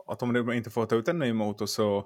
Att 0.07 0.23
om 0.23 0.33
de 0.33 0.51
inte 0.51 0.69
får 0.69 0.85
ta 0.85 0.95
ut 0.95 1.07
en 1.07 1.19
ny 1.19 1.33
motor 1.33 1.65
så 1.65 2.05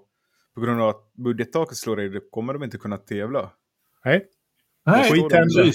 på 0.59 0.65
grund 0.65 0.81
av 0.81 0.89
att 0.89 1.13
budgettaket 1.13 1.77
slår 1.77 2.01
i 2.01 2.09
det 2.09 2.21
kommer 2.31 2.53
de 2.53 2.63
inte 2.63 2.77
kunna 2.77 2.97
tävla. 2.97 3.51
Nej. 4.05 4.25
Nej, 4.85 5.11
skit 5.11 5.31
händer. 5.31 5.67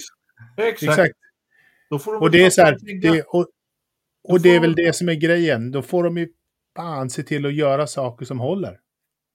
Exakt. 0.56 0.82
Exakt. 0.82 1.14
De 1.90 2.00
och 2.20 2.30
det 2.30 2.44
är 2.44 2.50
så 2.50 2.62
här, 2.62 2.78
det, 3.02 3.22
och, 3.22 3.46
och 4.28 4.40
det 4.40 4.56
är 4.56 4.60
väl 4.60 4.74
det 4.74 4.96
som 4.96 5.08
är 5.08 5.14
grejen. 5.14 5.70
Då 5.70 5.82
får 5.82 6.04
de 6.04 6.18
ju 6.18 6.28
fan 6.76 7.10
se 7.10 7.22
till 7.22 7.46
att 7.46 7.54
göra 7.54 7.86
saker 7.86 8.26
som 8.26 8.40
håller. 8.40 8.80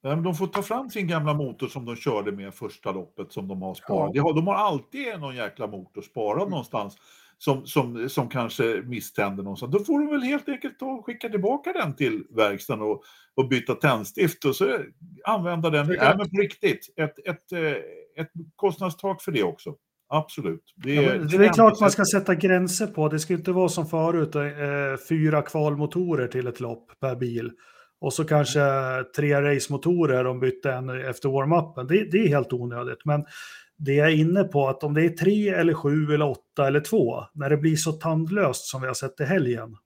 De 0.02 0.36
får 0.36 0.47
ta 0.47 0.62
fram 0.62 0.89
sin 0.89 1.08
gamla 1.08 1.34
motor 1.34 1.68
som 1.68 1.86
de 1.86 1.95
körde 1.95 2.32
med 2.32 2.54
första 2.54 2.91
loppet 2.91 3.32
som 3.32 3.47
de 3.47 3.62
har 3.62 3.74
sparat. 3.74 4.12
Ja. 4.14 4.34
De 4.34 4.47
har 4.47 4.56
alltid 4.56 5.20
någon 5.20 5.36
jäkla 5.36 5.68
motor 5.68 6.02
sparad 6.02 6.41
mm. 6.41 6.50
någonstans 6.50 6.97
som, 7.40 7.66
som, 7.66 8.10
som 8.10 8.30
kanske 8.30 8.82
misständer 8.86 9.44
någonstans. 9.44 9.72
Då 9.72 9.80
får 9.80 10.00
de 10.00 10.08
väl 10.08 10.22
helt 10.22 10.50
enkelt 10.50 10.80
ta 10.80 10.86
och 10.86 11.06
skicka 11.06 11.30
tillbaka 11.30 11.74
den 11.74 11.96
till 11.96 12.24
verkstaden 12.30 12.84
och, 12.84 13.04
och 13.36 13.48
byta 13.48 13.76
tändstift 13.76 14.46
och 14.46 14.56
så 14.56 14.78
använda 15.24 15.70
den. 15.70 15.90
Ja, 15.90 16.16
men 16.18 16.30
på 16.30 16.38
riktigt, 16.38 16.94
ett, 16.96 17.28
ett, 17.28 17.52
eh, 17.52 18.24
ett 18.24 18.32
kostnadstak 18.56 19.22
för 19.22 19.32
det 19.32 19.44
också. 19.44 19.76
Absolut. 20.10 20.74
Det 20.76 20.98
är, 20.98 21.16
ja, 21.16 21.38
det, 21.38 21.46
är 21.46 21.54
klart 21.54 21.80
man 21.80 21.92
ska 21.92 22.06
sätta 22.06 22.36
gränser 22.36 22.88
på. 22.88 23.10
Det 23.10 23.20
ska 23.20 23.34
inte 23.34 23.52
vara 23.52 23.70
som 23.70 23.88
förut, 23.88 24.36
eh, 24.36 24.42
fyra 25.10 25.42
kvalmotorer 25.42 26.28
till 26.28 26.48
ett 26.48 26.60
lopp 26.60 26.92
per 27.00 27.16
bil. 27.16 27.52
Och 28.02 28.14
så 28.14 28.24
kanske 28.24 28.60
tre 29.16 29.42
racemotorer 29.42 30.28
om 30.28 30.40
bytte 30.40 30.72
en 30.72 30.90
efter 30.90 31.30
warm-upen. 31.30 31.88
Det, 31.88 32.12
det, 32.12 32.18
är 32.18 32.28
helt 32.28 32.54
onödigt. 32.54 33.06
Men 33.06 33.26
det 33.80 33.94
jag 33.94 34.08
är 34.08 34.16
inne 34.16 34.44
på 34.44 34.68
att 34.68 34.84
om 34.84 34.94
det 34.94 35.06
är 35.06 35.10
tre 35.10 35.50
eller 35.50 35.74
sju 35.74 36.14
eller 36.14 36.30
åtta 36.30 36.68
eller 36.68 36.82
två, 36.82 37.26
när 37.34 37.50
det 37.50 37.58
blir 37.58 37.76
så 37.76 37.92
tandlöst 37.92 38.66
som 38.66 38.82
vi 38.82 38.88
har 38.88 38.94
sett 38.94 39.20
i 39.20 39.24
helgen. 39.24 39.78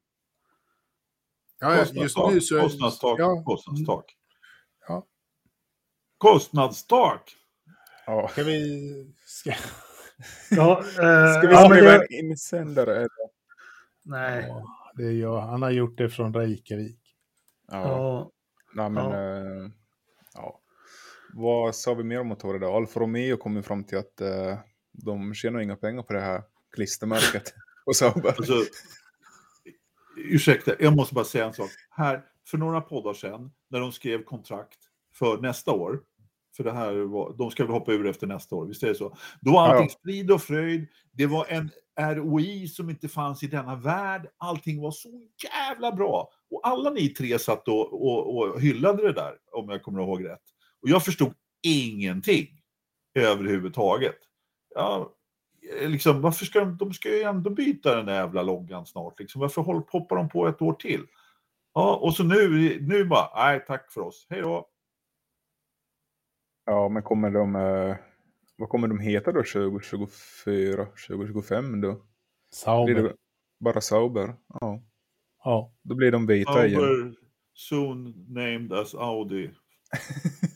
Ja, 1.59 1.77
just 1.77 1.93
nu 1.93 2.09
så... 2.09 2.59
Kostnadstak. 2.61 3.19
Ja. 3.19 3.43
Kostnadstak. 3.43 4.05
Ja. 4.87 5.05
Kostnadstak. 6.17 7.35
Ja. 8.05 8.27
Ska 8.31 8.43
vi... 8.43 9.13
Ska... 9.25 9.53
Ja, 10.49 10.79
eh, 10.79 10.83
Ska 11.37 11.47
vi 11.47 11.55
skriva 11.55 11.93
ja, 11.93 11.97
det... 11.97 12.19
en 12.19 12.25
insändare? 12.25 13.07
Nej. 14.03 14.45
Ja, 14.47 14.91
det 14.95 15.11
gör, 15.11 15.39
han 15.39 15.61
har 15.61 15.69
gjort 15.69 15.97
det 15.97 16.09
från 16.09 16.33
Reykjavik. 16.33 16.99
Ja. 17.67 17.87
ja. 17.87 18.31
Nej, 18.75 18.89
men, 18.89 19.11
ja. 19.11 19.17
Eh, 19.17 19.69
ja. 20.33 20.59
Vad 21.33 21.75
sa 21.75 21.93
vi 21.93 22.03
mer 22.03 22.19
om 22.19 22.27
motorer 22.27 22.59
då? 22.59 22.75
Alfa 22.75 22.99
Romeo 22.99 23.37
kom 23.37 23.55
ju 23.55 23.61
fram 23.61 23.83
till 23.83 23.97
att 23.97 24.21
eh, 24.21 24.57
de 24.91 25.33
tjänar 25.33 25.59
inga 25.59 25.75
pengar 25.75 26.03
på 26.03 26.13
det 26.13 26.21
här 26.21 26.43
klistermärket. 26.75 27.53
och 27.85 27.95
Sauber. 27.95 28.29
Alltså, 28.37 28.53
ursäkta, 30.17 30.71
jag 30.79 30.95
måste 30.95 31.15
bara 31.15 31.25
säga 31.25 31.45
en 31.45 31.53
sak. 31.53 31.69
Här, 31.89 32.23
för 32.47 32.57
några 32.57 32.81
poddar 32.81 33.13
sedan, 33.13 33.51
när 33.69 33.79
de 33.79 33.91
skrev 33.91 34.23
kontrakt 34.23 34.77
för 35.13 35.37
nästa 35.37 35.71
år, 35.71 35.99
för 36.57 36.63
det 36.63 36.71
här 36.71 36.93
var, 36.93 37.35
de 37.37 37.51
ska 37.51 37.63
väl 37.63 37.73
hoppa 37.73 37.91
ur 37.91 38.07
efter 38.07 38.27
nästa 38.27 38.55
år, 38.55 38.65
visst 38.65 38.83
är 38.83 38.87
det 38.87 38.95
så? 38.95 39.17
Då 39.41 39.51
var 39.51 39.67
allting 39.67 39.89
ja. 39.89 39.99
frid 40.03 40.31
och 40.31 40.41
fröjd. 40.41 40.87
Det 41.11 41.25
var 41.25 41.45
en 41.49 41.69
ROI 41.99 42.67
som 42.67 42.89
inte 42.89 43.07
fanns 43.07 43.43
i 43.43 43.47
denna 43.47 43.75
värld. 43.75 44.27
Allting 44.37 44.81
var 44.81 44.91
så 44.91 45.09
jävla 45.43 45.91
bra. 45.91 46.29
Och 46.51 46.67
alla 46.67 46.89
ni 46.89 47.09
tre 47.09 47.39
satt 47.39 47.67
och, 47.67 47.93
och, 47.93 48.37
och 48.37 48.61
hyllade 48.61 49.03
det 49.03 49.13
där, 49.13 49.33
om 49.51 49.69
jag 49.69 49.83
kommer 49.83 50.01
ihåg 50.01 50.25
rätt. 50.25 50.41
Och 50.83 50.89
jag 50.89 51.05
förstod 51.05 51.33
ingenting 51.61 52.47
överhuvudtaget. 53.15 54.17
Ja, 54.75 55.15
liksom, 55.81 56.21
varför 56.21 56.45
ska 56.45 56.59
de, 56.59 56.77
de 56.77 56.93
ska 56.93 57.09
ju 57.09 57.21
ändå 57.21 57.49
byta 57.49 57.95
den 57.95 58.05
där 58.05 58.13
jävla 58.13 58.43
loggan 58.43 58.85
snart. 58.85 59.19
Liksom. 59.19 59.41
Varför 59.41 59.61
hoppar 59.61 60.15
de 60.15 60.29
på 60.29 60.47
ett 60.47 60.61
år 60.61 60.73
till? 60.73 61.07
Ja, 61.73 61.95
och 61.95 62.13
så 62.13 62.23
nu, 62.23 62.77
nu 62.81 63.05
bara, 63.05 63.29
nej 63.35 63.65
tack 63.67 63.91
för 63.91 64.01
oss, 64.01 64.27
hej 64.29 64.41
då. 64.41 64.69
Ja, 66.65 66.89
men 66.89 67.03
kommer 67.03 67.31
de... 67.31 67.55
Eh, 67.55 67.95
vad 68.55 68.69
kommer 68.69 68.87
de 68.87 68.99
heta 68.99 69.31
då 69.31 69.43
2024, 69.43 70.85
2025 71.07 71.81
då? 71.81 72.01
Sauber. 72.51 73.15
Bara 73.59 73.81
Sauber? 73.81 74.35
Ja. 74.47 74.83
Ja. 75.43 75.73
Då 75.81 75.95
blir 75.95 76.11
de 76.11 76.25
vita 76.25 76.53
Sauber, 76.53 76.67
igen. 76.67 77.15
soon 77.53 78.25
named 78.27 78.73
as 78.73 78.95
Audi. 78.95 79.51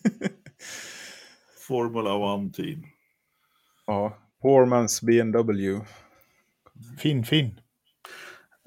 Formula 1.68 2.14
One 2.14 2.52
team. 2.52 2.84
Ja, 3.86 4.18
Poormans 4.42 5.02
BMW. 5.02 5.82
Fin, 7.00 7.24
fin. 7.24 7.60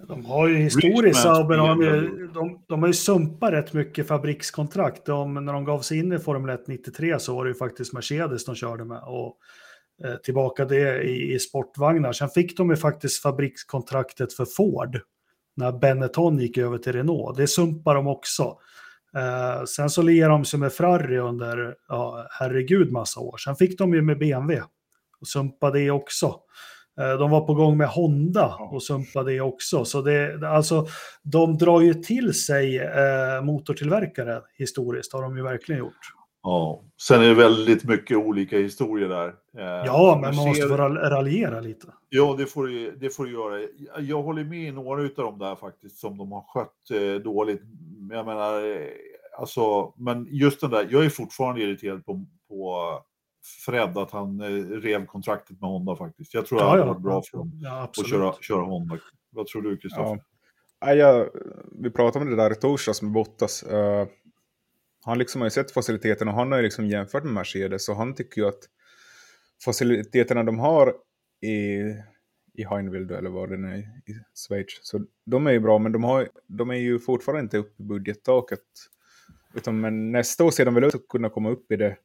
De 0.08 0.24
har 0.24 0.48
ju 0.48 0.56
historiskt, 0.56 1.22
Sauber, 1.22 1.56
de, 1.56 2.32
de, 2.34 2.64
de 2.68 2.80
har 2.80 2.86
ju 2.86 2.94
sumpat 2.94 3.52
rätt 3.52 3.72
mycket 3.72 4.08
fabrikskontrakt. 4.08 5.06
De, 5.06 5.34
när 5.34 5.52
de 5.52 5.64
gav 5.64 5.80
sig 5.80 5.98
in 5.98 6.12
i 6.12 6.18
Formel 6.18 6.50
1 6.50 6.68
93 6.68 7.18
så 7.18 7.34
var 7.34 7.44
det 7.44 7.48
ju 7.48 7.54
faktiskt 7.54 7.92
Mercedes 7.92 8.44
de 8.44 8.54
körde 8.54 8.84
med. 8.84 9.02
Och 9.02 9.36
eh, 10.04 10.14
tillbaka 10.14 10.64
det 10.64 11.02
i, 11.02 11.34
i, 11.34 11.38
sportvagnar. 11.38 12.12
Sen 12.12 12.28
fick 12.28 12.56
de 12.56 12.70
ju 12.70 12.76
faktiskt 12.76 13.22
fabrikskontraktet 13.22 14.32
för 14.32 14.44
Ford. 14.44 15.00
När 15.56 15.72
Benetton 15.72 16.38
gick 16.38 16.58
över 16.58 16.78
till 16.78 16.92
Renault. 16.92 17.36
Det 17.36 17.46
sumpar 17.46 17.94
de 17.94 18.06
också. 18.06 18.58
Eh, 19.16 19.64
sen 19.64 19.90
så 19.90 20.02
lirade 20.02 20.34
de 20.34 20.44
sig 20.44 20.60
med 20.60 20.72
Ferrari 20.72 21.18
under, 21.18 21.74
ja, 21.88 22.26
herregud 22.30 22.92
massa 22.92 23.20
år. 23.20 23.36
Sen 23.36 23.56
fick 23.56 23.78
de 23.78 23.94
ju 23.94 24.02
med 24.02 24.18
BMW. 24.18 24.62
Och 25.20 25.26
sumpade 25.26 25.78
det 25.78 25.90
också. 25.90 26.26
Eh, 27.00 27.18
de 27.18 27.30
var 27.30 27.46
på 27.46 27.54
gång 27.54 27.76
med 27.76 27.88
Honda 27.88 28.54
och 28.54 28.82
sumpade 28.82 29.32
det 29.32 29.40
också. 29.40 29.84
Så 29.84 30.02
det, 30.02 30.48
alltså, 30.48 30.86
de 31.22 31.58
drar 31.58 31.80
ju 31.80 31.94
till 31.94 32.34
sig 32.34 32.78
eh, 32.78 33.42
motortillverkare 33.42 34.42
historiskt, 34.58 35.12
har 35.12 35.22
de 35.22 35.36
ju 35.36 35.42
verkligen 35.42 35.78
gjort. 35.78 36.19
Ja, 36.42 36.84
sen 37.02 37.22
är 37.22 37.28
det 37.28 37.34
väldigt 37.34 37.84
mycket 37.84 38.16
olika 38.16 38.58
historier 38.58 39.08
där. 39.08 39.28
Eh, 39.58 39.86
ja, 39.86 40.18
men 40.22 40.36
man 40.36 40.48
måste 40.48 40.68
få 40.68 40.76
raljera 40.76 41.60
lite. 41.60 41.86
Ja, 42.08 42.34
det 42.38 42.46
får, 42.46 42.66
du, 42.66 42.96
det 42.96 43.10
får 43.10 43.24
du 43.24 43.32
göra. 43.32 43.66
Jag 43.98 44.22
håller 44.22 44.44
med 44.44 44.68
i 44.68 44.72
några 44.72 45.02
av 45.02 45.08
dem 45.14 45.38
där 45.38 45.56
faktiskt, 45.56 45.98
som 45.98 46.18
de 46.18 46.32
har 46.32 46.42
skött 46.42 46.90
eh, 46.90 47.22
dåligt. 47.22 47.62
Jag 48.10 48.26
menar, 48.26 48.76
eh, 48.76 48.88
alltså, 49.38 49.94
men 49.96 50.26
just 50.30 50.60
den 50.60 50.70
där, 50.70 50.88
jag 50.90 51.04
är 51.04 51.10
fortfarande 51.10 51.62
irriterad 51.62 52.04
på, 52.04 52.24
på 52.48 52.98
Fred 53.66 53.98
att 53.98 54.10
han 54.10 54.42
rev 54.82 55.06
kontraktet 55.06 55.60
med 55.60 55.70
Honda 55.70 55.96
faktiskt. 55.96 56.34
Jag 56.34 56.46
tror 56.46 56.60
ja, 56.60 56.64
det 56.64 56.70
hade 56.70 56.84
varit 56.84 57.02
bra 57.02 57.22
för 57.30 57.38
dem 57.38 57.52
ja, 57.62 57.82
att 57.82 58.08
köra, 58.08 58.34
köra 58.40 58.62
Honda. 58.62 58.98
Vad 59.30 59.46
tror 59.46 59.62
du 59.62 59.76
Kristoffer? 59.76 60.04
Ja. 60.04 60.24
Ja, 60.80 61.26
vi 61.72 61.90
pratade 61.90 62.24
om 62.24 62.30
det 62.30 62.36
där 62.36 62.52
i 62.52 62.54
torsdags 62.54 63.02
med 63.02 63.12
Bottas. 63.12 63.64
Uh, 63.72 64.06
han 65.04 65.18
liksom 65.18 65.40
har 65.40 65.46
ju 65.46 65.50
sett 65.50 65.70
faciliteterna 65.70 66.30
och 66.30 66.36
han 66.36 66.52
har 66.52 66.58
ju 66.58 66.64
liksom 66.64 66.86
jämfört 66.86 67.24
med 67.24 67.32
Mercedes 67.32 67.88
och 67.88 67.96
han 67.96 68.14
tycker 68.14 68.40
ju 68.40 68.48
att 68.48 68.68
faciliteterna 69.64 70.42
de 70.42 70.58
har 70.58 70.94
i, 71.40 71.80
i 72.54 72.64
Heinwild 72.70 73.10
eller 73.10 73.30
vad 73.30 73.50
det 73.50 73.56
nu 73.56 73.68
är 73.68 73.78
i 73.78 74.20
Schweiz, 74.34 74.78
så 74.82 75.00
de 75.26 75.46
är 75.46 75.50
ju 75.50 75.60
bra 75.60 75.78
men 75.78 75.92
de, 75.92 76.04
har, 76.04 76.28
de 76.46 76.70
är 76.70 76.74
ju 76.74 76.98
fortfarande 76.98 77.40
inte 77.40 77.58
uppe 77.58 77.82
i 77.82 77.86
budgettaket. 77.86 78.60
Utan 79.54 79.80
men 79.80 80.12
nästa 80.12 80.44
år 80.44 80.50
ser 80.50 80.64
de 80.64 80.74
väl 80.74 80.84
ut 80.84 80.94
att 80.94 81.08
kunna 81.08 81.28
komma 81.28 81.50
upp 81.50 81.72
i 81.72 81.76
det 81.76 81.96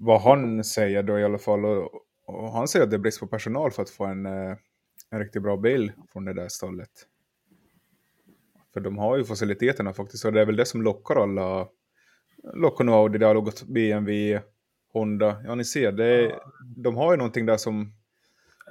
vad 0.00 0.20
han 0.20 0.64
säger 0.64 1.02
då 1.02 1.18
i 1.18 1.24
alla 1.24 1.38
fall. 1.38 1.64
Och, 1.64 1.90
och, 2.26 2.52
han 2.52 2.68
säger 2.68 2.84
att 2.84 2.90
det 2.90 2.96
är 2.96 2.98
brist 2.98 3.20
på 3.20 3.26
personal 3.26 3.70
för 3.70 3.82
att 3.82 3.90
få 3.90 4.04
en, 4.04 4.26
eh, 4.26 4.56
en 5.10 5.18
riktigt 5.18 5.42
bra 5.42 5.56
bil 5.56 5.92
från 6.12 6.24
det 6.24 6.34
där 6.34 6.48
stallet. 6.48 6.90
För 8.72 8.80
de 8.80 8.98
har 8.98 9.16
ju 9.16 9.24
faciliteterna 9.24 9.92
faktiskt, 9.92 10.24
och 10.24 10.32
det 10.32 10.40
är 10.40 10.46
väl 10.46 10.56
det 10.56 10.66
som 10.66 10.82
lockar 10.82 11.22
alla. 11.22 11.68
Nu 12.54 12.92
Audi, 12.92 13.18
det 13.18 13.26
har 13.26 13.34
gått 13.34 13.62
BMW, 13.62 14.40
Honda. 14.92 15.36
Ja, 15.44 15.54
ni 15.54 15.64
ser, 15.64 15.92
det 15.92 16.04
är, 16.04 16.32
de 16.76 16.96
har 16.96 17.12
ju 17.12 17.16
någonting 17.16 17.46
där 17.46 17.56
som 17.56 17.92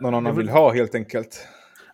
någon 0.01 0.13
annan 0.13 0.37
vill 0.37 0.49
ha 0.49 0.73
helt 0.73 0.95
enkelt. 0.95 1.47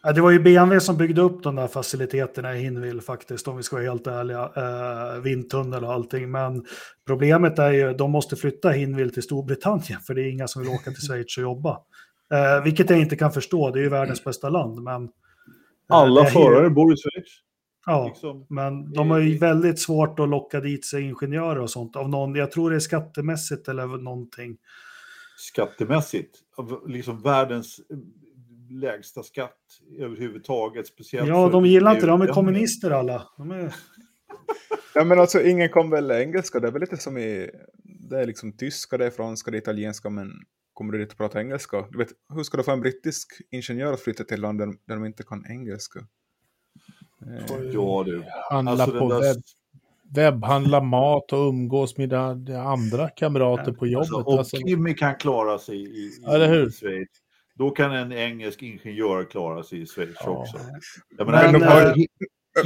Ja, 0.04 0.12
det 0.12 0.22
var 0.22 0.32
ju 0.32 0.40
BMW 0.40 0.80
som 0.80 0.98
byggde 0.98 1.22
upp 1.22 1.44
de 1.44 1.56
där 1.56 1.68
faciliteterna 1.68 2.56
i 2.58 2.60
Hinwil 2.60 3.02
faktiskt, 3.02 3.48
om 3.48 3.58
vi 3.58 3.64
ska 3.64 3.76
vara 3.76 3.86
helt 3.86 4.08
ärliga. 4.08 4.52
Eh, 4.56 5.22
vindtunnel 5.22 5.84
och 5.84 5.94
allting. 5.94 6.32
Men 6.32 6.66
problemet 7.08 7.60
är 7.60 7.72
ju, 7.72 7.94
de 7.94 8.12
måste 8.12 8.36
flytta 8.36 8.70
Hinwil 8.70 9.14
till 9.14 9.24
Storbritannien, 9.24 10.02
för 10.02 10.14
det 10.14 10.22
är 10.22 10.32
inga 10.32 10.48
som 10.48 10.62
vill 10.62 10.72
åka 10.72 10.92
till 10.92 11.02
Schweiz 11.08 11.38
och 11.38 11.44
jobba. 11.44 11.80
Eh, 12.34 12.64
vilket 12.64 12.90
jag 12.90 13.00
inte 13.00 13.16
kan 13.16 13.32
förstå, 13.32 13.72
det 13.72 13.80
är 13.80 13.84
ju 13.84 13.90
världens 13.90 14.24
bästa 14.24 14.50
land. 14.50 14.84
Men, 14.84 15.04
eh, 15.04 15.10
Alla 15.88 16.26
förare 16.26 16.70
bor 16.70 16.94
i 16.94 16.96
Schweiz. 16.98 17.28
Ja, 17.86 18.08
liksom, 18.08 18.46
men 18.50 18.94
de 18.94 19.12
har 19.12 19.20
ju 19.20 19.38
väldigt 19.38 19.80
svårt 19.80 20.20
att 20.20 20.30
locka 20.30 20.60
dit 20.60 20.86
sig 20.86 21.04
ingenjörer 21.04 21.60
och 21.60 21.70
sånt. 21.70 21.96
Av 21.96 22.10
någon, 22.10 22.36
jag 22.36 22.52
tror 22.52 22.70
det 22.70 22.76
är 22.76 22.80
skattemässigt 22.80 23.68
eller 23.68 23.88
någonting. 23.88 24.58
Skattemässigt? 25.38 26.40
Liksom 26.88 27.22
världens 27.22 27.80
lägsta 28.70 29.24
skatt 29.24 29.58
överhuvudtaget. 30.00 30.88
Speciellt 30.88 31.28
ja, 31.28 31.50
de 31.50 31.66
gillar 31.66 31.94
inte 31.94 32.06
det. 32.06 32.12
De 32.12 32.22
är 32.22 32.28
kommunister 32.28 32.92
alla. 32.92 33.28
De 33.38 33.52
är... 33.52 33.76
ja, 34.94 35.04
men 35.04 35.20
alltså 35.20 35.42
ingen 35.42 35.70
kom 35.70 35.90
väl 35.90 36.12
engelska. 36.12 36.60
Det 36.60 36.68
är 36.68 36.72
väl 36.72 36.82
lite 36.82 36.98
som 36.98 37.18
i... 37.18 37.52
Det 38.10 38.20
är 38.20 38.26
liksom 38.26 38.58
tyska, 38.58 38.98
det 38.98 39.06
är 39.06 39.10
franska, 39.10 39.52
det 39.52 39.58
är 39.58 39.62
italienska, 39.62 40.10
men 40.10 40.32
kommer 40.74 40.94
du 40.94 41.00
dit 41.00 41.12
och 41.12 41.18
prata 41.18 41.40
engelska? 41.40 41.88
Du 41.92 41.98
vet, 41.98 42.10
hur 42.34 42.44
ska 42.44 42.58
du 42.58 42.64
få 42.64 42.72
en 42.72 42.82
brittisk 42.82 43.42
ingenjör 43.52 43.94
att 43.94 44.02
flytta 44.02 44.24
till 44.24 44.42
land 44.42 44.60
där, 44.60 44.68
där 44.88 44.96
de 44.96 45.06
inte 45.06 45.24
kan 45.24 45.46
engelska? 45.50 46.00
Eh, 47.28 47.64
ja 47.74 48.04
du. 48.06 48.24
Handla 48.50 48.72
alltså, 48.72 49.00
på 49.00 49.10
där... 49.10 49.22
webb, 49.22 49.44
webbhandla 50.16 50.82
mat 50.82 51.34
och 51.34 51.50
umgås 51.50 51.98
med 51.98 52.14
andra 52.14 53.10
kamrater 53.10 53.72
på 53.72 53.88
jobbet. 53.88 54.12
Alltså, 54.12 54.32
och 54.32 54.40
alltså... 54.40 54.58
Kimmy 54.58 54.94
kan 54.94 55.16
klara 55.16 55.60
sig 55.60 55.76
i, 55.76 55.80
i, 55.80 56.06
i 56.06 56.72
Schweiz. 56.72 57.10
Då 57.56 57.70
kan 57.70 57.92
en 57.92 58.14
engelsk 58.14 58.62
ingenjör 58.62 59.24
klara 59.24 59.64
sig 59.64 59.82
i 59.82 59.86
Schweiz 59.86 60.16
ja. 60.20 60.30
också. 60.30 60.58
Jag 61.18 61.26
menar, 61.28 61.52
men, 61.52 61.64
har, 61.64 61.82
äh, 61.86 61.96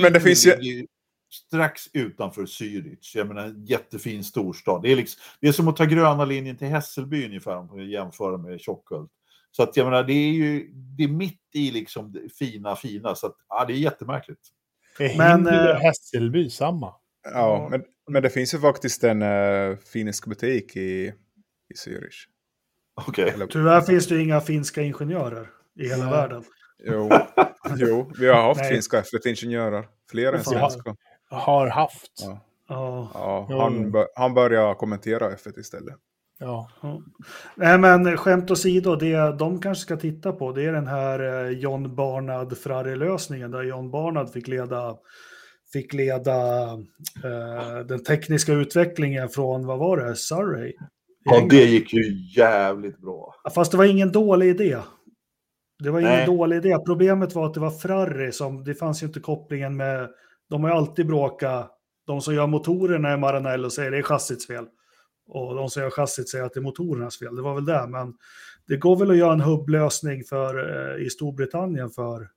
men 0.02 0.14
det 0.14 0.20
finns 0.20 0.46
ju... 0.46 0.86
Strax 1.48 1.90
utanför 1.94 2.46
Zürich, 2.46 3.18
jag 3.18 3.28
menar 3.28 3.46
en 3.46 3.66
jättefin 3.66 4.24
storstad. 4.24 4.82
Det 4.82 4.92
är, 4.92 4.96
liksom, 4.96 5.22
det 5.42 5.48
är 5.48 5.52
som 5.52 5.68
att 5.68 5.76
ta 5.76 5.86
gröna 5.86 6.26
linjen 6.26 6.58
till 6.58 6.68
Hässelby 6.68 7.26
ungefär, 7.26 7.58
om 7.58 7.68
man 7.68 7.90
jämför 7.90 8.38
med 8.38 8.62
Tjockhult. 8.62 9.12
Så 9.52 9.64
att 9.64 9.78
jag 9.78 9.86
menar, 9.86 10.04
det 10.04 10.14
är 10.14 10.32
ju 10.32 10.72
det 10.74 11.04
är 11.04 11.08
mitt 11.08 11.42
i 11.54 11.72
liksom 11.72 12.12
det 12.12 12.30
fina, 12.40 12.76
fina, 12.76 13.16
så 13.16 13.28
att 13.28 13.36
ja, 13.50 13.66
det 13.66 13.74
är 13.74 13.78
jättemärkligt. 13.78 14.40
Är 15.00 15.18
men 15.18 15.48
äh, 15.48 15.76
Hässelby 15.76 16.50
samma? 16.50 16.94
Ja, 17.24 17.68
men, 17.72 17.84
men 18.10 18.24
det 18.24 18.30
finns 18.30 18.54
ju 18.54 18.60
faktiskt 18.60 19.04
en 19.04 19.22
uh, 19.22 19.78
finsk 19.78 20.26
butik 20.26 20.76
i, 20.76 21.14
i 21.70 21.74
Zürich. 21.74 22.28
Okay. 23.08 23.48
Tyvärr 23.50 23.82
finns 23.82 24.08
det 24.08 24.22
inga 24.22 24.42
finska 24.42 24.82
ingenjörer 24.82 25.50
i 25.76 25.90
hela 25.90 26.04
ja. 26.04 26.12
världen. 26.12 26.44
Jo. 26.84 27.10
jo, 27.76 28.12
vi 28.20 28.28
har 28.28 28.42
haft 28.42 28.68
finska 28.68 29.02
F1-ingenjörer. 29.02 29.86
Fler 30.12 30.34
än 30.34 30.44
svenska. 30.44 30.96
Har 31.30 31.68
haft. 31.68 32.12
Ja. 32.22 32.46
Ja. 32.68 33.12
ja 33.50 33.64
han, 33.64 33.94
han 34.16 34.34
börjar 34.34 34.74
kommentera 34.74 35.36
F1 35.36 35.60
istället. 35.60 35.96
Ja. 36.40 36.70
Nej 37.56 37.78
men 37.78 38.18
skämt 38.18 38.52
åsido, 38.52 38.96
det 38.96 39.38
de 39.40 39.62
kanske 39.62 39.82
ska 39.82 39.98
titta 39.98 40.32
på 40.32 40.52
det 40.52 40.66
är 40.66 40.74
den 40.74 40.88
här 40.88 41.46
eh, 41.46 41.50
John 41.50 41.96
Barnard 41.96 42.58
Frarri-lösningen 42.58 43.52
där 43.52 43.64
John 43.64 43.92
Barnard 43.92 44.30
fick 44.30 44.48
leda, 44.48 44.96
fick 45.74 45.94
leda 45.94 46.64
eh, 47.24 47.80
den 47.88 48.04
tekniska 48.04 48.54
utvecklingen 48.54 49.30
från, 49.30 49.66
vad 49.66 49.80
var 49.80 49.98
det, 49.98 50.16
Surrey? 50.16 50.74
Ja, 51.24 51.48
det 51.50 51.64
gick 51.64 51.94
ju 51.94 52.04
jävligt 52.38 53.02
bra. 53.02 53.36
Fast 53.56 53.72
det 53.72 53.78
var 53.78 53.86
ingen 53.86 54.12
dålig 54.12 54.50
idé. 54.50 54.78
Det 55.84 55.90
var 55.90 56.00
ingen 56.00 56.12
Nej. 56.12 56.26
dålig 56.26 56.58
idé. 56.58 56.78
Problemet 56.86 57.36
var 57.36 57.46
att 57.46 57.54
det 57.54 57.60
var 57.60 57.72
Frarri 57.72 58.32
som, 58.32 58.64
det 58.64 58.76
fanns 58.76 59.04
ju 59.04 59.08
inte 59.08 59.20
kopplingen 59.20 59.78
med, 59.78 60.10
de 60.50 60.64
har 60.64 60.70
ju 60.70 60.76
alltid 60.76 61.08
bråkat, 61.08 61.72
de 62.08 62.22
som 62.22 62.36
gör 62.36 62.48
motorerna 62.48 63.14
i 63.14 63.18
Maranello 63.18 63.70
säger 63.70 63.92
det 63.92 63.98
är 63.98 64.02
chassits 64.02 64.48
fel. 64.48 64.66
Och 65.30 65.56
de 65.56 65.70
som 65.70 65.84
gör 65.84 65.90
chassit 65.90 66.30
säger 66.30 66.46
att 66.46 66.54
det 66.54 66.60
är 66.60 66.62
motorernas 66.62 67.20
fel. 67.20 67.36
Det 67.36 67.42
var 67.42 67.56
väl 67.56 67.66
det, 67.66 67.88
men 67.88 68.14
det 68.68 68.78
går 68.78 68.96
väl 68.96 69.12
att 69.12 69.18
göra 69.18 69.34
en 69.34 69.42
hubblösning 69.42 70.24
för, 70.24 70.56
eh, 70.98 71.06
i 71.06 71.10
Storbritannien 71.10 71.90
för, 71.90 72.30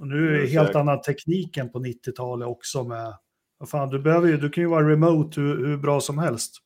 och 0.00 0.06
nu 0.06 0.28
är 0.28 0.40
det 0.40 0.46
helt 0.46 0.74
annan 0.74 1.00
teknik 1.02 1.56
än 1.56 1.70
på 1.70 1.78
90-talet 1.78 2.48
också 2.48 2.84
med, 2.84 3.14
vad 3.58 3.68
fan, 3.68 3.88
du 3.88 3.98
behöver 3.98 4.28
ju, 4.28 4.36
du 4.36 4.50
kan 4.50 4.64
ju 4.64 4.70
vara 4.70 4.88
remote 4.88 5.40
hur, 5.40 5.66
hur 5.66 5.76
bra 5.76 6.00
som 6.00 6.18
helst. 6.18 6.56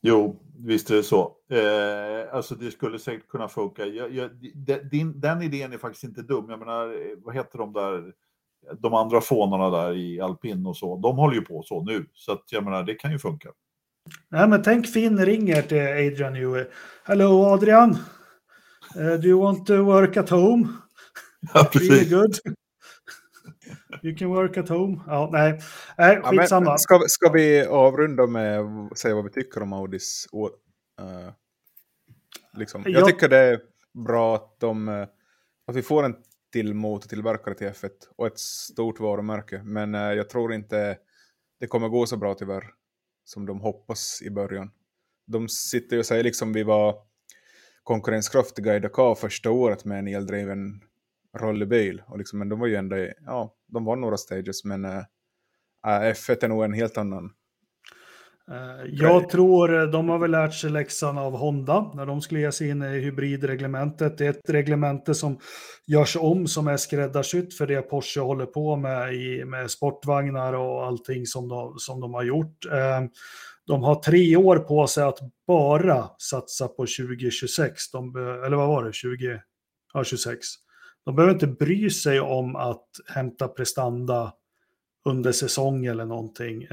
Jo, 0.00 0.42
visst 0.58 0.90
är 0.90 0.96
det 0.96 1.02
så. 1.02 1.36
Eh, 1.50 2.34
alltså 2.34 2.54
det 2.54 2.70
skulle 2.70 2.98
säkert 2.98 3.28
kunna 3.28 3.48
funka. 3.48 3.86
Jag, 3.86 4.14
jag, 4.14 4.30
din, 4.90 5.20
den 5.20 5.42
idén 5.42 5.72
är 5.72 5.78
faktiskt 5.78 6.04
inte 6.04 6.22
dum. 6.22 6.50
Jag 6.50 6.58
menar, 6.58 7.16
vad 7.24 7.34
heter 7.34 7.58
de 7.58 7.72
där, 7.72 8.12
de 8.78 8.94
andra 8.94 9.20
fånarna 9.20 9.70
där 9.70 9.96
i 9.96 10.20
alpin 10.20 10.66
och 10.66 10.76
så, 10.76 10.96
de 10.96 11.16
håller 11.16 11.34
ju 11.34 11.40
på 11.40 11.62
så 11.62 11.82
nu. 11.82 12.06
Så 12.14 12.32
att 12.32 12.44
jag 12.50 12.64
menar, 12.64 12.82
det 12.82 12.94
kan 12.94 13.12
ju 13.12 13.18
funka. 13.18 13.48
Nej, 14.28 14.48
men 14.48 14.62
tänk 14.62 14.86
Finn 14.86 15.24
ringer 15.24 15.62
till 15.62 15.78
Adrian 15.78 16.32
Newey. 16.32 16.66
Hello 17.04 17.44
Adrian, 17.54 17.90
uh, 18.96 19.14
do 19.20 19.28
you 19.28 19.40
want 19.40 19.66
to 19.66 19.84
work 19.84 20.16
at 20.16 20.30
home? 20.30 20.68
Ja, 21.54 21.64
precis. 21.72 21.90
Really 21.90 22.10
good. 22.10 22.34
You 24.02 24.16
can 24.16 24.28
work 24.28 24.56
at 24.56 24.68
home. 24.68 25.00
Ja, 25.06 25.28
nej, 25.32 25.60
nej 25.98 26.20
skitsamma. 26.22 26.70
Ja, 26.70 26.78
ska, 26.78 27.00
ska 27.06 27.30
vi 27.32 27.66
avrunda 27.66 28.26
med 28.26 28.60
att 28.60 28.98
säga 28.98 29.14
vad 29.14 29.24
vi 29.24 29.30
tycker 29.30 29.62
om 29.62 29.72
Audis 29.72 30.26
uh, 30.34 31.32
liksom. 32.56 32.82
Jag, 32.84 32.92
jag 32.92 33.06
tycker 33.06 33.28
det 33.28 33.38
är 33.38 33.60
bra 34.06 34.34
att, 34.34 34.60
de, 34.60 34.88
uh, 34.88 35.06
att 35.66 35.76
vi 35.76 35.82
får 35.82 36.04
en 36.04 36.14
till 36.52 36.74
motortillverkare 36.74 37.54
till 37.54 37.66
F1 37.66 37.90
och 38.16 38.26
ett 38.26 38.38
stort 38.38 39.00
varumärke. 39.00 39.62
Men 39.64 39.94
uh, 39.94 40.00
jag 40.00 40.28
tror 40.28 40.52
inte 40.52 40.98
det 41.60 41.66
kommer 41.66 41.88
gå 41.88 42.06
så 42.06 42.16
bra 42.16 42.34
tyvärr 42.34 42.79
som 43.24 43.46
de 43.46 43.60
hoppas 43.60 44.22
i 44.22 44.30
början. 44.30 44.70
De 45.26 45.48
sitter 45.48 45.96
ju 45.96 46.00
och 46.00 46.06
säger 46.06 46.24
liksom 46.24 46.52
vi 46.52 46.62
var 46.62 46.94
konkurrenskraftiga 47.82 48.76
i 48.76 48.80
Dakar 48.80 49.14
första 49.14 49.50
året 49.50 49.84
med 49.84 49.98
en 49.98 50.08
eldriven 50.08 50.80
rallybil. 51.38 52.02
Och 52.06 52.18
liksom, 52.18 52.38
men 52.38 52.48
de 52.48 52.58
var 52.58 52.66
ju 52.66 52.76
ändå, 52.76 52.96
ja, 53.26 53.54
de 53.66 53.84
var 53.84 53.96
några 53.96 54.16
stages, 54.16 54.64
men 54.64 54.84
eh, 54.84 55.04
äh, 55.86 56.12
F1 56.12 56.44
är 56.44 56.48
nog 56.48 56.64
en 56.64 56.72
helt 56.72 56.98
annan. 56.98 57.34
Uh, 58.50 58.86
jag 58.92 59.28
tror 59.28 59.86
de 59.86 60.08
har 60.08 60.18
väl 60.18 60.30
lärt 60.30 60.54
sig 60.54 60.70
läxan 60.70 61.18
av 61.18 61.36
Honda 61.36 61.90
när 61.94 62.06
de 62.06 62.20
skulle 62.20 62.40
ge 62.40 62.52
sig 62.52 62.68
in 62.68 62.82
i 62.82 63.00
hybridreglementet. 63.00 64.18
Det 64.18 64.26
är 64.26 64.30
ett 64.30 64.50
reglemente 64.50 65.14
som 65.14 65.38
görs 65.86 66.16
om 66.16 66.46
som 66.46 66.68
är 66.68 66.76
skräddarsytt 66.76 67.54
för 67.54 67.66
det 67.66 67.82
Porsche 67.82 68.20
håller 68.20 68.46
på 68.46 68.76
med 68.76 69.14
i, 69.14 69.44
med 69.44 69.70
sportvagnar 69.70 70.52
och 70.52 70.86
allting 70.86 71.26
som 71.26 71.48
de, 71.48 71.74
som 71.78 72.00
de 72.00 72.14
har 72.14 72.22
gjort. 72.22 72.66
Uh, 72.66 73.08
de 73.66 73.82
har 73.82 73.94
tre 73.94 74.36
år 74.36 74.58
på 74.58 74.86
sig 74.86 75.04
att 75.04 75.18
bara 75.46 76.10
satsa 76.18 76.68
på 76.68 76.86
2026, 76.86 77.90
de, 77.90 78.16
eller 78.16 78.56
vad 78.56 78.68
var 78.68 78.84
det, 78.84 78.92
20, 78.92 79.40
ja, 79.94 80.04
26. 80.04 80.38
De 81.04 81.16
behöver 81.16 81.34
inte 81.34 81.46
bry 81.46 81.90
sig 81.90 82.20
om 82.20 82.56
att 82.56 82.86
hämta 83.14 83.48
prestanda 83.48 84.32
under 85.04 85.32
säsong 85.32 85.86
eller 85.86 86.04
någonting. 86.04 86.66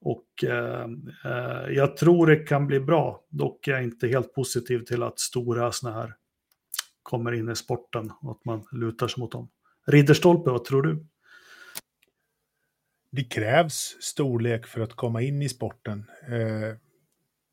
Och 0.00 0.44
eh, 0.44 0.86
eh, 1.24 1.70
jag 1.70 1.96
tror 1.96 2.26
det 2.26 2.36
kan 2.36 2.66
bli 2.66 2.80
bra. 2.80 3.24
Dock 3.28 3.68
är 3.68 3.72
jag 3.72 3.82
inte 3.82 4.08
helt 4.08 4.34
positiv 4.34 4.84
till 4.84 5.02
att 5.02 5.18
stora 5.18 5.72
sådana 5.72 6.00
här 6.00 6.14
kommer 7.02 7.32
in 7.32 7.48
i 7.48 7.56
sporten 7.56 8.12
och 8.22 8.30
att 8.30 8.44
man 8.44 8.66
lutar 8.72 9.08
sig 9.08 9.20
mot 9.20 9.32
dem. 9.32 9.50
Ridderstolpe, 9.86 10.50
vad 10.50 10.64
tror 10.64 10.82
du? 10.82 11.06
Det 13.12 13.24
krävs 13.24 13.96
storlek 14.00 14.66
för 14.66 14.80
att 14.80 14.94
komma 14.94 15.22
in 15.22 15.42
i 15.42 15.48
sporten. 15.48 16.04
Eh, 16.28 16.76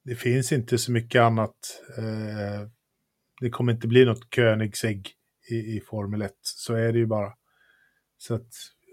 det 0.04 0.16
finns 0.16 0.52
inte 0.52 0.78
så 0.78 0.92
mycket 0.92 1.22
annat. 1.22 1.56
Eh, 1.98 2.68
det 3.42 3.50
kommer 3.50 3.74
inte 3.74 3.88
bli 3.88 4.06
något 4.06 4.36
Koenigsegg 4.36 5.12
i, 5.52 5.56
i 5.56 5.82
Formel 5.82 6.22
1. 6.22 6.32
Så 6.42 6.74
är 6.74 6.94
det 6.94 7.00
ju 7.00 7.06
bara. 7.06 7.34
Så 8.18 8.36
att, 8.36 8.48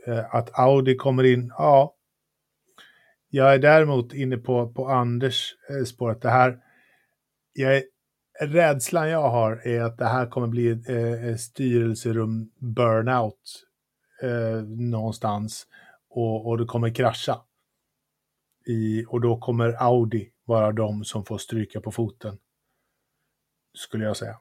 eh, 0.06 0.35
att 0.35 0.59
Audi 0.59 0.97
kommer 0.97 1.24
in, 1.24 1.48
ja. 1.48 1.94
Jag 3.36 3.55
är 3.55 3.59
däremot 3.59 4.12
inne 4.12 4.36
på, 4.36 4.73
på 4.73 4.89
Anders 4.89 5.55
eh, 5.70 5.85
spår 5.85 6.11
att 6.11 6.23
det 6.23 6.31
här, 6.31 6.59
jag 7.52 7.77
är, 7.77 7.85
rädslan 8.40 9.09
jag 9.09 9.31
har 9.31 9.66
är 9.66 9.81
att 9.81 9.98
det 9.98 10.05
här 10.05 10.27
kommer 10.27 10.47
bli 10.47 10.70
eh, 10.70 11.36
styrelserum 11.36 12.51
burnout 12.59 13.65
eh, 14.23 14.62
någonstans 14.66 15.66
och, 16.11 16.47
och 16.47 16.59
det 16.59 16.65
kommer 16.65 16.94
krascha. 16.94 17.40
I, 18.66 19.05
och 19.09 19.20
då 19.20 19.39
kommer 19.39 19.82
Audi 19.82 20.31
vara 20.44 20.73
de 20.73 21.05
som 21.05 21.24
får 21.24 21.39
stryka 21.39 21.81
på 21.81 21.90
foten. 21.90 22.39
Skulle 23.78 24.05
jag 24.05 24.16
säga. 24.16 24.40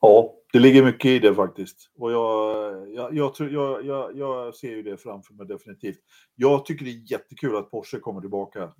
Ja, 0.00 0.34
det 0.52 0.58
ligger 0.58 0.84
mycket 0.84 1.06
i 1.06 1.18
det 1.18 1.34
faktiskt. 1.34 1.90
Och 1.98 2.12
jag, 2.12 2.94
jag, 2.94 3.14
jag, 3.16 3.34
tror, 3.34 3.50
jag, 3.50 3.86
jag, 3.86 4.16
jag 4.16 4.54
ser 4.54 4.70
ju 4.70 4.82
det 4.82 4.96
framför 4.96 5.34
mig 5.34 5.46
definitivt. 5.46 5.98
Jag 6.34 6.66
tycker 6.66 6.84
det 6.84 6.90
är 6.90 7.12
jättekul 7.12 7.56
att 7.56 7.70
Porsche 7.70 7.98
kommer 7.98 8.20
tillbaka 8.20 8.72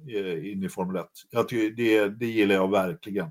in 0.43 0.63
i 0.63 0.69
Formel 0.69 0.97
1. 0.97 1.07
Jag 1.31 1.49
tycker 1.49 1.77
det, 1.77 2.09
det 2.09 2.27
gillar 2.27 2.55
jag 2.55 2.71
verkligen. 2.71 3.31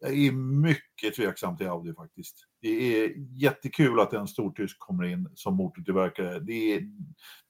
Jag 0.00 0.12
är 0.12 0.32
mycket 0.32 1.14
tveksam 1.16 1.56
till 1.56 1.68
Audi 1.68 1.94
faktiskt. 1.94 2.36
Det 2.60 2.68
är 3.04 3.12
jättekul 3.16 4.00
att 4.00 4.12
en 4.12 4.28
stor 4.28 4.50
tysk 4.50 4.78
kommer 4.78 5.04
in 5.04 5.28
som 5.34 5.54
motortillverkare. 5.54 6.38
Det, 6.38 6.74
är, 6.74 6.82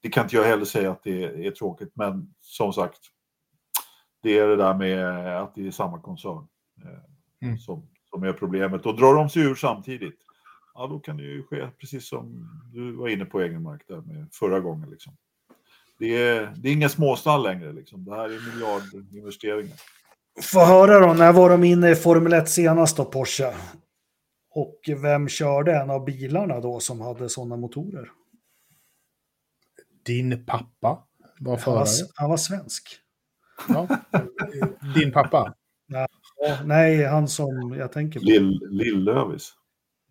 det 0.01 0.09
kan 0.09 0.23
inte 0.23 0.35
jag 0.35 0.43
heller 0.43 0.65
säga 0.65 0.91
att 0.91 1.03
det 1.03 1.23
är, 1.23 1.39
är 1.39 1.51
tråkigt, 1.51 1.91
men 1.93 2.33
som 2.39 2.73
sagt, 2.73 2.99
det 4.23 4.37
är 4.37 4.47
det 4.47 4.55
där 4.55 4.73
med 4.73 5.41
att 5.41 5.55
det 5.55 5.67
är 5.67 5.71
samma 5.71 6.01
koncern 6.01 6.47
eh, 6.83 7.47
mm. 7.47 7.57
som, 7.57 7.89
som 8.09 8.23
är 8.23 8.33
problemet. 8.33 8.85
Och 8.85 8.95
drar 8.95 9.15
de 9.15 9.29
sig 9.29 9.41
ur 9.41 9.55
samtidigt, 9.55 10.26
ja 10.77 10.87
då 10.87 10.99
kan 10.99 11.17
det 11.17 11.23
ju 11.23 11.43
ske 11.43 11.67
precis 11.77 12.09
som 12.09 12.49
du 12.73 12.91
var 12.91 13.07
inne 13.07 13.25
på 13.25 13.41
Egenmark 13.41 13.81
där 13.87 14.01
med 14.01 14.27
förra 14.31 14.59
gången. 14.59 14.89
Liksom. 14.89 15.17
Det, 15.99 16.15
är, 16.15 16.53
det 16.57 16.69
är 16.69 16.73
inga 16.73 16.89
småstall 16.89 17.43
längre, 17.43 17.73
liksom. 17.73 18.05
det 18.05 18.15
här 18.15 18.29
är 18.29 18.53
miljardinvesteringar. 18.53 19.77
Få 20.41 20.65
höra 20.65 20.99
då, 21.07 21.13
när 21.13 21.33
var 21.33 21.49
de 21.49 21.63
inne 21.63 21.91
i 21.91 21.95
Formel 21.95 22.33
1 22.33 22.49
senast 22.49 22.97
då, 22.97 23.05
Porsche? 23.05 23.53
Och 24.49 24.79
vem 25.01 25.27
körde 25.27 25.75
en 25.75 25.89
av 25.89 26.05
bilarna 26.05 26.59
då 26.59 26.79
som 26.79 27.01
hade 27.01 27.29
sådana 27.29 27.57
motorer? 27.57 28.11
Din 30.05 30.45
pappa 30.45 31.03
var 31.39 31.57
förare. 31.57 31.77
Han 31.77 31.85
var, 31.85 32.07
han 32.15 32.29
var 32.29 32.37
svensk. 32.37 32.99
Ja. 33.67 33.87
Din 34.95 35.11
pappa? 35.11 35.53
Nej, 36.65 37.05
han 37.05 37.27
som 37.27 37.75
jag 37.77 37.91
tänker 37.91 38.19
på. 38.19 38.25
Lill, 38.25 38.59
Lillövis. 38.69 39.53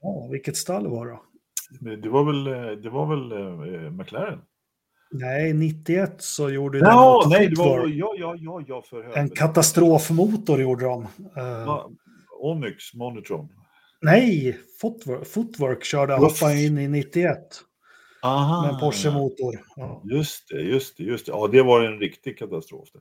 Ja, 0.07 0.29
vilket 0.31 0.57
stall 0.57 0.87
var 0.87 1.07
det 1.07 1.97
Det 1.97 2.09
var 2.09 2.25
väl, 2.25 2.45
det 2.83 2.91
var 2.91 3.07
väl 3.07 3.33
eh, 3.33 3.91
McLaren? 3.91 4.39
Nej, 5.11 5.53
91 5.53 6.15
så 6.19 6.51
gjorde 6.51 6.79
ja, 6.79 7.21
den 7.23 7.31
nej, 7.31 7.49
det 7.49 7.59
var, 7.59 7.87
ja, 7.87 8.15
ja, 8.19 8.37
ja, 8.39 8.63
ja, 8.67 8.83
för 8.83 9.19
En 9.19 9.31
katastrofmotor 9.31 10.61
gjorde 10.61 10.85
de. 10.85 11.03
Uh, 11.03 11.87
Onyx 12.41 12.95
Monitron. 12.95 13.49
Nej, 14.01 14.59
Footwork, 14.81 15.27
Footwork 15.27 15.85
körde 15.85 16.15
hoppa 16.15 16.53
in 16.53 16.79
i 16.79 16.89
91. 16.89 17.39
Aha. 18.23 18.63
Med 18.63 18.75
en 18.75 18.81
Porsche-motor. 18.81 19.59
Ja. 19.77 20.03
Just 20.05 20.49
det, 20.49 20.61
just 20.61 20.97
det, 20.97 21.05
just 21.05 21.27
det. 21.27 21.33
Ja, 21.33 21.49
det 21.53 21.63
var 21.63 21.81
en 21.81 21.99
riktig 21.99 22.39
katastrof. 22.39 22.89
Det. 22.93 22.99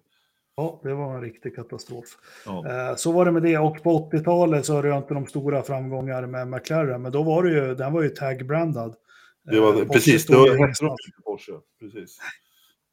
Ja, 0.57 0.79
det 0.83 0.93
var 0.93 1.15
en 1.15 1.21
riktig 1.21 1.55
katastrof. 1.55 2.05
Ja. 2.45 2.89
Eh, 2.89 2.95
så 2.95 3.11
var 3.11 3.25
det 3.25 3.31
med 3.31 3.43
det. 3.43 3.57
Och 3.57 3.83
på 3.83 4.09
80-talet 4.11 4.65
så 4.65 4.81
rönte 4.81 5.13
de 5.13 5.27
stora 5.27 5.63
framgångar 5.63 6.27
med 6.27 6.47
McLaren. 6.47 7.01
Men 7.01 7.11
då 7.11 7.23
var 7.23 7.43
det 7.43 7.51
ju, 7.51 7.75
den 7.75 7.93
var 7.93 8.01
ju 8.01 8.09
tag-brandad. 8.09 8.95
Det 9.43 9.59
var, 9.59 9.81
eh, 9.81 9.87
precis, 9.87 10.25
det 10.25 10.35
var 10.35 10.67
hette 10.67 10.85
de 10.85 10.95
Porsche. 11.25 11.53
Precis. 11.79 12.17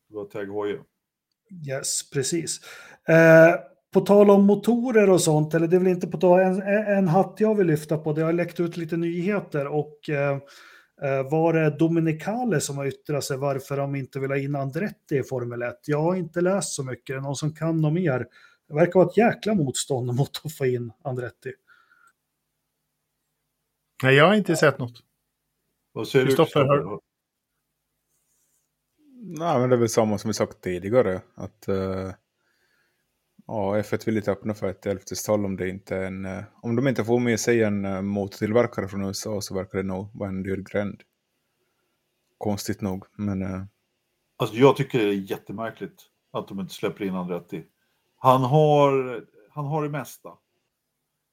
Det 0.08 0.16
var 0.16 0.24
tag 0.24 0.48
Yes, 1.68 2.10
precis. 2.10 2.60
Eh, 3.08 3.54
på 3.92 4.00
tal 4.00 4.30
om 4.30 4.46
motorer 4.46 5.10
och 5.10 5.20
sånt, 5.20 5.54
eller 5.54 5.66
det 5.66 5.76
är 5.76 5.80
väl 5.80 5.88
inte 5.88 6.06
på 6.06 6.18
tal, 6.18 6.40
en, 6.40 6.62
en 6.98 7.08
hatt 7.08 7.36
jag 7.38 7.54
vill 7.54 7.66
lyfta 7.66 7.98
på, 7.98 8.12
det 8.12 8.22
har 8.22 8.32
läckt 8.32 8.60
ut 8.60 8.76
lite 8.76 8.96
nyheter 8.96 9.66
och 9.66 10.08
Eh, 10.08 10.38
var 11.30 11.52
det 11.52 11.70
Dominicale 11.70 12.60
som 12.60 12.76
har 12.76 12.86
yttrat 12.86 13.24
sig 13.24 13.36
varför 13.36 13.76
de 13.76 13.94
inte 13.94 14.20
vill 14.20 14.30
ha 14.30 14.38
in 14.38 14.56
Andretti 14.56 15.16
i 15.16 15.22
Formel 15.22 15.62
1? 15.62 15.78
Jag 15.86 16.02
har 16.02 16.14
inte 16.14 16.40
läst 16.40 16.72
så 16.72 16.84
mycket, 16.84 17.10
är 17.10 17.14
det 17.14 17.20
någon 17.20 17.36
som 17.36 17.54
kan 17.54 17.80
något 17.80 17.92
mer? 17.92 18.26
Det 18.68 18.74
verkar 18.74 19.00
vara 19.00 19.08
ett 19.08 19.16
jäkla 19.16 19.54
motstånd 19.54 20.06
mot 20.14 20.40
att 20.44 20.54
få 20.54 20.66
in 20.66 20.92
Andretti. 21.02 21.52
Nej, 24.02 24.14
jag 24.14 24.26
har 24.26 24.34
inte 24.34 24.56
sett 24.56 24.78
något. 24.78 25.02
Vad 25.92 26.08
säger 26.08 26.26
du? 26.26 26.36
Hör... 26.54 27.00
Nej, 29.24 29.60
men 29.60 29.70
det 29.70 29.76
är 29.76 29.78
väl 29.80 29.88
samma 29.88 30.18
som 30.18 30.28
vi 30.28 30.34
sagt 30.34 30.60
tidigare. 30.60 31.20
Att 31.34 31.68
uh, 31.68 32.10
Ja, 33.54 33.76
F1 33.76 34.06
vill 34.06 34.16
inte 34.16 34.32
öppna 34.32 34.54
för 34.54 34.68
ett 34.68 34.86
elfte 34.86 35.16
stall 35.16 35.44
om 35.44 35.56
det 35.56 35.68
inte 35.68 35.96
är 35.96 36.04
en... 36.04 36.24
Eh, 36.24 36.44
om 36.62 36.76
de 36.76 36.88
inte 36.88 37.04
får 37.04 37.20
med 37.20 37.40
sig 37.40 37.62
en 37.62 37.84
eh, 37.84 38.02
motortillverkare 38.02 38.88
från 38.88 39.04
USA 39.04 39.40
så 39.40 39.54
verkar 39.54 39.78
det 39.78 39.84
nog 39.84 40.08
vara 40.14 40.28
en 40.28 40.42
dyr 40.42 40.56
gränd. 40.56 41.02
Konstigt 42.38 42.80
nog, 42.80 43.04
men... 43.16 43.42
Eh, 43.42 43.62
alltså 44.36 44.56
jag 44.56 44.76
tycker 44.76 44.98
det 44.98 45.04
är 45.04 45.30
jättemärkligt 45.30 46.02
att 46.30 46.48
de 46.48 46.60
inte 46.60 46.74
släpper 46.74 47.04
in 47.04 47.14
Andretti. 47.14 47.64
Han 48.16 48.42
har, 48.42 49.24
han 49.50 49.66
har 49.66 49.82
det 49.82 49.90
mesta. 49.90 50.30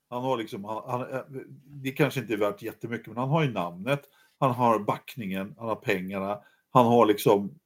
Han 0.10 0.24
har 0.24 0.38
liksom, 0.38 0.64
han, 0.66 0.84
han, 0.88 1.24
det 1.66 1.92
kanske 1.92 2.20
inte 2.20 2.34
är 2.34 2.38
värt 2.38 2.62
jättemycket, 2.62 3.08
men 3.08 3.18
han 3.18 3.30
har 3.30 3.44
ju 3.44 3.52
namnet, 3.52 4.02
han 4.40 4.52
har 4.52 4.80
backningen, 4.80 5.56
han 5.58 5.68
har 5.68 5.76
pengarna, 5.76 6.40
han 6.70 6.86
har 6.86 7.06
liksom 7.06 7.60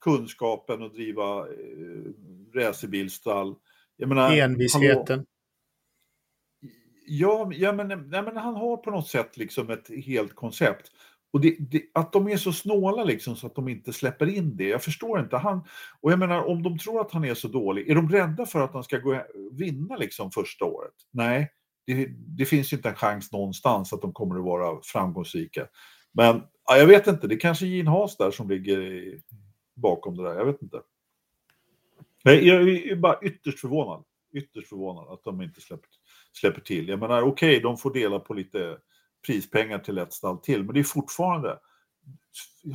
kunskapen 0.00 0.82
att 0.82 0.94
driva 0.94 1.46
racerbilstall. 2.56 3.54
Envisheten. 4.32 5.26
Ja, 7.06 7.50
ja 7.52 7.72
men, 7.72 7.88
nej, 7.88 8.22
men 8.22 8.36
han 8.36 8.54
har 8.54 8.76
på 8.76 8.90
något 8.90 9.08
sätt 9.08 9.36
liksom 9.36 9.70
ett 9.70 9.90
helt 10.06 10.34
koncept. 10.34 10.90
Och 11.32 11.40
det, 11.40 11.56
det, 11.58 11.82
att 11.94 12.12
de 12.12 12.28
är 12.28 12.36
så 12.36 12.52
snåla 12.52 13.04
liksom 13.04 13.36
så 13.36 13.46
att 13.46 13.54
de 13.54 13.68
inte 13.68 13.92
släpper 13.92 14.26
in 14.26 14.56
det, 14.56 14.68
jag 14.68 14.82
förstår 14.82 15.20
inte. 15.20 15.36
Han, 15.36 15.64
och 16.00 16.12
jag 16.12 16.18
menar, 16.18 16.44
om 16.44 16.62
de 16.62 16.78
tror 16.78 17.00
att 17.00 17.12
han 17.12 17.24
är 17.24 17.34
så 17.34 17.48
dålig, 17.48 17.90
är 17.90 17.94
de 17.94 18.10
rädda 18.10 18.46
för 18.46 18.60
att 18.60 18.74
han 18.74 18.84
ska 18.84 18.98
gå, 18.98 19.22
vinna 19.52 19.96
liksom 19.96 20.30
första 20.30 20.64
året? 20.64 20.94
Nej, 21.12 21.52
det, 21.86 22.06
det 22.38 22.44
finns 22.44 22.72
inte 22.72 22.88
en 22.88 22.94
chans 22.94 23.32
någonstans 23.32 23.92
att 23.92 24.02
de 24.02 24.12
kommer 24.12 24.38
att 24.38 24.44
vara 24.44 24.80
framgångsrika. 24.82 25.66
Men 26.12 26.42
ja, 26.66 26.76
jag 26.76 26.86
vet 26.86 27.06
inte, 27.06 27.26
det 27.26 27.34
är 27.34 27.40
kanske 27.40 27.66
Gene 27.66 27.90
Haas 27.90 28.16
där 28.16 28.30
som 28.30 28.48
ligger 28.48 28.80
i, 28.80 29.22
bakom 29.76 30.16
det 30.16 30.22
där. 30.22 30.34
Jag 30.34 30.44
vet 30.44 30.62
inte. 30.62 30.80
Nej, 32.26 32.48
jag 32.48 32.68
är 32.68 32.96
bara 32.96 33.18
ytterst 33.22 33.60
förvånad. 33.60 34.04
Ytterst 34.32 34.68
förvånad 34.68 35.12
att 35.12 35.24
de 35.24 35.42
inte 35.42 35.60
släpper, 35.60 35.88
släpper 36.32 36.60
till. 36.60 36.88
Jag 36.88 36.98
menar, 36.98 37.22
okej, 37.22 37.50
okay, 37.50 37.60
de 37.60 37.76
får 37.76 37.92
dela 37.92 38.18
på 38.18 38.34
lite 38.34 38.76
prispengar 39.26 39.78
till 39.78 39.98
ett 39.98 40.12
stall 40.12 40.38
till, 40.38 40.64
men 40.64 40.74
det 40.74 40.80
är 40.80 40.84
fortfarande 40.84 41.58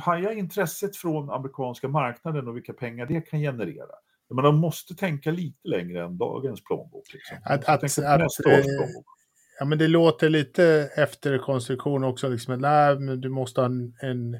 haja 0.00 0.32
intresset 0.32 0.96
från 0.96 1.30
amerikanska 1.30 1.88
marknaden 1.88 2.48
och 2.48 2.56
vilka 2.56 2.72
pengar 2.72 3.06
det 3.06 3.20
kan 3.20 3.40
generera. 3.40 3.94
Men 4.30 4.44
de 4.44 4.56
måste 4.56 4.94
tänka 4.94 5.30
lite 5.30 5.68
längre 5.68 6.04
än 6.04 6.18
dagens 6.18 6.64
plånbok. 6.64 7.04
Liksom. 7.12 7.36
Att, 7.44 7.64
att, 7.64 7.84
att, 7.84 7.98
eh, 8.46 8.64
ja, 9.58 9.64
men 9.64 9.78
det 9.78 9.88
låter 9.88 10.28
lite 10.28 10.90
efter 10.96 11.38
konstruktion 11.38 12.04
också, 12.04 12.28
liksom, 12.28 12.58
nej, 12.58 12.98
men 12.98 13.20
du 13.20 13.28
måste 13.28 13.60
ha 13.60 13.66
en, 13.66 13.94
en 14.00 14.36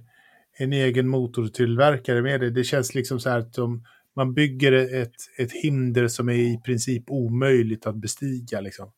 en 0.56 0.72
egen 0.72 1.08
motortillverkare 1.08 2.22
med 2.22 2.40
det. 2.40 2.50
Det 2.50 2.64
känns 2.64 2.94
liksom 2.94 3.20
så 3.20 3.30
här 3.30 3.38
att 3.38 3.52
de, 3.52 3.84
man 4.16 4.34
bygger 4.34 4.72
ett, 4.72 5.14
ett 5.38 5.52
hinder 5.52 6.08
som 6.08 6.28
är 6.28 6.34
i 6.34 6.60
princip 6.64 7.10
omöjligt 7.10 7.86
att 7.86 7.96
bestiga. 7.96 8.60
Liksom. 8.60 8.92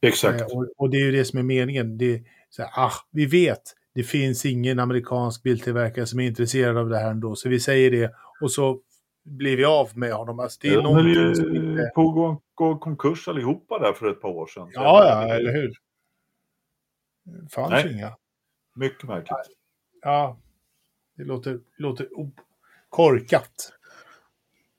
Exakt. 0.00 0.40
Eh, 0.40 0.46
och, 0.46 0.66
och, 0.76 0.90
det 0.90 0.96
är 0.96 1.04
ju 1.04 1.12
det 1.12 1.24
som 1.24 1.38
är 1.38 1.42
meningen. 1.42 1.98
Det, 1.98 2.22
så 2.50 2.62
här, 2.62 2.70
ah, 2.84 2.92
vi 3.10 3.26
vet, 3.26 3.62
det 3.94 4.02
finns 4.02 4.46
ingen 4.46 4.78
amerikansk 4.78 5.42
biltillverkare 5.42 6.06
som 6.06 6.20
är 6.20 6.26
intresserad 6.26 6.76
av 6.76 6.88
det 6.88 6.98
här 6.98 7.10
ändå, 7.10 7.34
så 7.34 7.48
vi 7.48 7.60
säger 7.60 7.90
det. 7.90 8.12
Och 8.40 8.52
så 8.52 8.80
blir 9.24 9.56
vi 9.56 9.64
av 9.64 9.98
med 9.98 10.12
honom. 10.12 10.40
Alltså, 10.40 10.58
det 10.62 10.68
är 10.68 10.72
ja, 10.72 10.82
någonting 10.82 11.34
som 11.34 11.56
inte... 11.56 11.90
på 11.94 12.40
gå, 12.54 12.78
konkurs 12.78 13.28
allihopa 13.28 13.78
där 13.78 13.92
för 13.92 14.10
ett 14.10 14.20
par 14.20 14.28
år 14.28 14.46
sedan. 14.46 14.70
Ja, 14.72 15.04
ja, 15.04 15.34
eller 15.34 15.52
hur. 15.52 15.72
Det 17.24 17.52
fanns 17.52 17.70
Nej. 17.70 17.92
inga. 17.92 18.16
Mycket 18.74 19.08
märkligt. 19.08 19.56
Ja, 20.02 20.38
det 21.16 21.24
låter, 21.24 21.60
låter 21.76 22.08
korkat. 22.88 23.77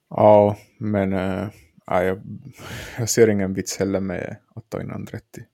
Ja, 0.10 0.58
men 0.78 1.14
äh, 1.14 1.50
jag, 1.86 2.22
jag 2.98 3.10
ser 3.10 3.28
ingen 3.28 3.54
vits 3.54 3.78
heller 3.78 4.00
med 4.00 4.38
att 4.56 4.70
ta 4.70 4.82
in 4.82 4.92
Andretti. 4.92 5.46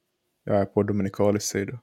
Jag 0.44 0.58
är 0.58 0.66
på 0.66 0.84
Dominikalis 0.84 1.44
sida. 1.44 1.80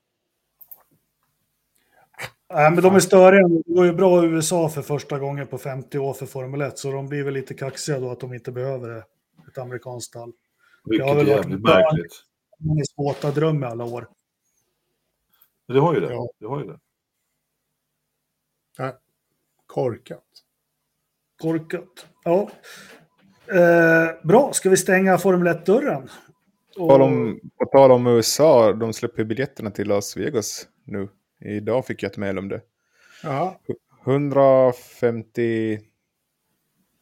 Nej, 2.55 2.71
men 2.71 2.83
de 2.83 2.95
är 2.95 3.01
störiga. 3.01 3.49
Det 3.49 3.75
går 3.75 3.87
ju 3.87 3.93
bra 3.93 4.25
i 4.25 4.27
USA 4.27 4.69
för 4.69 4.83
första 4.83 5.19
gången 5.19 5.47
på 5.47 5.59
50 5.59 5.99
år 5.99 6.15
för 6.15 6.27
Formel 6.27 6.61
1, 6.61 6.79
så 6.79 6.93
de 6.93 7.09
blir 7.09 7.25
väl 7.25 7.35
lite 7.35 7.55
kaxiga 7.55 8.01
då 8.01 8.11
att 8.11 8.21
de 8.21 8.35
inte 8.35 8.53
behöver 8.53 9.05
ett 9.49 9.59
amerikanskt 9.59 10.09
stall. 10.09 10.33
Vilket 10.85 11.07
det 11.07 11.13
har 11.13 11.17
väl 11.17 11.29
varit 11.29 11.63
märkligt. 11.63 12.25
En 12.59 12.85
våta 12.97 13.31
dröm 13.31 13.63
i 13.63 13.67
alla 13.67 13.85
år. 13.85 14.09
Det 15.69 15.79
har 15.79 15.95
ju 15.95 16.01
det. 16.01 16.13
Ja. 16.13 16.31
det, 16.39 16.47
har 16.47 16.61
ju 16.61 16.67
det. 16.67 16.79
Nej, 18.79 18.93
korkat. 19.67 20.25
Korkat, 21.41 22.09
ja. 22.25 22.51
Eh, 23.47 24.09
bra, 24.23 24.53
ska 24.53 24.71
vi 24.71 24.77
stänga 24.77 25.19
Formel 25.19 25.55
1-dörren? 25.55 26.09
Och... 26.77 26.89
På, 26.89 26.95
om, 26.95 27.41
på 27.59 27.65
tal 27.65 27.91
om 27.91 28.07
USA, 28.07 28.73
de 28.73 28.93
släpper 28.93 29.25
biljetterna 29.25 29.71
till 29.71 29.89
Las 29.89 30.17
Vegas 30.17 30.69
nu. 30.85 31.09
Idag 31.41 31.87
fick 31.87 32.03
jag 32.03 32.11
ett 32.11 32.17
mejl 32.17 32.39
om 32.39 32.49
det. 32.49 32.61
Aha. 33.25 33.61
150 34.07 35.79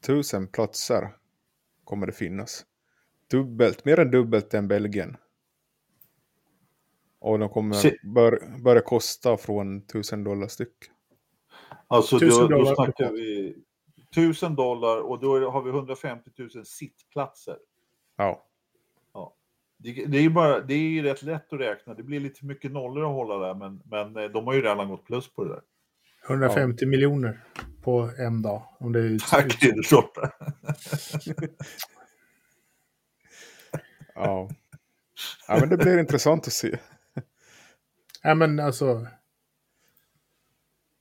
000 0.08 0.46
platser 0.52 1.08
kommer 1.84 2.06
det 2.06 2.12
finnas. 2.12 2.64
Dubbelt, 3.30 3.84
mer 3.84 3.98
än 3.98 4.10
dubbelt 4.10 4.54
än 4.54 4.68
Belgien. 4.68 5.16
Och 7.18 7.38
de 7.38 7.48
kommer 7.48 8.06
bör, 8.14 8.58
börja 8.62 8.80
kosta 8.80 9.36
från 9.36 9.78
1000 9.78 10.24
dollar 10.24 10.48
styck. 10.48 10.76
Alltså 11.86 12.18
då, 12.18 12.48
då 12.48 12.74
snackar 12.74 13.12
vi 13.12 13.56
1000 14.16 14.54
dollar 14.54 14.96
och 14.96 15.20
då 15.20 15.50
har 15.50 15.62
vi 15.62 15.70
150 15.70 16.30
000 16.36 16.66
sittplatser. 16.66 17.56
Ja. 18.16 18.46
ja. 19.14 19.34
Det, 19.76 19.92
det 20.06 20.18
är 20.18 20.22
ju 20.22 20.30
bara, 20.30 20.60
det 20.60 20.74
är 20.74 21.02
rätt 21.02 21.22
lätt 21.22 21.52
att 21.52 21.60
räkna. 21.60 21.94
Det 21.94 22.02
blir 22.02 22.20
lite 22.20 22.44
mycket 22.44 22.72
nollor 22.72 23.04
att 23.04 23.14
hålla 23.14 23.38
där, 23.46 23.54
men, 23.54 23.82
men 23.84 24.16
eh, 24.16 24.30
de 24.30 24.46
har 24.46 24.54
ju 24.54 24.62
redan 24.62 24.88
gått 24.88 25.04
plus 25.04 25.34
på 25.34 25.44
det 25.44 25.50
där. 25.50 25.62
150 26.28 26.84
ja. 26.84 26.88
miljoner 26.88 27.40
på 27.82 28.10
en 28.18 28.42
dag. 28.42 28.62
Om 28.78 28.92
det 28.92 29.00
är 29.00 29.18
Tack, 29.30 29.62
Riddershorta. 29.62 30.30
ja. 34.14 34.50
ja, 35.48 35.56
men 35.60 35.68
det 35.68 35.76
blir 35.76 35.98
intressant 35.98 36.46
att 36.46 36.52
se. 36.52 36.78
Ja, 38.22 38.34
men 38.34 38.60
alltså. 38.60 39.06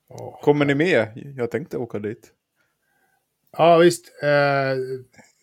Oh. 0.07 0.41
Kommer 0.41 0.65
ni 0.65 0.75
med? 0.75 1.33
Jag 1.37 1.51
tänkte 1.51 1.77
åka 1.77 1.99
dit. 1.99 2.33
Ja, 3.57 3.77
visst. 3.77 4.23
Eh, 4.23 4.77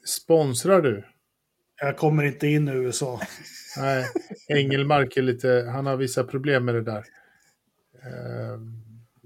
sponsrar 0.06 0.82
du? 0.82 1.04
Jag 1.80 1.96
kommer 1.96 2.22
inte 2.22 2.46
in 2.46 2.68
i 2.68 2.72
USA. 2.72 3.20
Nej, 3.76 4.06
Engelmark 4.48 5.16
är 5.16 5.22
lite, 5.22 5.68
han 5.72 5.86
har 5.86 5.96
vissa 5.96 6.24
problem 6.24 6.64
med 6.64 6.74
det 6.74 6.82
där. 6.82 7.04
Eh, 7.94 8.60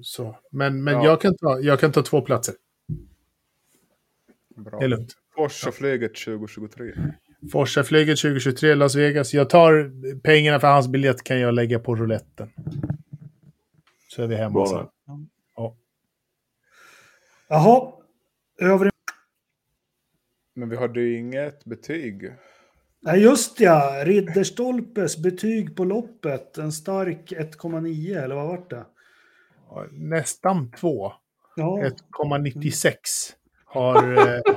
så. 0.03 0.39
Men, 0.51 0.85
men 0.85 0.95
ja. 0.95 1.05
jag, 1.05 1.21
kan 1.21 1.37
ta, 1.37 1.61
jag 1.61 1.81
kan 1.81 1.93
ta 1.93 2.03
två 2.03 2.21
platser. 2.21 2.55
Bra. 4.57 4.79
Det 4.79 4.85
är 4.85 4.89
lugnt. 4.89 5.15
Forsa-flyget 5.35 6.15
2023. 6.15 6.93
Forsa-flyget 7.53 8.19
2023, 8.19 8.75
Las 8.75 8.95
Vegas. 8.95 9.35
Jag 9.35 9.51
tar 9.51 9.93
pengarna 10.21 10.61
för 10.61 10.69
hans 10.69 10.89
biljett 10.89 11.25
kan 11.25 11.41
jag 11.41 11.55
lägga 11.55 11.79
på 11.79 11.95
rouletten. 11.95 12.51
Så 14.09 14.23
är 14.23 14.27
vi 14.27 14.37
hemma 14.37 14.67
sen. 14.67 14.87
Ja. 15.57 15.77
Jaha. 17.49 18.00
Övrig... 18.61 18.93
Men 20.55 20.69
vi 20.69 20.77
hade 20.77 21.01
ju 21.01 21.19
inget 21.19 21.65
betyg. 21.65 22.33
Nej, 23.01 23.23
just 23.23 23.61
ja. 23.61 24.03
Ridderstolpes 24.05 25.19
betyg 25.19 25.77
på 25.77 25.85
loppet. 25.85 26.59
En 26.59 26.73
stark 26.73 27.33
1,9 27.33 28.23
eller 28.25 28.35
vad 28.35 28.47
var 28.47 28.67
det? 28.69 28.87
Nästan 29.93 30.71
2. 30.71 31.13
Ja. 31.57 31.83
1,96 32.23 32.95
har, 33.65 34.13
eh, 34.37 34.57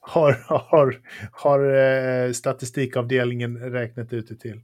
har, 0.00 0.32
har, 0.48 1.00
har 1.32 1.74
eh, 1.74 2.32
statistikavdelningen 2.32 3.58
räknat 3.58 4.12
ut 4.12 4.28
det 4.28 4.36
till. 4.36 4.60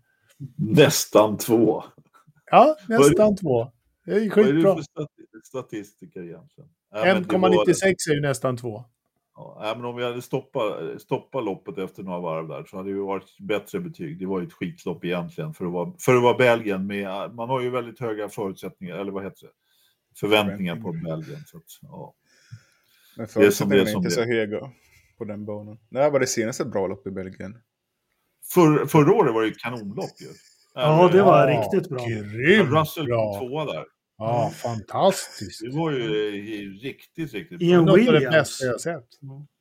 Nästan 0.57 1.39
2. 1.39 1.85
Ja, 2.51 2.77
nästan 2.89 3.37
2. 3.37 3.73
Det 4.05 4.13
är 4.13 4.31
skitbra. 4.31 4.43
Vad 4.45 4.49
är 4.49 4.53
du 4.53 4.63
för 4.63 5.41
statistiker 5.45 6.23
egentligen? 6.23 6.71
1,96 6.95 8.11
är 8.11 8.15
ju 8.15 8.21
nästan 8.21 8.57
2. 8.57 8.85
Ja, 9.35 9.75
men 9.77 9.85
om 9.85 9.97
vi 9.97 10.05
hade 10.05 10.23
stoppat, 10.23 11.01
stoppat 11.03 11.45
loppet 11.45 11.79
efter 11.79 12.03
några 12.03 12.21
varv 12.21 12.49
där 12.49 12.65
så 12.65 12.77
hade 12.77 12.93
det 12.93 13.01
varit 13.01 13.39
bättre 13.39 13.81
betyg. 13.81 14.19
Det 14.19 14.27
var 14.27 14.41
ju 14.41 14.47
ett 14.47 14.53
skitlopp 14.53 15.05
egentligen 15.05 15.55
för 15.55 15.67
att 15.67 15.73
vara, 15.73 15.93
för 15.99 16.17
att 16.17 16.23
vara 16.23 16.39
Belgien. 16.39 16.87
Med, 16.87 17.35
man 17.35 17.49
har 17.49 17.61
ju 17.61 17.71
väldigt 17.71 18.01
höga 18.01 18.29
förutsättningar, 18.29 18.99
eller 18.99 19.13
vad 19.13 19.25
heter 19.25 19.47
det? 19.47 19.53
Förväntningar 20.21 20.77
på 20.77 20.93
Belgien. 20.93 21.41
Så 21.47 21.57
att, 21.57 21.65
ja. 21.83 22.15
Men 23.17 23.29
förutsättningarna 23.29 23.91
är 23.91 23.97
inte 23.97 24.11
så 24.11 24.25
höga 24.25 24.71
på 25.19 25.25
den 25.25 25.45
banan. 25.45 25.79
När 25.89 26.11
var 26.11 26.21
det 26.21 26.27
senaste 26.27 26.65
bra 26.65 26.87
lopp 26.87 27.07
i 27.07 27.11
Belgien? 27.11 27.59
För, 28.55 28.87
förra 28.87 29.13
året 29.13 29.35
var 29.35 29.43
det 29.43 29.59
kanonlopp 29.59 30.21
ju. 30.21 30.29
Ja, 30.75 31.09
det 31.13 31.23
var 31.23 31.49
ja, 31.49 31.61
riktigt 31.61 31.89
bra. 31.89 32.07
Grymt 32.07 32.71
Russell 32.71 33.07
bra. 33.07 33.39
tvåa 33.39 33.65
där. 33.65 33.85
Ja, 34.19 34.51
fantastiskt. 34.51 35.61
Det 35.61 35.77
var 35.77 35.91
ju 35.91 36.29
eh, 36.29 36.83
riktigt, 36.83 37.33
riktigt 37.33 37.59
bra. 37.59 37.69
Ian 37.69 37.95
Williams. 37.95 38.23
Det 38.23 38.31
bästa 38.31 38.67
jag 38.67 38.81
sett. 38.81 39.09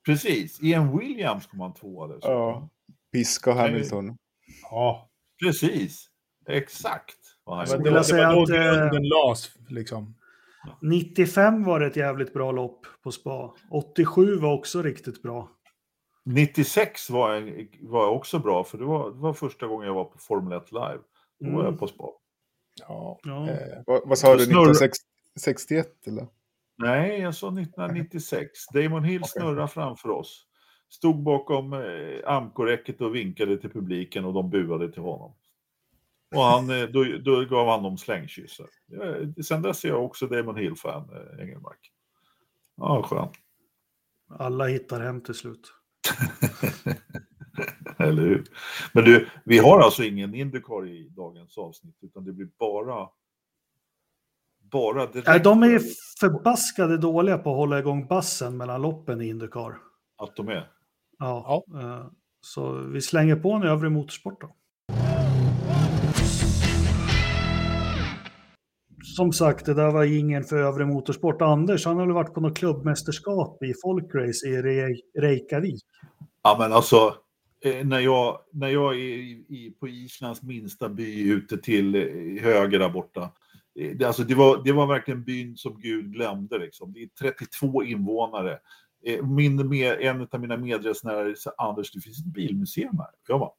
Precis, 0.05 0.63
Ian 0.63 0.97
Williams 0.97 1.47
kom 1.47 1.59
han 1.59 1.73
tvåa 1.73 2.07
där. 2.07 2.19
Ja, 2.21 2.69
Piska 3.11 3.53
Hamilton. 3.53 4.17
Ja. 4.61 5.09
Precis, 5.43 6.07
exakt. 6.49 7.17
Jag 7.45 7.67
skulle 7.67 7.83
vilja 7.83 8.03
säga 8.03 8.29
att 8.29 8.47
grunden 8.47 9.03
lades, 9.07 9.51
liksom. 9.69 10.15
95 10.81 11.63
var 11.63 11.81
ett 11.81 11.95
jävligt 11.95 12.33
bra 12.33 12.51
lopp 12.51 12.85
på 13.03 13.11
spa. 13.11 13.53
87 13.71 14.35
var 14.37 14.53
också 14.53 14.81
riktigt 14.81 15.21
bra. 15.21 15.51
96 16.25 17.09
var, 17.09 17.51
var 17.89 18.07
också 18.07 18.39
bra, 18.39 18.63
för 18.63 18.77
det 18.77 18.85
var, 18.85 19.11
det 19.11 19.17
var 19.17 19.33
första 19.33 19.67
gången 19.67 19.87
jag 19.87 19.93
var 19.93 20.05
på 20.05 20.17
Formel 20.17 20.57
1 20.57 20.71
live. 20.71 20.99
Då 21.39 21.45
mm. 21.45 21.57
var 21.57 21.65
jag 21.65 21.79
på 21.79 21.87
spa. 21.87 22.09
Ja. 22.79 23.19
ja. 23.23 23.49
Eh, 23.49 23.83
vad, 23.85 24.01
vad 24.05 24.17
sa 24.17 24.35
du, 24.35 24.43
1961 24.43 26.07
eller? 26.07 26.27
Nej, 26.77 27.19
jag 27.19 27.35
sa 27.35 27.47
1996. 27.47 28.67
Damon 28.73 29.03
Hill 29.03 29.21
okay. 29.21 29.29
snurrade 29.29 29.67
framför 29.67 30.09
oss. 30.09 30.47
Stod 30.89 31.23
bakom 31.23 31.73
eh, 31.73 31.79
amkoräcket 32.25 33.01
och 33.01 33.15
vinkade 33.15 33.57
till 33.57 33.69
publiken 33.69 34.25
och 34.25 34.33
de 34.33 34.49
buade 34.49 34.91
till 34.91 35.01
honom. 35.01 35.33
Och 36.35 36.41
han, 36.41 36.69
eh, 36.69 36.83
då, 36.83 37.03
då 37.03 37.45
gav 37.45 37.67
han 37.67 37.83
dem 37.83 37.97
slängkyssar. 37.97 38.67
Sen 39.43 39.61
dess 39.61 39.85
är 39.85 39.89
jag 39.89 40.05
också 40.05 40.27
Damon 40.27 40.57
Hill-fan, 40.57 41.09
eh, 41.13 41.43
Engelmark. 41.43 41.91
Ja, 42.75 43.03
skönt. 43.03 43.31
Alla 44.29 44.65
hittar 44.65 44.99
hem 44.99 45.21
till 45.21 45.33
slut. 45.33 45.73
Eller 48.03 48.21
hur? 48.21 48.43
Men 48.93 49.03
du, 49.03 49.29
vi 49.43 49.57
har 49.57 49.79
alltså 49.79 50.03
ingen 50.03 50.35
Indycar 50.35 50.87
i 50.87 51.09
dagens 51.09 51.57
avsnitt, 51.57 51.95
utan 52.01 52.23
det 52.23 52.33
blir 52.33 52.49
bara... 52.59 53.09
Bara 54.71 55.05
direkt... 55.05 55.27
Nej, 55.27 55.39
de 55.39 55.63
är 55.63 55.81
förbaskade 56.19 56.97
dåliga 56.97 57.37
på 57.37 57.49
att 57.49 57.55
hålla 57.55 57.79
igång 57.79 58.07
bassen 58.07 58.57
mellan 58.57 58.81
loppen 58.81 59.21
i 59.21 59.27
Indycar. 59.27 59.77
Att 60.17 60.35
de 60.35 60.49
är? 60.49 60.71
Ja. 61.19 61.63
ja. 61.69 61.81
Eh, 61.81 62.05
så 62.41 62.71
vi 62.71 63.01
slänger 63.01 63.35
på 63.35 63.51
en 63.51 63.63
övrig 63.63 63.91
motorsport 63.91 64.41
då. 64.41 64.55
Som 69.15 69.33
sagt, 69.33 69.65
det 69.65 69.73
där 69.73 69.91
var 69.91 70.03
ingen 70.03 70.43
för 70.43 70.57
övrig 70.57 70.87
motorsport. 70.87 71.41
Anders, 71.41 71.85
han 71.85 71.97
har 71.97 72.05
väl 72.05 72.15
varit 72.15 72.33
på 72.33 72.41
något 72.41 72.57
klubbmästerskap 72.57 73.63
i 73.63 73.73
folkrace 73.83 74.47
i 74.47 74.61
Reykjavik? 75.19 75.83
Ja, 76.43 76.55
men 76.59 76.73
alltså, 76.73 77.15
Eh, 77.61 77.85
när 77.85 77.99
jag, 77.99 78.39
när 78.51 78.67
jag 78.67 78.93
är 78.93 78.97
i, 78.97 79.75
på 79.79 79.87
Islands 79.87 80.43
minsta 80.43 80.89
by 80.89 81.29
ute 81.29 81.57
till 81.57 81.95
eh, 81.95 82.43
höger 82.43 82.79
där 82.79 82.89
borta. 82.89 83.31
Eh, 83.79 83.97
det, 83.97 84.05
alltså 84.05 84.23
det, 84.23 84.35
var, 84.35 84.63
det 84.63 84.71
var 84.71 84.87
verkligen 84.87 85.23
byn 85.23 85.57
som 85.57 85.81
Gud 85.81 86.13
glömde. 86.13 86.57
Liksom. 86.57 86.93
Det 86.93 87.01
är 87.01 87.07
32 87.07 87.83
invånare. 87.83 88.59
Min, 89.23 89.69
med, 89.69 90.01
en 90.01 90.27
av 90.31 90.39
mina 90.39 90.57
medresenärer 90.57 91.35
sa 91.35 91.51
Anders, 91.57 91.91
det 91.91 92.01
finns 92.01 92.19
ett 92.19 92.25
bilmuseum 92.25 92.97
här. 92.97 93.09
Jag 93.27 93.39
bara, 93.39 93.51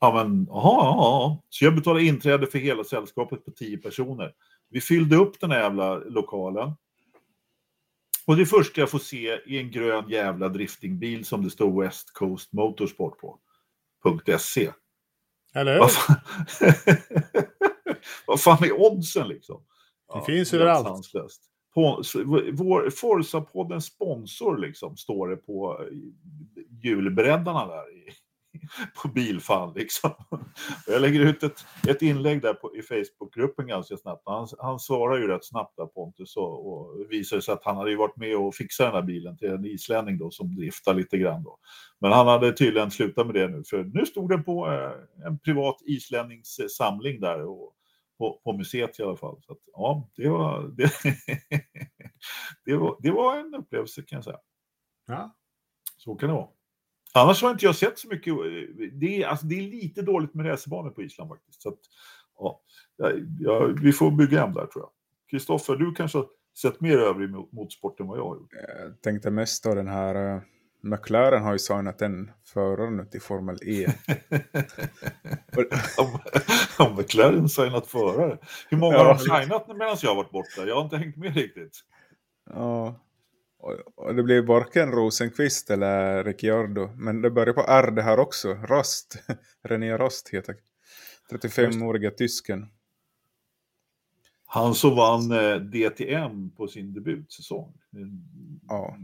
ja 0.00 0.14
men 0.14 0.46
jaha, 0.50 0.88
aha. 0.88 1.42
Så 1.48 1.64
jag 1.64 1.74
betalade 1.74 2.04
inträde 2.04 2.46
för 2.46 2.58
hela 2.58 2.84
sällskapet 2.84 3.44
på 3.44 3.50
10 3.50 3.78
personer. 3.78 4.34
Vi 4.70 4.80
fyllde 4.80 5.16
upp 5.16 5.40
den 5.40 5.50
här 5.50 5.60
jävla 5.60 5.94
lokalen. 5.94 6.72
Och 8.26 8.36
det 8.36 8.46
första 8.46 8.80
jag 8.80 8.90
får 8.90 8.98
se 8.98 9.28
är 9.28 9.52
en 9.52 9.70
grön 9.70 10.08
jävla 10.08 10.48
driftingbil 10.48 11.24
som 11.24 11.44
det 11.44 11.50
står 11.50 11.82
West 11.82 12.12
Coast 12.12 12.52
Motorsport 12.52 13.18
på. 13.18 13.38
.se. 14.38 14.72
Eller 15.54 15.78
Vad 15.78 15.92
fan, 15.92 16.16
Vad 18.26 18.40
fan 18.40 18.64
är 18.64 18.80
oddsen 18.80 19.28
liksom? 19.28 19.64
Det 20.12 20.18
ja, 20.18 20.24
finns 20.24 20.54
överallt. 20.54 21.12
På, 21.74 22.02
vår 22.52 22.90
Forza-poddens 22.90 23.80
sponsor 23.80 24.58
liksom 24.58 24.96
står 24.96 25.28
det 25.28 25.36
på 25.36 25.88
julbräddarna 26.82 27.66
där 27.66 27.96
i, 27.96 28.10
på 29.02 29.08
bilfall. 29.08 29.74
Liksom. 29.74 30.10
Jag 30.86 31.00
lägger 31.00 31.20
ut 31.20 31.42
ett, 31.42 31.66
ett 31.88 32.02
inlägg 32.02 32.42
där 32.42 32.54
på, 32.54 32.76
i 32.76 32.82
Facebookgruppen 32.82 33.66
ganska 33.66 33.96
snabbt. 33.96 34.22
Han, 34.26 34.48
han 34.58 34.78
svarar 34.80 35.18
ju 35.18 35.26
rätt 35.26 35.44
snabbt 35.44 35.76
där 35.76 35.86
Pontus 35.86 36.36
och, 36.36 36.72
och 36.72 37.06
visar 37.10 37.40
sig 37.40 37.54
att 37.54 37.64
han 37.64 37.76
hade 37.76 37.90
ju 37.90 37.96
varit 37.96 38.16
med 38.16 38.36
och 38.36 38.54
fixat 38.54 38.86
den 38.86 38.94
här 38.94 39.02
bilen 39.02 39.36
till 39.36 39.48
en 39.48 39.64
islänning 39.64 40.18
då 40.18 40.30
som 40.30 40.56
driftar 40.56 40.94
lite 40.94 41.18
grann 41.18 41.42
då. 41.42 41.58
Men 42.00 42.12
han 42.12 42.26
hade 42.26 42.52
tydligen 42.52 42.90
slutat 42.90 43.26
med 43.26 43.34
det 43.34 43.48
nu 43.48 43.62
för 43.64 43.84
nu 43.84 44.06
stod 44.06 44.28
den 44.28 44.44
på 44.44 44.72
eh, 44.72 45.26
en 45.26 45.38
privat 45.38 45.76
islännings 45.86 46.60
samling 46.76 47.20
där 47.20 47.42
och, 47.42 47.74
på, 48.18 48.40
på 48.44 48.52
museet 48.52 49.00
i 49.00 49.02
alla 49.02 49.16
fall. 49.16 49.42
Så 49.42 49.52
att, 49.52 49.58
ja, 49.72 50.10
det 50.16 50.28
var, 50.28 50.62
det, 50.76 50.92
det, 52.64 52.76
var, 52.76 52.96
det 53.00 53.10
var 53.10 53.38
en 53.38 53.54
upplevelse 53.54 54.02
kan 54.02 54.16
jag 54.16 54.24
säga. 54.24 54.38
Ja. 55.06 55.36
Så 55.96 56.14
kan 56.14 56.28
det 56.28 56.34
vara. 56.34 56.48
Annars 57.14 57.42
har 57.42 57.50
inte 57.50 57.64
jag 57.64 57.76
sett 57.76 57.98
så 57.98 58.08
mycket. 58.08 58.34
Det 58.92 59.22
är, 59.22 59.26
alltså, 59.26 59.46
det 59.46 59.54
är 59.58 59.62
lite 59.62 60.02
dåligt 60.02 60.34
med 60.34 60.46
racerbanor 60.46 60.90
på 60.90 61.02
Island 61.02 61.30
faktiskt. 61.30 61.62
Så 61.62 61.68
att, 61.68 61.78
ja, 62.38 62.60
ja, 63.38 63.66
vi 63.82 63.92
får 63.92 64.10
bygga 64.10 64.40
hem 64.40 64.52
där 64.52 64.66
tror 64.66 64.84
jag. 64.84 64.90
Kristoffer, 65.30 65.76
du 65.76 65.94
kanske 65.94 66.18
har 66.18 66.26
sett 66.58 66.80
mer 66.80 66.98
övrig 66.98 67.30
motorsport 67.30 68.00
än 68.00 68.06
vad 68.06 68.18
jag 68.18 68.28
har 68.28 68.36
gjort? 68.36 68.52
Jag 68.52 69.02
tänkte 69.02 69.30
mest 69.30 69.66
av 69.66 69.76
den 69.76 69.88
här 69.88 70.34
uh, 70.34 70.42
McLaren 70.84 71.42
har 71.42 71.52
ju 71.52 71.58
signat 71.58 72.02
en 72.02 72.30
förare 72.44 72.90
nu 72.90 73.04
till 73.04 73.20
Formel 73.20 73.58
E. 73.62 73.86
om 76.78 76.96
McLaren 76.96 77.48
signat 77.48 77.86
förare? 77.86 78.38
Hur 78.70 78.76
många 78.78 78.94
ja. 78.94 79.04
har 79.04 79.14
de 79.14 79.18
signat 79.18 79.68
medan 79.68 79.96
jag 80.02 80.10
har 80.10 80.16
varit 80.16 80.30
borta? 80.30 80.66
Jag 80.66 80.74
har 80.74 80.82
inte 80.82 80.96
hängt 80.96 81.16
med 81.16 81.34
riktigt. 81.34 81.80
Ja, 82.50 83.00
och 83.94 84.14
det 84.14 84.22
blir 84.22 84.42
varken 84.42 84.92
Rosenqvist 84.92 85.70
eller 85.70 86.24
Ricciardo. 86.24 86.90
Men 86.96 87.22
det 87.22 87.30
börjar 87.30 87.54
på 87.54 87.64
R 87.68 87.90
det 87.90 88.02
här 88.02 88.18
också. 88.18 88.54
Rost. 88.54 89.18
René 89.62 89.98
Rost 89.98 90.28
heter 90.28 90.56
35-åriga 91.30 92.10
tysken. 92.10 92.66
Han 94.46 94.74
som 94.74 94.96
vann 94.96 95.32
eh, 95.32 95.56
DTM 95.56 96.50
på 96.50 96.68
sin 96.68 96.92
debutsäsong. 96.92 97.72
Ja. 98.68 98.96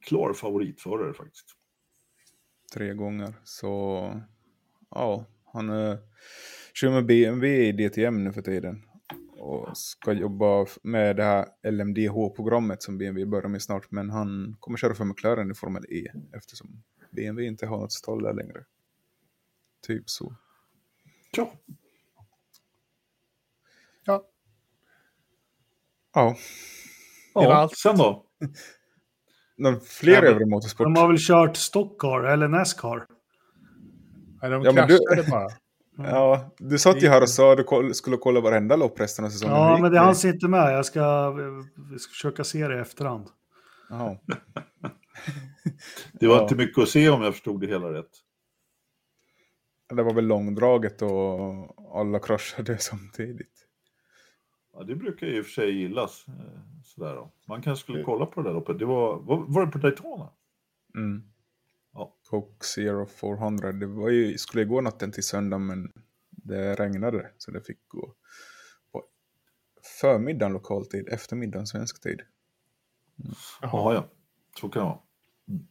Klar 0.00 0.32
favoritförare 0.32 1.14
faktiskt. 1.14 1.46
Tre 2.74 2.94
gånger. 2.94 3.34
Så 3.44 4.00
ja, 4.90 5.24
han 5.52 5.70
uh, 5.70 5.96
kör 6.74 6.90
med 6.90 7.06
BMW 7.06 7.68
i 7.68 7.72
DTM 7.72 8.24
nu 8.24 8.32
för 8.32 8.42
tiden 8.42 8.82
och 9.44 9.76
ska 9.76 10.12
jobba 10.12 10.66
med 10.82 11.16
det 11.16 11.24
här 11.24 11.46
LMDH-programmet 11.70 12.82
som 12.82 12.98
BMW 12.98 13.30
börjar 13.30 13.48
med 13.48 13.62
snart. 13.62 13.90
Men 13.90 14.10
han 14.10 14.56
kommer 14.60 14.78
köra 14.78 14.94
för 14.94 15.04
McLaren 15.04 15.50
i 15.50 15.54
Formel 15.54 15.84
E 15.88 16.06
eftersom 16.36 16.82
BMW 17.10 17.46
inte 17.48 17.66
har 17.66 17.78
något 17.78 17.92
stall 17.92 18.22
där 18.22 18.34
längre. 18.34 18.64
Typ 19.86 20.10
så. 20.10 20.34
Ja. 21.30 21.52
Ja. 24.04 24.24
Ja. 26.14 26.36
Det 27.34 27.46
var 27.46 27.54
allt. 27.54 27.76
Sen 27.76 27.96
då? 27.96 28.26
Någon 29.56 29.80
fler 29.80 30.22
ja, 30.22 30.28
övrig 30.28 30.48
motorsport? 30.48 30.84
De 30.84 30.96
har 30.96 31.08
väl 31.08 31.18
kört 31.18 31.56
Stockcar 31.56 32.24
eller 32.24 32.48
Nascar? 32.48 33.06
Nej, 34.42 34.50
de 34.50 34.62
ja, 34.62 34.72
kraschade 34.72 35.22
du... 35.22 35.30
bara. 35.30 35.48
Ja, 35.96 36.50
du 36.58 36.78
satt 36.78 37.02
ju 37.02 37.08
här 37.08 37.22
och 37.22 37.28
sa 37.28 37.52
att 37.52 37.58
du 37.68 37.94
skulle 37.94 38.16
kolla 38.16 38.40
varenda 38.40 38.76
lopp 38.76 39.00
resten 39.00 39.24
av 39.24 39.28
säsongen. 39.28 39.56
Ja, 39.56 39.78
men 39.80 39.92
det 39.92 39.98
hanns 39.98 40.24
inte 40.24 40.48
med. 40.48 40.72
Jag 40.72 40.86
ska, 40.86 41.30
vi 41.92 41.98
ska 41.98 42.10
försöka 42.10 42.44
se 42.44 42.68
det 42.68 42.76
i 42.76 42.80
efterhand. 42.80 43.28
Det 46.12 46.26
var 46.26 46.36
ja. 46.36 46.42
inte 46.42 46.56
mycket 46.56 46.82
att 46.82 46.88
se 46.88 47.08
om 47.08 47.22
jag 47.22 47.32
förstod 47.32 47.60
det 47.60 47.66
hela 47.66 47.92
rätt. 47.92 48.10
Det 49.88 50.02
var 50.02 50.14
väl 50.14 50.26
långdraget 50.26 51.02
och 51.02 51.98
alla 51.98 52.18
kraschade 52.18 52.78
samtidigt. 52.80 53.66
Ja, 54.72 54.82
det 54.82 54.94
brukar 54.94 55.26
ju 55.26 55.36
i 55.36 55.40
och 55.40 55.44
för 55.44 55.52
sig 55.52 55.80
gillas. 55.80 56.24
Eh, 56.28 56.34
sådär 56.84 57.14
då. 57.14 57.32
Man 57.48 57.62
kanske 57.62 57.82
skulle 57.82 58.02
kolla 58.02 58.26
på 58.26 58.42
det 58.42 58.48
där 58.48 58.54
loppet. 58.54 58.78
Det 58.78 58.84
var, 58.84 59.16
var, 59.16 59.44
var 59.48 59.66
det 59.66 59.72
på 59.72 59.78
Daytona? 59.78 60.28
Mm. 60.94 61.22
Ja. 61.94 62.16
Coke 62.30 62.66
Zero 62.66 63.06
400. 63.06 63.72
Det 63.72 63.86
var 63.86 64.10
ju, 64.10 64.38
skulle 64.38 64.64
gå 64.64 64.80
natten 64.80 65.12
till 65.12 65.22
söndag 65.22 65.58
men 65.58 65.92
det 66.30 66.74
regnade 66.74 67.30
så 67.38 67.50
det 67.50 67.60
fick 67.60 67.88
gå 67.88 68.14
på 68.92 69.04
förmiddagen 70.00 70.52
lokal 70.52 70.86
tid, 70.86 71.08
eftermiddagen 71.08 71.66
svensk 71.66 72.02
tid. 72.02 72.20
Mm. 73.24 73.34
Jaha, 73.62 73.94
ja. 73.94 74.08
Så 74.60 74.68
kan 74.68 74.82
det 74.82 74.88
vara. 74.88 74.98
Mm. 75.48 75.66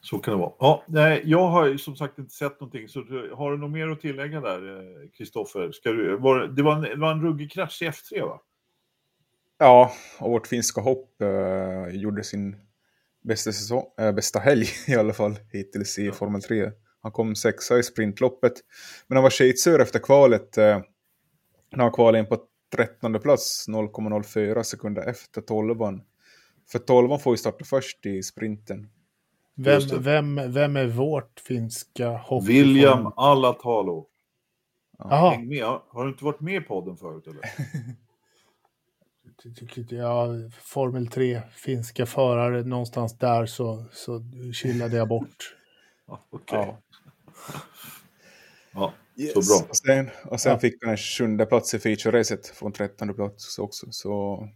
Så 0.00 0.18
kan 0.18 0.34
det 0.34 0.40
vara. 0.40 0.52
Ja, 0.58 0.84
nej, 0.86 1.22
jag 1.24 1.48
har 1.48 1.66
ju 1.66 1.78
som 1.78 1.96
sagt 1.96 2.18
inte 2.18 2.34
sett 2.34 2.60
någonting, 2.60 2.88
så 2.88 3.00
har 3.34 3.50
du 3.50 3.58
något 3.58 3.70
mer 3.70 3.88
att 3.88 4.00
tillägga 4.00 4.40
där, 4.40 5.08
Kristoffer? 5.16 6.16
Var, 6.16 6.46
det, 6.46 6.62
var 6.62 6.76
en, 6.76 6.82
det 6.82 6.96
var 6.96 7.12
en 7.12 7.22
ruggig 7.22 7.52
krasch 7.52 7.82
i 7.82 7.88
F3, 7.88 8.26
va? 8.26 8.40
Ja, 9.58 9.92
och 10.20 10.30
vårt 10.30 10.46
finska 10.46 10.80
hopp 10.80 11.14
uh, 11.22 11.96
gjorde 11.96 12.24
sin 12.24 12.56
bästa, 13.22 13.52
säsong, 13.52 13.84
äh, 13.98 14.12
bästa 14.12 14.38
helg 14.38 14.66
i 14.86 14.94
alla 14.94 15.12
fall 15.12 15.38
hittills 15.52 15.98
i 15.98 16.06
ja. 16.06 16.12
Formel 16.12 16.42
3. 16.42 16.70
Han 17.02 17.12
kom 17.12 17.34
sexa 17.34 17.78
i 17.78 17.82
sprintloppet. 17.82 18.52
Men 19.06 19.16
han 19.16 19.22
var 19.22 19.30
skitsur 19.30 19.80
efter 19.80 19.98
kvalet. 19.98 20.58
Eh, 20.58 20.80
när 21.76 21.84
han 21.84 21.92
kvalade 21.92 22.18
in 22.18 22.26
på 22.26 22.38
13 22.76 23.20
plats 23.20 23.68
0,04 23.68 24.62
sekunder 24.62 25.08
efter 25.08 25.40
12 25.40 25.76
För 26.72 26.78
12 26.78 27.18
får 27.18 27.32
ju 27.32 27.36
starta 27.36 27.64
först 27.64 28.06
i 28.06 28.22
sprinten. 28.22 28.88
Vem, 29.54 29.80
vem, 29.98 30.52
vem 30.52 30.76
är 30.76 30.86
vårt 30.86 31.40
finska 31.40 32.08
hopp? 32.08 32.44
William 32.44 33.12
Alatalo. 33.16 34.08
Ja. 34.98 35.30
Häng 35.30 35.48
med. 35.48 35.64
Har 35.64 36.04
du 36.04 36.10
inte 36.10 36.24
varit 36.24 36.40
med 36.40 36.54
i 36.54 36.60
podden 36.60 36.96
förut 36.96 37.26
eller? 37.26 37.40
ja, 39.88 40.28
Formel 40.60 41.06
3, 41.06 41.42
finska 41.50 42.06
förare, 42.06 42.62
någonstans 42.62 43.18
där 43.18 43.46
så, 43.46 43.84
så 43.92 44.22
chillade 44.54 44.96
jag 44.96 45.08
bort. 45.08 45.56
okay. 46.30 46.58
Ja. 46.58 46.78
ja, 48.72 48.92
yes. 49.16 49.32
så 49.32 49.40
bra. 49.40 49.68
Och 49.68 49.76
sen, 49.76 50.10
och 50.24 50.40
sen 50.40 50.52
ja. 50.52 50.58
fick 50.58 50.84
han 50.84 50.90
en 50.90 50.96
sjunde 50.96 51.46
plats 51.46 51.74
i 51.74 51.78
feature-racet 51.78 52.54
från 52.54 52.72
trettonde 52.72 53.14
plats 53.14 53.58
också. 53.58 53.86
Så 53.90 54.48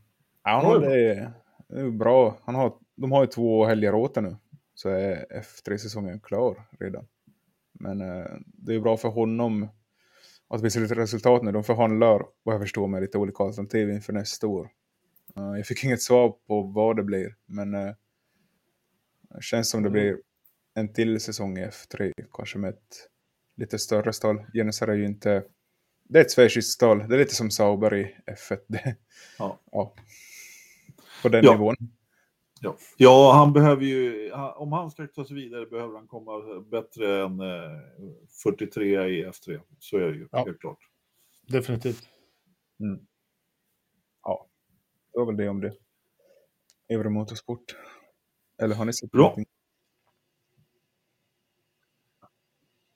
ja, 0.45 0.79
det 0.79 1.11
är, 1.11 1.33
det 1.69 1.81
är 1.81 1.91
bra. 1.91 2.39
Han 2.45 2.55
har, 2.55 2.73
de 2.97 3.13
har 3.13 3.23
ju 3.23 3.27
två 3.27 3.67
helger 3.67 3.95
åt 3.95 4.17
nu. 4.17 4.37
Så 4.75 4.89
är 4.89 5.27
F3-säsongen 5.31 6.21
klar 6.21 6.69
redan. 6.81 7.07
Men 7.73 8.01
eh, 8.01 8.27
det 8.43 8.75
är 8.75 8.81
bra 8.81 8.97
för 8.97 9.09
honom 9.09 9.69
att 10.48 10.62
det 10.62 10.70
finns 10.70 10.77
lite 10.77 11.01
resultat 11.01 11.43
nu. 11.43 11.52
De 11.52 11.64
förhandlar, 11.64 12.27
vad 12.43 12.55
jag 12.55 12.62
förstår, 12.62 12.86
med 12.86 13.02
lite 13.02 13.18
olika 13.18 13.44
alternativ 13.44 13.90
inför 13.90 14.12
nästa 14.12 14.47
år. 14.47 14.70
Uh, 15.39 15.56
jag 15.56 15.66
fick 15.66 15.85
inget 15.85 16.02
svar 16.02 16.35
på 16.47 16.62
vad 16.62 16.97
det 16.97 17.02
blir, 17.02 17.35
men 17.47 17.74
uh, 17.74 17.93
det 19.35 19.43
känns 19.43 19.70
som 19.70 19.82
det 19.82 19.89
mm. 19.89 19.93
blir 19.93 20.18
en 20.74 20.93
till 20.93 21.20
säsong 21.20 21.59
i 21.59 21.66
F3, 21.66 22.12
kanske 22.32 22.59
med 22.59 22.70
ett 22.70 23.09
lite 23.56 23.78
större 23.78 24.12
stall. 24.12 24.47
Genesar 24.52 24.89
är 24.89 24.94
ju 24.94 25.06
inte... 25.06 25.44
Det 26.09 26.18
är 26.18 26.23
ett 26.23 26.32
schweiziskt 26.32 26.73
stall, 26.73 27.09
det 27.09 27.14
är 27.14 27.18
lite 27.18 27.35
som 27.35 27.51
Sauber 27.51 27.94
i 27.94 28.16
F1. 28.27 28.59
ja. 29.39 29.60
ja. 29.73 29.94
På 31.23 31.28
den 31.28 31.44
ja. 31.44 31.52
nivån. 31.52 31.77
Ja. 32.61 32.77
ja, 32.97 33.33
han 33.33 33.53
behöver 33.53 33.83
ju, 33.83 34.33
om 34.33 34.73
han 34.73 34.91
ska 34.91 35.07
ta 35.07 35.24
sig 35.24 35.37
vidare 35.37 35.66
behöver 35.66 35.95
han 35.95 36.07
komma 36.07 36.61
bättre 36.61 37.23
än 37.23 37.41
43 38.43 38.97
eh, 38.97 39.07
i 39.07 39.27
F3. 39.27 39.61
Så 39.78 39.97
är 39.97 40.01
det 40.01 40.16
ju, 40.16 40.28
ja. 40.33 40.45
helt 40.45 40.61
klart. 40.61 40.78
Definitivt. 41.47 42.09
Mm. 42.81 43.07
Ja, 44.23 44.47
det 45.12 45.19
var 45.19 45.27
väl 45.27 45.37
det 45.37 45.49
om 45.49 45.61
det. 45.61 45.74
Euro 46.89 47.11
Motorsport. 47.11 47.77
Eller 48.62 48.74
har 48.74 48.85
ni 48.85 48.93
sett 48.93 49.11
Bra. 49.11 49.23
Någonting? 49.23 49.47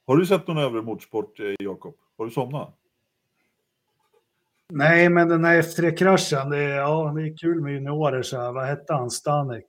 Har 0.07 0.17
du 0.17 0.27
sett 0.27 0.47
någon 0.47 0.59
övrig 0.59 0.85
motorsport, 0.85 1.41
eh, 1.41 1.55
Jakob? 1.59 1.95
Har 2.17 2.25
du 2.25 2.31
somnat? 2.31 2.80
Nej, 4.71 5.09
men 5.09 5.29
den 5.29 5.45
här 5.45 5.63
F3-kraschen, 5.63 6.51
det, 6.51 6.59
är, 6.59 6.77
ja, 6.77 7.13
det 7.17 7.23
är 7.23 7.37
kul 7.37 7.61
med 7.61 7.73
juniorer. 7.73 8.23
Så 8.23 8.41
här. 8.41 8.53
Vad 8.53 8.67
hette 8.67 8.93
han? 8.93 9.11
Stanek? 9.11 9.65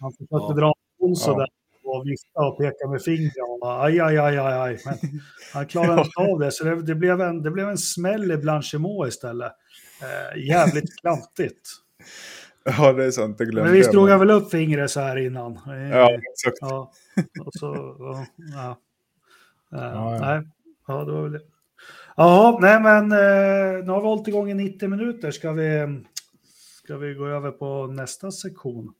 Han 0.00 0.12
försökte 0.12 0.34
ja. 0.34 0.52
dra 0.52 0.72
en 0.98 1.14
ja. 1.16 1.46
och 1.84 2.06
vifta 2.06 2.40
och 2.40 2.58
peka 2.58 2.88
med 2.88 3.02
fingret. 3.02 3.32
Och 3.60 3.84
aj, 3.84 4.00
aj, 4.00 4.18
aj, 4.18 4.38
aj, 4.38 4.52
aj. 4.52 4.78
Men 4.84 5.20
han 5.52 5.66
klarade 5.66 6.02
inte 6.02 6.32
av 6.32 6.38
det, 6.38 6.52
så 6.52 6.64
det, 6.64 6.82
det, 6.82 6.94
blev 6.94 7.20
en, 7.20 7.42
det 7.42 7.50
blev 7.50 7.68
en 7.68 7.78
smäll 7.78 8.30
i 8.32 8.36
Blanchimot 8.36 9.08
istället. 9.08 9.52
Eh, 10.02 10.46
jävligt 10.46 10.96
klantigt. 11.00 11.68
Ja, 12.64 12.92
det 12.92 13.04
är 13.04 13.10
sant. 13.10 13.38
Det 13.38 13.44
glömde 13.44 13.70
Men 13.70 13.72
visst 13.78 13.92
drog 13.92 14.08
han 14.08 14.18
väl 14.18 14.30
upp 14.30 14.50
fingret 14.50 14.90
så 14.90 15.00
här 15.00 15.16
innan? 15.16 15.60
Ja, 15.90 16.10
exakt. 16.10 16.58
Ja, 16.60 16.92
och 17.46 17.54
så, 17.54 17.96
ja, 17.98 18.26
ja. 18.54 18.76
ja, 19.70 19.92
ja. 19.94 20.18
Nej, 20.20 20.48
ja, 20.86 21.04
det 21.04 21.12
var 21.12 21.22
väl 21.22 21.32
det. 21.32 21.40
Ja, 22.22 22.58
nej 22.60 22.80
men 22.82 23.12
eh, 23.12 23.84
nu 23.84 23.92
har 23.92 24.00
vi 24.00 24.06
hållit 24.06 24.28
igång 24.28 24.50
i 24.50 24.54
90 24.54 24.88
minuter. 24.88 25.30
Ska 25.30 25.52
vi, 25.52 26.00
ska 26.84 26.96
vi 26.96 27.14
gå 27.14 27.26
över 27.26 27.50
på 27.50 27.86
nästa 27.86 28.30
sektion? 28.30 28.94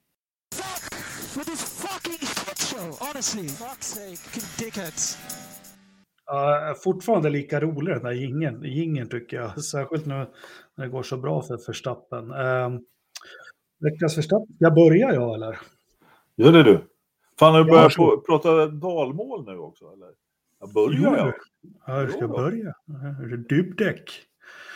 Uh, 6.32 6.74
fortfarande 6.84 7.30
lika 7.30 7.60
rolig 7.60 7.94
den 7.94 8.02
där 8.02 8.12
gingen, 8.12 8.62
gingen 8.62 9.08
tycker 9.08 9.36
jag. 9.36 9.64
Särskilt 9.64 10.06
nu 10.06 10.26
när 10.74 10.84
det 10.84 10.90
går 10.90 11.02
så 11.02 11.16
bra 11.16 11.42
för 11.42 11.66
Verstappen. 11.66 12.30
Uh, 12.30 12.80
veckans 13.80 14.18
Verstappen, 14.18 14.56
jag 14.58 14.74
börjar 14.74 15.12
jag 15.12 15.34
eller? 15.34 15.58
Gör 16.36 16.52
det 16.52 16.62
du. 16.62 16.84
Fan, 17.38 17.54
har 17.54 17.64
du 17.64 17.70
börjat 17.70 17.92
ja, 17.96 18.22
prata 18.26 18.66
dalmål 18.66 19.44
nu 19.46 19.58
också 19.58 19.84
eller? 19.92 20.29
Jag 20.60 20.72
börjar 20.72 21.16
jag. 21.16 21.34
Ja, 21.86 22.00
jag 22.00 22.10
ska 22.10 22.28
börja. 22.28 22.74
Dubbdäck. 23.48 24.10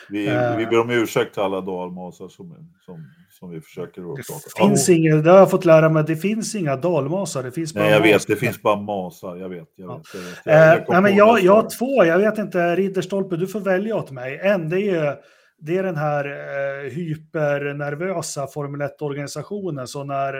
Vi, 0.09 0.31
uh, 0.31 0.56
vi 0.56 0.66
ber 0.66 0.81
om 0.81 0.90
ursäkt 0.90 1.35
till 1.35 1.43
alla 1.43 1.61
dalmasar 1.61 2.28
som, 2.28 2.73
som, 2.81 3.11
som 3.31 3.51
vi 3.51 3.61
försöker 3.61 4.02
att 4.02 4.16
prata. 4.16 4.40
Det 4.56 4.69
finns 4.69 4.89
oh. 4.89 4.97
inga, 4.97 5.16
det 5.16 5.31
har 5.31 5.39
jag 5.39 5.51
fått 5.51 5.65
lära 5.65 5.89
mig, 5.89 6.05
det 6.06 6.16
finns 6.16 6.55
inga 6.55 6.77
dalmasar. 6.77 7.43
Det 7.43 7.52
finns 7.52 7.74
bara 7.74 7.81
Nej, 7.85 7.93
jag 7.93 8.01
masar. 8.01 8.12
vet, 8.12 8.27
det 8.27 8.36
finns 8.36 8.62
bara 8.62 8.77
masar. 8.77 9.36
Jag 9.36 9.48
vet. 9.48 9.69
Jag, 9.77 9.98
vet, 9.98 10.06
jag, 10.15 10.20
vet. 10.20 10.39
jag, 10.44 10.78
uh, 10.78 10.85
nej, 10.89 11.02
men 11.02 11.16
jag, 11.16 11.40
jag 11.40 11.55
har 11.55 11.69
två, 11.78 12.05
jag 12.05 12.19
vet 12.19 12.39
inte, 12.39 12.77
Ridderstolpe, 12.77 13.36
du 13.36 13.47
får 13.47 13.61
välja 13.61 13.97
åt 13.97 14.11
mig. 14.11 14.40
En, 14.43 14.69
det 14.69 14.90
är, 14.90 15.16
det 15.59 15.78
är 15.78 15.82
den 15.82 15.97
här 15.97 16.27
uh, 16.27 16.90
hypernervösa 16.90 18.47
Formel 18.47 18.81
1-organisationen, 18.81 19.86
så 19.86 20.05
när 20.05 20.35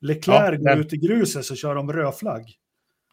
Leclerc 0.00 0.60
ja, 0.60 0.74
går 0.74 0.80
ut 0.80 0.92
i 0.92 0.96
gruset 0.96 1.44
så 1.44 1.54
kör 1.54 1.74
de 1.74 1.92
rödflagg. 1.92 2.42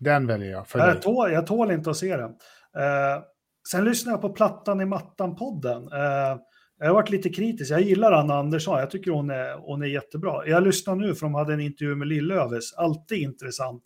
Den 0.04 0.28
väljer 0.28 0.52
jag. 0.52 0.68
För 0.68 0.80
jag, 0.80 1.02
tål, 1.02 1.32
jag 1.32 1.48
tål 1.48 1.72
inte 1.72 1.90
att 1.90 1.98
se 1.98 2.18
den. 2.18 2.30
Uh, 2.30 3.24
sen 3.72 3.86
lyssnar 3.86 4.14
jag 4.14 4.22
på 4.22 4.30
Plattan 4.30 4.82
i 4.82 4.86
mattan-podden. 4.86 5.84
Uh, 5.84 6.40
jag 6.80 6.88
har 6.88 6.94
varit 6.94 7.10
lite 7.10 7.30
kritisk. 7.30 7.72
Jag 7.72 7.82
gillar 7.82 8.12
Anna 8.12 8.36
Andersson. 8.36 8.80
Jag 8.80 8.92
tycker 8.92 9.12
hon 9.12 9.30
är, 9.30 9.54
hon 9.58 9.82
är 9.82 9.88
jättebra. 9.88 10.48
Jag 10.48 10.64
lyssnar 10.64 10.96
nu 10.96 11.16
för 11.16 11.26
de 11.26 11.34
hade 11.34 11.54
en 11.54 11.60
intervju 11.60 11.96
med 11.96 12.08
Lillöves. 12.08 12.74
Alltid 12.74 13.18
intressant 13.18 13.84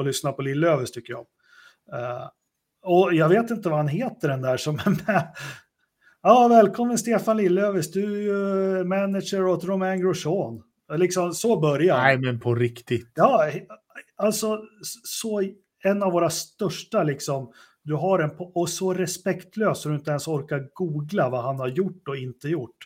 att 0.00 0.06
lyssna 0.06 0.32
på 0.32 0.42
Lillöves 0.42 0.92
tycker 0.92 1.12
jag. 1.12 1.26
Uh, 2.00 2.28
och 2.82 3.14
jag 3.14 3.28
vet 3.28 3.50
inte 3.50 3.68
vad 3.68 3.78
han 3.78 3.88
heter 3.88 4.28
den 4.28 4.42
där 4.42 4.56
som 4.56 4.74
är 4.74 5.06
med. 5.06 5.28
Ja, 6.22 6.48
välkommen 6.48 6.98
Stefan 6.98 7.36
Lillöves. 7.36 7.90
Du 7.90 8.16
är 8.16 8.22
ju 8.22 8.84
manager 8.84 9.46
åt 9.46 9.64
Romain 9.64 10.00
Grosjean. 10.00 10.62
Liksom, 10.96 11.32
så 11.32 11.60
börjar 11.60 11.96
Nej, 11.96 12.18
men 12.18 12.40
på 12.40 12.54
riktigt. 12.54 13.12
Ja, 13.14 13.50
alltså 14.18 14.58
så 15.04 15.42
en 15.84 16.02
av 16.02 16.12
våra 16.12 16.30
största 16.30 17.02
liksom. 17.02 17.52
Du 17.82 17.94
har 17.94 18.18
en 18.18 18.36
på, 18.36 18.44
och 18.54 18.68
så 18.68 18.94
respektlös 18.94 19.82
så 19.82 19.88
du 19.88 19.94
inte 19.94 20.10
ens 20.10 20.28
orkar 20.28 20.68
googla 20.74 21.28
vad 21.28 21.44
han 21.44 21.58
har 21.58 21.68
gjort 21.68 22.08
och 22.08 22.16
inte 22.16 22.48
gjort. 22.48 22.76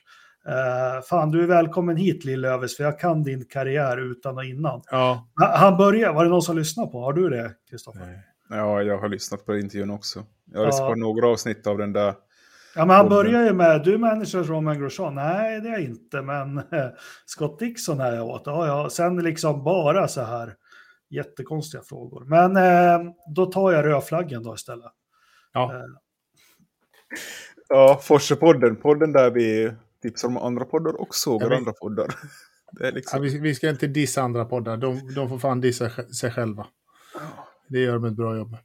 Uh, 0.48 1.02
fan, 1.02 1.30
du 1.30 1.42
är 1.42 1.46
välkommen 1.46 1.96
hit 1.96 2.24
Lillöves, 2.24 2.76
för 2.76 2.84
jag 2.84 2.98
kan 2.98 3.22
din 3.22 3.44
karriär 3.44 4.10
utan 4.10 4.36
och 4.36 4.44
innan. 4.44 4.82
Ja. 4.90 5.28
Han 5.34 5.76
börjar, 5.76 6.12
var 6.12 6.24
det 6.24 6.30
någon 6.30 6.42
som 6.42 6.58
lyssnade 6.58 6.90
på? 6.90 7.00
Har 7.00 7.12
du 7.12 7.28
det, 7.28 7.52
Kristoffer? 7.70 8.22
Ja, 8.48 8.82
jag 8.82 8.98
har 8.98 9.08
lyssnat 9.08 9.46
på 9.46 9.58
intervjun 9.58 9.90
också. 9.90 10.24
Jag 10.52 10.58
har 10.58 10.64
ja. 10.64 10.70
lyssnat 10.70 10.88
på 10.88 10.94
några 10.94 11.28
avsnitt 11.28 11.66
av 11.66 11.78
den 11.78 11.92
där. 11.92 12.14
Ja, 12.74 12.86
men 12.86 12.96
han 12.96 13.08
börjar 13.08 13.44
ju 13.44 13.52
med, 13.52 13.84
du 13.84 13.94
är 13.94 13.98
manager 13.98 14.42
Roman 14.42 14.78
Grosjean. 14.78 15.14
Nej, 15.14 15.60
det 15.60 15.68
är 15.68 15.72
jag 15.72 15.82
inte, 15.82 16.22
men 16.22 16.62
Scott 17.26 17.58
Dixon 17.58 18.00
är 18.00 18.12
jag 18.12 18.26
åt. 18.26 18.42
Ja, 18.44 18.66
ja. 18.66 18.90
Sen 18.90 19.16
liksom 19.16 19.64
bara 19.64 20.08
så 20.08 20.22
här 20.22 20.54
jättekonstiga 21.12 21.82
frågor. 21.82 22.24
Men 22.24 22.56
eh, 22.56 23.12
då 23.34 23.46
tar 23.46 23.72
jag 23.72 23.84
rödflaggen 23.84 24.42
då 24.42 24.54
istället. 24.54 24.92
Ja. 25.52 25.74
Eh. 25.74 25.80
Ja, 27.68 28.00
Forsepodden, 28.02 28.76
podden 28.76 29.12
där 29.12 29.30
vi 29.30 29.72
tipsar 30.02 30.28
om 30.28 30.36
andra 30.36 30.64
poddar 30.64 31.00
och 31.00 31.14
sågar 31.14 31.50
ja, 31.50 31.56
andra 31.56 31.72
poddar. 31.72 32.14
Liksom... 32.92 33.24
Ja, 33.24 33.30
vi, 33.30 33.38
vi, 33.38 33.54
ska 33.54 33.70
inte 33.70 33.86
dissa 33.86 34.22
andra 34.22 34.44
poddar, 34.44 34.76
de, 34.76 35.14
de 35.14 35.28
får 35.28 35.38
fan 35.38 35.60
dissa 35.60 35.90
sig 35.90 36.30
själva. 36.30 36.66
Det 37.68 37.78
gör 37.78 37.94
de 37.94 38.04
ett 38.04 38.16
bra 38.16 38.36
jobb 38.36 38.50
med. 38.50 38.60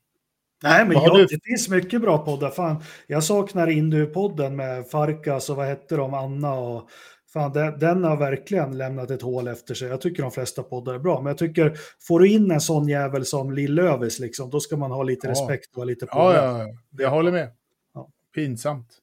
Nej, 0.64 0.86
men 0.86 0.94
jag, 1.04 1.16
du... 1.16 1.26
det 1.26 1.40
finns 1.44 1.70
mycket 1.70 2.02
bra 2.02 2.18
poddar. 2.18 2.50
Fan, 2.50 2.84
jag 3.08 3.24
saknar 3.24 3.68
Indu-podden 3.68 4.56
med 4.56 4.90
Farkas 4.90 5.50
och 5.50 5.56
vad 5.56 5.68
hette 5.68 5.96
de, 5.96 6.14
Anna 6.14 6.54
och 6.54 6.90
fan, 7.38 7.54
den, 7.54 7.80
den, 7.80 8.04
har 8.04 8.18
verkligen 8.18 8.78
lämnat 8.78 9.12
ett 9.12 9.22
hål 9.22 9.48
efter 9.48 9.74
sig. 9.74 9.90
Jag 9.90 10.02
tycker 10.02 10.24
de 10.24 10.32
flesta 10.32 10.64
poddar 10.64 10.94
är 10.94 11.00
bra, 11.00 11.22
men 11.22 11.28
jag 11.28 11.38
tycker 11.38 11.78
får 12.08 12.20
du 12.20 12.30
in 12.30 12.52
en 12.52 12.62
sån 12.62 12.88
jävel 12.88 13.26
som 13.26 13.52
Lill-Övis, 13.52 14.20
liksom, 14.20 14.50
då 14.50 14.60
ska 14.60 14.78
man 14.78 14.92
ha 14.92 15.04
lite 15.04 15.28
ja. 15.28 15.32
respekt 15.32 15.78
och 15.78 15.86
lite 15.86 16.06
på. 16.06 16.18
Ja, 16.18 16.36
ja, 16.36 16.60
ja, 16.60 16.74
jag 16.92 17.10
håller 17.10 17.32
med. 17.32 17.52
Ja. 17.94 18.12
Pinsamt. 18.36 19.02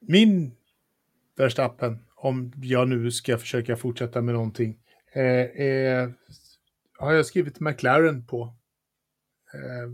Min 0.00 0.56
Verstappen, 1.36 1.98
om 2.16 2.52
jag 2.56 2.88
nu 2.88 3.10
ska 3.10 3.38
försöka 3.38 3.76
fortsätta 3.76 4.22
med 4.22 4.34
någonting, 4.34 4.78
eh, 5.12 5.22
eh, 5.66 6.10
har 6.98 7.12
jag 7.12 7.26
skrivit 7.26 7.60
McLaren 7.60 8.26
på. 8.26 8.54
Eh, 9.54 9.90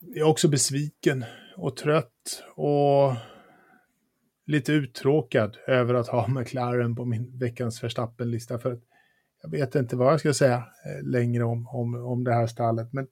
jag 0.00 0.26
är 0.26 0.30
också 0.30 0.48
besviken 0.48 1.24
och 1.60 1.76
trött 1.76 2.42
och 2.54 3.14
lite 4.46 4.72
uttråkad 4.72 5.56
över 5.66 5.94
att 5.94 6.08
ha 6.08 6.28
McLaren 6.38 6.94
på 6.94 7.04
min 7.04 7.38
veckans 7.38 7.82
Verstappen-lista. 7.82 8.58
För 8.58 8.80
jag 9.42 9.50
vet 9.50 9.74
inte 9.74 9.96
vad 9.96 10.12
jag 10.12 10.20
ska 10.20 10.34
säga 10.34 10.56
eh, 10.56 11.02
längre 11.02 11.44
om, 11.44 11.68
om, 11.68 11.94
om 11.94 12.24
det 12.24 12.34
här 12.34 12.46
stallet. 12.46 12.92
Men 12.92 13.08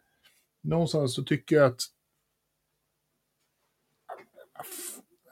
någonstans 0.62 1.14
så 1.14 1.22
tycker 1.22 1.56
jag 1.56 1.66
att... 1.66 1.80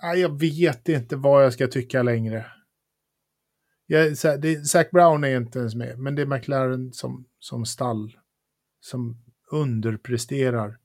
Ah, 0.03 0.15
jag 0.15 0.41
vet 0.41 0.89
inte 0.89 1.17
vad 1.17 1.45
jag 1.45 1.53
ska 1.53 1.67
tycka 1.67 2.03
längre. 2.03 2.47
Jag, 3.87 4.17
det, 4.41 4.69
Zac 4.69 4.91
Brown 4.91 5.25
är 5.25 5.37
inte 5.37 5.59
ens 5.59 5.75
med, 5.75 5.99
men 5.99 6.15
det 6.15 6.23
är 6.23 6.27
McLaren 6.27 6.93
som, 6.93 7.29
som 7.39 7.65
stall 7.65 8.19
som 8.81 9.25
underpresterar 9.51 10.79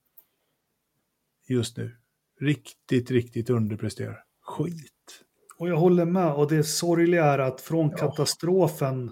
just 1.48 1.78
nu. 1.78 2.01
Riktigt, 2.42 3.12
riktigt 3.12 3.50
underpresterar. 3.50 4.24
Skit. 4.44 5.24
Och 5.58 5.70
jag 5.70 5.78
håller 5.78 6.06
med. 6.06 6.34
Och 6.34 6.50
det 6.50 6.64
sorgliga 6.64 7.26
är 7.26 7.40
att 7.40 7.62
från 7.62 7.90
ja. 7.90 7.98
katastrofen, 7.98 9.12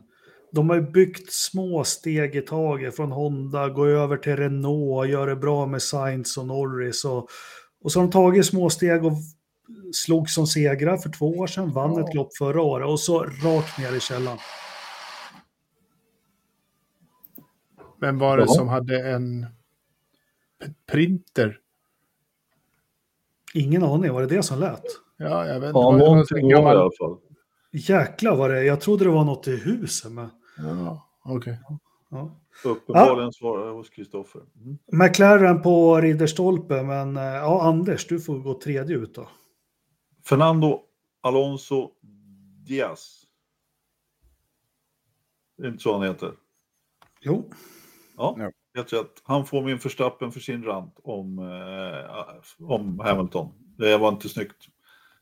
de 0.52 0.70
har 0.70 0.76
ju 0.76 0.92
byggt 0.92 1.34
små 1.34 1.84
steg 1.84 2.36
i 2.36 2.42
taget 2.42 2.96
från 2.96 3.12
Honda, 3.12 3.70
gå 3.70 3.86
över 3.86 4.18
till 4.18 4.36
Renault, 4.36 5.10
gör 5.10 5.28
det 5.28 5.36
bra 5.36 5.66
med 5.66 5.82
Sainz 5.82 6.38
och 6.38 6.48
Norris. 6.48 7.06
Och, 7.06 7.30
och 7.84 7.92
så 7.92 8.00
har 8.00 8.08
de 8.08 8.12
tagit 8.12 8.46
små 8.46 8.70
steg 8.70 9.06
och 9.06 9.14
slog 9.94 10.30
som 10.30 10.48
segrar 10.48 10.98
för 10.98 11.10
två 11.10 11.26
år 11.26 11.48
sedan, 11.48 11.74
vann 11.74 11.94
ja. 11.94 12.10
ett 12.10 12.16
lopp 12.16 12.38
förra 12.38 12.62
året 12.62 12.88
och 12.88 13.00
så 13.00 13.24
rakt 13.24 13.80
ner 13.80 13.96
i 13.96 14.00
källan. 14.00 14.38
Men 18.02 18.18
var 18.18 18.38
det 18.38 18.44
ja. 18.44 18.54
som 18.54 18.68
hade 18.68 19.10
en 19.10 19.46
printer? 20.92 21.60
Ingen 23.54 23.84
aning, 23.84 24.14
var 24.14 24.22
det 24.22 24.36
det 24.36 24.44
som 24.44 24.60
lät? 24.60 24.84
Ja, 25.18 25.46
jag 25.46 25.60
vet 25.60 25.68
inte. 25.68 25.80
Ja, 25.80 25.98
någonting 25.98 26.50
gammal... 26.50 26.76
i 26.76 26.80
alla 26.80 26.92
fall. 27.00 27.18
Jäklar 27.72 28.36
vad 28.36 28.50
det 28.50 28.64
Jag 28.64 28.82
trodde 28.82 29.04
det 29.04 29.10
var 29.10 29.26
något 29.26 29.48
i 29.48 29.56
huset 29.56 30.12
med. 30.12 30.30
Ja, 30.58 31.10
okej. 31.26 31.38
Okay. 31.38 31.78
Ja. 32.10 32.42
Uppenbarligen 32.64 33.34
svarar 33.34 33.72
hos 33.72 33.90
Kristoffer. 33.90 34.42
Mm. 34.56 34.78
McLaren 34.92 35.62
på 35.62 36.02
Ridderstolpe, 36.02 36.84
men 36.84 37.18
eh, 37.18 37.24
ja, 37.24 37.62
Anders, 37.62 38.08
du 38.08 38.20
får 38.20 38.40
gå 38.40 38.60
tredje 38.60 38.98
ut 38.98 39.16
då. 39.16 39.30
Fernando 40.26 40.82
Alonso 41.22 41.92
Diaz. 42.68 43.24
Det 45.58 45.64
är 45.64 45.68
inte 45.68 45.84
så 45.84 45.94
han 45.94 46.08
heter? 46.08 46.34
Jo. 47.22 47.50
Ja, 48.18 48.36
ja. 48.38 48.52
Helt 48.76 48.94
rätt. 48.94 49.22
Han 49.24 49.46
får 49.46 49.62
min 49.62 49.80
förstappen 49.80 50.32
för 50.32 50.40
sin 50.40 50.64
rant 50.64 51.00
om, 51.04 51.40
eh, 51.40 52.66
om 52.70 53.00
Hamilton. 53.00 53.54
Det 53.78 53.98
var 53.98 54.10
inte 54.10 54.30
snyggt. 54.30 54.68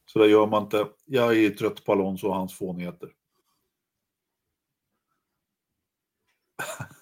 Så 0.05 0.19
det 0.19 0.27
gör 0.27 0.47
man 0.47 0.63
inte. 0.63 0.87
Jag 1.05 1.37
är 1.37 1.49
trött 1.49 1.85
på 1.85 1.91
Alonso 1.91 2.27
och 2.27 2.35
hans 2.35 2.57
fånigheter. 2.57 3.09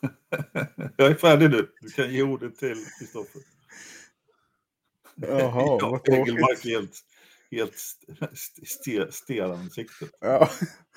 jag 0.97 1.11
är 1.11 1.15
färdig 1.15 1.49
nu. 1.49 1.67
Du 1.81 1.89
kan 1.89 2.13
ge 2.13 2.23
ordet 2.23 2.55
till 2.55 2.85
Kristoffer. 2.99 3.41
Jaha, 5.15 5.79
vad 5.81 6.03
tråkigt. 6.03 6.63
helt 6.63 7.05
helt 7.51 9.13
stelansiktet. 9.13 10.09
Ja, 10.19 10.49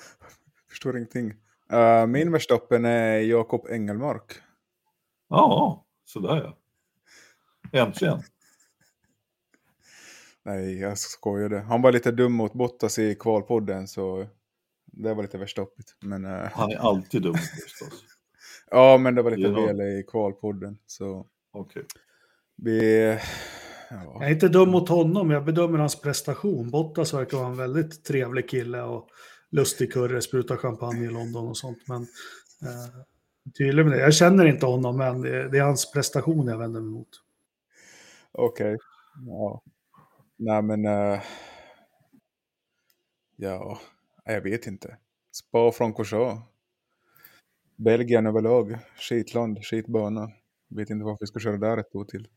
förstår 0.69 0.97
ingenting. 0.97 1.33
Uh, 1.73 2.05
min 2.05 2.31
Verstappen 2.31 2.85
är 2.85 3.19
Jakob 3.19 3.67
Engelmark. 3.69 4.33
Ja, 5.29 5.85
sådär 6.05 6.35
ja. 6.35 6.57
Äntligen. 7.79 8.21
Nej, 10.43 10.79
jag 10.79 10.97
skojade. 10.97 11.59
Han 11.59 11.81
var 11.81 11.91
lite 11.91 12.11
dum 12.11 12.33
mot 12.33 12.53
Bottas 12.53 12.99
i 12.99 13.15
kvalpodden, 13.15 13.87
så 13.87 14.27
det 14.85 15.13
var 15.13 15.23
lite 15.23 15.37
Verstappigt. 15.37 15.95
Men, 15.99 16.25
uh... 16.25 16.49
Han 16.53 16.71
är 16.71 16.77
alltid 16.77 17.21
dum 17.21 17.31
mot 17.31 17.41
Bottas. 17.79 17.99
ja, 18.71 18.97
men 18.97 19.15
det 19.15 19.21
var 19.21 19.31
lite 19.31 19.49
väl 19.49 19.81
i 19.81 20.03
kvalpodden. 20.07 20.77
Så... 20.85 21.27
Okej. 21.51 21.83
Okay. 21.83 21.83
Vi 22.55 23.19
Ja. 23.89 24.17
Jag 24.19 24.23
är 24.23 24.31
inte 24.31 24.47
dum 24.47 24.69
mot 24.69 24.89
honom, 24.89 25.31
jag 25.31 25.45
bedömer 25.45 25.79
hans 25.79 26.01
prestation. 26.01 26.69
Bottas 26.71 27.13
verkar 27.13 27.37
vara 27.37 27.47
en 27.47 27.57
väldigt 27.57 28.05
trevlig 28.05 28.49
kille 28.49 28.81
och 28.81 29.09
lustig 29.51 29.93
kurre, 29.93 30.21
sprutar 30.21 30.57
champagne 30.57 31.05
i 31.05 31.09
London 31.09 31.47
och 31.47 31.57
sånt. 31.57 31.87
Men 31.87 32.01
eh, 32.61 33.01
tydligen 33.57 33.89
med 33.89 33.97
det. 33.97 34.03
Jag 34.03 34.13
känner 34.13 34.45
inte 34.45 34.65
honom, 34.65 34.97
men 34.97 35.21
det, 35.21 35.49
det 35.49 35.57
är 35.57 35.63
hans 35.63 35.91
prestation 35.91 36.47
jag 36.47 36.57
vänder 36.57 36.81
mig 36.81 36.89
mot. 36.89 37.09
Okej. 38.31 38.75
Okay. 38.75 38.77
Ja. 39.27 39.61
Nej, 40.37 40.61
men... 40.61 40.85
Uh... 40.85 41.19
Ja, 43.35 43.79
jag 44.25 44.41
vet 44.41 44.67
inte. 44.67 44.97
Spa 45.31 45.71
Francorchamps. 45.71 46.43
Belgien 47.75 48.25
överlag. 48.25 48.77
Skitland, 48.97 49.65
skitbana. 49.65 50.31
Vet 50.69 50.89
inte 50.89 51.05
varför 51.05 51.19
vi 51.19 51.27
ska 51.27 51.39
köra 51.39 51.57
där 51.57 51.77
ett 51.77 51.95
år 51.95 52.05
till. 52.05 52.27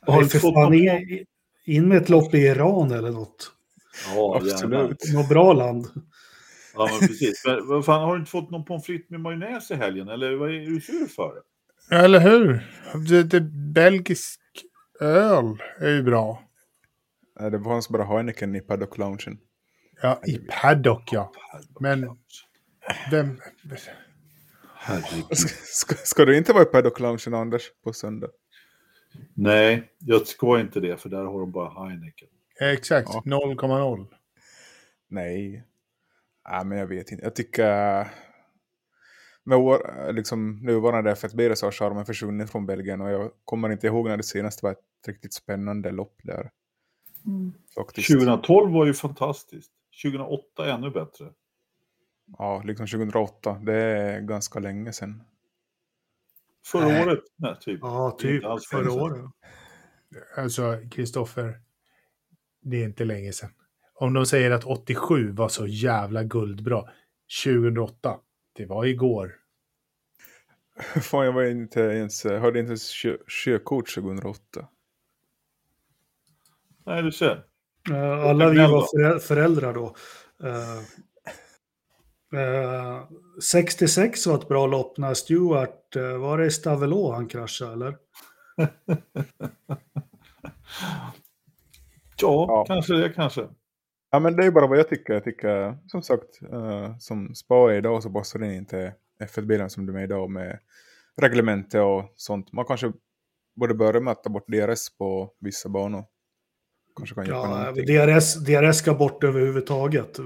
Har 0.00 0.22
du 0.22 0.28
fått 0.28 0.54
fan 0.54 0.74
in, 0.74 1.26
in 1.64 1.88
med 1.88 1.98
ett 1.98 2.08
lopp 2.08 2.34
i 2.34 2.38
Iran 2.38 2.90
eller 2.90 3.10
något? 3.10 3.52
Ja, 4.14 4.36
absolut. 4.36 5.12
Något 5.14 5.28
bra 5.28 5.52
land. 5.52 5.86
Ja, 6.78 6.88
men 7.00 7.08
precis. 7.08 7.42
Men, 7.46 7.68
vad 7.68 7.84
fan, 7.84 8.02
har 8.02 8.14
du 8.14 8.18
inte 8.18 8.30
fått 8.30 8.50
någon 8.50 8.64
pommes 8.64 8.86
frites 8.86 9.10
med 9.10 9.20
majonnäs 9.20 9.70
i 9.70 9.74
helgen? 9.74 10.08
Eller 10.08 10.34
vad 10.34 10.50
är 10.50 10.60
du 10.60 10.80
sur 10.80 11.06
för? 11.06 11.32
Eller 11.90 12.20
hur? 12.20 12.66
Det, 13.08 13.22
det, 13.22 13.40
belgisk 13.74 14.40
öl 15.00 15.56
är 15.80 15.90
ju 15.90 16.02
bra. 16.02 16.42
Det 17.50 17.60
fanns 17.64 17.88
bara 17.88 18.04
Heineken 18.04 18.56
i 18.56 18.60
Paddock 18.60 18.98
Loungen. 18.98 19.38
Ja, 20.02 20.20
i 20.26 20.38
paddock 20.38 21.12
ja. 21.12 21.32
Men 21.80 22.18
vem... 23.10 23.40
Ska, 25.32 25.34
ska, 25.64 25.94
ska, 25.94 26.24
du 26.24 26.36
inte 26.36 26.52
vara 26.52 26.62
i 26.62 26.66
paddock-loungen, 26.66 27.34
Anders, 27.34 27.62
på 27.84 27.92
söndag? 27.92 28.28
Nej, 29.34 29.92
jag 29.98 30.26
ska 30.26 30.60
inte 30.60 30.80
det, 30.80 31.00
för 31.00 31.08
där 31.08 31.24
har 31.24 31.40
de 31.40 31.52
bara 31.52 31.88
Heineken. 31.88 32.28
Exakt, 32.60 33.08
ja. 33.12 33.22
0,0. 33.24 34.06
Nej. 36.48 36.58
Ja, 36.58 36.64
men 36.64 36.78
jag 36.78 36.86
vet 36.86 37.10
inte. 37.10 37.24
Jag 37.24 37.34
tycker... 37.34 38.08
Med 39.44 39.58
år, 39.58 40.12
liksom, 40.12 40.56
nuvarande 40.62 41.14
F1B 41.14 41.54
så 41.54 41.66
har 41.66 41.72
charmen 41.72 42.06
försvunnit 42.06 42.50
från 42.50 42.66
Belgien 42.66 43.00
och 43.00 43.10
jag 43.10 43.30
kommer 43.44 43.70
inte 43.70 43.86
ihåg 43.86 44.08
när 44.08 44.16
det 44.16 44.22
senast 44.22 44.62
var 44.62 44.70
ett 44.70 44.78
riktigt 45.06 45.34
spännande 45.34 45.90
lopp 45.90 46.20
där. 46.22 46.50
Mm. 47.26 47.52
2012 48.08 48.72
var 48.72 48.86
ju 48.86 48.94
fantastiskt. 48.94 49.72
2008 50.02 50.74
ännu 50.74 50.90
bättre. 50.90 51.32
Ja, 52.38 52.62
liksom 52.64 52.86
2008. 52.86 53.60
Det 53.66 53.74
är 53.74 54.20
ganska 54.20 54.58
länge 54.58 54.92
sedan. 54.92 55.22
Förra 56.66 56.98
äh. 56.98 57.06
året? 57.06 57.20
Nej, 57.36 57.56
typ. 57.60 57.78
Ja, 57.82 58.16
typ 58.18 58.42
förra 58.70 58.92
året. 58.92 59.24
Alltså, 60.36 60.76
Kristoffer. 60.90 61.60
Det 62.60 62.76
är 62.76 62.84
inte 62.84 63.04
länge 63.04 63.32
sedan. 63.32 63.50
Om 64.00 64.14
de 64.14 64.26
säger 64.26 64.50
att 64.50 64.64
87 64.64 65.32
var 65.32 65.48
så 65.48 65.66
jävla 65.66 66.24
guldbra. 66.24 66.84
2008, 67.44 68.16
det 68.56 68.66
var 68.66 68.84
igår. 68.84 69.34
Fan, 71.02 71.24
jag 71.24 71.32
var 71.32 71.44
inte 71.44 71.80
ens, 71.80 72.24
hade 72.24 72.58
inte 72.58 72.70
ens 72.70 72.92
körkort 73.44 73.94
2008. 73.94 74.40
Nej, 76.86 77.02
du 77.02 77.12
ser. 77.12 77.44
Alla 78.28 78.48
vi 78.48 78.58
var 78.58 79.18
föräldrar 79.18 79.74
då. 79.74 79.96
Uh, 80.44 80.78
uh, 82.40 83.08
66 83.42 84.26
var 84.26 84.34
ett 84.34 84.48
bra 84.48 84.66
lopp 84.66 84.98
när 84.98 85.14
Stewart, 85.14 85.96
uh, 85.96 86.18
var 86.18 86.38
det 86.38 86.46
i 86.46 86.50
Stavelå 86.50 87.12
han 87.12 87.28
kraschade 87.28 87.72
eller? 87.72 87.96
ja, 92.16 92.46
ja, 92.48 92.64
kanske 92.68 92.94
det 92.94 93.08
kanske. 93.08 93.48
Ja, 94.10 94.18
men 94.18 94.36
det 94.36 94.46
är 94.46 94.50
bara 94.50 94.66
vad 94.66 94.78
jag 94.78 94.88
tycker. 94.88 95.12
Jag 95.12 95.24
tycker 95.24 95.78
som 95.86 96.02
sagt, 96.02 96.42
uh, 96.52 96.98
som 96.98 97.34
Spa 97.34 97.72
är 97.72 97.76
idag 97.76 98.02
så 98.02 98.10
passar 98.10 98.38
den 98.38 98.52
inte 98.52 98.94
F1-bilen 99.24 99.70
som 99.70 99.86
de 99.86 99.96
är 99.96 100.02
idag 100.02 100.30
med 100.30 100.58
reglemente 101.16 101.80
och 101.80 102.12
sånt. 102.16 102.52
Man 102.52 102.64
kanske 102.64 102.92
borde 103.56 103.74
börja 103.74 104.00
med 104.00 104.12
att 104.12 104.24
ta 104.24 104.30
bort 104.30 104.48
DRS 104.48 104.96
på 104.98 105.32
vissa 105.40 105.68
banor. 105.68 106.04
Kanske 106.96 107.14
kan 107.14 107.26
ja, 107.26 107.72
DRS, 107.72 108.34
DRS 108.34 108.76
ska 108.76 108.94
bort 108.94 109.24
överhuvudtaget. 109.24 110.18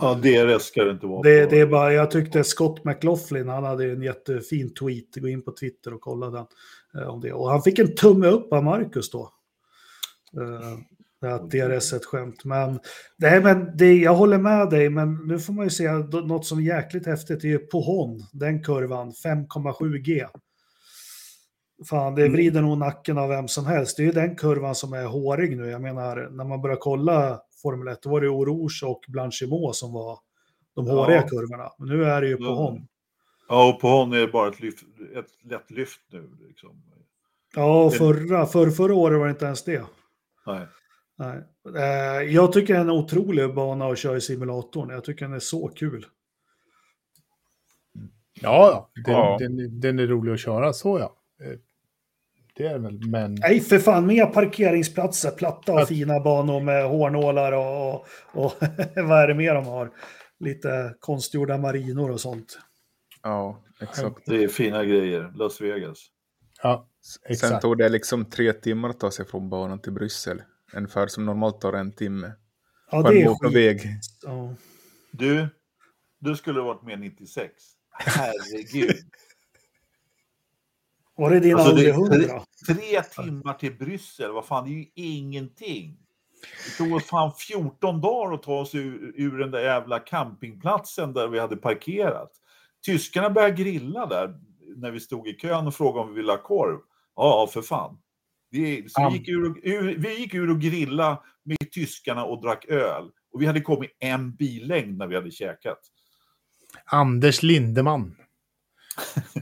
Ja, 0.00 0.14
DRS 0.14 0.62
ska 0.62 0.84
det 0.84 0.90
inte 0.90 1.06
vara. 1.06 1.22
Det, 1.22 1.50
det 1.50 1.60
är 1.60 1.66
bara, 1.66 1.92
jag 1.92 2.10
tyckte 2.10 2.44
Scott 2.44 2.84
McLaughlin, 2.84 3.48
han 3.48 3.64
hade 3.64 3.84
en 3.84 4.02
jättefin 4.02 4.74
tweet. 4.74 5.16
Gå 5.16 5.28
in 5.28 5.42
på 5.42 5.52
Twitter 5.52 5.94
och 5.94 6.00
kolla 6.00 6.30
den. 6.30 6.46
Eh, 6.94 7.08
om 7.08 7.20
det. 7.20 7.32
Och 7.32 7.50
han 7.50 7.62
fick 7.62 7.78
en 7.78 7.94
tumme 7.94 8.26
upp 8.26 8.52
av 8.52 8.64
Marcus 8.64 9.10
då. 9.10 9.32
Att 11.26 11.50
DRS 11.50 11.92
är 11.92 11.96
ett 11.96 12.04
skämt. 12.04 12.44
Men, 12.44 12.80
nej, 13.18 13.42
men 13.42 13.76
det, 13.76 13.94
jag 13.94 14.14
håller 14.14 14.38
med 14.38 14.70
dig, 14.70 14.90
men 14.90 15.14
nu 15.26 15.38
får 15.38 15.52
man 15.52 15.66
ju 15.66 15.70
se 15.70 15.92
något 15.92 16.46
som 16.46 16.58
är 16.58 16.62
jäkligt 16.62 17.06
häftigt. 17.06 17.40
Det 17.40 17.48
är 17.48 17.50
ju 17.50 17.58
Pohon, 17.58 18.20
den 18.32 18.62
kurvan, 18.62 19.10
5,7G. 19.10 20.26
Fan, 21.88 22.14
det 22.14 22.22
mm. 22.22 22.32
vrider 22.32 22.62
nog 22.62 22.78
nacken 22.78 23.18
av 23.18 23.28
vem 23.28 23.48
som 23.48 23.66
helst. 23.66 23.96
Det 23.96 24.02
är 24.02 24.04
ju 24.04 24.12
den 24.12 24.36
kurvan 24.36 24.74
som 24.74 24.92
är 24.92 25.04
hårig 25.04 25.56
nu. 25.56 25.66
Jag 25.66 25.82
menar, 25.82 26.28
när 26.30 26.44
man 26.44 26.62
börjar 26.62 26.76
kolla 26.76 27.40
Formel 27.62 27.88
1, 27.88 28.02
då 28.02 28.10
var 28.10 28.20
det 28.20 28.28
Orouge 28.28 28.82
och 28.86 29.04
Blanchimot 29.08 29.76
som 29.76 29.92
var 29.92 30.18
de 30.74 30.86
håriga 30.86 31.16
ja. 31.20 31.28
kurvorna. 31.28 31.70
Men 31.78 31.88
nu 31.88 32.04
är 32.04 32.20
det 32.20 32.28
ju 32.28 32.36
på 32.36 32.54
hon. 32.54 32.86
Ja, 33.48 33.68
och 33.68 33.80
på 33.80 33.88
hon 33.88 34.12
är 34.12 34.26
bara 34.26 34.48
ett, 34.48 34.60
lyft, 34.60 34.84
ett 35.16 35.50
lätt 35.50 35.70
lyft 35.70 36.00
nu. 36.12 36.30
Liksom. 36.48 36.82
Ja, 37.54 37.90
förra, 37.90 38.46
för, 38.46 38.70
förra 38.70 38.94
året 38.94 39.18
var 39.18 39.26
det 39.26 39.30
inte 39.30 39.44
ens 39.44 39.64
det. 39.64 39.84
Nej. 40.46 40.66
Nej. 41.20 41.44
Eh, 41.76 42.22
jag 42.22 42.52
tycker 42.52 42.74
det 42.74 42.80
är 42.80 42.84
en 42.84 42.90
otrolig 42.90 43.54
bana 43.54 43.86
att 43.86 43.98
köra 43.98 44.16
i 44.16 44.20
simulatorn. 44.20 44.90
Jag 44.90 45.04
tycker 45.04 45.24
den 45.24 45.34
är 45.34 45.38
så 45.38 45.68
kul. 45.68 46.06
Ja, 48.40 48.90
den, 49.04 49.14
ja. 49.14 49.36
Den, 49.40 49.80
den, 49.80 49.98
är 49.98 50.06
rolig 50.06 50.32
att 50.32 50.40
köra, 50.40 50.72
så 50.72 50.98
ja. 50.98 51.16
Eh, 51.46 51.58
det 52.56 52.66
är 52.66 52.78
väl, 52.78 53.06
men... 53.06 53.34
Nej, 53.34 53.60
för 53.60 53.78
fan, 53.78 54.06
mer 54.06 54.26
parkeringsplatser, 54.26 55.30
platta 55.30 55.72
och 55.72 55.80
att... 55.80 55.88
fina 55.88 56.20
banor 56.20 56.60
med 56.60 56.88
hårnålar 56.88 57.52
och, 57.52 57.94
och, 57.94 58.06
och 58.32 58.52
vad 58.96 59.22
är 59.22 59.28
det 59.28 59.34
mer 59.34 59.54
de 59.54 59.66
har? 59.66 59.90
Lite 60.38 60.94
konstgjorda 61.00 61.58
marinor 61.58 62.10
och 62.10 62.20
sånt. 62.20 62.58
Ja, 63.22 63.64
exakt. 63.80 64.26
Det 64.26 64.44
är 64.44 64.48
fina 64.48 64.84
grejer, 64.84 65.32
Las 65.34 65.60
Vegas. 65.60 65.98
Ja, 66.62 66.88
exakt. 67.28 67.50
Sen 67.50 67.60
tog 67.60 67.78
det 67.78 67.88
liksom 67.88 68.24
tre 68.24 68.52
timmar 68.52 68.88
att 68.88 69.00
ta 69.00 69.10
sig 69.10 69.26
från 69.26 69.50
banan 69.50 69.78
till 69.78 69.92
Bryssel. 69.92 70.42
Ungefär 70.74 71.06
som 71.06 71.26
normalt 71.26 71.60
tar 71.60 71.72
en 71.72 71.92
timme. 71.92 72.32
Ja, 72.90 73.02
det 73.02 73.22
är 73.22 73.34
skit. 73.34 73.56
väg. 73.56 73.80
Ja. 74.22 74.54
Du, 75.10 75.48
du 76.18 76.36
skulle 76.36 76.60
ha 76.60 76.66
varit 76.66 76.82
med 76.82 77.00
96. 77.00 77.52
Herregud. 77.90 78.96
Var 81.16 81.30
det 81.30 81.40
din 81.40 81.56
alltså, 81.56 81.70
Audi 81.70 81.88
100? 81.88 82.18
Tre, 82.18 82.74
tre 82.74 83.02
timmar 83.02 83.54
till 83.54 83.78
Bryssel, 83.78 84.32
vad 84.32 84.44
fan, 84.44 84.64
det 84.64 84.70
är 84.70 84.74
ju 84.74 84.86
ingenting. 84.94 85.98
Det 86.66 86.84
tog 86.84 86.92
oss 86.92 87.04
fan 87.04 87.32
14 87.32 88.00
dagar 88.00 88.34
att 88.34 88.42
ta 88.42 88.60
oss 88.60 88.74
ur, 88.74 89.12
ur 89.16 89.38
den 89.38 89.50
där 89.50 89.60
jävla 89.60 89.98
campingplatsen 89.98 91.12
där 91.12 91.28
vi 91.28 91.38
hade 91.38 91.56
parkerat. 91.56 92.32
Tyskarna 92.86 93.30
började 93.30 93.54
grilla 93.54 94.06
där 94.06 94.34
när 94.76 94.90
vi 94.90 95.00
stod 95.00 95.28
i 95.28 95.32
kön 95.32 95.66
och 95.66 95.74
frågade 95.74 96.00
om 96.00 96.08
vi 96.08 96.14
ville 96.14 96.32
ha 96.32 96.42
korv. 96.42 96.78
Ja, 97.16 97.48
för 97.52 97.62
fan. 97.62 97.98
Vi, 98.50 98.88
så 98.88 99.10
vi, 99.10 99.16
gick 99.16 99.28
ur 99.28 99.50
och, 99.50 99.56
ur, 99.62 99.98
vi 99.98 100.18
gick 100.18 100.34
ur 100.34 100.50
och 100.50 100.60
grilla 100.60 101.22
med 101.42 101.70
tyskarna 101.70 102.24
och 102.24 102.42
drack 102.42 102.64
öl. 102.68 103.10
Och 103.32 103.42
vi 103.42 103.46
hade 103.46 103.60
kommit 103.60 103.96
en 103.98 104.34
billängd 104.34 104.98
när 104.98 105.06
vi 105.06 105.14
hade 105.14 105.30
käkat. 105.30 105.80
Anders 106.84 107.42
Lindeman. 107.42 108.16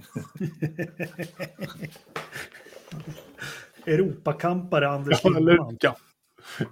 Europakampare 3.86 4.89
Anders 4.89 5.20
ja, 5.22 5.30
Lindman. 5.30 5.76
Ja. 5.80 5.97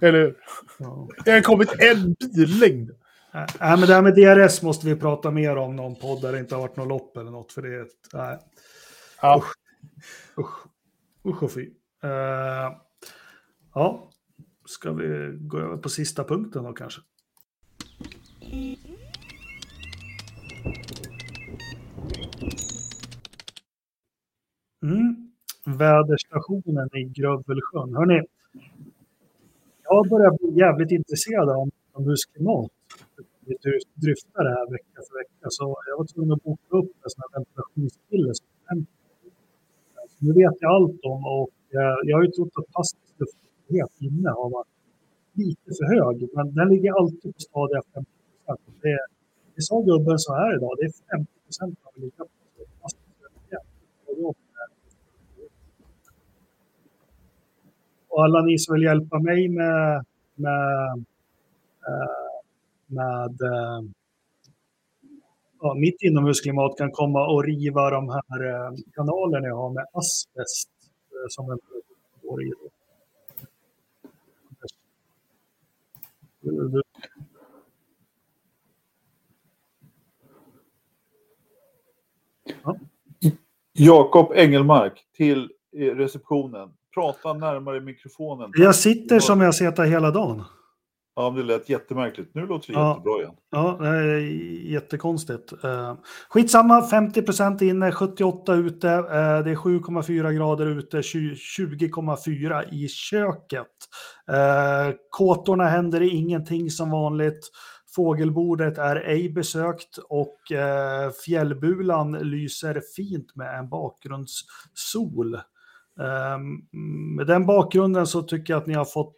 Eller 0.01 0.35
ja. 0.79 1.07
Det 1.25 1.31
har 1.31 1.41
kommit 1.41 1.69
en 1.79 2.15
billängd. 2.35 2.91
Nej, 3.33 3.47
men 3.59 3.81
det 3.81 3.93
här 3.93 4.01
med 4.01 4.15
DRS 4.15 4.61
måste 4.61 4.87
vi 4.87 4.95
prata 4.95 5.31
mer 5.31 5.55
om 5.55 5.75
någon 5.75 5.95
podd 5.95 6.21
där 6.21 6.31
det 6.31 6.39
inte 6.39 6.55
har 6.55 6.61
varit 6.61 6.77
något 6.77 6.87
lopp 6.87 7.17
eller 7.17 7.31
något. 7.31 7.51
För 7.51 7.61
det 7.61 7.75
är 7.75 7.81
ett, 7.81 7.87
nej. 8.13 8.37
Ja. 9.21 9.37
Usch. 9.37 9.55
Usch. 10.37 10.67
Usch 11.25 11.43
och 11.43 11.51
fy. 11.51 11.69
Uh, 12.03 12.77
ja, 13.73 14.09
ska 14.65 14.93
vi 14.93 15.37
gå 15.41 15.59
över 15.59 15.77
på 15.77 15.89
sista 15.89 16.23
punkten 16.23 16.63
då 16.63 16.73
kanske? 16.73 17.01
Mm. 24.83 25.31
Väderstationen 25.65 26.89
i 26.97 27.03
Grövelsjön. 27.03 27.95
Hörni, 27.95 28.21
jag 29.83 30.09
börjar 30.09 30.37
bli 30.37 30.59
jävligt 30.59 30.91
intresserad 30.91 31.49
av 31.49 31.69
utomhusklimat. 31.91 32.71
Vi 33.45 33.55
dryftar 33.93 34.43
det 34.43 34.49
här 34.49 34.71
vecka 34.71 35.01
för 35.07 35.17
vecka, 35.17 35.47
så 35.49 35.77
jag 35.87 35.97
var 35.97 36.05
tvungen 36.05 36.31
att 36.31 36.43
boka 36.43 36.77
upp 36.77 36.91
en 37.03 37.09
sån 37.09 37.21
här 37.21 37.39
ventilationskille. 37.39 38.33
Nu 40.19 40.33
vet 40.33 40.57
jag 40.59 40.71
allt 40.71 40.99
om 41.03 41.25
och 41.25 41.49
Eh, 41.75 41.97
jag 42.03 42.17
har 42.17 42.23
ju 42.23 42.31
trott 42.31 42.53
att 42.59 42.73
passivt 42.73 43.19
luftfuktighet 43.19 43.91
inne 43.99 44.29
har 44.29 44.49
varit 44.49 44.67
lite 45.33 45.69
för 45.77 45.85
hög, 45.95 46.29
men 46.33 46.53
den 46.53 46.67
ligger 46.69 46.91
alltid 46.99 47.33
på 47.33 47.39
stadiga 47.39 47.81
50 47.93 48.11
procent. 48.45 48.81
Det, 48.81 48.99
det 49.55 49.61
sa 49.61 49.81
gubben 49.81 50.19
så 50.19 50.33
här 50.33 50.55
idag, 50.57 50.71
det 50.77 50.85
är 50.85 51.17
50 51.17 51.31
procent 51.45 51.79
av 51.83 52.01
ligga 52.01 52.23
på. 52.23 52.27
Och 58.09 58.23
alla 58.23 58.41
ni 58.41 58.57
som 58.57 58.73
vill 58.73 58.83
hjälpa 58.83 59.19
mig 59.19 59.49
med, 59.49 60.05
med, 60.35 60.97
eh, 61.87 62.37
med 62.85 63.41
eh, 63.41 63.81
ja, 65.61 65.73
mitt 65.73 66.01
inomhusklimat 66.01 66.77
kan 66.77 66.91
komma 66.91 67.27
och 67.27 67.43
riva 67.43 67.89
de 67.89 68.09
här 68.09 68.39
kanalerna 68.95 69.47
jag 69.47 69.55
har 69.55 69.73
med 69.73 69.85
asbest 69.93 70.76
som 71.29 71.51
en 71.51 71.59
går 72.21 72.43
i. 72.43 72.51
Ja. 82.63 82.77
Jakob 83.73 84.31
Engelmark 84.35 85.05
till 85.17 85.51
receptionen 85.77 86.73
prata 86.93 87.33
närmare 87.33 87.81
mikrofonen. 87.81 88.51
Jag 88.55 88.75
sitter 88.75 89.19
som 89.19 89.41
jag 89.41 89.55
sitter 89.55 89.83
hela 89.83 90.11
dagen. 90.11 90.43
Ja, 91.19 91.29
det 91.29 91.43
lät 91.43 91.69
jättemärkligt. 91.69 92.35
Nu 92.35 92.45
låter 92.47 92.73
det 92.73 92.79
ja, 92.79 92.89
jättebra 92.89 93.19
igen. 93.21 93.33
Ja, 93.51 93.77
det 93.79 93.87
är 93.87 94.19
jättekonstigt. 94.71 95.53
Uh, 95.65 95.93
skitsamma, 96.29 96.81
50% 96.81 97.63
inne, 97.63 97.91
78 97.91 98.53
ute. 98.53 98.87
Uh, 98.87 99.03
det 99.43 99.51
är 99.51 99.55
7,4 99.55 100.31
grader 100.31 100.65
ute, 100.65 101.01
20,4 101.01 102.73
i 102.73 102.87
köket. 102.87 103.67
Uh, 104.31 104.95
kåtorna 105.09 105.63
händer 105.63 105.99
det 105.99 106.07
ingenting 106.07 106.69
som 106.69 106.91
vanligt. 106.91 107.49
Fågelbordet 107.95 108.77
är 108.77 108.95
ej 108.95 109.29
besökt 109.29 109.97
och 109.97 110.51
eh, 110.51 111.11
fjällbulan 111.25 112.11
lyser 112.11 112.81
fint 112.95 113.35
med 113.35 113.59
en 113.59 113.69
bakgrundssol. 113.69 115.35
Eh, 115.99 116.37
med 117.17 117.27
den 117.27 117.45
bakgrunden 117.45 118.07
så 118.07 118.21
tycker 118.21 118.53
jag 118.53 118.61
att 118.61 118.67
ni 118.67 118.73
har 118.73 118.85
fått 118.85 119.15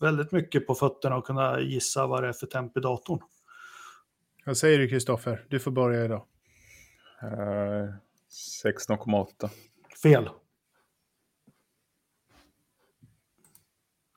väldigt 0.00 0.32
mycket 0.32 0.66
på 0.66 0.74
fötterna 0.74 1.16
och 1.16 1.26
kunna 1.26 1.60
gissa 1.60 2.06
vad 2.06 2.22
det 2.22 2.28
är 2.28 2.32
för 2.32 2.46
temp 2.46 2.76
i 2.76 2.80
datorn. 2.80 3.20
Vad 4.46 4.56
säger 4.56 4.78
du 4.78 4.88
Kristoffer? 4.88 5.46
Du 5.48 5.60
får 5.60 5.70
börja 5.70 6.04
idag. 6.04 6.24
Uh, 7.22 7.94
16,8. 8.64 9.50
Fel. 10.02 10.28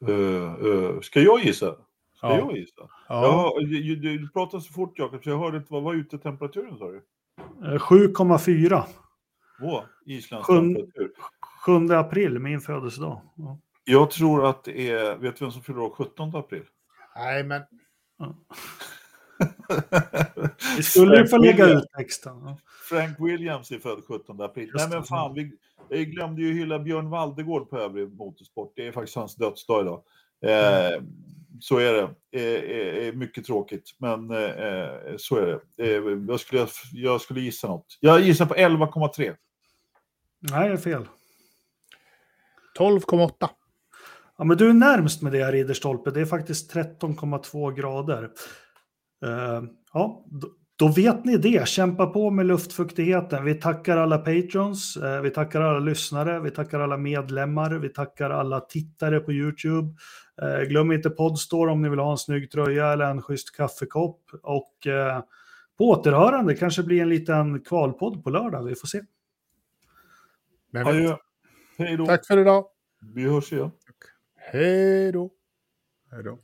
Uh, 0.08 0.66
uh, 0.66 1.02
ska 1.02 1.22
jag 1.22 1.44
gissa? 1.44 1.76
Ska 2.16 2.28
ja. 2.28 2.38
jag 2.38 2.58
gissa? 2.58 2.90
Ja. 3.08 3.56
ja 3.58 3.66
du, 3.66 3.96
du 3.96 4.30
pratar 4.30 4.60
så 4.60 4.74
fort 4.74 5.00
Jakob, 5.00 5.24
så 5.24 5.30
jag 5.30 5.40
hörde 5.40 5.58
inte. 5.58 5.74
Vad 5.74 5.84
var 5.84 5.94
utetemperaturen 5.94 6.78
sa 6.78 6.92
du? 6.92 7.02
7,4. 7.62 8.84
Åh, 9.62 9.84
Islands 10.06 10.48
temperatur. 10.48 11.12
7 11.66 11.94
april, 11.94 12.40
min 12.40 12.62
födelsedag. 12.62 13.22
Ja. 13.36 13.60
Jag 13.90 14.12
tror 14.12 14.50
att 14.50 14.64
det 14.64 14.90
är, 14.90 15.16
vet 15.16 15.36
du 15.36 15.46
vem 15.46 15.52
som 15.52 15.62
fyller 15.62 15.80
år 15.80 15.90
17 15.90 16.36
april? 16.36 16.64
Nej, 17.16 17.44
men... 17.44 17.62
vi 20.78 20.84
skulle 20.84 21.18
ju 21.18 21.28
få 21.28 21.38
lägga 21.38 21.66
ut 21.66 21.84
texten. 21.98 22.34
Frank 22.90 23.18
Williams 23.20 23.72
är 23.72 23.80
född 23.80 24.04
17 24.08 24.42
april. 24.42 24.72
Nej 24.74 24.90
men 24.90 25.04
fan, 25.04 25.34
vi, 25.34 25.52
jag 25.90 26.06
glömde 26.06 26.42
ju 26.42 26.54
hylla 26.54 26.80
Björn 26.80 27.10
Valdegård 27.10 27.70
på 27.70 27.78
övrig 27.78 28.14
motorsport. 28.14 28.74
Det 28.76 28.88
är 28.88 28.92
faktiskt 28.92 29.16
hans 29.16 29.36
dödsdag 29.36 29.82
idag. 29.82 30.04
Eh, 30.46 31.02
så 31.60 31.78
är 31.78 31.94
det. 31.94 32.10
Eh, 32.32 33.08
eh, 33.08 33.14
mycket 33.14 33.46
tråkigt, 33.46 33.96
men 33.98 34.32
eh, 34.32 34.90
så 35.18 35.36
är 35.36 35.60
det. 35.78 35.84
Eh, 35.84 35.90
jag, 36.28 36.40
skulle, 36.40 36.68
jag 36.94 37.22
skulle 37.22 37.42
gissa 37.42 37.68
något. 37.68 37.98
Jag 38.00 38.22
gissar 38.22 38.46
på 38.46 38.54
11,3. 38.54 39.36
Nej, 40.40 40.70
det 40.70 40.74
är 40.74 40.78
fel. 40.78 41.08
12,8. 42.80 43.50
Ja, 44.40 44.46
men 44.46 44.58
du 44.58 44.70
är 44.70 44.74
närmst 44.74 45.22
med 45.22 45.32
det 45.32 45.44
här 45.44 45.52
Ridderstolpe. 45.52 46.12
Det 46.12 46.22
är 46.22 46.26
faktiskt 46.26 46.74
13,2 46.74 47.76
grader. 47.76 48.24
Uh, 49.26 49.70
ja, 49.94 50.26
då, 50.78 50.88
vet 50.88 51.26
ni 51.26 51.38
det. 51.38 51.68
Kämpa 51.68 52.06
på 52.06 52.30
med 52.30 52.46
luftfuktigheten. 52.46 53.46
Vi 53.46 53.56
tackar 53.56 53.98
alla 53.98 54.18
patrons, 54.18 54.98
uh, 54.98 55.22
vi 55.22 55.30
tackar 55.30 55.62
alla 55.62 55.80
lyssnare, 55.80 56.40
vi 56.40 56.52
tackar 56.52 56.80
alla 56.80 56.98
medlemmar, 56.98 57.72
vi 57.72 57.90
tackar 57.90 58.30
alla 58.30 58.60
tittare 58.60 59.20
på 59.20 59.32
YouTube. 59.32 59.94
Uh, 60.42 60.68
glöm 60.68 60.92
inte 60.92 61.10
Podstore 61.10 61.72
om 61.72 61.82
ni 61.82 61.90
vill 61.90 62.00
ha 62.00 62.12
en 62.12 62.18
snygg 62.18 62.52
tröja 62.52 62.94
eller 62.94 63.06
en 63.06 63.22
schysst 63.22 63.56
kaffekopp. 63.56 64.22
Och 64.44 64.88
på 65.78 65.90
återhörande 65.90 66.56
kanske 66.56 66.84
blir 66.84 67.02
en 67.02 67.10
liten 67.10 67.60
kvalpodd 67.60 68.24
på 68.24 68.30
lördag. 68.30 68.64
Vi 68.64 68.76
får 68.76 68.88
se. 68.88 69.02
Hej 71.78 71.98
då. 71.98 72.06
Tack 72.06 72.28
för 72.28 72.38
idag. 72.38 72.66
Vi 73.16 73.24
hörs 73.24 73.54
igen. 73.54 73.72
Hej 74.52 75.12
då. 75.12 75.30
Hej 76.12 76.24
då. 76.24 76.40